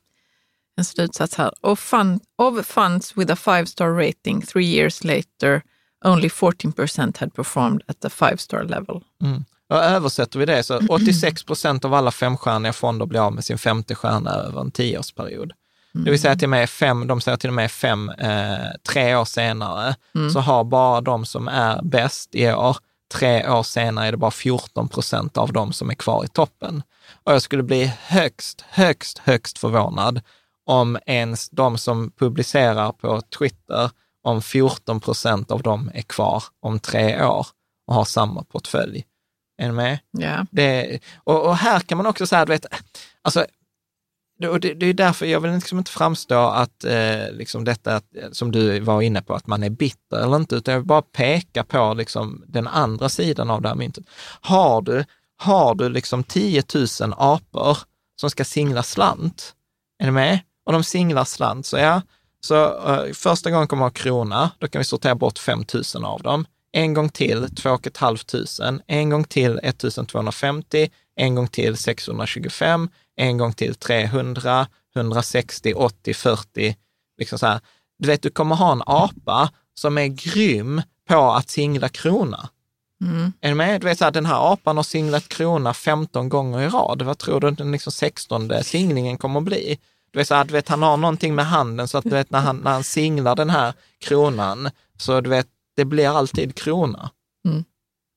en 0.77 0.85
slutsats 0.85 1.35
här. 1.35 1.53
Of, 1.61 1.81
fund, 1.81 2.21
of 2.39 2.67
funds 2.67 3.17
with 3.17 3.33
a 3.33 3.37
five 3.37 3.67
star 3.67 3.89
rating 3.89 4.43
three 4.43 4.67
years 4.67 5.05
later, 5.05 5.63
only 6.05 6.29
14% 6.29 7.19
had 7.19 7.35
performed 7.35 7.83
at 7.87 8.01
the 8.01 8.11
five 8.11 8.37
star 8.37 8.65
level. 8.65 9.03
Mm. 9.23 9.45
Översätter 9.71 10.39
vi 10.39 10.47
det 10.47 10.63
så 10.63 10.81
86 10.89 11.45
procent 11.45 11.85
av 11.85 11.95
alla 11.95 12.11
femstjärniga 12.11 12.73
fonder 12.73 13.07
blir 13.07 13.21
av 13.21 13.35
med 13.35 13.45
sin 13.45 13.59
femte 13.59 13.95
stjärna 13.95 14.31
över 14.31 14.61
en 14.61 14.71
tioårsperiod. 14.71 15.53
Det 15.95 16.11
vill 16.11 16.21
säga 16.21 16.37
till 16.37 16.47
och 16.47 16.51
med 16.51 16.71
fem, 16.71 17.07
de 17.07 17.21
säger 17.21 17.37
till 17.37 17.51
och 17.51 17.55
med 17.55 17.71
fem, 17.71 18.09
eh, 18.09 18.57
tre 18.89 19.17
år 19.17 19.25
senare, 19.25 19.95
så 20.33 20.41
har 20.41 20.65
bara 20.65 21.01
de 21.01 21.25
som 21.25 21.49
är 21.49 21.83
bäst 21.83 22.35
i 22.35 22.53
år, 22.53 22.77
tre 23.13 23.49
år 23.49 23.63
senare 23.63 24.07
är 24.07 24.11
det 24.11 24.17
bara 24.17 24.31
14 24.31 24.89
procent 24.89 25.37
av 25.37 25.53
dem 25.53 25.73
som 25.73 25.91
är 25.91 25.95
kvar 25.95 26.25
i 26.25 26.29
toppen. 26.29 26.83
Och 27.25 27.33
jag 27.33 27.43
skulle 27.43 27.63
bli 27.63 27.93
högst, 28.07 28.65
högst, 28.69 29.19
högst 29.19 29.59
förvånad 29.59 30.21
om 30.67 30.99
ens 31.07 31.51
de 31.51 31.79
som 31.79 32.11
publicerar 32.19 32.93
på 32.93 33.21
Twitter, 33.39 33.91
om 34.23 34.43
14 34.43 35.01
procent 35.01 35.51
av 35.51 35.63
dem 35.63 35.91
är 35.95 36.03
kvar 36.03 36.45
om 36.61 36.81
tre 36.81 37.25
år 37.25 37.47
och 37.87 37.95
har 37.95 38.05
samma 38.05 38.45
portfölj. 38.45 39.05
Är 39.59 39.67
ni 39.67 39.73
med? 39.73 39.99
Ja. 40.11 40.47
Det, 40.51 40.99
och, 41.17 41.47
och 41.47 41.57
här 41.57 41.81
kan 41.81 41.99
man 41.99 42.07
också 42.07 42.27
säga, 42.27 42.45
du 42.45 42.53
vet, 42.53 42.67
alltså, 43.23 43.47
det, 44.39 44.49
och 44.49 44.61
det, 44.61 44.75
det 44.75 44.87
är 44.87 44.95
därför 44.95 45.27
jag 45.27 45.41
vill 45.41 45.53
liksom 45.53 45.79
inte 45.79 45.91
framstå 45.91 46.39
att 46.39 46.85
eh, 46.85 47.33
liksom 47.33 47.65
detta, 47.65 48.01
som 48.33 48.53
du 48.53 48.81
var 48.81 49.03
inne 49.03 49.23
på, 49.23 49.35
att 49.35 49.47
man 49.47 49.63
är 49.63 49.71
bitter 49.71 50.17
eller 50.17 50.37
inte, 50.37 50.57
utan 50.57 50.73
jag 50.73 50.81
vill 50.81 50.87
bara 50.87 51.03
peka 51.03 51.65
på 51.65 51.95
liksom 51.95 52.45
den 52.47 52.69
andra 52.69 53.09
sidan 53.09 53.51
av 53.51 53.63
det 53.63 53.69
här 53.69 53.75
myntet. 53.75 54.05
Har 54.41 54.83
du, 54.83 55.05
har 55.37 55.75
du 55.75 55.89
liksom 55.89 56.25
10 56.25 56.63
000 56.75 56.87
apor 57.17 57.79
som 58.21 58.31
ska 58.31 58.45
singla 58.45 58.83
slant, 58.83 59.55
är 59.99 60.05
ni 60.05 60.11
med? 60.11 60.39
Och 60.65 60.73
de 60.73 60.85
singlar 60.85 61.25
slant, 61.25 61.67
så 61.67 61.77
ja, 61.77 62.03
så 62.45 62.65
eh, 62.65 63.13
första 63.13 63.51
gången 63.51 63.69
kommer 63.69 63.87
att 63.87 63.99
ha 63.99 64.03
krona, 64.03 64.51
då 64.59 64.69
kan 64.69 64.81
vi 64.81 64.85
sortera 64.85 65.15
bort 65.15 65.39
5 65.39 65.65
000 65.95 66.05
av 66.05 66.23
dem. 66.23 66.47
En 66.73 66.95
gång 66.95 67.09
till 67.09 67.55
2 67.55 67.79
500, 67.99 68.83
en 68.87 69.11
gång 69.11 69.25
till 69.25 69.59
1250, 69.63 70.91
en 71.17 71.35
gång 71.35 71.49
till 71.49 71.77
625, 71.77 72.89
en 73.17 73.39
gång 73.39 73.53
till 73.53 73.75
300, 73.75 74.67
160, 74.97 75.75
80, 75.75 76.15
40. 76.15 76.77
Liksom 77.19 77.39
så 77.39 77.47
här. 77.47 77.61
Du 77.99 78.09
vet, 78.09 78.23
du 78.23 78.31
kommer 78.31 78.55
ha 78.55 78.73
en 78.73 78.83
apa 78.87 79.51
som 79.75 79.99
är 79.99 80.07
grym 80.07 80.83
på 81.09 81.33
att 81.33 81.51
singla 81.51 81.89
krona. 81.89 82.49
Mm. 83.03 83.33
Är 83.41 83.49
du 83.49 83.55
med? 83.55 83.81
Du 83.81 83.87
vet, 83.87 83.99
så 83.99 84.05
här, 84.05 84.11
den 84.11 84.27
här 84.27 84.53
apan 84.53 84.77
har 84.77 84.85
singlat 84.85 85.29
krona 85.29 85.75
15 85.75 86.29
gånger 86.29 86.61
i 86.61 86.69
rad. 86.69 87.03
Vad 87.03 87.19
tror 87.19 87.41
du 87.41 87.51
den 87.51 87.73
liksom 87.73 87.93
16 87.93 88.51
singlingen 88.63 89.19
kommer 89.19 89.41
att 89.41 89.45
bli? 89.45 89.79
Du 90.13 90.19
vet, 90.19 90.29
så 90.29 90.35
här, 90.35 90.45
du 90.45 90.53
vet, 90.53 90.69
han 90.69 90.83
har 90.83 90.97
någonting 90.97 91.35
med 91.35 91.47
handen 91.47 91.89
så 91.89 91.99
att 91.99 92.05
du 92.05 92.11
vet, 92.11 92.31
när, 92.31 92.41
han, 92.41 92.57
när 92.57 92.71
han 92.71 92.85
singlar 92.85 93.37
den 93.37 93.51
här 93.51 93.75
kronan, 93.99 94.71
så 94.97 95.21
du 95.21 95.31
vet, 95.31 95.47
det 95.77 95.85
blir 95.85 96.09
alltid 96.19 96.55
krona. 96.55 97.11
Mm. 97.49 97.65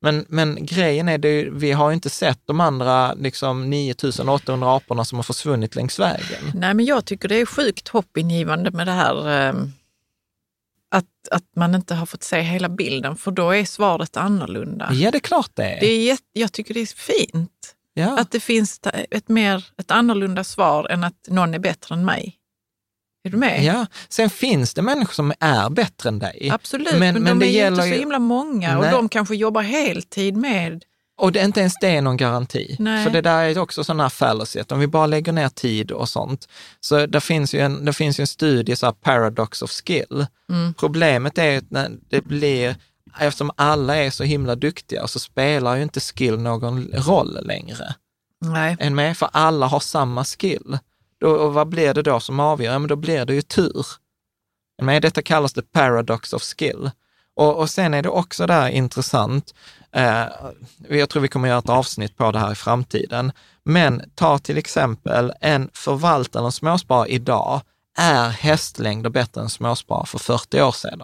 Men, 0.01 0.25
men 0.29 0.65
grejen 0.65 1.09
är, 1.09 1.17
det, 1.17 1.49
vi 1.51 1.71
har 1.71 1.91
inte 1.91 2.09
sett 2.09 2.39
de 2.45 2.59
andra 2.59 3.13
liksom, 3.13 3.69
9800 3.69 4.75
aporna 4.75 5.05
som 5.05 5.17
har 5.17 5.23
försvunnit 5.23 5.75
längs 5.75 5.99
vägen. 5.99 6.51
Nej, 6.53 6.73
men 6.73 6.85
jag 6.85 7.05
tycker 7.05 7.27
det 7.27 7.41
är 7.41 7.45
sjukt 7.45 7.87
hoppingivande 7.87 8.71
med 8.71 8.87
det 8.87 8.93
här 8.93 9.29
ehm, 9.29 9.71
att, 10.91 11.05
att 11.31 11.55
man 11.55 11.75
inte 11.75 11.95
har 11.95 12.05
fått 12.05 12.23
se 12.23 12.41
hela 12.41 12.69
bilden, 12.69 13.15
för 13.15 13.31
då 13.31 13.51
är 13.51 13.65
svaret 13.65 14.17
annorlunda. 14.17 14.89
Ja, 14.93 15.11
det 15.11 15.17
är 15.17 15.19
klart 15.19 15.51
det 15.53 15.63
är. 15.63 15.79
Det 15.79 16.09
är 16.09 16.17
jag 16.33 16.51
tycker 16.51 16.73
det 16.73 16.79
är 16.79 16.85
fint 16.85 17.75
ja. 17.95 18.19
att 18.19 18.31
det 18.31 18.39
finns 18.39 18.79
ett, 19.11 19.29
mer, 19.29 19.65
ett 19.77 19.91
annorlunda 19.91 20.43
svar 20.43 20.87
än 20.89 21.03
att 21.03 21.27
någon 21.27 21.53
är 21.53 21.59
bättre 21.59 21.95
än 21.95 22.05
mig. 22.05 22.39
Är 23.25 23.29
du 23.29 23.37
med? 23.37 23.63
ja. 23.63 23.85
Sen 24.09 24.29
finns 24.29 24.73
det 24.73 24.81
människor 24.81 25.13
som 25.13 25.33
är 25.39 25.69
bättre 25.69 26.09
än 26.09 26.19
dig. 26.19 26.49
Absolut, 26.51 26.99
men, 26.99 27.23
de 27.25 27.39
det 27.39 27.45
är 27.45 27.49
ju 27.49 27.57
gäller 27.57 27.83
inte 27.83 27.95
så 27.95 27.99
himla 27.99 28.19
många 28.19 28.79
Nej. 28.79 28.87
och 28.87 28.97
de 28.97 29.09
kanske 29.09 29.35
jobbar 29.35 29.61
heltid 29.61 30.37
med... 30.37 30.83
Och 31.17 31.31
det 31.31 31.39
är 31.39 31.45
inte 31.45 31.59
ens 31.59 31.73
det 31.81 31.87
är 31.87 32.01
någon 32.01 32.17
garanti. 32.17 32.75
Nej. 32.79 33.03
För 33.03 33.11
det 33.11 33.21
där 33.21 33.43
är 33.43 33.59
också 33.59 33.83
sådana 33.83 34.03
här 34.03 34.09
fallacy, 34.09 34.59
att 34.59 34.71
om 34.71 34.79
vi 34.79 34.87
bara 34.87 35.05
lägger 35.05 35.31
ner 35.31 35.49
tid 35.49 35.91
och 35.91 36.09
sånt. 36.09 36.49
Så 36.79 37.05
det 37.05 37.21
finns 37.21 37.53
ju 37.53 37.59
en, 37.59 37.85
det 37.85 37.93
finns 37.93 38.19
ju 38.19 38.21
en 38.21 38.27
studie, 38.27 38.75
så 38.75 38.85
här 38.85 38.93
paradox 38.93 39.61
of 39.61 39.71
skill. 39.71 40.25
Mm. 40.49 40.73
Problemet 40.73 41.37
är 41.37 41.57
att 41.57 41.71
när 41.71 41.91
det 42.09 42.21
blir, 42.21 42.75
eftersom 43.19 43.51
alla 43.55 43.95
är 43.95 44.09
så 44.09 44.23
himla 44.23 44.55
duktiga, 44.55 45.07
så 45.07 45.19
spelar 45.19 45.75
ju 45.75 45.83
inte 45.83 45.99
skill 45.99 46.37
någon 46.39 46.87
roll 46.93 47.39
längre. 47.45 47.95
Nej. 48.41 48.77
Än 48.79 48.95
med, 48.95 49.17
för 49.17 49.29
alla 49.31 49.67
har 49.67 49.79
samma 49.79 50.23
skill. 50.25 50.77
Då, 51.19 51.29
och 51.29 51.53
vad 51.53 51.67
blir 51.67 51.93
det 51.93 52.01
då 52.01 52.19
som 52.19 52.39
avgör? 52.39 52.71
Ja, 52.71 52.79
men 52.79 52.87
då 52.87 52.95
blir 52.95 53.25
det 53.25 53.33
ju 53.33 53.41
tur. 53.41 53.85
Men 54.81 55.01
detta 55.01 55.21
kallas 55.21 55.53
det 55.53 55.71
paradox 55.71 56.33
of 56.33 56.43
skill. 56.43 56.91
Och, 57.35 57.57
och 57.57 57.69
sen 57.69 57.93
är 57.93 58.01
det 58.01 58.09
också 58.09 58.47
där 58.47 58.69
intressant, 58.69 59.53
eh, 59.91 60.25
jag 60.89 61.09
tror 61.09 61.21
vi 61.21 61.27
kommer 61.27 61.47
göra 61.47 61.59
ett 61.59 61.69
avsnitt 61.69 62.17
på 62.17 62.31
det 62.31 62.39
här 62.39 62.51
i 62.51 62.55
framtiden, 62.55 63.31
men 63.63 64.11
ta 64.15 64.39
till 64.39 64.57
exempel 64.57 65.33
en 65.41 65.69
förvaltare 65.73 66.39
eller 66.39 66.47
en 66.47 66.51
småsparare 66.51 67.07
idag, 67.07 67.61
är 67.97 68.29
hästlängder 68.29 69.09
bättre 69.09 69.41
än 69.41 69.49
småsparare 69.49 70.05
för 70.05 70.19
40 70.19 70.61
år 70.61 70.71
sedan? 70.71 71.01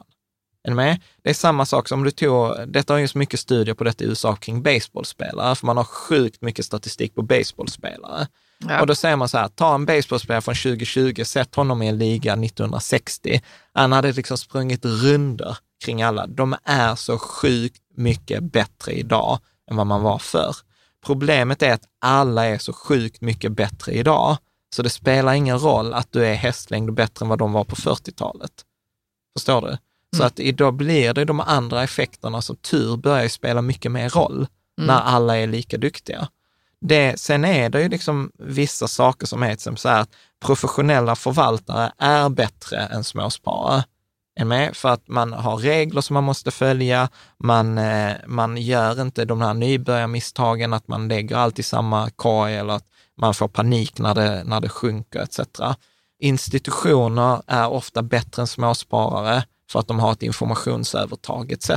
Är 0.64 0.70
ni 0.70 0.76
med? 0.76 1.02
Det 1.24 1.30
är 1.30 1.34
samma 1.34 1.66
sak 1.66 1.88
som 1.88 2.04
du 2.04 2.12
tog, 2.12 2.56
detta 2.68 2.94
har 2.94 3.00
ju 3.00 3.08
så 3.08 3.18
mycket 3.18 3.40
studier 3.40 3.76
på 3.76 3.84
detta 3.84 4.04
i 4.04 4.08
USA 4.08 4.36
kring 4.36 4.64
baseballspelare, 4.64 5.56
för 5.56 5.66
man 5.66 5.78
har 5.78 5.84
sjukt 5.84 6.42
mycket 6.42 6.66
statistik 6.66 7.16
på 7.16 7.22
baseballspelare. 7.22 8.28
Ja. 8.68 8.82
Och 8.82 8.88
då 8.88 8.96
säger 8.96 9.16
man 9.16 9.30
så 9.30 9.38
här, 9.38 9.48
ta 9.48 9.76
en 9.76 9.86
baseballspelare 9.86 10.42
från 10.42 10.56
2020, 10.56 11.24
sätt 11.24 11.56
honom 11.56 11.82
i 11.82 11.88
en 11.88 11.98
liga 11.98 12.34
1960. 12.34 13.42
Han 13.74 13.92
hade 13.92 14.12
liksom 14.12 14.38
sprungit 14.38 14.86
runder 14.86 15.58
kring 15.86 16.02
alla. 16.02 16.28
De 16.28 16.56
är 16.64 16.96
så 16.96 17.20
sjukt 17.20 17.82
mycket 17.96 18.44
bättre 18.44 18.92
idag 18.92 19.40
än 19.72 19.78
vad 19.78 19.88
man 19.88 20.02
var 20.02 20.18
förr. 20.18 20.56
Problemet 21.06 21.64
är 21.64 21.74
att 21.74 21.86
alla 22.00 22.46
är 22.46 22.58
så 22.58 22.74
sjukt 22.74 23.22
mycket 23.22 23.52
bättre 23.52 23.92
idag, 23.92 24.38
så 24.76 24.82
det 24.82 24.90
spelar 24.90 25.34
ingen 25.34 25.60
roll 25.60 25.94
att 25.94 26.12
du 26.12 26.26
är 26.26 26.34
hästlängd 26.34 26.94
bättre 26.94 27.24
än 27.24 27.30
vad 27.30 27.40
de 27.40 27.54
var 27.54 27.64
på 27.64 27.76
40-talet. 27.76 28.52
Förstår 29.38 29.62
du? 29.62 29.78
Så 30.18 30.24
att 30.24 30.40
idag 30.40 30.74
blir 30.74 31.14
det 31.14 31.26
de 31.26 31.40
andra 31.40 31.84
effekterna 31.84 32.42
som 32.42 32.56
tur 32.56 32.98
börjar 32.98 33.28
spela 33.28 33.62
mycket 33.62 33.92
mer 33.92 34.10
roll 34.10 34.48
när 34.78 35.00
alla 35.00 35.38
är 35.38 35.48
lika 35.48 35.78
duktiga. 35.78 36.28
Det, 36.82 37.20
sen 37.20 37.46
är 37.46 37.70
det 37.70 37.82
ju 37.82 37.90
liksom 37.90 38.32
vissa 38.40 38.88
saker 38.88 39.28
som 39.28 39.44
är 39.44 39.50
exempel 39.52 39.78
så 39.78 39.90
här 39.90 40.02
att 40.02 40.10
professionella 40.46 41.16
förvaltare 41.16 41.92
är 41.98 42.30
bättre 42.30 42.78
än 42.78 43.04
småsparare. 43.04 43.84
Är 44.36 44.46
med? 44.46 44.76
För 44.76 44.90
att 44.90 45.08
man 45.08 45.34
har 45.34 45.58
regler 45.58 46.02
som 46.02 46.14
man 46.14 46.24
måste 46.24 46.52
följa, 46.52 47.10
man, 47.38 47.78
eh, 47.78 48.14
man 48.28 48.58
gör 48.58 49.02
inte 49.02 49.26
de 49.26 49.42
här 49.42 49.54
nybörjarmisstagen, 49.54 50.74
att 50.74 50.88
man 50.88 51.08
lägger 51.08 51.36
allt 51.36 51.60
i 51.60 51.64
samma 51.64 52.10
korg 52.10 52.56
eller 52.56 52.74
att 52.74 52.86
man 53.18 53.34
får 53.34 53.48
panik 53.48 54.00
när 54.00 54.16
det, 54.16 54.44
när 54.44 54.60
det 54.60 54.70
sjunker 54.70 55.20
etc. 55.20 55.40
Institutioner 56.20 57.42
är 57.48 57.70
ofta 57.70 58.02
bättre 58.02 58.42
än 58.42 58.48
småsparare 58.48 59.44
för 59.72 59.80
att 59.80 59.88
de 59.88 60.00
har 60.00 60.12
ett 60.12 60.24
informationsövertag 60.24 61.52
etc. 61.52 61.72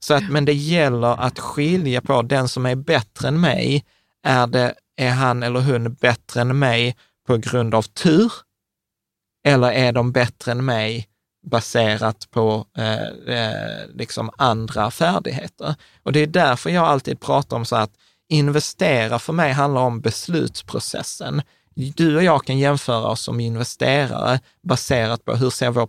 Så 0.00 0.14
att, 0.14 0.30
men 0.30 0.44
det 0.44 0.54
gäller 0.54 1.20
att 1.20 1.38
skilja 1.38 2.00
på 2.00 2.22
den 2.22 2.48
som 2.48 2.66
är 2.66 2.74
bättre 2.74 3.28
än 3.28 3.40
mig, 3.40 3.84
är, 4.22 4.46
det, 4.46 4.74
är 4.96 5.10
han 5.10 5.42
eller 5.42 5.60
hon 5.60 5.94
bättre 5.94 6.40
än 6.40 6.58
mig 6.58 6.96
på 7.26 7.36
grund 7.36 7.74
av 7.74 7.82
tur? 7.82 8.32
Eller 9.46 9.72
är 9.72 9.92
de 9.92 10.12
bättre 10.12 10.52
än 10.52 10.64
mig 10.64 11.08
baserat 11.46 12.30
på 12.30 12.66
eh, 12.76 13.36
eh, 13.36 13.86
liksom 13.94 14.30
andra 14.36 14.90
färdigheter? 14.90 15.74
Och 16.02 16.12
det 16.12 16.20
är 16.20 16.26
därför 16.26 16.70
jag 16.70 16.84
alltid 16.84 17.20
pratar 17.20 17.56
om 17.56 17.64
så 17.64 17.76
att 17.76 17.92
investera 18.28 19.18
för 19.18 19.32
mig 19.32 19.52
handlar 19.52 19.80
om 19.80 20.00
beslutsprocessen. 20.00 21.42
Du 21.74 22.16
och 22.16 22.22
jag 22.22 22.44
kan 22.44 22.58
jämföra 22.58 23.06
oss 23.08 23.20
som 23.20 23.40
investerare 23.40 24.40
baserat 24.62 25.24
på 25.24 25.34
hur 25.34 25.50
ser 25.50 25.70
vår 25.70 25.88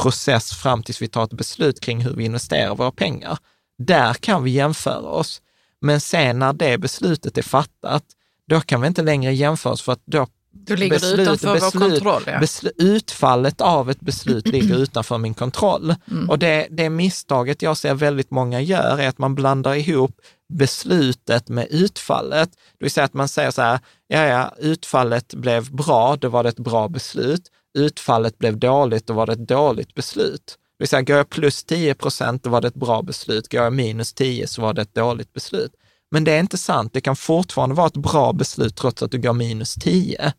process 0.00 0.50
fram 0.54 0.82
tills 0.82 1.02
vi 1.02 1.08
tar 1.08 1.24
ett 1.24 1.32
beslut 1.32 1.80
kring 1.80 2.00
hur 2.00 2.14
vi 2.14 2.24
investerar 2.24 2.74
våra 2.74 2.90
pengar. 2.90 3.38
Där 3.78 4.14
kan 4.14 4.42
vi 4.44 4.50
jämföra 4.50 5.08
oss. 5.08 5.42
Men 5.80 6.00
sen 6.00 6.38
när 6.38 6.52
det 6.52 6.78
beslutet 6.78 7.38
är 7.38 7.42
fattat, 7.42 8.04
då 8.48 8.60
kan 8.60 8.80
vi 8.80 8.86
inte 8.86 9.02
längre 9.02 9.34
jämföra 9.34 9.72
oss 9.72 9.82
för 9.82 9.92
att 9.92 10.02
då 10.04 10.26
Då 10.52 10.74
ligger 10.74 11.16
det 11.16 11.22
utanför 11.22 11.60
vår 11.60 11.70
kontroll. 11.70 12.22
Ja. 12.26 12.38
beslu- 12.38 12.72
utfallet 12.78 13.60
av 13.60 13.90
ett 13.90 14.00
beslut 14.00 14.48
ligger 14.48 14.74
utanför 14.78 15.18
min 15.18 15.34
kontroll. 15.34 15.94
Mm. 16.10 16.30
Och 16.30 16.38
det, 16.38 16.66
det 16.70 16.90
misstaget 16.90 17.62
jag 17.62 17.76
ser 17.76 17.94
väldigt 17.94 18.30
många 18.30 18.60
gör 18.60 18.98
är 18.98 19.08
att 19.08 19.18
man 19.18 19.34
blandar 19.34 19.74
ihop 19.74 20.20
beslutet 20.52 21.48
med 21.48 21.66
utfallet. 21.70 22.50
Det 22.52 22.84
vill 22.84 22.90
säga 22.90 23.04
att 23.04 23.14
man 23.14 23.28
säger 23.28 23.50
så 23.50 23.62
här, 23.62 23.78
ja, 24.08 24.26
ja, 24.26 24.54
utfallet 24.58 25.34
blev 25.34 25.72
bra, 25.72 26.16
då 26.16 26.28
var 26.28 26.42
det 26.42 26.48
ett 26.48 26.58
bra 26.58 26.88
beslut. 26.88 27.50
Utfallet 27.74 28.38
blev 28.38 28.58
dåligt, 28.58 29.06
då 29.06 29.14
var 29.14 29.26
det 29.26 29.32
ett 29.32 29.48
dåligt 29.48 29.94
beslut. 29.94 30.44
Det 30.46 30.82
vill 30.82 30.88
säga, 30.88 31.02
går 31.02 31.16
jag 31.16 31.28
plus 31.28 31.64
10 31.64 31.94
procent, 31.94 32.42
då 32.42 32.50
var 32.50 32.60
det 32.60 32.68
ett 32.68 32.74
bra 32.74 33.02
beslut. 33.02 33.52
Går 33.52 33.62
jag 33.62 33.72
minus 33.72 34.12
10 34.12 34.46
så 34.46 34.62
var 34.62 34.74
det 34.74 34.82
ett 34.82 34.94
dåligt 34.94 35.32
beslut. 35.32 35.72
Men 36.10 36.24
det 36.24 36.32
är 36.32 36.40
inte 36.40 36.58
sant. 36.58 36.92
Det 36.92 37.00
kan 37.00 37.16
fortfarande 37.16 37.74
vara 37.74 37.86
ett 37.86 37.96
bra 37.96 38.32
beslut 38.32 38.76
trots 38.76 39.02
att 39.02 39.10
du 39.10 39.18
går 39.18 39.32
minus 39.32 39.74
10. 39.74 40.32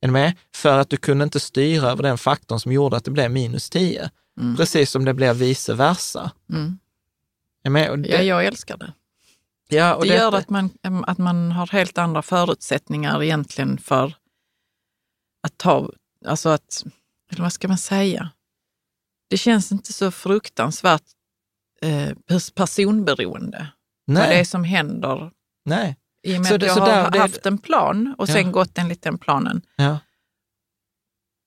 Är 0.00 0.08
med? 0.08 0.34
För 0.54 0.78
att 0.78 0.90
du 0.90 0.96
kunde 0.96 1.24
inte 1.24 1.40
styra 1.40 1.90
över 1.90 2.02
den 2.02 2.18
faktorn 2.18 2.60
som 2.60 2.72
gjorde 2.72 2.96
att 2.96 3.04
det 3.04 3.10
blev 3.10 3.30
minus 3.30 3.70
10. 3.70 4.10
Precis 4.56 4.90
som 4.90 5.04
det 5.04 5.14
blev 5.14 5.36
vice 5.36 5.74
versa. 5.74 6.30
Mm. 6.52 6.78
Är 7.64 7.70
med? 7.70 7.90
Och 7.90 7.98
Ja, 7.98 8.18
det, 8.18 8.22
jag 8.22 8.46
älskar 8.46 8.76
det. 8.76 8.92
Ja, 9.68 9.94
och 9.94 10.06
det 10.06 10.14
gör 10.14 10.32
att 10.32 10.50
man, 10.50 10.70
att 11.06 11.18
man 11.18 11.52
har 11.52 11.66
helt 11.66 11.98
andra 11.98 12.22
förutsättningar 12.22 13.22
egentligen 13.22 13.78
för 13.78 14.14
att 15.42 15.58
ta, 15.58 15.90
alltså 16.26 16.48
att, 16.48 16.84
eller 17.32 17.42
vad 17.42 17.52
ska 17.52 17.68
man 17.68 17.78
säga? 17.78 18.30
Det 19.30 19.36
känns 19.36 19.72
inte 19.72 19.92
så 19.92 20.10
fruktansvärt 20.10 21.02
eh, 21.82 22.10
personberoende. 22.54 23.68
Nej. 24.06 24.22
Vad 24.22 24.30
det 24.30 24.40
är 24.40 24.44
som 24.44 24.64
händer 24.64 25.30
Nej. 25.64 25.96
i 26.22 26.36
och 26.36 26.40
med 26.40 26.48
Så 26.48 26.54
att 26.54 26.60
det- 26.60 26.66
jag 26.66 26.74
har 26.74 26.86
där- 26.86 27.10
det- 27.10 27.18
haft 27.18 27.46
en 27.46 27.58
plan 27.58 28.14
och 28.18 28.28
sen 28.28 28.46
Ja. 28.46 28.50
gått 28.50 28.78
enligt 28.78 29.02
den 29.02 29.18
planen. 29.18 29.62
Ja. 29.76 29.98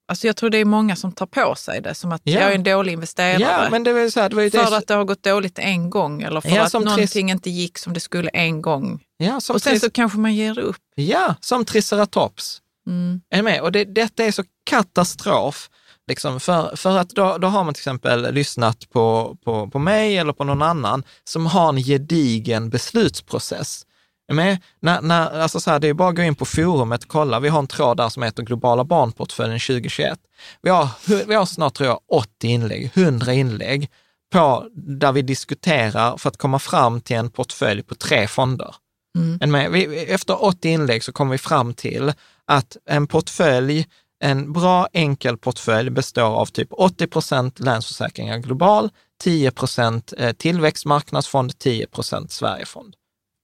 Alltså 0.08 0.28
jag 0.28 0.36
tror 0.36 0.50
det 0.50 0.58
är 0.58 0.66
många 0.66 0.96
som 0.96 1.12
tar 1.12 1.26
på 1.26 1.56
sig 1.56 1.82
det 1.82 1.96
som 1.96 2.12
att 2.12 2.22
Ja. 2.24 2.40
jag 2.40 2.52
är 2.52 2.56
en 2.56 2.64
dålig 2.64 2.94
investerare. 2.94 3.42
ja, 3.42 3.68
men 3.72 3.84
det 3.84 3.94
var 3.94 4.10
så 4.10 4.20
här, 4.20 4.30
det 4.30 4.36
var 4.36 4.50
för 4.50 4.72
det, 4.72 4.78
att 4.78 4.88
det 4.88 4.94
har 4.94 5.04
gått 5.06 5.24
dåligt 5.24 5.60
en 5.60 5.90
gång 5.90 6.22
eller 6.22 6.42
för 6.42 6.50
Ja, 6.50 6.64
att 6.66 6.74
någonting 6.74 7.32
inte 7.32 7.50
gick 7.50 7.78
som 7.78 7.94
det 7.94 8.00
skulle 8.00 8.30
en 8.30 8.62
gång. 8.62 9.04
ja, 9.18 9.36
och 9.36 9.44
sen 9.44 9.60
tris- 9.60 9.80
så 9.82 9.90
kanske 9.92 10.18
man 10.20 10.36
ger 10.36 10.60
upp. 10.60 10.82
ja, 10.96 11.36
som 11.42 11.66
triceratops. 11.66 12.62
Mm. 12.90 13.22
Är 13.30 13.38
ni 13.38 13.44
med? 13.44 13.62
Och 13.62 13.72
det, 13.72 13.86
detta 13.86 14.24
är 14.24 14.32
så 14.32 14.44
katastrof. 14.64 15.70
Liksom 16.08 16.40
för, 16.40 16.76
för 16.76 16.98
att 16.98 17.10
då, 17.10 17.38
då 17.38 17.48
har 17.48 17.64
man 17.64 17.74
till 17.74 17.82
exempel 17.82 18.34
lyssnat 18.34 18.90
på, 18.90 19.38
på, 19.46 19.70
på 19.70 19.80
mig 19.80 20.18
eller 20.18 20.34
på 20.34 20.44
någon 20.44 20.62
annan 20.62 21.04
som 21.24 21.46
har 21.46 21.70
en 21.70 21.84
gedigen 21.84 22.70
beslutsprocess. 22.70 23.86
Med? 24.32 24.58
När, 24.80 25.02
när, 25.02 25.40
alltså 25.40 25.60
så 25.60 25.72
här, 25.72 25.80
det 25.80 25.88
är 25.88 25.94
bara 25.94 26.10
att 26.10 26.16
gå 26.16 26.22
in 26.22 26.36
på 26.36 26.46
forumet 26.46 27.04
och 27.04 27.10
kolla. 27.10 27.40
Vi 27.40 27.50
har 27.50 27.60
en 27.60 27.68
tråd 27.68 27.98
där 27.98 28.10
som 28.10 28.24
heter 28.24 28.44
Globala 28.44 28.84
barnportföljen 28.84 29.60
2021. 29.60 30.20
Vi 30.62 30.70
har, 30.70 30.88
vi 31.26 31.36
har 31.36 31.46
snart, 31.46 31.74
tror 31.74 31.90
jag, 31.90 32.00
80 32.12 32.48
inlägg, 32.48 32.92
100 32.94 33.34
inlägg 33.34 33.90
på, 34.32 34.68
där 34.74 35.12
vi 35.12 35.22
diskuterar 35.22 36.18
för 36.18 36.30
att 36.30 36.38
komma 36.38 36.60
fram 36.60 37.02
till 37.02 37.16
en 37.16 37.30
portfölj 37.30 37.84
på 37.84 37.96
tre 37.96 38.28
fonder. 38.28 38.76
Mm. 39.18 39.38
En 39.42 39.52
med, 39.52 39.72
vi, 39.72 39.98
efter 39.98 40.44
80 40.44 40.70
inlägg 40.70 41.04
så 41.04 41.12
kommer 41.12 41.32
vi 41.32 41.38
fram 41.38 41.74
till 41.74 42.14
att 42.50 42.78
en 42.86 43.08
portfölj, 43.08 43.86
en 44.24 44.54
bra 44.54 44.88
enkel 44.94 45.38
portfölj 45.38 45.90
består 45.90 46.24
av 46.36 46.46
typ 46.46 46.68
80 46.72 47.08
procent 47.08 47.60
Länsförsäkringar 47.60 48.38
Global, 48.38 48.90
10 49.22 49.52
procent 49.52 50.14
eh, 50.18 50.32
tillväxtmarknadsfond, 50.32 51.60
10 51.60 51.88
procent 51.88 52.32
Sverigefond. 52.32 52.96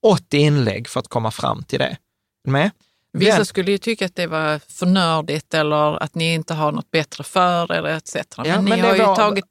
80 0.06 0.36
inlägg 0.38 0.88
för 0.88 1.00
att 1.00 1.08
komma 1.08 1.30
fram 1.30 1.62
till 1.62 1.78
det. 1.78 1.96
Ni 2.44 2.52
Med? 2.52 2.70
Vissa 3.12 3.44
skulle 3.44 3.70
ju 3.70 3.78
tycka 3.78 4.06
att 4.06 4.14
det 4.16 4.26
var 4.26 4.58
för 4.58 4.86
nördigt 4.86 5.54
eller 5.54 6.02
att 6.02 6.14
ni 6.14 6.34
inte 6.34 6.54
har 6.54 6.72
något 6.72 6.90
bättre 6.90 7.24
för 7.24 7.72
er 7.72 7.84
etc. 7.86 8.14
Men, 8.36 8.46
Ja, 8.46 8.60
ni 8.60 8.70
men 8.70 8.78
det 8.78 8.88
har 8.88 8.94
ju 8.96 9.02
var- 9.02 9.16
tagit, 9.16 9.44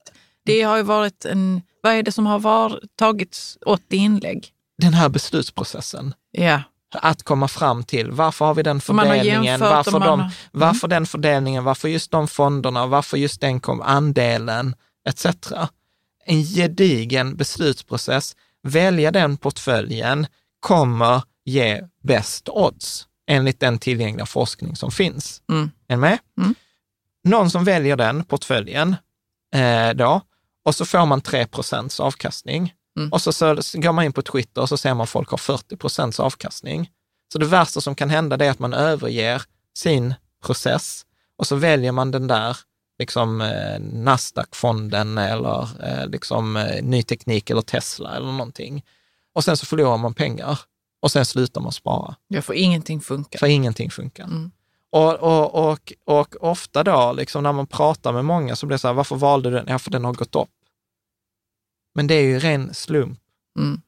det 0.46 0.62
har 0.62 0.78
ju 0.78 0.84
varit 0.84 1.26
en, 1.26 1.62
vad 1.82 1.94
är 1.94 2.04
det 2.04 2.12
som 2.12 2.26
har 2.26 2.40
var, 2.40 2.82
tagits 2.96 3.58
80 3.66 3.96
inlägg? 3.98 4.52
den 4.82 4.94
här 4.94 5.10
beslutsprocessen, 5.10 6.14
Ja, 6.32 6.62
att 7.02 7.24
komma 7.24 7.48
fram 7.48 7.84
till 7.84 8.12
varför 8.12 8.46
har 8.46 8.54
vi 8.56 8.64
den 8.64 8.82
fördelningen, 8.82 9.60
varför, 9.60 9.92
man 9.92 10.02
de, 10.02 10.20
har- 10.20 10.32
varför 10.52 10.88
den 10.88 11.06
fördelningen, 11.06 11.64
varför 11.64 11.88
just 11.88 12.12
de 12.12 12.28
fonderna, 12.28 12.86
varför 12.88 13.18
just 13.18 13.42
den 13.42 13.60
kom, 13.60 13.82
andelen 13.82 14.76
etc. 15.10 15.26
En 16.26 16.44
gedigen 16.44 17.36
beslutsprocess, 17.36 18.36
välja 18.64 19.12
den 19.12 19.38
portföljen 19.38 20.28
kommer 20.60 21.22
ge 21.46 21.82
bäst 22.04 22.50
odds 22.50 23.08
enligt 23.28 23.60
den 23.60 23.80
tillgängliga 23.80 24.26
forskning 24.26 24.76
som 24.76 24.92
finns. 24.92 25.42
Mm. 25.52 25.72
Är 25.88 25.96
ni 25.96 26.02
med? 26.02 26.18
Mm. 26.38 26.56
Någon 27.24 27.50
som 27.50 27.64
väljer 27.64 27.96
den 27.98 28.24
portföljen 28.24 28.96
eh, 29.56 29.90
då, 29.96 30.22
och 30.66 30.76
så 30.76 30.86
får 30.86 31.06
man 31.06 31.22
3% 31.22 32.02
avkastning. 32.02 32.74
Mm. 32.98 33.10
Och 33.10 33.22
så, 33.22 33.32
så 33.34 33.56
går 33.74 33.92
man 33.92 34.06
in 34.06 34.14
på 34.14 34.22
Twitter 34.22 34.62
och 34.62 34.70
så 34.70 34.78
ser 34.78 34.94
man 34.94 35.08
folk 35.08 35.30
har 35.30 35.38
40% 35.38 36.22
avkastning. 36.22 36.90
Så 37.34 37.40
det 37.40 37.46
värsta 37.46 37.82
som 37.82 37.96
kan 37.96 38.10
hända 38.10 38.38
det 38.38 38.46
är 38.46 38.52
att 38.52 38.60
man 38.60 38.74
överger 38.74 39.42
sin 39.78 40.14
process 40.46 41.06
och 41.38 41.48
så 41.48 41.56
väljer 41.56 41.92
man 41.92 42.12
den 42.12 42.28
där 42.28 42.58
liksom 43.00 43.42
eh, 43.42 43.80
Nasdaq-fonden 43.80 45.18
eller 45.18 45.68
eh, 45.84 46.08
liksom 46.08 46.58
eh, 46.58 46.84
ny 46.84 47.04
teknik 47.04 47.50
eller 47.50 47.62
Tesla 47.62 48.16
eller 48.16 48.32
någonting. 48.32 48.84
Och 49.34 49.44
sen 49.44 49.58
så 49.58 49.66
förlorar 49.66 49.98
man 49.98 50.14
pengar 50.14 50.60
och 51.02 51.12
sen 51.12 51.26
slutar 51.26 51.62
man 51.62 51.72
spara, 51.72 52.16
jag 52.28 52.46
får 52.46 52.56
ingenting 52.56 53.02
funka. 53.02 53.38
för 53.38 53.48
ingenting 53.48 53.92
funkar. 53.92 54.24
Mm. 54.24 54.52
Och, 54.92 55.14
och, 55.14 55.70
och, 55.70 55.94
och 56.06 56.36
ofta 56.40 56.84
då, 56.84 57.14
liksom 57.14 57.44
när 57.44 57.52
man 57.52 57.68
pratar 57.68 58.14
med 58.14 58.26
många 58.26 58.56
så 58.56 58.66
blir 58.66 58.76
det 58.76 58.80
så 58.80 58.88
här, 58.88 58.94
varför 58.96 59.16
valde 59.16 59.50
du 59.50 59.56
den? 59.56 59.66
Ja, 59.68 59.80
för 59.80 59.92
den 59.92 60.06
har 60.06 60.14
gått 60.14 60.36
upp. 60.36 60.50
Men 61.96 62.08
det 62.08 62.14
är 62.16 62.22
ju 62.22 62.40
ren 62.40 62.74
slump, 62.74 63.20
Mm. 63.60 63.82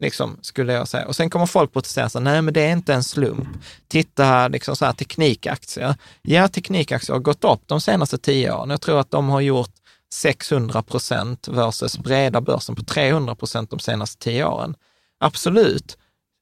liksom, 0.00 0.38
skulle 0.42 0.72
jag 0.72 0.88
säga. 0.88 1.06
Och 1.06 1.16
sen 1.16 1.30
kommer 1.30 1.46
folk 1.46 1.72
protestera, 1.72 2.08
så, 2.08 2.20
nej 2.20 2.42
men 2.42 2.54
det 2.54 2.60
är 2.60 2.72
inte 2.72 2.94
en 2.94 3.04
slump. 3.04 3.48
Titta 3.88 4.24
här, 4.24 4.48
liksom 4.48 4.76
så 4.76 4.84
här, 4.84 4.92
teknikaktier. 4.92 5.94
Ja, 6.22 6.48
teknikaktier 6.48 7.14
har 7.14 7.20
gått 7.20 7.44
upp 7.44 7.60
de 7.66 7.80
senaste 7.80 8.18
tio 8.18 8.52
åren. 8.54 8.70
Jag 8.70 8.80
tror 8.80 9.00
att 9.00 9.10
de 9.10 9.28
har 9.28 9.40
gjort 9.40 9.72
600 10.12 10.82
procent 10.82 11.48
versus 11.48 11.98
breda 11.98 12.40
börsen 12.40 12.74
på 12.74 12.82
300 12.84 13.34
procent 13.34 13.70
de 13.70 13.78
senaste 13.78 14.24
tio 14.24 14.44
åren. 14.44 14.74
Absolut. 15.20 15.98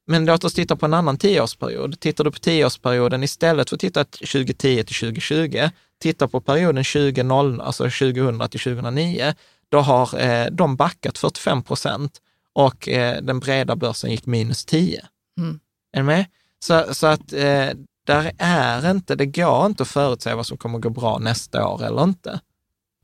Men 0.07 0.25
låt 0.25 0.43
oss 0.43 0.53
titta 0.53 0.75
på 0.75 0.85
en 0.85 0.93
annan 0.93 1.17
tioårsperiod. 1.17 1.99
Tittar 1.99 2.23
du 2.23 2.31
på 2.31 2.39
tioårsperioden 2.39 3.23
istället 3.23 3.69
för 3.69 3.75
att 3.75 3.79
titta 3.79 4.03
2010 4.03 4.83
till 4.83 4.95
2020, 4.95 5.69
titta 6.01 6.27
på 6.27 6.41
perioden 6.41 6.83
2000, 6.83 7.61
alltså 7.61 7.83
2000 7.83 8.49
till 8.49 8.59
2009, 8.59 9.33
då 9.73 9.79
har 9.79 10.19
eh, 10.19 10.47
de 10.51 10.75
backat 10.75 11.17
45 11.17 11.61
procent 11.61 12.21
och 12.53 12.89
eh, 12.89 13.21
den 13.21 13.39
breda 13.39 13.75
börsen 13.75 14.11
gick 14.11 14.25
minus 14.25 14.65
10. 14.65 15.05
Mm. 15.37 15.59
Är 15.93 15.99
du 15.99 16.03
med? 16.03 16.25
Så, 16.59 16.93
så 16.93 17.07
att 17.07 17.33
eh, 17.33 17.69
där 18.05 18.31
är 18.37 18.91
inte, 18.91 19.15
det 19.15 19.25
går 19.25 19.65
inte 19.65 19.83
att 19.83 19.89
förutsäga 19.89 20.35
vad 20.35 20.45
som 20.45 20.57
kommer 20.57 20.77
att 20.77 20.83
gå 20.83 20.89
bra 20.89 21.19
nästa 21.19 21.67
år 21.67 21.83
eller 21.83 22.03
inte. 22.03 22.39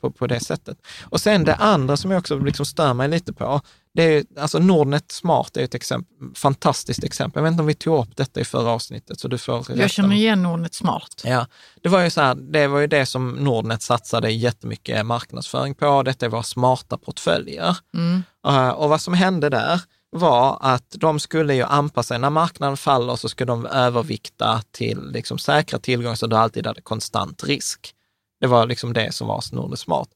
På, 0.01 0.11
på 0.11 0.27
det 0.27 0.39
sättet. 0.39 0.77
Och 1.01 1.21
sen 1.21 1.43
det 1.43 1.55
andra 1.55 1.97
som 1.97 2.11
jag 2.11 2.19
också 2.19 2.39
liksom 2.39 2.65
stör 2.65 2.93
mig 2.93 3.07
lite 3.07 3.33
på, 3.33 3.61
det 3.93 4.03
är 4.03 4.23
alltså 4.37 4.59
Nordnet 4.59 5.11
Smart 5.11 5.57
är 5.57 5.63
ett 5.63 5.75
exempel, 5.75 6.27
fantastiskt 6.35 7.03
exempel. 7.03 7.39
Jag 7.39 7.43
vet 7.43 7.51
inte 7.51 7.61
om 7.61 7.67
vi 7.67 7.73
tog 7.73 7.99
upp 8.03 8.15
detta 8.15 8.39
i 8.39 8.45
förra 8.45 8.69
avsnittet, 8.69 9.19
så 9.19 9.27
du 9.27 9.37
får 9.37 9.59
rätta 9.59 9.75
Jag 9.75 9.89
känner 9.89 10.15
igen 10.15 10.43
Nordnet 10.43 10.73
Smart. 10.73 11.21
Ja, 11.23 11.47
det 11.81 11.89
var 11.89 12.01
ju 12.01 12.09
så 12.09 12.21
här, 12.21 12.35
det 12.35 12.67
var 12.67 12.79
ju 12.79 12.87
det 12.87 13.05
som 13.05 13.31
Nordnet 13.31 13.81
satsade 13.81 14.31
jättemycket 14.31 15.05
marknadsföring 15.05 15.75
på. 15.75 16.03
Detta 16.03 16.29
var 16.29 16.43
smarta 16.43 16.97
portföljer. 16.97 17.77
Mm. 17.93 18.23
Eh, 18.47 18.69
och 18.69 18.89
vad 18.89 19.01
som 19.01 19.13
hände 19.13 19.49
där 19.49 19.81
var 20.11 20.57
att 20.61 20.95
de 20.97 21.19
skulle 21.19 21.55
ju 21.55 21.63
anpassa 21.63 22.07
sig. 22.07 22.19
När 22.19 22.29
marknaden 22.29 22.77
faller 22.77 23.15
så 23.15 23.29
ska 23.29 23.45
de 23.45 23.65
övervikta 23.65 24.61
till 24.71 25.11
liksom 25.11 25.39
säkra 25.39 25.79
tillgångar 25.79 26.15
så 26.15 26.27
du 26.27 26.35
alltid 26.35 26.67
hade 26.67 26.81
konstant 26.81 27.43
risk. 27.43 27.93
Det 28.41 28.47
var 28.47 28.65
liksom 28.65 28.93
det 28.93 29.13
som 29.13 29.27
var 29.27 29.43
Nordnet 29.51 29.79
Smart. 29.79 30.09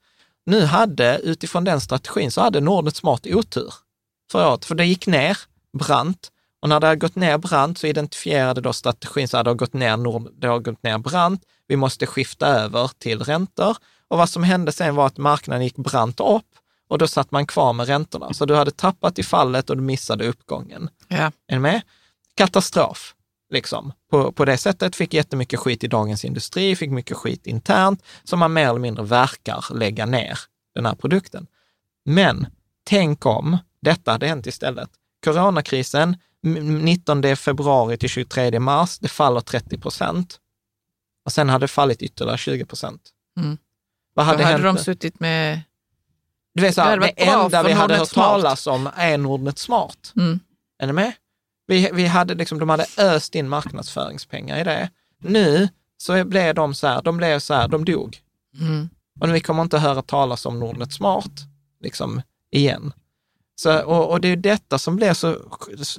Nu 0.46 0.66
hade, 0.66 1.20
utifrån 1.24 1.64
den 1.64 1.82
strategin, 1.82 2.32
så 2.32 2.42
hade 2.42 2.62
Nordnet 2.62 2.96
Smart 2.96 3.28
otur 3.28 3.74
förra 4.32 4.50
året, 4.50 4.66
för 4.66 4.76
det 4.76 4.86
gick 4.86 5.08
ner 5.08 5.38
brant. 5.80 6.32
Och 6.62 6.70
när 6.70 6.80
det 6.80 6.88
hade 6.88 7.00
gått 7.00 7.16
ner 7.16 7.38
brant 7.38 7.78
så 7.78 7.88
identifierade 7.88 8.62
då 8.62 8.74
strategin 8.74 9.28
så 9.28 9.38
hade 9.38 9.50
det 9.50 9.56
gått 9.56 9.74
ner, 9.74 9.98
nord, 9.98 10.30
det 10.38 10.48
har 10.48 10.60
gått 10.60 10.84
ner 10.84 10.98
brant. 10.98 11.44
Vi 11.68 11.76
måste 11.76 12.06
skifta 12.06 12.48
över 12.48 12.92
till 12.98 13.20
räntor. 13.24 13.78
Och 14.08 14.18
vad 14.18 14.30
som 14.30 14.44
hände 14.44 14.72
sen 14.72 14.96
var 14.96 15.08
att 15.08 15.18
marknaden 15.18 15.64
gick 15.64 15.76
brant 15.76 16.20
upp 16.20 16.46
och 16.88 16.98
då 16.98 17.08
satt 17.08 17.32
man 17.32 17.48
kvar 17.48 17.74
med 17.74 17.88
räntorna. 17.88 18.34
Så 18.34 18.46
du 18.46 18.56
hade 18.56 18.72
tappat 18.72 19.20
i 19.20 19.24
fallet 19.24 19.70
och 19.70 19.78
du 19.78 19.84
missade 19.84 20.28
uppgången. 20.28 20.90
Ja. 21.08 21.32
Är 21.48 21.56
ni 21.56 21.60
med? 21.60 21.82
Katastrof, 22.36 23.16
liksom. 23.54 23.94
På, 24.12 24.32
på 24.32 24.46
det 24.46 24.58
sättet 24.58 24.96
fick 24.96 25.14
jättemycket 25.14 25.60
skit 25.60 25.84
i 25.84 25.88
Dagens 25.88 26.26
Industri, 26.26 26.76
fick 26.76 26.90
mycket 26.92 27.18
skit 27.18 27.48
internt, 27.48 28.04
som 28.24 28.40
man 28.40 28.54
mer 28.54 28.70
eller 28.70 28.80
mindre 28.80 29.04
verkar 29.06 29.66
lägga 29.74 30.06
ner 30.06 30.40
den 30.76 30.86
här 30.86 30.96
produkten. 30.96 31.48
Men 32.06 32.46
tänk 32.84 33.26
om 33.26 33.58
detta 33.82 34.12
hade 34.12 34.28
hänt 34.28 34.48
istället. 34.48 34.90
Coronakrisen, 35.24 36.18
m- 36.46 36.80
19 36.86 37.36
februari 37.36 37.98
till 37.98 38.10
23 38.10 38.60
mars, 38.60 39.00
det 39.00 39.08
faller 39.08 39.42
30 39.42 39.78
procent. 39.78 40.40
Och 41.26 41.32
sen 41.32 41.50
hade 41.50 41.64
det 41.64 41.68
fallit 41.68 42.02
ytterligare 42.02 42.38
20 42.38 42.66
procent. 42.66 43.02
Mm. 43.40 43.58
Vad 44.14 44.26
Då 44.26 44.28
hade, 44.32 44.44
hade 44.44 44.64
hänt? 44.64 44.78
de 44.78 44.84
suttit 44.84 45.20
med... 45.20 45.62
Du 46.56 46.62
vet, 46.62 46.76
så 46.76 46.82
Det 46.82 46.86
här, 46.86 46.92
hade 46.98 47.06
det, 47.18 47.26
bra 47.26 47.44
enda 47.44 47.64
vi 47.64 47.72
hade 47.72 47.98
hört 47.98 48.08
Smart. 48.10 48.26
talas 48.28 48.68
om 48.68 48.90
är 48.96 49.18
Nordnet 49.18 49.60
Smart. 49.60 50.14
Mm. 50.16 50.40
Är 50.80 50.88
ni 50.88 50.94
med? 50.94 51.12
Vi, 51.68 51.90
vi 51.94 52.06
hade 52.06 52.36
liksom, 52.36 52.60
de 52.60 52.70
hade 52.70 52.86
öst 52.98 53.36
in 53.36 53.50
marknadsföringspengar 53.50 54.60
i 54.60 54.64
det. 54.64 54.90
Nu 55.20 55.70
så 55.98 56.24
blev 56.24 56.56
de 56.56 56.74
så 56.74 56.88
här, 56.88 57.02
de 57.02 57.18
blev 57.18 57.40
så 57.40 57.54
här, 57.54 57.68
de 57.68 57.86
dog. 57.86 58.18
Mm. 58.60 58.90
Och 59.20 59.36
vi 59.36 59.40
kommer 59.40 59.62
inte 59.62 59.78
höra 59.78 60.02
talas 60.02 60.46
om 60.46 60.60
Nordnet 60.60 60.94
Smart 60.94 61.32
liksom 61.82 62.22
igen. 62.52 62.94
Så, 63.56 63.84
och, 63.84 64.12
och 64.12 64.22
det 64.22 64.28
är 64.28 64.36
detta 64.36 64.78
som 64.78 64.96
blir 64.96 65.14
så, 65.14 65.38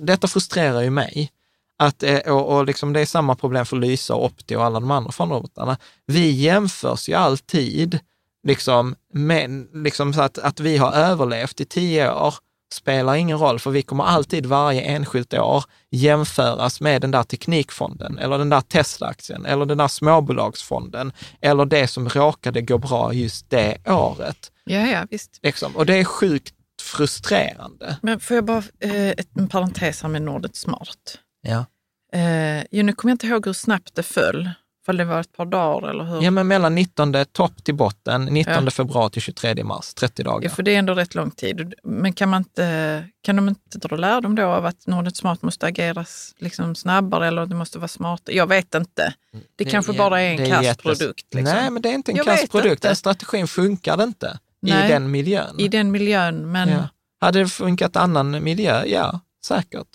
detta 0.00 0.28
frustrerar 0.28 0.80
ju 0.80 0.90
mig. 0.90 1.30
Att, 1.76 2.02
eh, 2.02 2.18
och, 2.18 2.56
och 2.56 2.66
liksom 2.66 2.92
det 2.92 3.00
är 3.00 3.06
samma 3.06 3.34
problem 3.34 3.66
för 3.66 3.76
Lysa 3.76 4.14
och 4.14 4.24
Opti 4.24 4.56
och 4.56 4.64
alla 4.64 4.80
de 4.80 4.90
andra 4.90 5.12
fondrobotarna. 5.12 5.76
Vi 6.06 6.30
jämförs 6.30 7.08
ju 7.08 7.14
alltid 7.14 7.98
liksom 8.46 8.94
med, 9.12 9.66
liksom 9.72 10.14
så 10.14 10.22
att, 10.22 10.38
att 10.38 10.60
vi 10.60 10.76
har 10.76 10.92
överlevt 10.92 11.60
i 11.60 11.64
tio 11.64 12.12
år 12.12 12.34
spelar 12.74 13.14
ingen 13.14 13.38
roll, 13.38 13.58
för 13.58 13.70
vi 13.70 13.82
kommer 13.82 14.04
alltid 14.04 14.46
varje 14.46 14.80
enskilt 14.80 15.34
år 15.34 15.64
jämföras 15.90 16.80
med 16.80 17.00
den 17.00 17.10
där 17.10 17.22
teknikfonden 17.22 18.18
eller 18.18 18.38
den 18.38 18.50
där 18.50 18.60
Tesla-aktien 18.60 19.46
eller 19.46 19.66
den 19.66 19.78
där 19.78 19.88
småbolagsfonden 19.88 21.12
eller 21.40 21.64
det 21.64 21.86
som 21.86 22.08
råkade 22.08 22.62
gå 22.62 22.78
bra 22.78 23.12
just 23.12 23.50
det 23.50 23.78
året. 23.86 24.52
Ja, 24.64 24.86
ja, 24.86 25.06
visst. 25.10 25.38
Liksom. 25.42 25.76
Och 25.76 25.86
det 25.86 25.94
är 25.94 26.04
sjukt 26.04 26.54
frustrerande. 26.82 27.96
Men 28.02 28.20
får 28.20 28.34
jag 28.34 28.44
bara, 28.44 28.62
eh, 28.80 29.12
en 29.36 29.48
parentes 29.48 30.02
här 30.02 30.08
med 30.08 30.22
Nordnet 30.22 30.56
Smart. 30.56 31.18
Ja. 31.42 31.66
Eh, 32.12 32.64
nu 32.84 32.92
kommer 32.92 33.10
jag 33.10 33.14
inte 33.14 33.26
ihåg 33.26 33.46
hur 33.46 33.52
snabbt 33.52 33.94
det 33.94 34.02
föll. 34.02 34.50
För 34.86 34.92
det 34.92 35.04
var 35.04 35.20
ett 35.20 35.32
par 35.36 35.46
dagar 35.46 35.88
eller 35.88 36.04
hur? 36.04 36.22
ja, 36.22 36.30
men 36.30 36.46
mellan 36.48 36.74
19 36.74 37.14
topp 37.32 37.64
till 37.64 37.74
botten, 37.74 38.24
19 38.24 38.64
Ja. 38.64 38.70
februari 38.70 39.10
till 39.10 39.22
23 39.22 39.64
mars, 39.64 39.94
30 39.94 40.22
dagar. 40.22 40.44
Ja, 40.48 40.50
för 40.54 40.62
det 40.62 40.74
är 40.74 40.78
ändå 40.78 40.94
rätt 40.94 41.14
lång 41.14 41.30
tid. 41.30 41.74
Men 41.82 42.12
kan, 42.12 42.28
man 42.28 42.40
inte, 42.40 43.04
kan 43.22 43.36
de 43.36 43.48
inte 43.48 43.78
dra 43.78 43.96
lärdom 43.96 44.34
då 44.34 44.42
av 44.46 44.66
att 44.66 44.86
Nordnet 44.86 45.16
Smart 45.16 45.42
måste 45.42 45.66
ageras 45.66 46.34
liksom 46.38 46.74
snabbare 46.74 47.26
eller 47.28 47.46
det 47.46 47.54
måste 47.54 47.78
vara 47.78 47.88
smartare? 47.88 48.36
Jag 48.36 48.46
vet 48.46 48.74
inte. 48.74 49.14
Det, 49.56 49.64
kanske 49.64 49.92
bara 49.92 50.20
är 50.20 50.30
en 50.30 50.36
det 50.36 50.46
kass 50.50 50.76
produkt. 50.76 51.34
Liksom. 51.34 51.56
Nej, 51.56 51.70
men 51.70 51.82
det 51.82 51.88
är 51.88 51.94
inte 51.94 52.10
en 52.12 52.16
Jag 52.16 52.26
kass 52.26 52.48
produkt. 52.48 52.82
Den 52.82 52.96
strategin 52.96 53.48
funkar 53.48 54.02
inte 54.02 54.38
i 54.66 54.70
Nej. 54.70 54.88
den 54.88 55.10
miljön. 55.10 55.60
I 55.60 55.68
den 55.68 55.90
miljön, 55.90 56.52
men... 56.52 56.68
ja. 56.68 56.88
Hade 57.20 57.38
det 57.38 57.46
funkat 57.48 57.96
annan 57.96 58.44
miljö? 58.44 58.84
Ja, 58.86 59.20
säkert. 59.46 59.86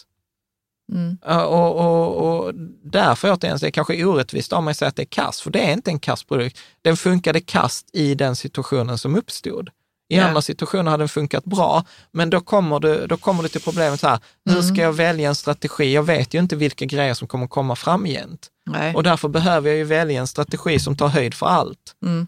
Mm, 0.91 1.17
Och, 1.25 1.75
och, 1.75 2.37
och 2.45 2.53
därför 2.83 3.31
återigen, 3.33 3.59
så 3.59 3.65
är 3.65 3.67
det 3.67 3.71
kanske 3.71 4.05
orättvist 4.05 4.53
om 4.53 4.65
man 4.65 4.75
säger 4.75 4.87
att 4.89 4.95
det 4.95 5.03
är 5.03 5.05
kass, 5.05 5.41
för 5.41 5.51
det 5.51 5.59
är 5.59 5.73
inte 5.73 5.91
en 5.91 5.99
kass 5.99 6.23
produkt. 6.23 6.57
Den 6.81 6.97
funkade 6.97 7.41
kast 7.41 7.89
i 7.93 8.15
den 8.15 8.35
situationen 8.35 8.97
som 8.97 9.15
uppstod. 9.15 9.69
I 10.11 10.17
Ja. 10.17 10.27
andra 10.27 10.41
situationer 10.41 10.91
hade 10.91 11.01
den 11.01 11.09
funkat 11.09 11.45
bra, 11.45 11.85
men 12.11 12.29
då 12.29 12.41
kommer 12.41 12.79
du, 12.79 13.07
då 13.07 13.17
kommer 13.17 13.43
du 13.43 13.49
till 13.49 13.61
problemet 13.61 13.99
så 13.99 14.07
här, 14.07 14.19
hur 14.45 14.53
Mm. 14.53 14.63
ska 14.75 14.81
jag 14.81 14.93
välja 14.93 15.29
en 15.29 15.35
strategi? 15.35 15.93
Jag 15.93 16.03
vet 16.03 16.33
ju 16.33 16.39
inte 16.39 16.55
vilka 16.55 16.85
grejer 16.85 17.13
som 17.13 17.27
kommer 17.27 17.47
komma 17.47 17.75
framgent. 17.75 18.47
nej. 18.65 18.95
Och 18.95 19.03
därför 19.03 19.27
behöver 19.27 19.69
jag 19.69 19.77
ju 19.77 19.83
välja 19.83 20.19
en 20.19 20.27
strategi 20.27 20.79
som 20.79 20.97
tar 20.97 21.07
höjd 21.07 21.33
för 21.33 21.45
allt. 21.45 21.95
Mm. 22.05 22.27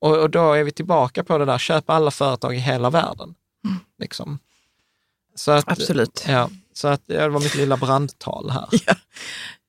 Och, 0.00 0.16
och 0.18 0.30
då 0.30 0.52
är 0.52 0.64
vi 0.64 0.70
tillbaka 0.70 1.24
på 1.24 1.38
det 1.38 1.44
där, 1.44 1.58
köp 1.58 1.90
alla 1.90 2.10
företag 2.10 2.54
i 2.54 2.58
hela 2.58 2.90
världen. 2.90 3.34
Mm. 3.66 3.78
Liksom. 3.98 4.38
Så 5.34 5.50
att, 5.50 5.68
Absolut. 5.72 6.24
Ja, 6.28 6.50
så 6.80 6.88
att, 6.88 7.02
det 7.06 7.28
var 7.28 7.40
mitt 7.40 7.54
lilla 7.54 7.76
brandtal 7.76 8.50
här. 8.50 8.68
Ja. 8.86 8.94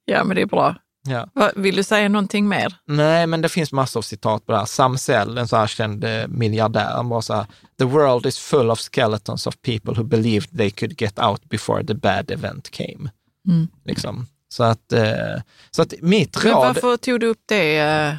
ja, 0.05 0.23
men 0.23 0.35
det 0.35 0.41
är 0.41 0.45
bra. 0.45 0.75
Ja. 1.07 1.51
Vill 1.55 1.75
du 1.75 1.83
säga 1.83 2.09
någonting 2.09 2.47
mer? 2.47 2.75
Nej, 2.85 3.27
men 3.27 3.41
det 3.41 3.49
finns 3.49 3.71
massor 3.71 3.99
av 3.99 4.01
citat 4.01 4.45
på 4.45 4.51
det 4.51 4.57
här. 4.57 4.65
Sam 4.65 4.97
Zell, 4.97 5.37
en 5.37 5.47
så 5.47 5.57
här 5.57 5.67
känd 5.67 6.05
miljardär, 6.27 6.91
han 6.91 7.09
bara 7.09 7.21
så 7.21 7.33
här, 7.33 7.45
the 7.77 7.85
world 7.85 8.25
is 8.25 8.39
full 8.39 8.71
of 8.71 8.79
skeletons 8.79 9.47
of 9.47 9.55
people 9.61 9.93
who 9.93 10.03
believed 10.03 10.57
they 10.57 10.71
could 10.71 11.01
get 11.01 11.19
out 11.19 11.49
before 11.49 11.85
the 11.85 11.93
bad 11.93 12.31
event 12.31 12.71
came. 12.71 13.09
Mm. 13.47 13.67
Liksom. 13.85 14.27
Så, 14.49 14.63
att, 14.63 14.93
eh, 14.93 15.41
så 15.71 15.81
att 15.81 15.93
mitt 16.01 16.43
Men 16.43 16.53
råd, 16.53 16.61
varför 16.61 16.97
tog 16.97 17.19
du 17.19 17.27
upp 17.27 17.41
det 17.45 17.79
eh, 17.79 18.15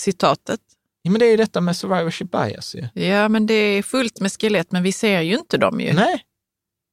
citatet? 0.00 0.60
ja, 1.02 1.10
men 1.10 1.18
det 1.18 1.26
är 1.26 1.30
ju 1.30 1.36
detta 1.36 1.60
med 1.60 1.76
survivorship 1.76 2.30
bias 2.30 2.74
ju. 2.74 3.02
Ja, 3.02 3.28
men 3.28 3.46
det 3.46 3.54
är 3.54 3.82
fullt 3.82 4.20
med 4.20 4.32
skelett, 4.32 4.72
men 4.72 4.82
vi 4.82 4.92
ser 4.92 5.20
ju 5.20 5.34
inte 5.34 5.58
dem 5.58 5.80
ju. 5.80 5.92
Nej, 5.92 6.24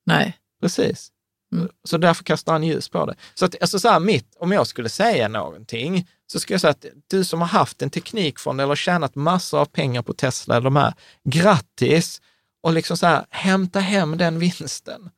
Nej. 0.06 0.38
Precis. 0.62 1.12
Mm. 1.54 1.70
Så 1.84 1.98
därför 1.98 2.24
kastar 2.24 2.52
han 2.52 2.64
ljus 2.64 2.90
på 2.90 3.06
det. 3.06 3.16
Så 3.34 3.46
att, 3.46 3.62
alltså 3.62 3.80
så 3.80 3.90
här, 3.90 4.00
mitt, 4.00 4.36
om 4.40 4.52
jag 4.52 4.68
skulle 4.68 4.90
säga 4.90 5.28
någonting, 5.28 6.08
så 6.28 6.40
skulle 6.40 6.54
jag 6.54 6.62
säga 6.62 6.72
att 6.72 6.86
du 7.08 7.24
som 7.24 7.42
har 7.42 7.48
haft 7.48 7.82
en 7.82 7.90
teknikfond 7.90 8.62
eller 8.62 8.76
tjänat 8.76 9.16
massor 9.16 9.60
av 9.60 9.66
pengar 9.66 10.02
på 10.02 10.14
Tesla 10.14 10.56
eller 10.56 10.66
de 10.66 10.76
här, 10.76 10.94
grattis! 11.24 12.22
Och 12.62 12.74
liksom 12.74 12.98
så 12.98 13.06
här, 13.06 13.26
hämta 13.30 13.80
hem 13.80 14.18
den 14.18 14.40
vinsten. 14.40 15.10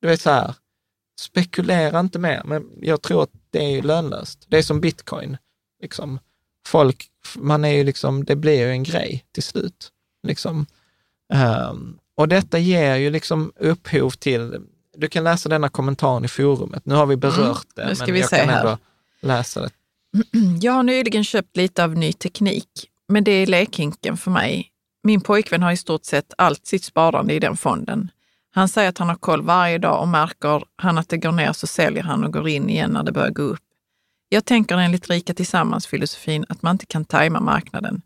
Du 0.00 0.08
vet 0.08 0.20
så 0.20 0.30
här, 0.30 0.54
spekulera 1.20 2.00
inte 2.00 2.18
mer, 2.18 2.42
men 2.44 2.66
jag 2.80 3.02
tror 3.02 3.22
att 3.22 3.30
det 3.50 3.64
är 3.64 3.70
ju 3.70 3.82
lönlöst. 3.82 4.46
Det 4.48 4.58
är 4.58 4.62
som 4.62 4.80
bitcoin. 4.80 5.36
Liksom. 5.82 6.18
Folk, 6.66 7.10
man 7.36 7.64
är 7.64 7.72
ju 7.72 7.84
liksom, 7.84 8.24
det 8.24 8.36
blir 8.36 8.58
ju 8.58 8.70
en 8.70 8.82
grej 8.82 9.24
till 9.32 9.42
slut. 9.42 9.92
Liksom. 10.26 10.66
Ehm, 11.32 11.98
och 12.14 12.28
detta 12.28 12.58
ger 12.58 12.96
ju 12.96 13.10
liksom 13.10 13.52
upphov 13.56 14.10
till, 14.10 14.60
du 14.96 15.08
kan 15.08 15.24
läsa 15.24 15.48
denna 15.48 15.68
kommentaren 15.68 16.24
i 16.24 16.28
forumet. 16.28 16.86
Nu 16.86 16.94
har 16.94 17.06
vi 17.06 17.16
berört 17.16 17.66
det, 17.74 17.86
nu 17.86 17.94
ska 17.94 18.04
men 18.06 18.14
vi 18.14 18.20
jag 18.20 18.30
kan 18.30 18.48
här. 18.48 18.58
ändå 18.60 18.78
läsa 19.20 19.60
det. 19.60 19.70
Jag 20.60 20.72
har 20.72 20.82
nyligen 20.82 21.24
köpt 21.24 21.56
lite 21.56 21.84
av 21.84 21.96
ny 21.96 22.12
teknik, 22.12 22.68
men 23.08 23.24
det 23.24 23.30
är 23.30 23.46
lekhinken 23.46 24.16
för 24.16 24.30
mig. 24.30 24.70
Min 25.02 25.20
pojkvän 25.20 25.62
har 25.62 25.72
i 25.72 25.76
stort 25.76 26.04
sett 26.04 26.34
allt 26.38 26.66
sitt 26.66 26.84
sparande 26.84 27.34
i 27.34 27.38
den 27.38 27.56
fonden. 27.56 28.10
Han 28.54 28.68
säger 28.68 28.88
att 28.88 28.98
han 28.98 29.08
har 29.08 29.16
koll 29.16 29.42
varje 29.42 29.78
dag 29.78 30.00
och 30.00 30.08
märker 30.08 30.64
han 30.76 30.98
att 30.98 31.08
det 31.08 31.16
går 31.16 31.32
ner 31.32 31.52
så 31.52 31.66
säljer 31.66 32.02
han 32.02 32.24
och 32.24 32.32
går 32.32 32.48
in 32.48 32.70
igen 32.70 32.90
när 32.90 33.02
det 33.02 33.12
börjar 33.12 33.30
gå 33.30 33.42
upp. 33.42 33.62
Jag 34.28 34.44
tänker 34.44 34.76
enligt 34.76 35.10
Rika 35.10 35.34
Tillsammans-filosofin 35.34 36.44
att 36.48 36.62
man 36.62 36.74
inte 36.74 36.86
kan 36.86 37.04
tajma 37.04 37.40
marknaden. 37.40 38.02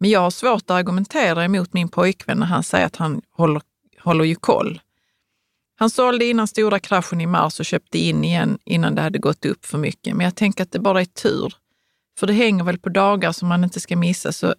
Men 0.00 0.10
jag 0.10 0.20
har 0.20 0.30
svårt 0.30 0.62
att 0.62 0.70
argumentera 0.70 1.44
emot 1.44 1.72
min 1.72 1.88
pojkvän 1.88 2.38
när 2.38 2.46
han 2.46 2.62
säger 2.62 2.86
att 2.86 2.96
han 2.96 3.22
håller, 3.30 3.62
håller 4.00 4.24
ju 4.24 4.34
koll. 4.34 4.80
Han 5.80 5.90
sålde 5.90 6.24
innan 6.24 6.46
stora 6.48 6.78
kraschen 6.78 7.20
i 7.20 7.26
mars 7.26 7.60
och 7.60 7.66
köpte 7.66 7.98
in 7.98 8.24
igen 8.24 8.58
innan 8.64 8.94
det 8.94 9.02
hade 9.02 9.18
gått 9.18 9.44
upp 9.44 9.66
för 9.66 9.78
mycket. 9.78 10.16
Men 10.16 10.24
jag 10.24 10.34
tänker 10.36 10.62
att 10.62 10.72
det 10.72 10.78
bara 10.78 11.00
är 11.00 11.04
tur. 11.04 11.54
För 12.18 12.26
det 12.26 12.32
hänger 12.32 12.64
väl 12.64 12.78
på 12.78 12.88
dagar 12.88 13.32
som 13.32 13.48
man 13.48 13.64
inte 13.64 13.80
ska 13.80 13.96
missa, 13.96 14.32
så, 14.32 14.54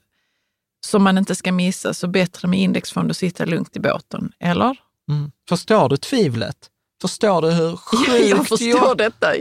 som 0.85 1.03
man 1.03 1.17
inte 1.17 1.35
ska 1.35 1.51
missa, 1.51 1.93
så 1.93 2.07
bättre 2.07 2.47
med 2.47 2.59
indexfond 2.59 3.09
och 3.09 3.15
sitta 3.15 3.45
lugnt 3.45 3.75
i 3.75 3.79
båten. 3.79 4.31
Eller? 4.39 4.77
Mm. 5.11 5.31
Förstår 5.49 5.89
du 5.89 5.97
tvivlet? 5.97 6.69
Förstår 7.01 7.41
du 7.41 7.51
hur 7.51 7.75
sjukt 7.75 8.29
jag 8.29 8.47
förstår 8.47 8.67
jobb- 8.67 8.97
detta 8.97 9.35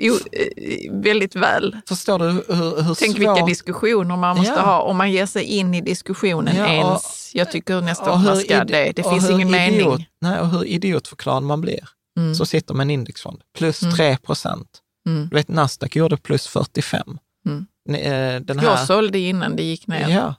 eh, 0.00 0.92
väldigt 0.92 1.36
väl. 1.36 1.76
Förstår 1.88 2.18
du 2.18 2.24
hur, 2.30 2.82
hur 2.82 2.94
Tänk 2.94 3.16
svårt... 3.16 3.18
vilka 3.20 3.46
diskussioner 3.46 4.16
man 4.16 4.36
måste 4.36 4.52
Ja. 4.52 4.60
ha 4.60 4.82
om 4.82 4.96
man 4.96 5.10
ger 5.12 5.26
sig 5.26 5.44
in 5.44 5.74
i 5.74 5.80
diskussionen 5.80 6.56
Ja, 6.56 6.66
ens. 6.68 7.30
Jag 7.34 7.50
tycker 7.52 7.80
nästan 7.80 8.08
att 8.18 8.24
man 8.24 8.36
ska 8.36 8.64
det. 8.64 8.92
Det 8.96 9.02
finns 9.02 9.30
ingen 9.30 9.48
idiot, 9.54 9.88
mening. 9.88 10.06
Nej, 10.20 10.40
och 10.40 10.48
hur 10.48 10.64
idiotförklarad 10.64 11.42
man 11.42 11.60
blir. 11.60 11.88
Mm. 12.18 12.34
Så 12.34 12.46
sitter 12.46 12.74
med 12.74 12.84
en 12.84 12.90
indexfond. 12.90 13.40
Plus 13.58 13.82
Mm. 13.82 13.94
3 13.94 14.16
procent. 14.16 14.68
Mm. 15.08 15.28
Du 15.28 15.36
vet, 15.36 15.48
Nasdaq 15.48 15.96
gjorde 15.96 16.16
plus 16.16 16.46
45. 16.46 17.18
Mm. 17.46 17.66
Eh, 17.88 18.40
Den 18.42 18.58
här, 18.58 18.66
Jag 18.66 18.86
sålde 18.86 19.18
innan 19.18 19.56
det 19.56 19.62
gick 19.62 19.86
ner. 19.86 20.08
Ja. 20.08 20.34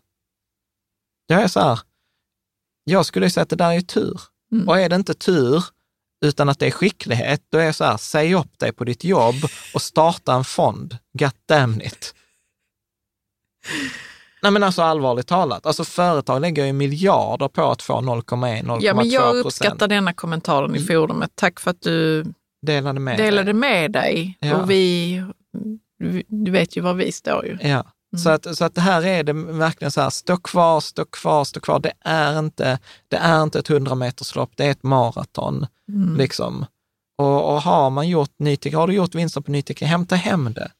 Jag 1.28 1.42
är 1.44 1.48
så 1.48 1.60
här, 1.60 1.80
jag 2.84 3.06
skulle 3.06 3.30
säga 3.30 3.42
att 3.42 3.50
det 3.50 3.56
där 3.56 3.72
är 3.72 3.82
tur. 3.82 4.22
Mm. 4.52 4.68
Och 4.70 4.80
är 4.80 4.90
det 4.90 4.96
inte 4.96 5.14
tur, 5.14 5.64
utan 6.24 6.50
att 6.50 6.60
det 6.60 6.68
är 6.68 6.72
skicklighet, 6.72 7.42
då 7.52 7.58
är 7.58 7.66
jag 7.66 7.76
så 7.76 7.84
här, 7.84 7.98
säg 7.98 8.36
upp 8.36 8.60
dig 8.60 8.72
på 8.74 8.84
ditt 8.84 9.04
jobb 9.04 9.36
och 9.74 9.82
starta 9.82 10.34
en 10.34 10.44
fond. 10.44 10.98
God 11.14 11.32
damn 11.46 11.82
it. 11.82 12.16
Nej 14.42 14.52
men 14.52 14.64
alltså 14.64 14.82
allvarligt 14.82 15.28
talat, 15.28 15.66
alltså 15.66 15.84
företag 15.84 16.42
lägger 16.42 16.66
ju 16.66 16.74
miljarder 16.74 17.48
på 17.48 17.72
att 17.72 17.82
få 17.82 17.94
0,1-0,2 18.02 18.78
Ja, 18.82 18.94
men 18.94 19.10
jag 19.10 19.22
procent. 19.24 19.46
uppskattar 19.46 19.88
denna 19.88 20.14
kommentaren 20.14 20.76
i 20.76 20.80
forumet. 20.80 21.32
Tack 21.36 21.60
för 21.60 21.72
att 21.72 21.82
du 21.82 22.26
Delade 22.62 23.00
med 23.00 23.18
delade 23.18 23.44
dig. 23.44 23.54
med 23.54 23.92
dig. 23.92 24.38
Ja. 24.40 24.56
Och 24.56 24.72
vi- 24.72 25.24
du 26.28 26.52
vet 26.52 26.78
ju 26.78 26.82
var 26.82 26.94
vi 26.94 27.12
står 27.12 27.46
ju. 27.46 27.58
Ja. 27.62 27.86
Så, 28.18 28.30
att, 28.30 28.58
så 28.58 28.66
att 28.66 28.76
det 28.76 28.82
här 28.82 29.06
är 29.06 29.24
det 29.24 29.34
verkligen 29.34 29.92
så 29.92 30.02
här, 30.02 30.10
stå 30.10 30.38
kvar, 30.38 30.80
stå 30.80 31.06
kvar, 31.06 31.44
stå 31.44 31.60
kvar. 31.60 31.80
Det 31.80 31.94
är 32.02 32.40
inte, 32.40 32.80
det 33.08 33.18
är 33.18 33.44
inte 33.44 33.60
ett 33.60 33.70
100 33.70 33.96
meterslopp, 33.96 34.52
det 34.56 34.66
är 34.66 34.72
ett 34.72 34.84
maraton. 34.84 35.68
Mm. 35.90 36.18
Liksom. 36.18 36.66
Och, 37.18 37.54
och 37.54 37.62
har 37.62 37.90
man 37.90 38.08
gjort 38.08 38.32
ny 38.40 38.56
teknik, 38.58 38.74
har 38.76 38.88
du 38.88 38.94
gjort 38.94 39.16
vinster 39.16 39.42
på 39.42 39.52
ny 39.52 39.62
teknik, 39.62 39.90
hämta 39.90 40.16
hem 40.16 40.54
det. 40.54 40.72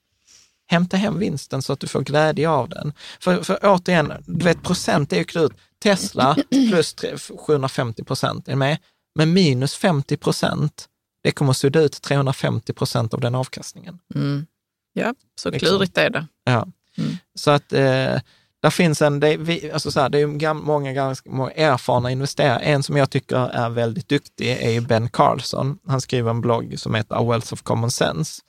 Hämta 0.68 0.98
hem 0.98 1.20
vinsten 1.20 1.62
så 1.62 1.74
att 1.74 1.80
du 1.80 1.88
får 1.88 2.02
glädje 2.02 2.50
av 2.50 2.70
den. 2.70 2.94
För, 3.20 3.44
för 3.44 3.60
återigen, 3.64 4.14
du 4.26 4.46
vet 4.46 4.64
procent 4.64 5.14
är 5.14 5.18
ju 5.18 5.24
klurigt. 5.24 5.56
Tesla 5.84 6.36
plus 6.70 6.94
tre- 6.94 7.18
750 7.48 8.04
procent, 8.04 8.48
är 8.48 8.56
med? 8.56 8.78
Men 9.16 9.34
minus 9.34 9.76
50 9.76 10.18
procent, 10.18 10.88
det 11.24 11.32
kommer 11.32 11.52
att 11.52 11.58
sudda 11.58 11.82
ut 11.82 12.02
350 12.02 12.74
procent 12.74 13.14
av 13.14 13.22
den 13.22 13.36
avkastningen. 13.36 14.00
Mm. 14.16 14.46
Ja, 14.94 15.14
så 15.42 15.50
Liksom. 15.50 15.70
klurigt 15.70 15.98
är 15.98 16.10
det. 16.10 16.28
Ja. 16.44 16.68
Mm. 16.98 17.18
Så 17.36 17.52
att 17.52 17.74
eh, 17.74 18.20
där 18.62 18.70
finns 18.70 19.02
en, 19.02 19.20
det, 19.20 19.34
är 19.34 19.38
vi, 19.38 19.72
alltså 19.72 19.92
så 19.92 20.00
här, 20.00 20.10
det 20.10 20.20
är 20.20 20.28
gam, 20.28 20.62
många 20.66 20.94
ganska 20.94 21.30
många 21.30 21.52
erfarna 21.52 22.12
investerare. 22.12 22.60
En 22.60 22.84
som 22.84 22.98
jag 22.98 23.10
tycker 23.10 23.38
är 23.38 23.70
väldigt 23.70 24.10
duktig 24.10 24.50
är 24.50 24.72
ju 24.72 24.82
Ben 24.82 25.10
Carlson. 25.10 25.80
Han 25.88 26.02
skriver 26.02 26.30
en 26.30 26.42
blogg 26.42 26.80
som 26.80 26.96
heter 26.96 27.16
A 27.16 27.24
Wealth 27.24 27.54
of 27.54 27.62
Common 27.62 27.92
Sense. 27.92 28.42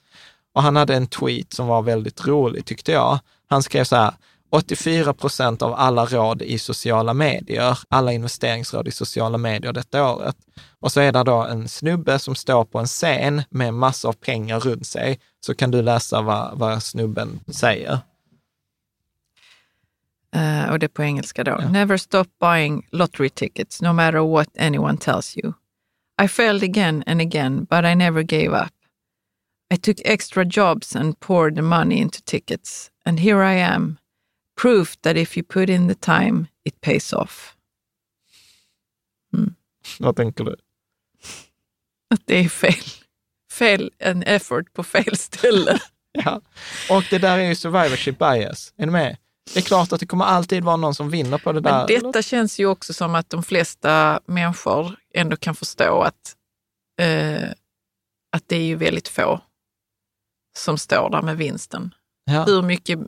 Och 0.55 0.63
han 0.63 0.77
hade 0.77 0.95
en 0.95 1.07
tweet 1.07 1.53
som 1.53 1.67
var 1.67 1.83
väldigt 1.83 2.27
rolig 2.27 2.65
tyckte 2.65 2.93
jag. 2.93 3.19
Han 3.49 3.63
skrev 3.63 3.85
så 3.85 3.97
här, 3.97 4.15
84 4.51 5.13
procent 5.13 5.63
av 5.63 5.75
alla 5.75 6.07
råd 6.07 6.43
i 6.43 6.59
sociala 6.59 7.15
medier, 7.15 7.79
alla 7.89 8.13
investeringsråd 8.13 8.89
i 8.89 8.91
sociala 8.91 9.39
medier 9.39 9.73
detta 9.73 10.13
året. 10.15 10.37
Och 10.81 10.93
så 10.93 11.01
är 11.01 11.13
det 11.13 11.23
då 11.23 11.43
en 11.43 11.69
snubbe 11.69 12.19
som 12.19 12.35
står 12.35 12.65
på 12.65 12.79
en 12.79 12.87
scen 12.87 13.43
med 13.51 13.75
massor 13.75 14.09
av 14.09 14.13
pengar 14.13 14.61
runt 14.61 14.87
sig. 14.87 15.21
Så 15.47 15.55
kan 15.55 15.71
du 15.71 15.83
läsa 15.83 16.21
vad, 16.21 16.59
vad 16.59 16.83
snubben 16.83 17.41
säger. 17.53 17.99
Eh, 20.35 20.71
och 20.71 20.79
det 20.79 20.87
är 20.87 20.89
på 20.89 21.03
engelska 21.03 21.45
då. 21.45 21.57
Ja. 21.61 21.69
Never 21.69 21.97
stop 21.97 22.25
buying 22.41 22.87
lottery 22.91 23.31
tickets, 23.31 23.83
no 23.83 23.93
matter 23.93 24.19
what 24.19 24.49
anyone 24.59 24.99
tells 24.99 25.37
you. 25.37 25.53
I 26.23 26.29
failed 26.29 26.63
again 26.63 27.05
and 27.07 27.21
again, 27.21 27.67
but 27.71 27.85
I 27.85 27.95
never 27.95 28.23
gave 28.23 28.65
up. 28.65 28.73
I 29.75 29.77
took 29.77 30.01
extra 30.05 30.45
jobs 30.45 30.97
and 30.97 31.21
poured 31.21 31.57
the 31.57 31.63
money 31.63 31.99
into 31.99 32.23
tickets. 32.23 32.91
And 33.05 33.21
here 33.21 33.43
I 33.43 33.55
am, 33.55 33.99
proof 34.57 35.01
that 35.03 35.17
if 35.17 35.37
you 35.37 35.43
put 35.43 35.69
in 35.69 35.89
the 35.89 35.95
time, 35.95 36.47
it 36.65 36.81
pays 36.81 37.13
off. 37.13 37.57
Vad 39.99 40.17
tänker 40.17 40.45
du? 40.45 40.57
Att 42.15 42.23
det 42.25 42.45
är 42.45 42.49
fel. 42.49 42.85
Fel, 43.53 43.91
en 43.99 44.23
effort 44.23 44.73
på 44.73 44.83
fel 44.83 45.17
ställe. 45.17 45.79
Ja. 46.25 46.41
Och 46.91 47.05
det 47.11 47.19
där 47.19 47.39
är 47.39 47.49
ju 47.49 47.55
survivorship 47.55 48.19
bias. 48.19 48.75
Är 48.77 48.87
ni 48.87 48.93
med? 48.93 49.17
Det 49.53 49.61
är 49.61 49.63
klart 49.63 49.93
att 49.93 50.01
det 50.01 50.07
kommer 50.07 50.25
alltid 50.25 50.65
vara 50.65 50.77
någon 50.77 50.95
som 50.95 51.11
vinner 51.11 51.39
på 51.39 51.53
det 51.53 51.61
där. 51.61 51.79
Men 51.79 51.87
detta 51.87 52.23
känns 52.23 52.61
ju 52.61 52.67
också 52.67 52.93
som 52.93 53.15
att 53.15 53.31
de 53.31 53.43
flesta 53.43 54.21
människor 54.27 54.97
ändå 55.15 55.37
kan 55.37 55.55
förstå 55.55 56.03
att, 56.03 56.37
eh, 57.01 57.51
att 58.33 58.43
det 58.47 58.57
är 58.57 58.65
ju 58.65 58.77
väldigt 58.77 59.09
få 59.09 59.41
som 60.59 60.79
står 60.79 61.11
där 61.11 61.23
med 61.23 61.37
vinsten. 61.37 61.95
ja. 62.25 62.45
Hur 62.45 62.63
mycket 62.63 62.99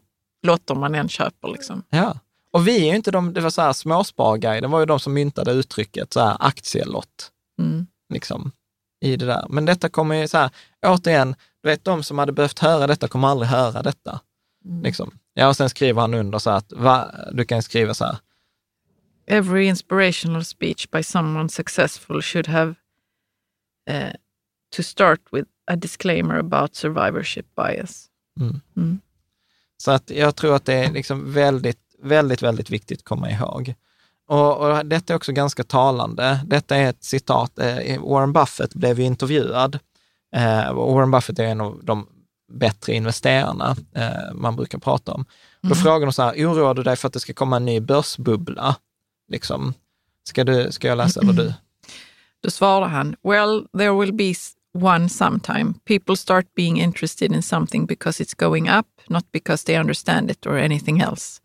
lotter 0.46 0.74
man 0.74 0.94
än 0.94 1.08
köper. 1.08 1.48
Liksom. 1.48 1.82
ja. 1.88 2.18
Och 2.50 2.68
vi 2.68 2.80
är 2.80 2.90
ju 2.90 2.96
inte 2.96 3.10
de, 3.10 3.32
det 3.32 3.40
var 3.40 3.50
så 3.50 3.62
här 3.62 3.72
småsparguiden 3.72 4.70
var 4.70 4.80
ju 4.80 4.86
de 4.86 5.00
som 5.00 5.12
myntade 5.12 5.52
uttrycket 5.52 6.12
så 6.12 6.20
här 6.20 6.36
aktielott. 6.40 7.30
Mm. 7.58 7.86
Liksom, 8.12 8.52
i 9.00 9.16
det 9.16 9.26
där. 9.26 9.46
Men 9.48 9.64
detta 9.64 9.88
kommer 9.88 10.14
ju 10.14 10.28
så 10.28 10.38
här, 10.38 10.50
återigen, 10.86 11.34
du 11.62 11.68
vet 11.68 11.84
de 11.84 12.02
som 12.02 12.18
hade 12.18 12.32
behövt 12.32 12.58
höra 12.58 12.86
detta 12.86 13.08
kommer 13.08 13.28
aldrig 13.28 13.48
höra 13.48 13.82
detta. 13.82 14.20
Mm. 14.66 14.82
Liksom. 14.82 15.18
Ja, 15.34 15.48
och 15.48 15.56
sen 15.56 15.70
skriver 15.70 16.00
han 16.00 16.14
under 16.14 16.38
så 16.38 16.50
att, 16.50 16.72
va, 16.72 17.10
du 17.32 17.44
kan 17.44 17.62
skriva 17.62 17.94
så 17.94 18.04
här, 18.04 18.16
Every 19.26 19.66
inspirational 19.66 20.44
speech 20.44 20.90
by 20.90 21.02
someone 21.02 21.48
successful 21.48 22.22
should 22.22 22.46
have 22.46 22.74
eh, 23.90 24.12
to 24.76 24.82
start 24.82 25.20
with 25.32 25.48
a 25.66 25.76
disclaimer 25.76 26.38
about 26.38 26.74
survivorship 26.74 27.46
bias. 27.56 28.06
Mm. 28.40 28.60
Mm. 28.76 29.00
Så 29.76 29.90
att 29.90 30.10
jag 30.10 30.36
tror 30.36 30.56
att 30.56 30.64
det 30.64 30.74
är 30.74 30.92
liksom 30.92 31.32
väldigt, 31.32 31.78
väldigt, 32.02 32.42
väldigt 32.42 32.70
viktigt 32.70 32.98
att 32.98 33.04
komma 33.04 33.30
ihåg. 33.30 33.74
Och, 34.26 34.58
och 34.58 34.86
detta 34.86 35.12
är 35.12 35.16
också 35.16 35.32
ganska 35.32 35.64
talande. 35.64 36.40
Detta 36.46 36.76
är 36.76 36.90
ett 36.90 37.04
citat. 37.04 37.58
Eh, 37.58 38.02
Warren 38.02 38.32
Buffett 38.32 38.74
blev 38.74 39.00
ju 39.00 39.06
intervjuad. 39.06 39.78
Eh, 40.36 40.74
Warren 40.74 41.10
Buffett 41.10 41.38
är 41.38 41.44
en 41.44 41.60
av 41.60 41.80
de 41.82 42.06
bättre 42.48 42.92
investerarna 42.92 43.76
eh, 43.94 44.34
man 44.34 44.56
brukar 44.56 44.78
prata 44.78 45.12
om. 45.12 45.24
Då 45.60 45.74
frågar 45.74 46.06
de 46.06 46.12
så 46.12 46.22
här, 46.22 46.32
oroar 46.32 46.74
du 46.74 46.82
dig 46.82 46.96
för 46.96 47.06
att 47.06 47.12
det 47.12 47.20
ska 47.20 47.34
komma 47.34 47.56
en 47.56 47.64
ny 47.64 47.80
börsbubbla? 47.80 48.76
Liksom. 49.28 49.74
Ska, 50.24 50.44
du, 50.44 50.72
ska 50.72 50.88
jag 50.88 50.98
läsa 50.98 51.20
eller 51.20 51.32
du? 51.32 51.54
Då 52.42 52.50
svarade 52.50 52.90
han, 52.90 53.16
well, 53.22 53.66
there 53.78 53.92
will 54.00 54.12
be 54.12 54.34
one 54.72 55.08
sometime. 55.08 55.74
People 55.84 56.16
start 56.16 56.46
being 56.54 56.76
interested 56.76 57.32
in 57.32 57.42
something 57.42 57.86
because 57.86 58.20
it's 58.20 58.34
going 58.34 58.68
up, 58.68 58.86
not 59.08 59.24
because 59.32 59.64
they 59.64 59.76
understand 59.76 60.30
it 60.30 60.46
or 60.46 60.58
anything 60.58 61.00
else. 61.00 61.40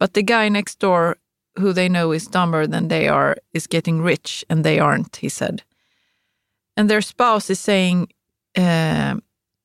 But 0.00 0.14
the 0.14 0.22
guy 0.22 0.48
next 0.48 0.78
door, 0.78 1.16
who 1.58 1.72
they 1.72 1.88
know 1.88 2.12
is 2.12 2.26
dumber 2.26 2.66
than 2.66 2.88
they 2.88 3.08
are, 3.08 3.36
is 3.52 3.66
getting 3.66 4.00
rich 4.00 4.44
and 4.48 4.64
they 4.64 4.78
aren't, 4.78 5.16
he 5.16 5.28
said. 5.28 5.62
And 6.76 6.88
their 6.88 7.02
spouse 7.02 7.50
is 7.50 7.60
saying, 7.60 8.08
uh, 8.56 9.16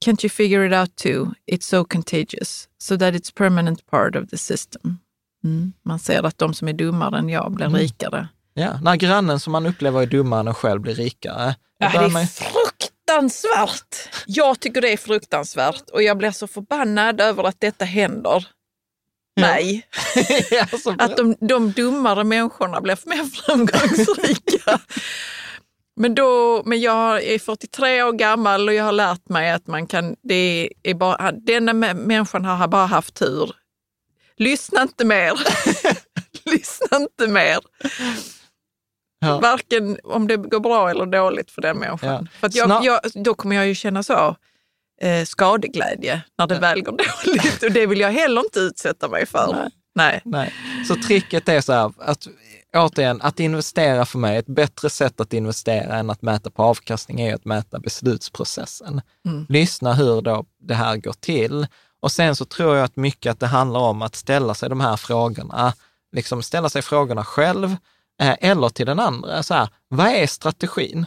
can't 0.04 0.24
you 0.26 0.30
figure 0.30 0.68
it 0.68 0.74
out 0.74 0.96
too? 0.96 1.34
It's 1.52 1.66
so 1.68 1.84
contagious, 1.86 2.68
so 2.78 2.98
that 2.98 3.16
it's 3.16 3.32
permanent 3.34 3.86
part 3.92 4.16
of 4.16 4.30
the 4.30 4.38
system. 4.38 4.98
Mm. 5.44 5.74
Man 5.86 6.00
ser 6.00 6.24
att 6.26 6.38
de 6.38 6.54
som 6.54 6.68
är 6.68 6.74
dummare 6.74 7.20
än 7.20 7.30
jag 7.30 7.52
blir 7.52 7.70
rikare. 7.70 8.28
Ja, 8.54 8.80
när 8.82 8.96
grannen 8.96 9.40
som 9.40 9.52
man 9.52 9.66
upplever 9.66 10.02
är 10.02 10.06
dummare 10.06 10.40
än 10.40 10.48
en 10.48 10.54
själv 10.54 10.82
blir 10.82 10.96
rikare. 10.96 11.56
Ja, 11.78 11.90
det 11.90 11.98
är 11.98 12.10
man- 12.10 12.28
fruktansvärt. 12.28 14.10
Jag 14.28 14.60
tycker 14.60 14.82
det 14.82 14.94
är 14.94 14.98
fruktansvärt 14.98 15.90
och 15.94 16.04
jag 16.04 16.18
blir 16.18 16.32
så 16.32 16.48
förbannad 16.48 17.22
över 17.22 17.44
att 17.44 17.60
detta 17.60 17.86
händer. 17.86 18.48
Nej, 19.40 19.88
Ja, 20.52 20.66
att 21.00 21.18
de, 21.18 21.36
de 21.40 21.72
dummare 21.72 22.24
människorna 22.24 22.82
blir 22.82 22.98
mer 23.06 23.24
framgångsrika. 23.24 24.80
Men, 25.96 26.16
då, 26.16 26.62
men 26.66 26.82
jag 26.82 27.24
är 27.24 27.40
43 27.40 28.04
år 28.04 28.12
gammal 28.12 28.68
och 28.68 28.74
jag 28.74 28.84
har 28.84 28.92
lärt 28.92 29.30
mig 29.30 29.52
att 29.52 29.68
man 29.68 29.88
kan, 29.88 30.16
det 30.24 30.70
är 30.84 30.94
bara, 30.94 31.32
denna 31.32 31.74
mä- 31.74 31.94
människan 32.08 32.46
har 32.46 32.68
bara 32.68 32.86
haft 32.86 33.14
tur. 33.14 33.52
Lyssna 34.38 34.82
inte 34.82 35.06
mer. 35.06 35.34
Lyssna 36.46 36.98
inte 36.98 37.28
mer. 37.28 37.58
Ja. 39.20 39.40
Varken 39.40 39.98
om 40.04 40.28
det 40.28 40.38
går 40.38 40.60
bra 40.60 40.90
eller 40.90 41.06
dåligt 41.06 41.52
för 41.52 41.62
den 41.62 41.78
människan. 41.78 42.28
Ja. 42.32 42.50
För 42.50 42.58
jag, 42.58 42.86
jag, 42.86 43.00
då 43.24 43.34
kommer 43.34 43.56
jag 43.56 43.68
ju 43.68 43.76
känna 43.76 44.04
så 44.04 44.36
eh, 45.02 45.26
skadeglädje 45.26 46.22
när 46.38 46.48
det 46.48 46.60
väl 46.60 46.82
går 46.82 46.92
dåligt 47.26 47.64
och 47.64 47.72
det 47.72 47.86
vill 47.86 48.00
jag 48.00 48.12
heller 48.12 48.42
inte 48.42 48.60
utsätta 48.60 49.08
mig 49.08 49.26
för. 49.26 49.54
Nej. 49.54 49.70
Nej. 49.96 50.22
Nej. 50.26 50.54
Så 50.88 50.96
tricket 50.96 51.50
är 51.50 51.62
så 51.62 51.74
här, 51.74 51.92
att 52.00 52.28
återigen, 52.74 53.22
att 53.22 53.40
investera 53.40 54.06
för 54.06 54.20
mig, 54.20 54.38
ett 54.38 54.46
bättre 54.46 54.90
sätt 54.90 55.22
att 55.22 55.34
investera 55.34 55.96
än 55.96 56.10
att 56.10 56.22
mäta 56.22 56.50
på 56.50 56.64
avkastning 56.64 57.22
är 57.22 57.36
att 57.36 57.46
mäta 57.46 57.80
beslutsprocessen. 57.80 59.02
Mm. 59.26 59.46
Lyssna 59.50 59.94
hur 59.94 60.22
då 60.22 60.46
det 60.60 60.74
här 60.74 60.98
går 60.98 61.14
till. 61.14 61.68
Och 62.00 62.12
sen 62.12 62.36
så 62.36 62.46
tror 62.46 62.76
jag 62.76 62.84
att 62.84 62.96
mycket 62.96 63.32
att 63.32 63.40
det 63.40 63.48
handlar 63.48 63.80
om 63.80 64.02
att 64.02 64.16
ställa 64.16 64.54
sig 64.54 64.70
de 64.70 64.82
här 64.82 64.98
frågorna, 64.98 65.74
liksom 66.12 66.44
ställa 66.44 66.70
sig 66.70 66.82
frågorna 66.82 67.26
själv 67.26 67.76
eh, 68.22 68.36
eller 68.40 68.70
till 68.70 68.86
den 68.86 69.00
andra. 69.00 69.44
Så 69.44 69.54
här, 69.54 69.70
vad 69.88 70.08
är 70.08 70.28
strategin? 70.28 71.06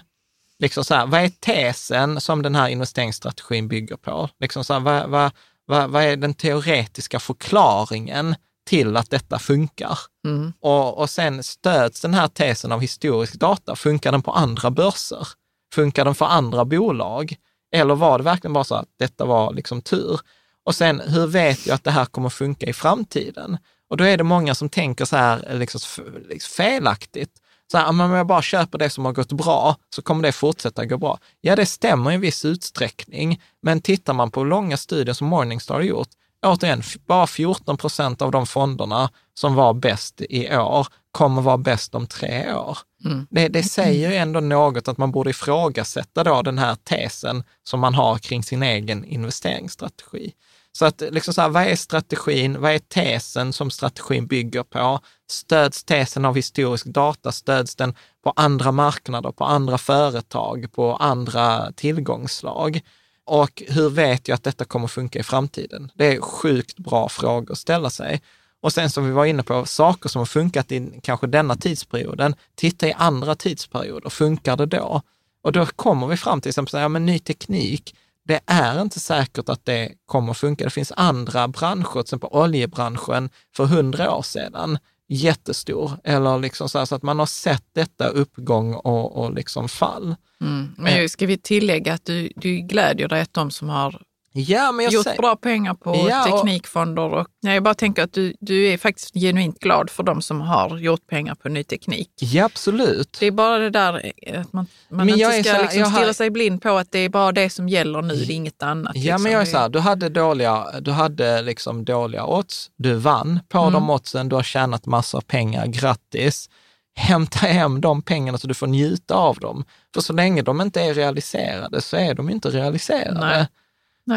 Liksom 0.58 0.84
så 0.84 0.94
här, 0.94 1.06
vad 1.06 1.20
är 1.20 1.28
tesen 1.28 2.20
som 2.20 2.42
den 2.42 2.54
här 2.54 2.68
investeringsstrategin 2.68 3.68
bygger 3.68 3.96
på? 3.96 4.28
Liksom 4.40 4.64
så 4.64 4.72
här, 4.72 4.80
vad, 4.80 5.10
vad, 5.10 5.32
vad, 5.64 5.90
vad 5.90 6.02
är 6.02 6.16
den 6.16 6.34
teoretiska 6.34 7.20
förklaringen 7.20 8.34
till 8.66 8.96
att 8.96 9.10
detta 9.10 9.38
funkar? 9.38 9.98
Mm. 10.26 10.52
Och, 10.60 10.98
och 10.98 11.10
sen 11.10 11.42
stöds 11.42 12.00
den 12.00 12.14
här 12.14 12.28
tesen 12.28 12.72
av 12.72 12.80
historisk 12.80 13.34
data. 13.34 13.76
Funkar 13.76 14.12
den 14.12 14.22
på 14.22 14.32
andra 14.32 14.70
börser? 14.70 15.28
Funkar 15.74 16.04
den 16.04 16.14
för 16.14 16.26
andra 16.26 16.64
bolag? 16.64 17.36
Eller 17.74 17.94
var 17.94 18.18
det 18.18 18.24
verkligen 18.24 18.52
bara 18.52 18.64
så 18.64 18.74
att 18.74 18.88
detta 18.98 19.24
var 19.24 19.52
liksom 19.52 19.82
tur? 19.82 20.20
Och 20.64 20.74
sen, 20.74 21.00
hur 21.00 21.26
vet 21.26 21.66
jag 21.66 21.74
att 21.74 21.84
det 21.84 21.90
här 21.90 22.04
kommer 22.04 22.28
funka 22.28 22.66
i 22.66 22.72
framtiden? 22.72 23.58
Och 23.90 23.96
då 23.96 24.04
är 24.04 24.16
det 24.16 24.24
många 24.24 24.54
som 24.54 24.68
tänker 24.68 25.04
så 25.04 25.16
här 25.16 25.54
liksom, 25.54 25.80
liksom 26.28 26.54
felaktigt. 26.56 27.30
Så 27.72 27.78
här, 27.78 27.84
"Ja, 27.84 27.92
men 27.92 28.06
om 28.10 28.12
jag 28.12 28.26
bara 28.26 28.42
köper 28.42 28.78
det 28.78 28.90
som 28.90 29.04
har 29.04 29.12
gått 29.12 29.32
bra 29.32 29.76
så 29.94 30.02
kommer 30.02 30.22
det 30.22 30.32
fortsätta 30.32 30.84
gå 30.84 30.98
bra. 30.98 31.18
Ja, 31.40 31.56
det 31.56 31.66
stämmer 31.66 32.10
i 32.10 32.14
en 32.14 32.20
viss 32.20 32.44
utsträckning, 32.44 33.42
men 33.62 33.80
tittar 33.80 34.12
man 34.12 34.30
på 34.30 34.44
långa 34.44 34.76
studier 34.76 35.14
som 35.14 35.26
Morningstar 35.26 35.74
har 35.74 35.82
gjort, 35.82 36.08
återigen, 36.46 36.82
bara 37.06 37.26
14 37.26 37.76
procent 37.76 38.22
av 38.22 38.30
de 38.30 38.46
fonderna 38.46 39.10
som 39.34 39.54
var 39.54 39.74
bäst 39.74 40.20
i 40.20 40.56
år 40.56 40.86
kommer 41.12 41.42
vara 41.42 41.58
bäst 41.58 41.94
om 41.94 42.06
tre 42.06 42.54
år. 42.54 42.78
Mm. 43.04 43.26
Det, 43.30 43.48
det 43.48 43.62
säger 43.62 44.10
ju 44.10 44.16
ändå 44.16 44.40
något 44.40 44.88
att 44.88 44.98
man 44.98 45.12
borde 45.12 45.30
ifrågasätta 45.30 46.24
då 46.24 46.42
den 46.42 46.58
här 46.58 46.74
tesen 46.74 47.44
som 47.64 47.80
man 47.80 47.94
har 47.94 48.18
kring 48.18 48.42
sin 48.42 48.62
egen 48.62 49.04
investeringsstrategi. 49.04 50.32
Så 50.72 50.84
att 50.84 51.02
liksom 51.10 51.34
så 51.34 51.40
här, 51.40 51.48
vad 51.48 51.62
är 51.62 51.76
strategin? 51.76 52.60
Vad 52.60 52.72
är 52.72 52.78
tesen 52.78 53.52
som 53.52 53.70
strategin 53.70 54.26
bygger 54.26 54.62
på? 54.62 55.00
Stöds 55.30 55.84
tesen 55.84 56.24
av 56.24 56.36
historisk 56.36 56.86
data? 56.86 57.32
Stöds 57.32 57.76
den 57.76 57.94
på 58.24 58.32
andra 58.36 58.72
marknader, 58.72 59.32
på 59.32 59.44
andra 59.44 59.78
företag, 59.78 60.72
på 60.72 60.96
andra 60.96 61.72
tillgångsslag? 61.72 62.80
Och 63.26 63.62
hur 63.68 63.90
vet 63.90 64.28
jag 64.28 64.34
att 64.34 64.44
detta 64.44 64.64
kommer 64.64 64.86
funka 64.86 65.18
i 65.18 65.22
framtiden? 65.22 65.90
Det 65.94 66.16
är 66.16 66.20
sjukt 66.20 66.78
bra 66.78 67.08
frågor 67.08 67.52
att 67.52 67.58
ställa 67.58 67.90
sig. 67.90 68.22
Och 68.60 68.72
sen 68.72 68.90
som 68.90 69.06
vi 69.06 69.12
var 69.12 69.24
inne 69.24 69.42
på, 69.42 69.64
saker 69.66 70.08
som 70.08 70.18
har 70.18 70.26
funkat 70.26 70.72
i 70.72 71.00
kanske 71.02 71.26
denna 71.26 71.56
tidsperioden, 71.56 72.34
titta 72.54 72.88
i 72.88 72.92
andra 72.92 73.34
tidsperioder, 73.34 74.10
funkar 74.10 74.56
det 74.56 74.66
då? 74.66 75.02
Och 75.42 75.52
då 75.52 75.66
kommer 75.66 76.06
vi 76.06 76.16
fram 76.16 76.40
till 76.40 76.48
exempel, 76.48 76.80
ja, 76.80 76.88
men 76.88 77.06
ny 77.06 77.18
teknik, 77.18 77.94
det 78.24 78.40
är 78.46 78.82
inte 78.82 79.00
säkert 79.00 79.48
att 79.48 79.64
det 79.64 79.92
kommer 80.06 80.34
funka. 80.34 80.64
Det 80.64 80.70
finns 80.70 80.92
andra 80.96 81.48
branscher, 81.48 81.92
till 81.92 82.00
exempel 82.00 82.30
oljebranschen 82.32 83.30
för 83.56 83.64
hundra 83.64 84.14
år 84.14 84.22
sedan, 84.22 84.78
jättestor. 85.08 85.90
Eller 86.04 86.38
liksom 86.38 86.68
så, 86.68 86.78
här, 86.78 86.84
så 86.84 86.94
att 86.94 87.02
man 87.02 87.18
har 87.18 87.26
sett 87.26 87.64
detta 87.72 88.08
uppgång 88.08 88.74
och, 88.74 89.16
och 89.16 89.34
liksom 89.34 89.68
fall. 89.68 90.16
Mm. 90.40 90.74
Men 90.78 91.02
ju 91.02 91.08
ska 91.08 91.26
vi 91.26 91.38
tillägga 91.38 91.94
att 91.94 92.04
du, 92.04 92.32
du 92.36 92.56
glädjer 92.56 93.08
dig 93.08 93.20
att 93.20 93.34
de 93.34 93.50
som 93.50 93.68
har 93.68 94.02
Ja, 94.38 94.72
men 94.72 94.84
jag 94.84 94.92
gjort 94.92 95.04
säger, 95.04 95.16
bra 95.18 95.36
pengar 95.36 95.74
på 95.74 96.06
Ja, 96.10 96.24
teknikfonder 96.24 97.02
och 97.02 97.26
nej, 97.42 97.54
jag 97.54 97.62
bara 97.62 97.74
tänker 97.74 98.02
att 98.02 98.12
du, 98.12 98.34
du 98.40 98.66
är 98.72 98.78
faktiskt 98.78 99.14
genuint 99.14 99.58
glad 99.60 99.90
för 99.90 100.02
de 100.02 100.22
som 100.22 100.40
har 100.40 100.78
gjort 100.78 101.06
pengar 101.06 101.34
på 101.34 101.48
ny 101.48 101.64
teknik. 101.64 102.10
ja 102.18 102.44
absolut. 102.44 103.16
Det 103.20 103.26
är 103.26 103.30
bara 103.30 103.58
det 103.58 103.70
där 103.70 104.12
att 104.40 104.52
man, 104.52 104.66
man 104.88 105.06
Men 105.06 105.18
jag 105.18 105.36
inte 105.36 105.48
ska 105.48 105.56
här, 105.58 105.62
liksom 105.62 105.80
jag 105.80 105.86
har- 105.88 105.98
stirra 105.98 106.14
sig 106.14 106.30
blind 106.30 106.62
på 106.62 106.70
att 106.76 106.92
det 106.92 106.98
är 106.98 107.08
bara 107.08 107.32
det 107.32 107.50
som 107.50 107.68
gäller 107.68 108.02
nu, 108.02 108.14
det 108.14 108.32
är 108.32 108.36
inget 108.36 108.62
annat. 108.62 108.92
Ja, 108.96 109.00
liksom. 109.02 109.22
men 109.22 109.32
jag 109.32 109.40
är 109.42 109.46
så 109.46 109.58
här, 109.58 109.68
du 109.68 109.78
hade 109.78 110.08
dåliga, 110.08 110.66
du 110.80 110.90
hade 110.90 111.42
liksom 111.42 111.84
dåliga 111.84 112.26
odds, 112.26 112.70
du 112.76 112.94
vann 112.94 113.40
på 113.48 113.58
Mm. 113.58 113.72
de 113.72 113.90
oddsen, 113.90 114.28
du 114.28 114.36
har 114.36 114.42
tjänat 114.42 114.86
massor 114.86 115.18
av 115.18 115.22
pengar, 115.22 115.66
grattis. 115.66 116.50
hämta 116.98 117.38
hem 117.38 117.80
de 117.80 118.02
pengarna 118.02 118.38
så 118.38 118.46
du 118.46 118.54
får 118.54 118.66
njuta 118.66 119.14
av 119.14 119.36
dem. 119.38 119.64
För 119.94 120.00
så 120.00 120.12
länge 120.12 120.42
de 120.42 120.60
inte 120.60 120.80
är 120.82 120.94
realiserade 120.94 121.80
så 121.80 121.96
är 121.96 122.14
de 122.14 122.30
inte 122.30 122.50
realiserade. 122.50 123.20
Nej. 123.20 123.46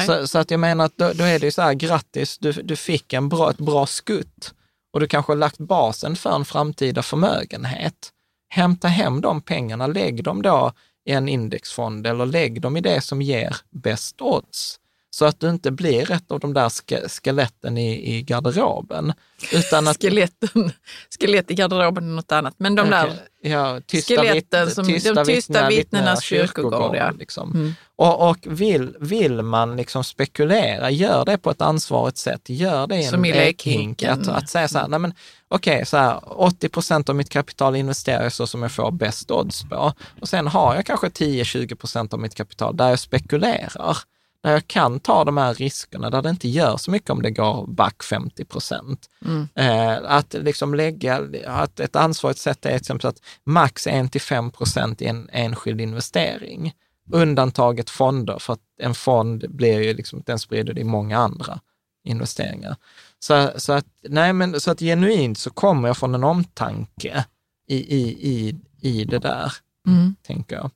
Så, 0.05 0.27
så, 0.27 0.39
att 0.39 0.51
jag 0.51 0.59
menar 0.59 0.85
att 0.85 0.97
då, 0.97 1.13
då, 1.13 1.23
är 1.23 1.39
det 1.39 1.45
ju 1.45 1.51
så 1.51 1.61
här, 1.61 1.73
grattis, 1.73 2.37
du, 2.37 2.51
du 2.51 2.75
fick 2.75 3.13
en 3.13 3.29
bra, 3.29 3.49
ett 3.49 3.57
bra 3.57 3.85
skutt 3.85 4.53
och 4.93 4.99
du 4.99 5.07
kanske 5.07 5.31
har 5.31 5.37
lagt 5.37 5.57
basen 5.57 6.15
för 6.15 6.35
en 6.35 6.45
framtida 6.45 7.03
förmögenhet. 7.03 8.11
Hämta 8.49 8.87
hem 8.87 9.21
de 9.21 9.41
pengarna, 9.41 9.87
lägg 9.87 10.23
dem 10.23 10.41
då 10.41 10.71
i 11.05 11.11
en 11.11 11.29
indexfond 11.29 12.07
eller 12.07 12.25
lägg 12.25 12.61
dem 12.61 12.77
i 12.77 12.81
det 12.81 13.01
som 13.01 13.21
ger 13.21 13.55
bäst 13.69 14.21
odds. 14.21 14.79
Så 15.11 15.25
att 15.25 15.39
du 15.39 15.49
inte 15.49 15.71
blir 15.71 16.11
ett 16.11 16.31
av 16.31 16.39
de 16.39 16.53
där 16.53 16.69
ske 16.69 17.09
skeletten 17.09 17.77
i, 17.77 18.15
i 18.15 18.21
garderoben. 18.21 19.13
Utan 19.53 19.87
att, 19.87 20.01
Skeletten, 20.01 20.71
skelett 21.19 21.51
i 21.51 21.53
garderoben 21.53 22.03
är 22.03 22.15
något 22.15 22.31
annat, 22.31 22.55
men 22.57 22.75
de 22.75 22.87
okay. 22.87 22.91
där 22.91 23.19
ja, 23.41 23.81
tysta 23.87 24.15
skeletten, 24.15 24.65
vitt, 24.65 24.75
som, 24.75 24.85
tysta 24.85 25.13
de 25.13 25.25
tysta 25.25 25.67
vittnenas 25.67 25.69
vittnenas 25.69 26.23
kyrkogård. 26.23 26.95
Ja. 26.95 27.11
Liksom. 27.11 27.51
Mm. 27.51 27.73
Och, 27.95 28.29
och 28.29 28.37
vill, 28.45 28.95
vill 28.99 29.41
man 29.41 29.77
liksom 29.77 30.03
spekulera, 30.03 30.89
gör 30.89 31.25
det 31.25 31.37
på 31.37 31.51
ett 31.51 31.61
ansvarigt 31.61 32.17
sätt. 32.17 32.41
Gör 32.49 32.87
det 32.87 32.95
i 32.95 33.05
en 33.05 33.11
Som 33.11 33.25
i 33.25 33.33
lekhink. 33.33 34.03
Att, 34.03 34.27
att 34.27 34.49
säga 34.49 34.67
så 34.67 34.77
här, 34.77 34.87
nej 34.87 34.99
men 34.99 35.13
okej, 35.47 35.85
så 35.85 35.97
här, 35.97 36.19
80 36.39 36.69
procent 36.69 37.09
av 37.09 37.15
mitt 37.15 37.29
kapital 37.29 37.75
investerar 37.75 38.23
jag 38.23 38.33
så 38.33 38.47
som 38.47 38.61
jag 38.61 38.71
får 38.71 38.91
bäst 38.91 39.31
odds 39.31 39.63
på. 39.63 39.93
Och 40.21 40.29
sen 40.29 40.47
har 40.47 40.75
jag 40.75 40.85
kanske 40.85 41.07
10-20 41.07 41.75
procent 41.75 42.13
av 42.13 42.19
mitt 42.19 42.35
kapital 42.35 42.77
där 42.77 42.89
jag 42.89 42.99
spekulerar. 42.99 43.97
Där 44.43 44.51
jag 44.51 44.67
kan 44.67 44.99
ta 44.99 45.23
de 45.23 45.37
här 45.37 45.53
riskerna, 45.53 46.09
där 46.09 46.21
det 46.21 46.29
inte 46.29 46.49
gör 46.49 46.77
så 46.77 46.91
mycket 46.91 47.09
om 47.09 47.21
det 47.21 47.31
går 47.31 47.67
back 47.67 48.03
50 48.03 48.45
procent. 48.45 49.09
Mm. 49.25 49.47
Eh, 49.55 50.11
att 50.11 50.33
liksom 50.33 50.73
lägga, 50.75 51.21
att 51.47 51.79
ett 51.79 51.95
ansvarigt 51.95 52.39
sätt 52.39 52.65
är 52.65 52.69
till 52.69 52.77
exempel 52.77 53.07
att 53.09 53.21
max 53.43 53.87
1-5 53.87 54.51
procent 54.51 55.01
i 55.01 55.05
en 55.05 55.29
enskild 55.31 55.81
investering. 55.81 56.73
Undantaget 57.11 57.89
fonder, 57.89 58.39
för 58.39 58.53
att 58.53 58.59
en 58.81 58.93
fond 58.93 59.45
blir 59.49 59.81
ju 59.81 59.93
liksom, 59.93 60.23
den 60.25 60.39
sprider 60.39 60.73
det 60.73 60.81
i 60.81 60.83
många 60.83 61.17
andra 61.17 61.59
investeringar. 62.03 62.75
Så, 63.19 63.51
så, 63.55 63.73
att, 63.73 63.85
nej 64.09 64.33
men, 64.33 64.59
så 64.59 64.71
att 64.71 64.79
genuint 64.79 65.37
så 65.37 65.49
kommer 65.49 65.87
jag 65.89 65.97
från 65.97 66.15
en 66.15 66.23
omtanke 66.23 67.25
i, 67.67 67.95
i, 67.95 68.01
i, 68.29 68.55
i 68.81 69.05
det 69.05 69.19
där, 69.19 69.53
Mm. 69.87 70.15
tänker 70.23 70.55
jag. 70.55 70.71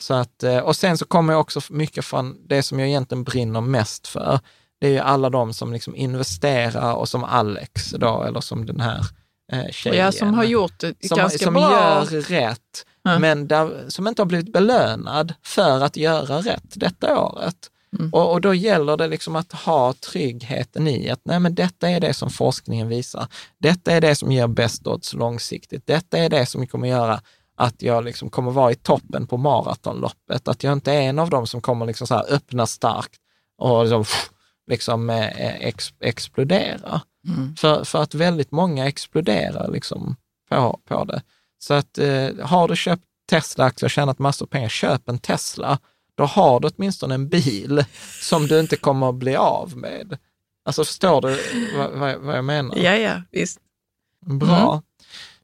Så 0.00 0.14
att, 0.14 0.42
eh, 0.42 0.58
och 0.58 0.76
sen 0.76 0.98
så 0.98 1.04
kommer 1.04 1.32
jag 1.32 1.40
också 1.40 1.60
mycket 1.70 2.04
från 2.04 2.36
det 2.48 2.62
som 2.62 2.78
jag 2.78 2.88
egentligen 2.88 3.24
brinner 3.24 3.60
mest 3.60 4.06
för. 4.08 4.40
Det 4.80 4.86
är 4.86 4.90
ju 4.90 4.98
alla 4.98 5.30
de 5.30 5.52
som 5.54 5.72
liksom 5.72 5.96
investerar 5.96 6.92
och 6.94 7.08
som 7.08 7.24
Alex 7.24 7.90
då, 7.90 8.22
eller 8.22 8.40
som 8.40 8.66
den 8.66 8.80
här 8.80 9.00
eh, 9.52 9.70
tjejen. 9.70 10.04
Ja, 10.04 10.12
som 10.12 10.34
har 10.34 10.44
gjort 10.44 10.78
det 10.80 11.08
som, 11.08 11.16
ganska 11.16 11.44
som 11.44 11.54
bra. 11.54 11.62
gör 11.62 12.20
rätt, 12.20 12.84
Ja. 13.02 13.18
men 13.18 13.48
där, 13.48 13.84
som 13.88 14.06
inte 14.06 14.22
har 14.22 14.26
blivit 14.26 14.52
belönad 14.52 15.34
för 15.42 15.80
att 15.84 15.96
göra 15.96 16.38
rätt 16.38 16.64
detta 16.74 17.20
året. 17.20 17.56
Mm. 17.98 18.10
Och, 18.12 18.32
och 18.32 18.40
då 18.40 18.54
gäller 18.54 18.96
det 18.96 19.06
liksom 19.08 19.36
att 19.36 19.52
ha 19.52 19.92
tryggheten 19.92 20.88
i 20.88 21.10
att 21.10 21.20
nej, 21.24 21.40
men 21.40 21.54
detta 21.54 21.88
är 21.88 22.00
det 22.00 22.14
som 22.14 22.30
forskningen 22.30 22.88
visar. 22.88 23.26
Detta 23.58 23.92
är 23.92 24.00
det 24.00 24.14
som 24.14 24.32
ger 24.32 24.46
bäst 24.46 24.86
odds 24.86 25.12
långsiktigt. 25.12 25.86
Detta 25.86 26.18
är 26.18 26.28
det 26.28 26.46
som 26.46 26.66
kommer 26.66 26.88
göra 26.88 27.20
att 27.56 27.82
jag 27.82 28.04
liksom 28.04 28.30
kommer 28.30 28.50
vara 28.50 28.72
i 28.72 28.74
toppen 28.74 29.26
på 29.26 29.36
maratonloppet. 29.36 30.48
Att 30.48 30.64
jag 30.64 30.72
inte 30.72 30.92
är 30.92 31.00
en 31.00 31.18
av 31.18 31.30
dem 31.30 31.46
som 31.46 31.60
kommer 31.60 31.86
liksom 31.86 32.06
så 32.06 32.14
här 32.14 32.32
öppna 32.32 32.66
starkt 32.66 33.20
och 33.58 33.82
liksom, 33.82 34.04
liksom 34.66 35.10
eh, 35.10 35.56
ex, 35.56 35.94
explodera. 36.00 37.00
Mm. 37.28 37.56
För, 37.56 37.84
för 37.84 38.02
att 38.02 38.14
väldigt 38.14 38.50
många 38.50 38.86
exploderar 38.86 39.70
liksom 39.70 40.16
på, 40.50 40.80
på 40.88 41.04
det. 41.04 41.22
Så 41.58 41.74
att 41.74 41.98
eh, 41.98 42.28
har 42.42 42.68
du 42.68 42.76
köpt 42.76 43.02
Tesla-aktier 43.30 43.86
och 43.86 43.90
tjänat 43.90 44.18
massor 44.18 44.46
pengar, 44.46 44.68
köp 44.68 45.08
en 45.08 45.18
Tesla. 45.18 45.78
Då 46.14 46.24
har 46.24 46.60
du 46.60 46.68
åtminstone 46.68 47.14
en 47.14 47.28
bil 47.28 47.84
som 48.22 48.46
du 48.46 48.60
inte 48.60 48.76
kommer 48.76 49.08
att 49.08 49.14
bli 49.14 49.36
av 49.36 49.76
med. 49.76 50.18
Alltså 50.64 50.84
förstår 50.84 51.20
du 51.20 51.38
vad, 51.78 51.90
vad, 51.90 52.16
vad 52.16 52.36
jag 52.36 52.44
menar? 52.44 52.76
Ja, 52.76 52.96
ja, 52.96 53.22
visst. 53.30 53.58
Bra. 54.26 54.72
Mm. 54.72 54.82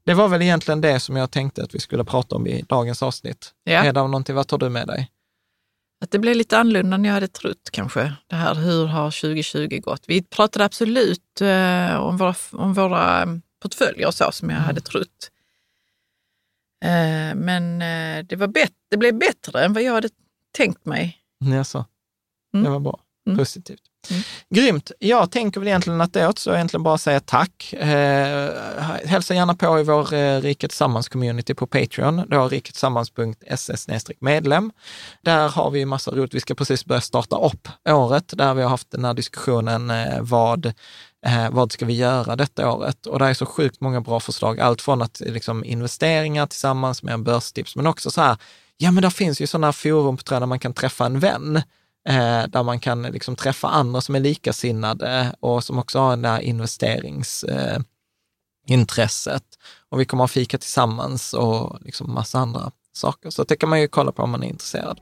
Det 0.05 0.13
var 0.13 0.27
väl 0.27 0.41
egentligen 0.41 0.81
det 0.81 0.99
som 0.99 1.15
jag 1.15 1.31
tänkte 1.31 1.63
att 1.63 1.75
vi 1.75 1.79
skulle 1.79 2.03
prata 2.03 2.35
om 2.35 2.47
i 2.47 2.61
dagens 2.61 3.03
avsnitt. 3.03 3.53
Ja. 3.63 3.83
Det 3.91 3.93
någonting, 4.07 4.35
vad 4.35 4.47
tar 4.47 4.57
du 4.57 4.69
med 4.69 4.87
dig? 4.87 5.11
Att 6.03 6.11
det 6.11 6.19
blev 6.19 6.35
lite 6.35 6.57
annorlunda 6.57 6.95
än 6.95 7.05
jag 7.05 7.13
hade 7.13 7.27
trott 7.27 7.69
kanske. 7.71 8.13
Det 8.27 8.35
här, 8.35 8.55
hur 8.55 8.85
har 8.85 9.11
2020 9.11 9.79
gått? 9.83 10.03
Vi 10.07 10.23
pratade 10.23 10.65
absolut 10.65 11.41
eh, 11.41 11.95
om, 11.95 12.17
våra, 12.17 12.35
om 12.51 12.73
våra 12.73 13.21
eh, 13.23 13.27
portföljer 13.61 14.07
och 14.07 14.13
så 14.13 14.31
som 14.31 14.49
jag 14.49 14.57
hade 14.57 14.81
trott. 14.81 15.31
Eh, 16.83 17.35
men 17.35 17.81
eh, 17.81 18.25
det, 18.25 18.35
var 18.35 18.47
bet- 18.47 18.73
det 18.89 18.97
blev 18.97 19.17
bättre 19.17 19.65
än 19.65 19.73
vad 19.73 19.83
jag 19.83 19.93
hade 19.93 20.09
tänkt 20.51 20.85
mig. 20.85 21.17
Jaså? 21.39 21.85
Mm. 22.53 22.63
Det 22.63 22.69
var 22.69 22.79
bra. 22.79 22.99
Mm. 23.27 23.37
Positivt. 23.37 23.81
Mm. 24.09 24.23
Grymt. 24.49 24.91
Jag 24.99 25.31
tänker 25.31 25.59
väl 25.59 25.67
egentligen 25.67 26.01
att 26.01 26.13
det 26.13 26.27
återstår 26.27 26.55
egentligen 26.55 26.83
bara 26.83 26.97
säga 26.97 27.19
tack. 27.19 27.73
Eh, 27.73 28.49
hälsa 29.05 29.33
gärna 29.33 29.55
på 29.55 29.79
i 29.79 29.83
vår 29.83 30.13
eh, 30.13 30.41
Riket 30.41 30.71
Tillsammans-community 30.71 31.53
på 31.53 31.67
Patreon, 31.67 32.23
då 32.29 32.47
riketillsammans.se 32.47 34.13
medlem. 34.19 34.71
Där 35.21 35.49
har 35.49 35.71
vi 35.71 35.79
ju 35.79 35.85
massa 35.85 36.11
roligt. 36.11 36.33
Vi 36.33 36.39
ska 36.39 36.55
precis 36.55 36.85
börja 36.85 37.01
starta 37.01 37.37
upp 37.37 37.67
året, 37.89 38.33
där 38.37 38.53
vi 38.53 38.61
har 38.61 38.69
haft 38.69 38.91
den 38.91 39.05
här 39.05 39.13
diskussionen 39.13 39.89
eh, 39.89 40.21
vad 40.21 40.73
Eh, 41.25 41.49
vad 41.51 41.71
ska 41.71 41.85
vi 41.85 41.93
göra 41.93 42.35
detta 42.35 42.71
året? 42.71 43.05
Och 43.05 43.19
det 43.19 43.25
är 43.25 43.33
så 43.33 43.45
sjukt 43.45 43.81
många 43.81 44.01
bra 44.01 44.19
förslag. 44.19 44.59
Allt 44.59 44.81
från 44.81 45.01
att 45.01 45.21
liksom, 45.25 45.63
investeringar 45.63 46.45
tillsammans 46.45 47.03
med 47.03 47.13
en 47.13 47.23
börstips, 47.23 47.75
men 47.75 47.87
också 47.87 48.11
så 48.11 48.21
här, 48.21 48.37
ja 48.77 48.91
men 48.91 49.03
det 49.03 49.11
finns 49.11 49.41
ju 49.41 49.47
sådana 49.47 49.73
forum 49.73 50.17
på 50.17 50.23
jag, 50.29 50.41
där 50.41 50.45
man 50.47 50.59
kan 50.59 50.73
träffa 50.73 51.05
en 51.05 51.19
vän, 51.19 51.61
eh, 52.09 52.43
där 52.47 52.63
man 52.63 52.79
kan 52.79 53.01
liksom, 53.01 53.35
träffa 53.35 53.67
andra 53.67 54.01
som 54.01 54.15
är 54.15 54.19
likasinnade 54.19 55.35
och 55.39 55.63
som 55.63 55.79
också 55.79 55.99
har 55.99 56.17
det 56.17 56.27
här 56.27 56.39
investeringsintresset. 56.39 57.87
Eh, 58.67 59.39
och 59.89 59.99
vi 59.99 60.05
kommer 60.05 60.23
att 60.23 60.31
fika 60.31 60.57
tillsammans 60.57 61.33
och 61.33 61.77
liksom 61.81 62.13
massa 62.13 62.39
andra 62.39 62.71
saker. 62.95 63.29
Så 63.29 63.43
det 63.43 63.55
kan 63.55 63.69
man 63.69 63.81
ju 63.81 63.87
kolla 63.87 64.11
på 64.11 64.23
om 64.23 64.29
man 64.29 64.43
är 64.43 64.47
intresserad. 64.47 64.99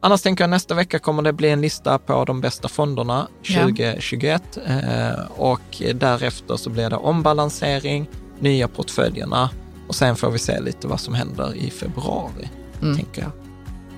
Annars 0.00 0.22
tänker 0.22 0.44
jag 0.44 0.50
nästa 0.50 0.74
vecka 0.74 0.98
kommer 0.98 1.22
det 1.22 1.32
bli 1.32 1.50
en 1.50 1.60
lista 1.60 1.98
på 1.98 2.24
de 2.24 2.40
bästa 2.40 2.68
fonderna 2.68 3.28
2021 3.54 4.58
eh, 4.66 5.20
och 5.36 5.82
därefter 5.94 6.56
så 6.56 6.70
blir 6.70 6.90
det 6.90 6.96
ombalansering, 6.96 8.08
nya 8.40 8.68
portföljerna 8.68 9.50
och 9.88 9.94
sen 9.94 10.16
får 10.16 10.30
vi 10.30 10.38
se 10.38 10.60
lite 10.60 10.88
vad 10.88 11.00
som 11.00 11.14
händer 11.14 11.54
i 11.56 11.70
februari, 11.70 12.50
Mm. 12.82 12.96
tänker 12.96 13.22
jag. 13.22 13.30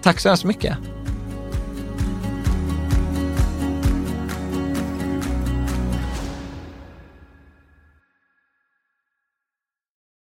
Tack 0.02 0.20
så 0.20 0.28
hemskt 0.28 0.44
mycket. 0.44 0.76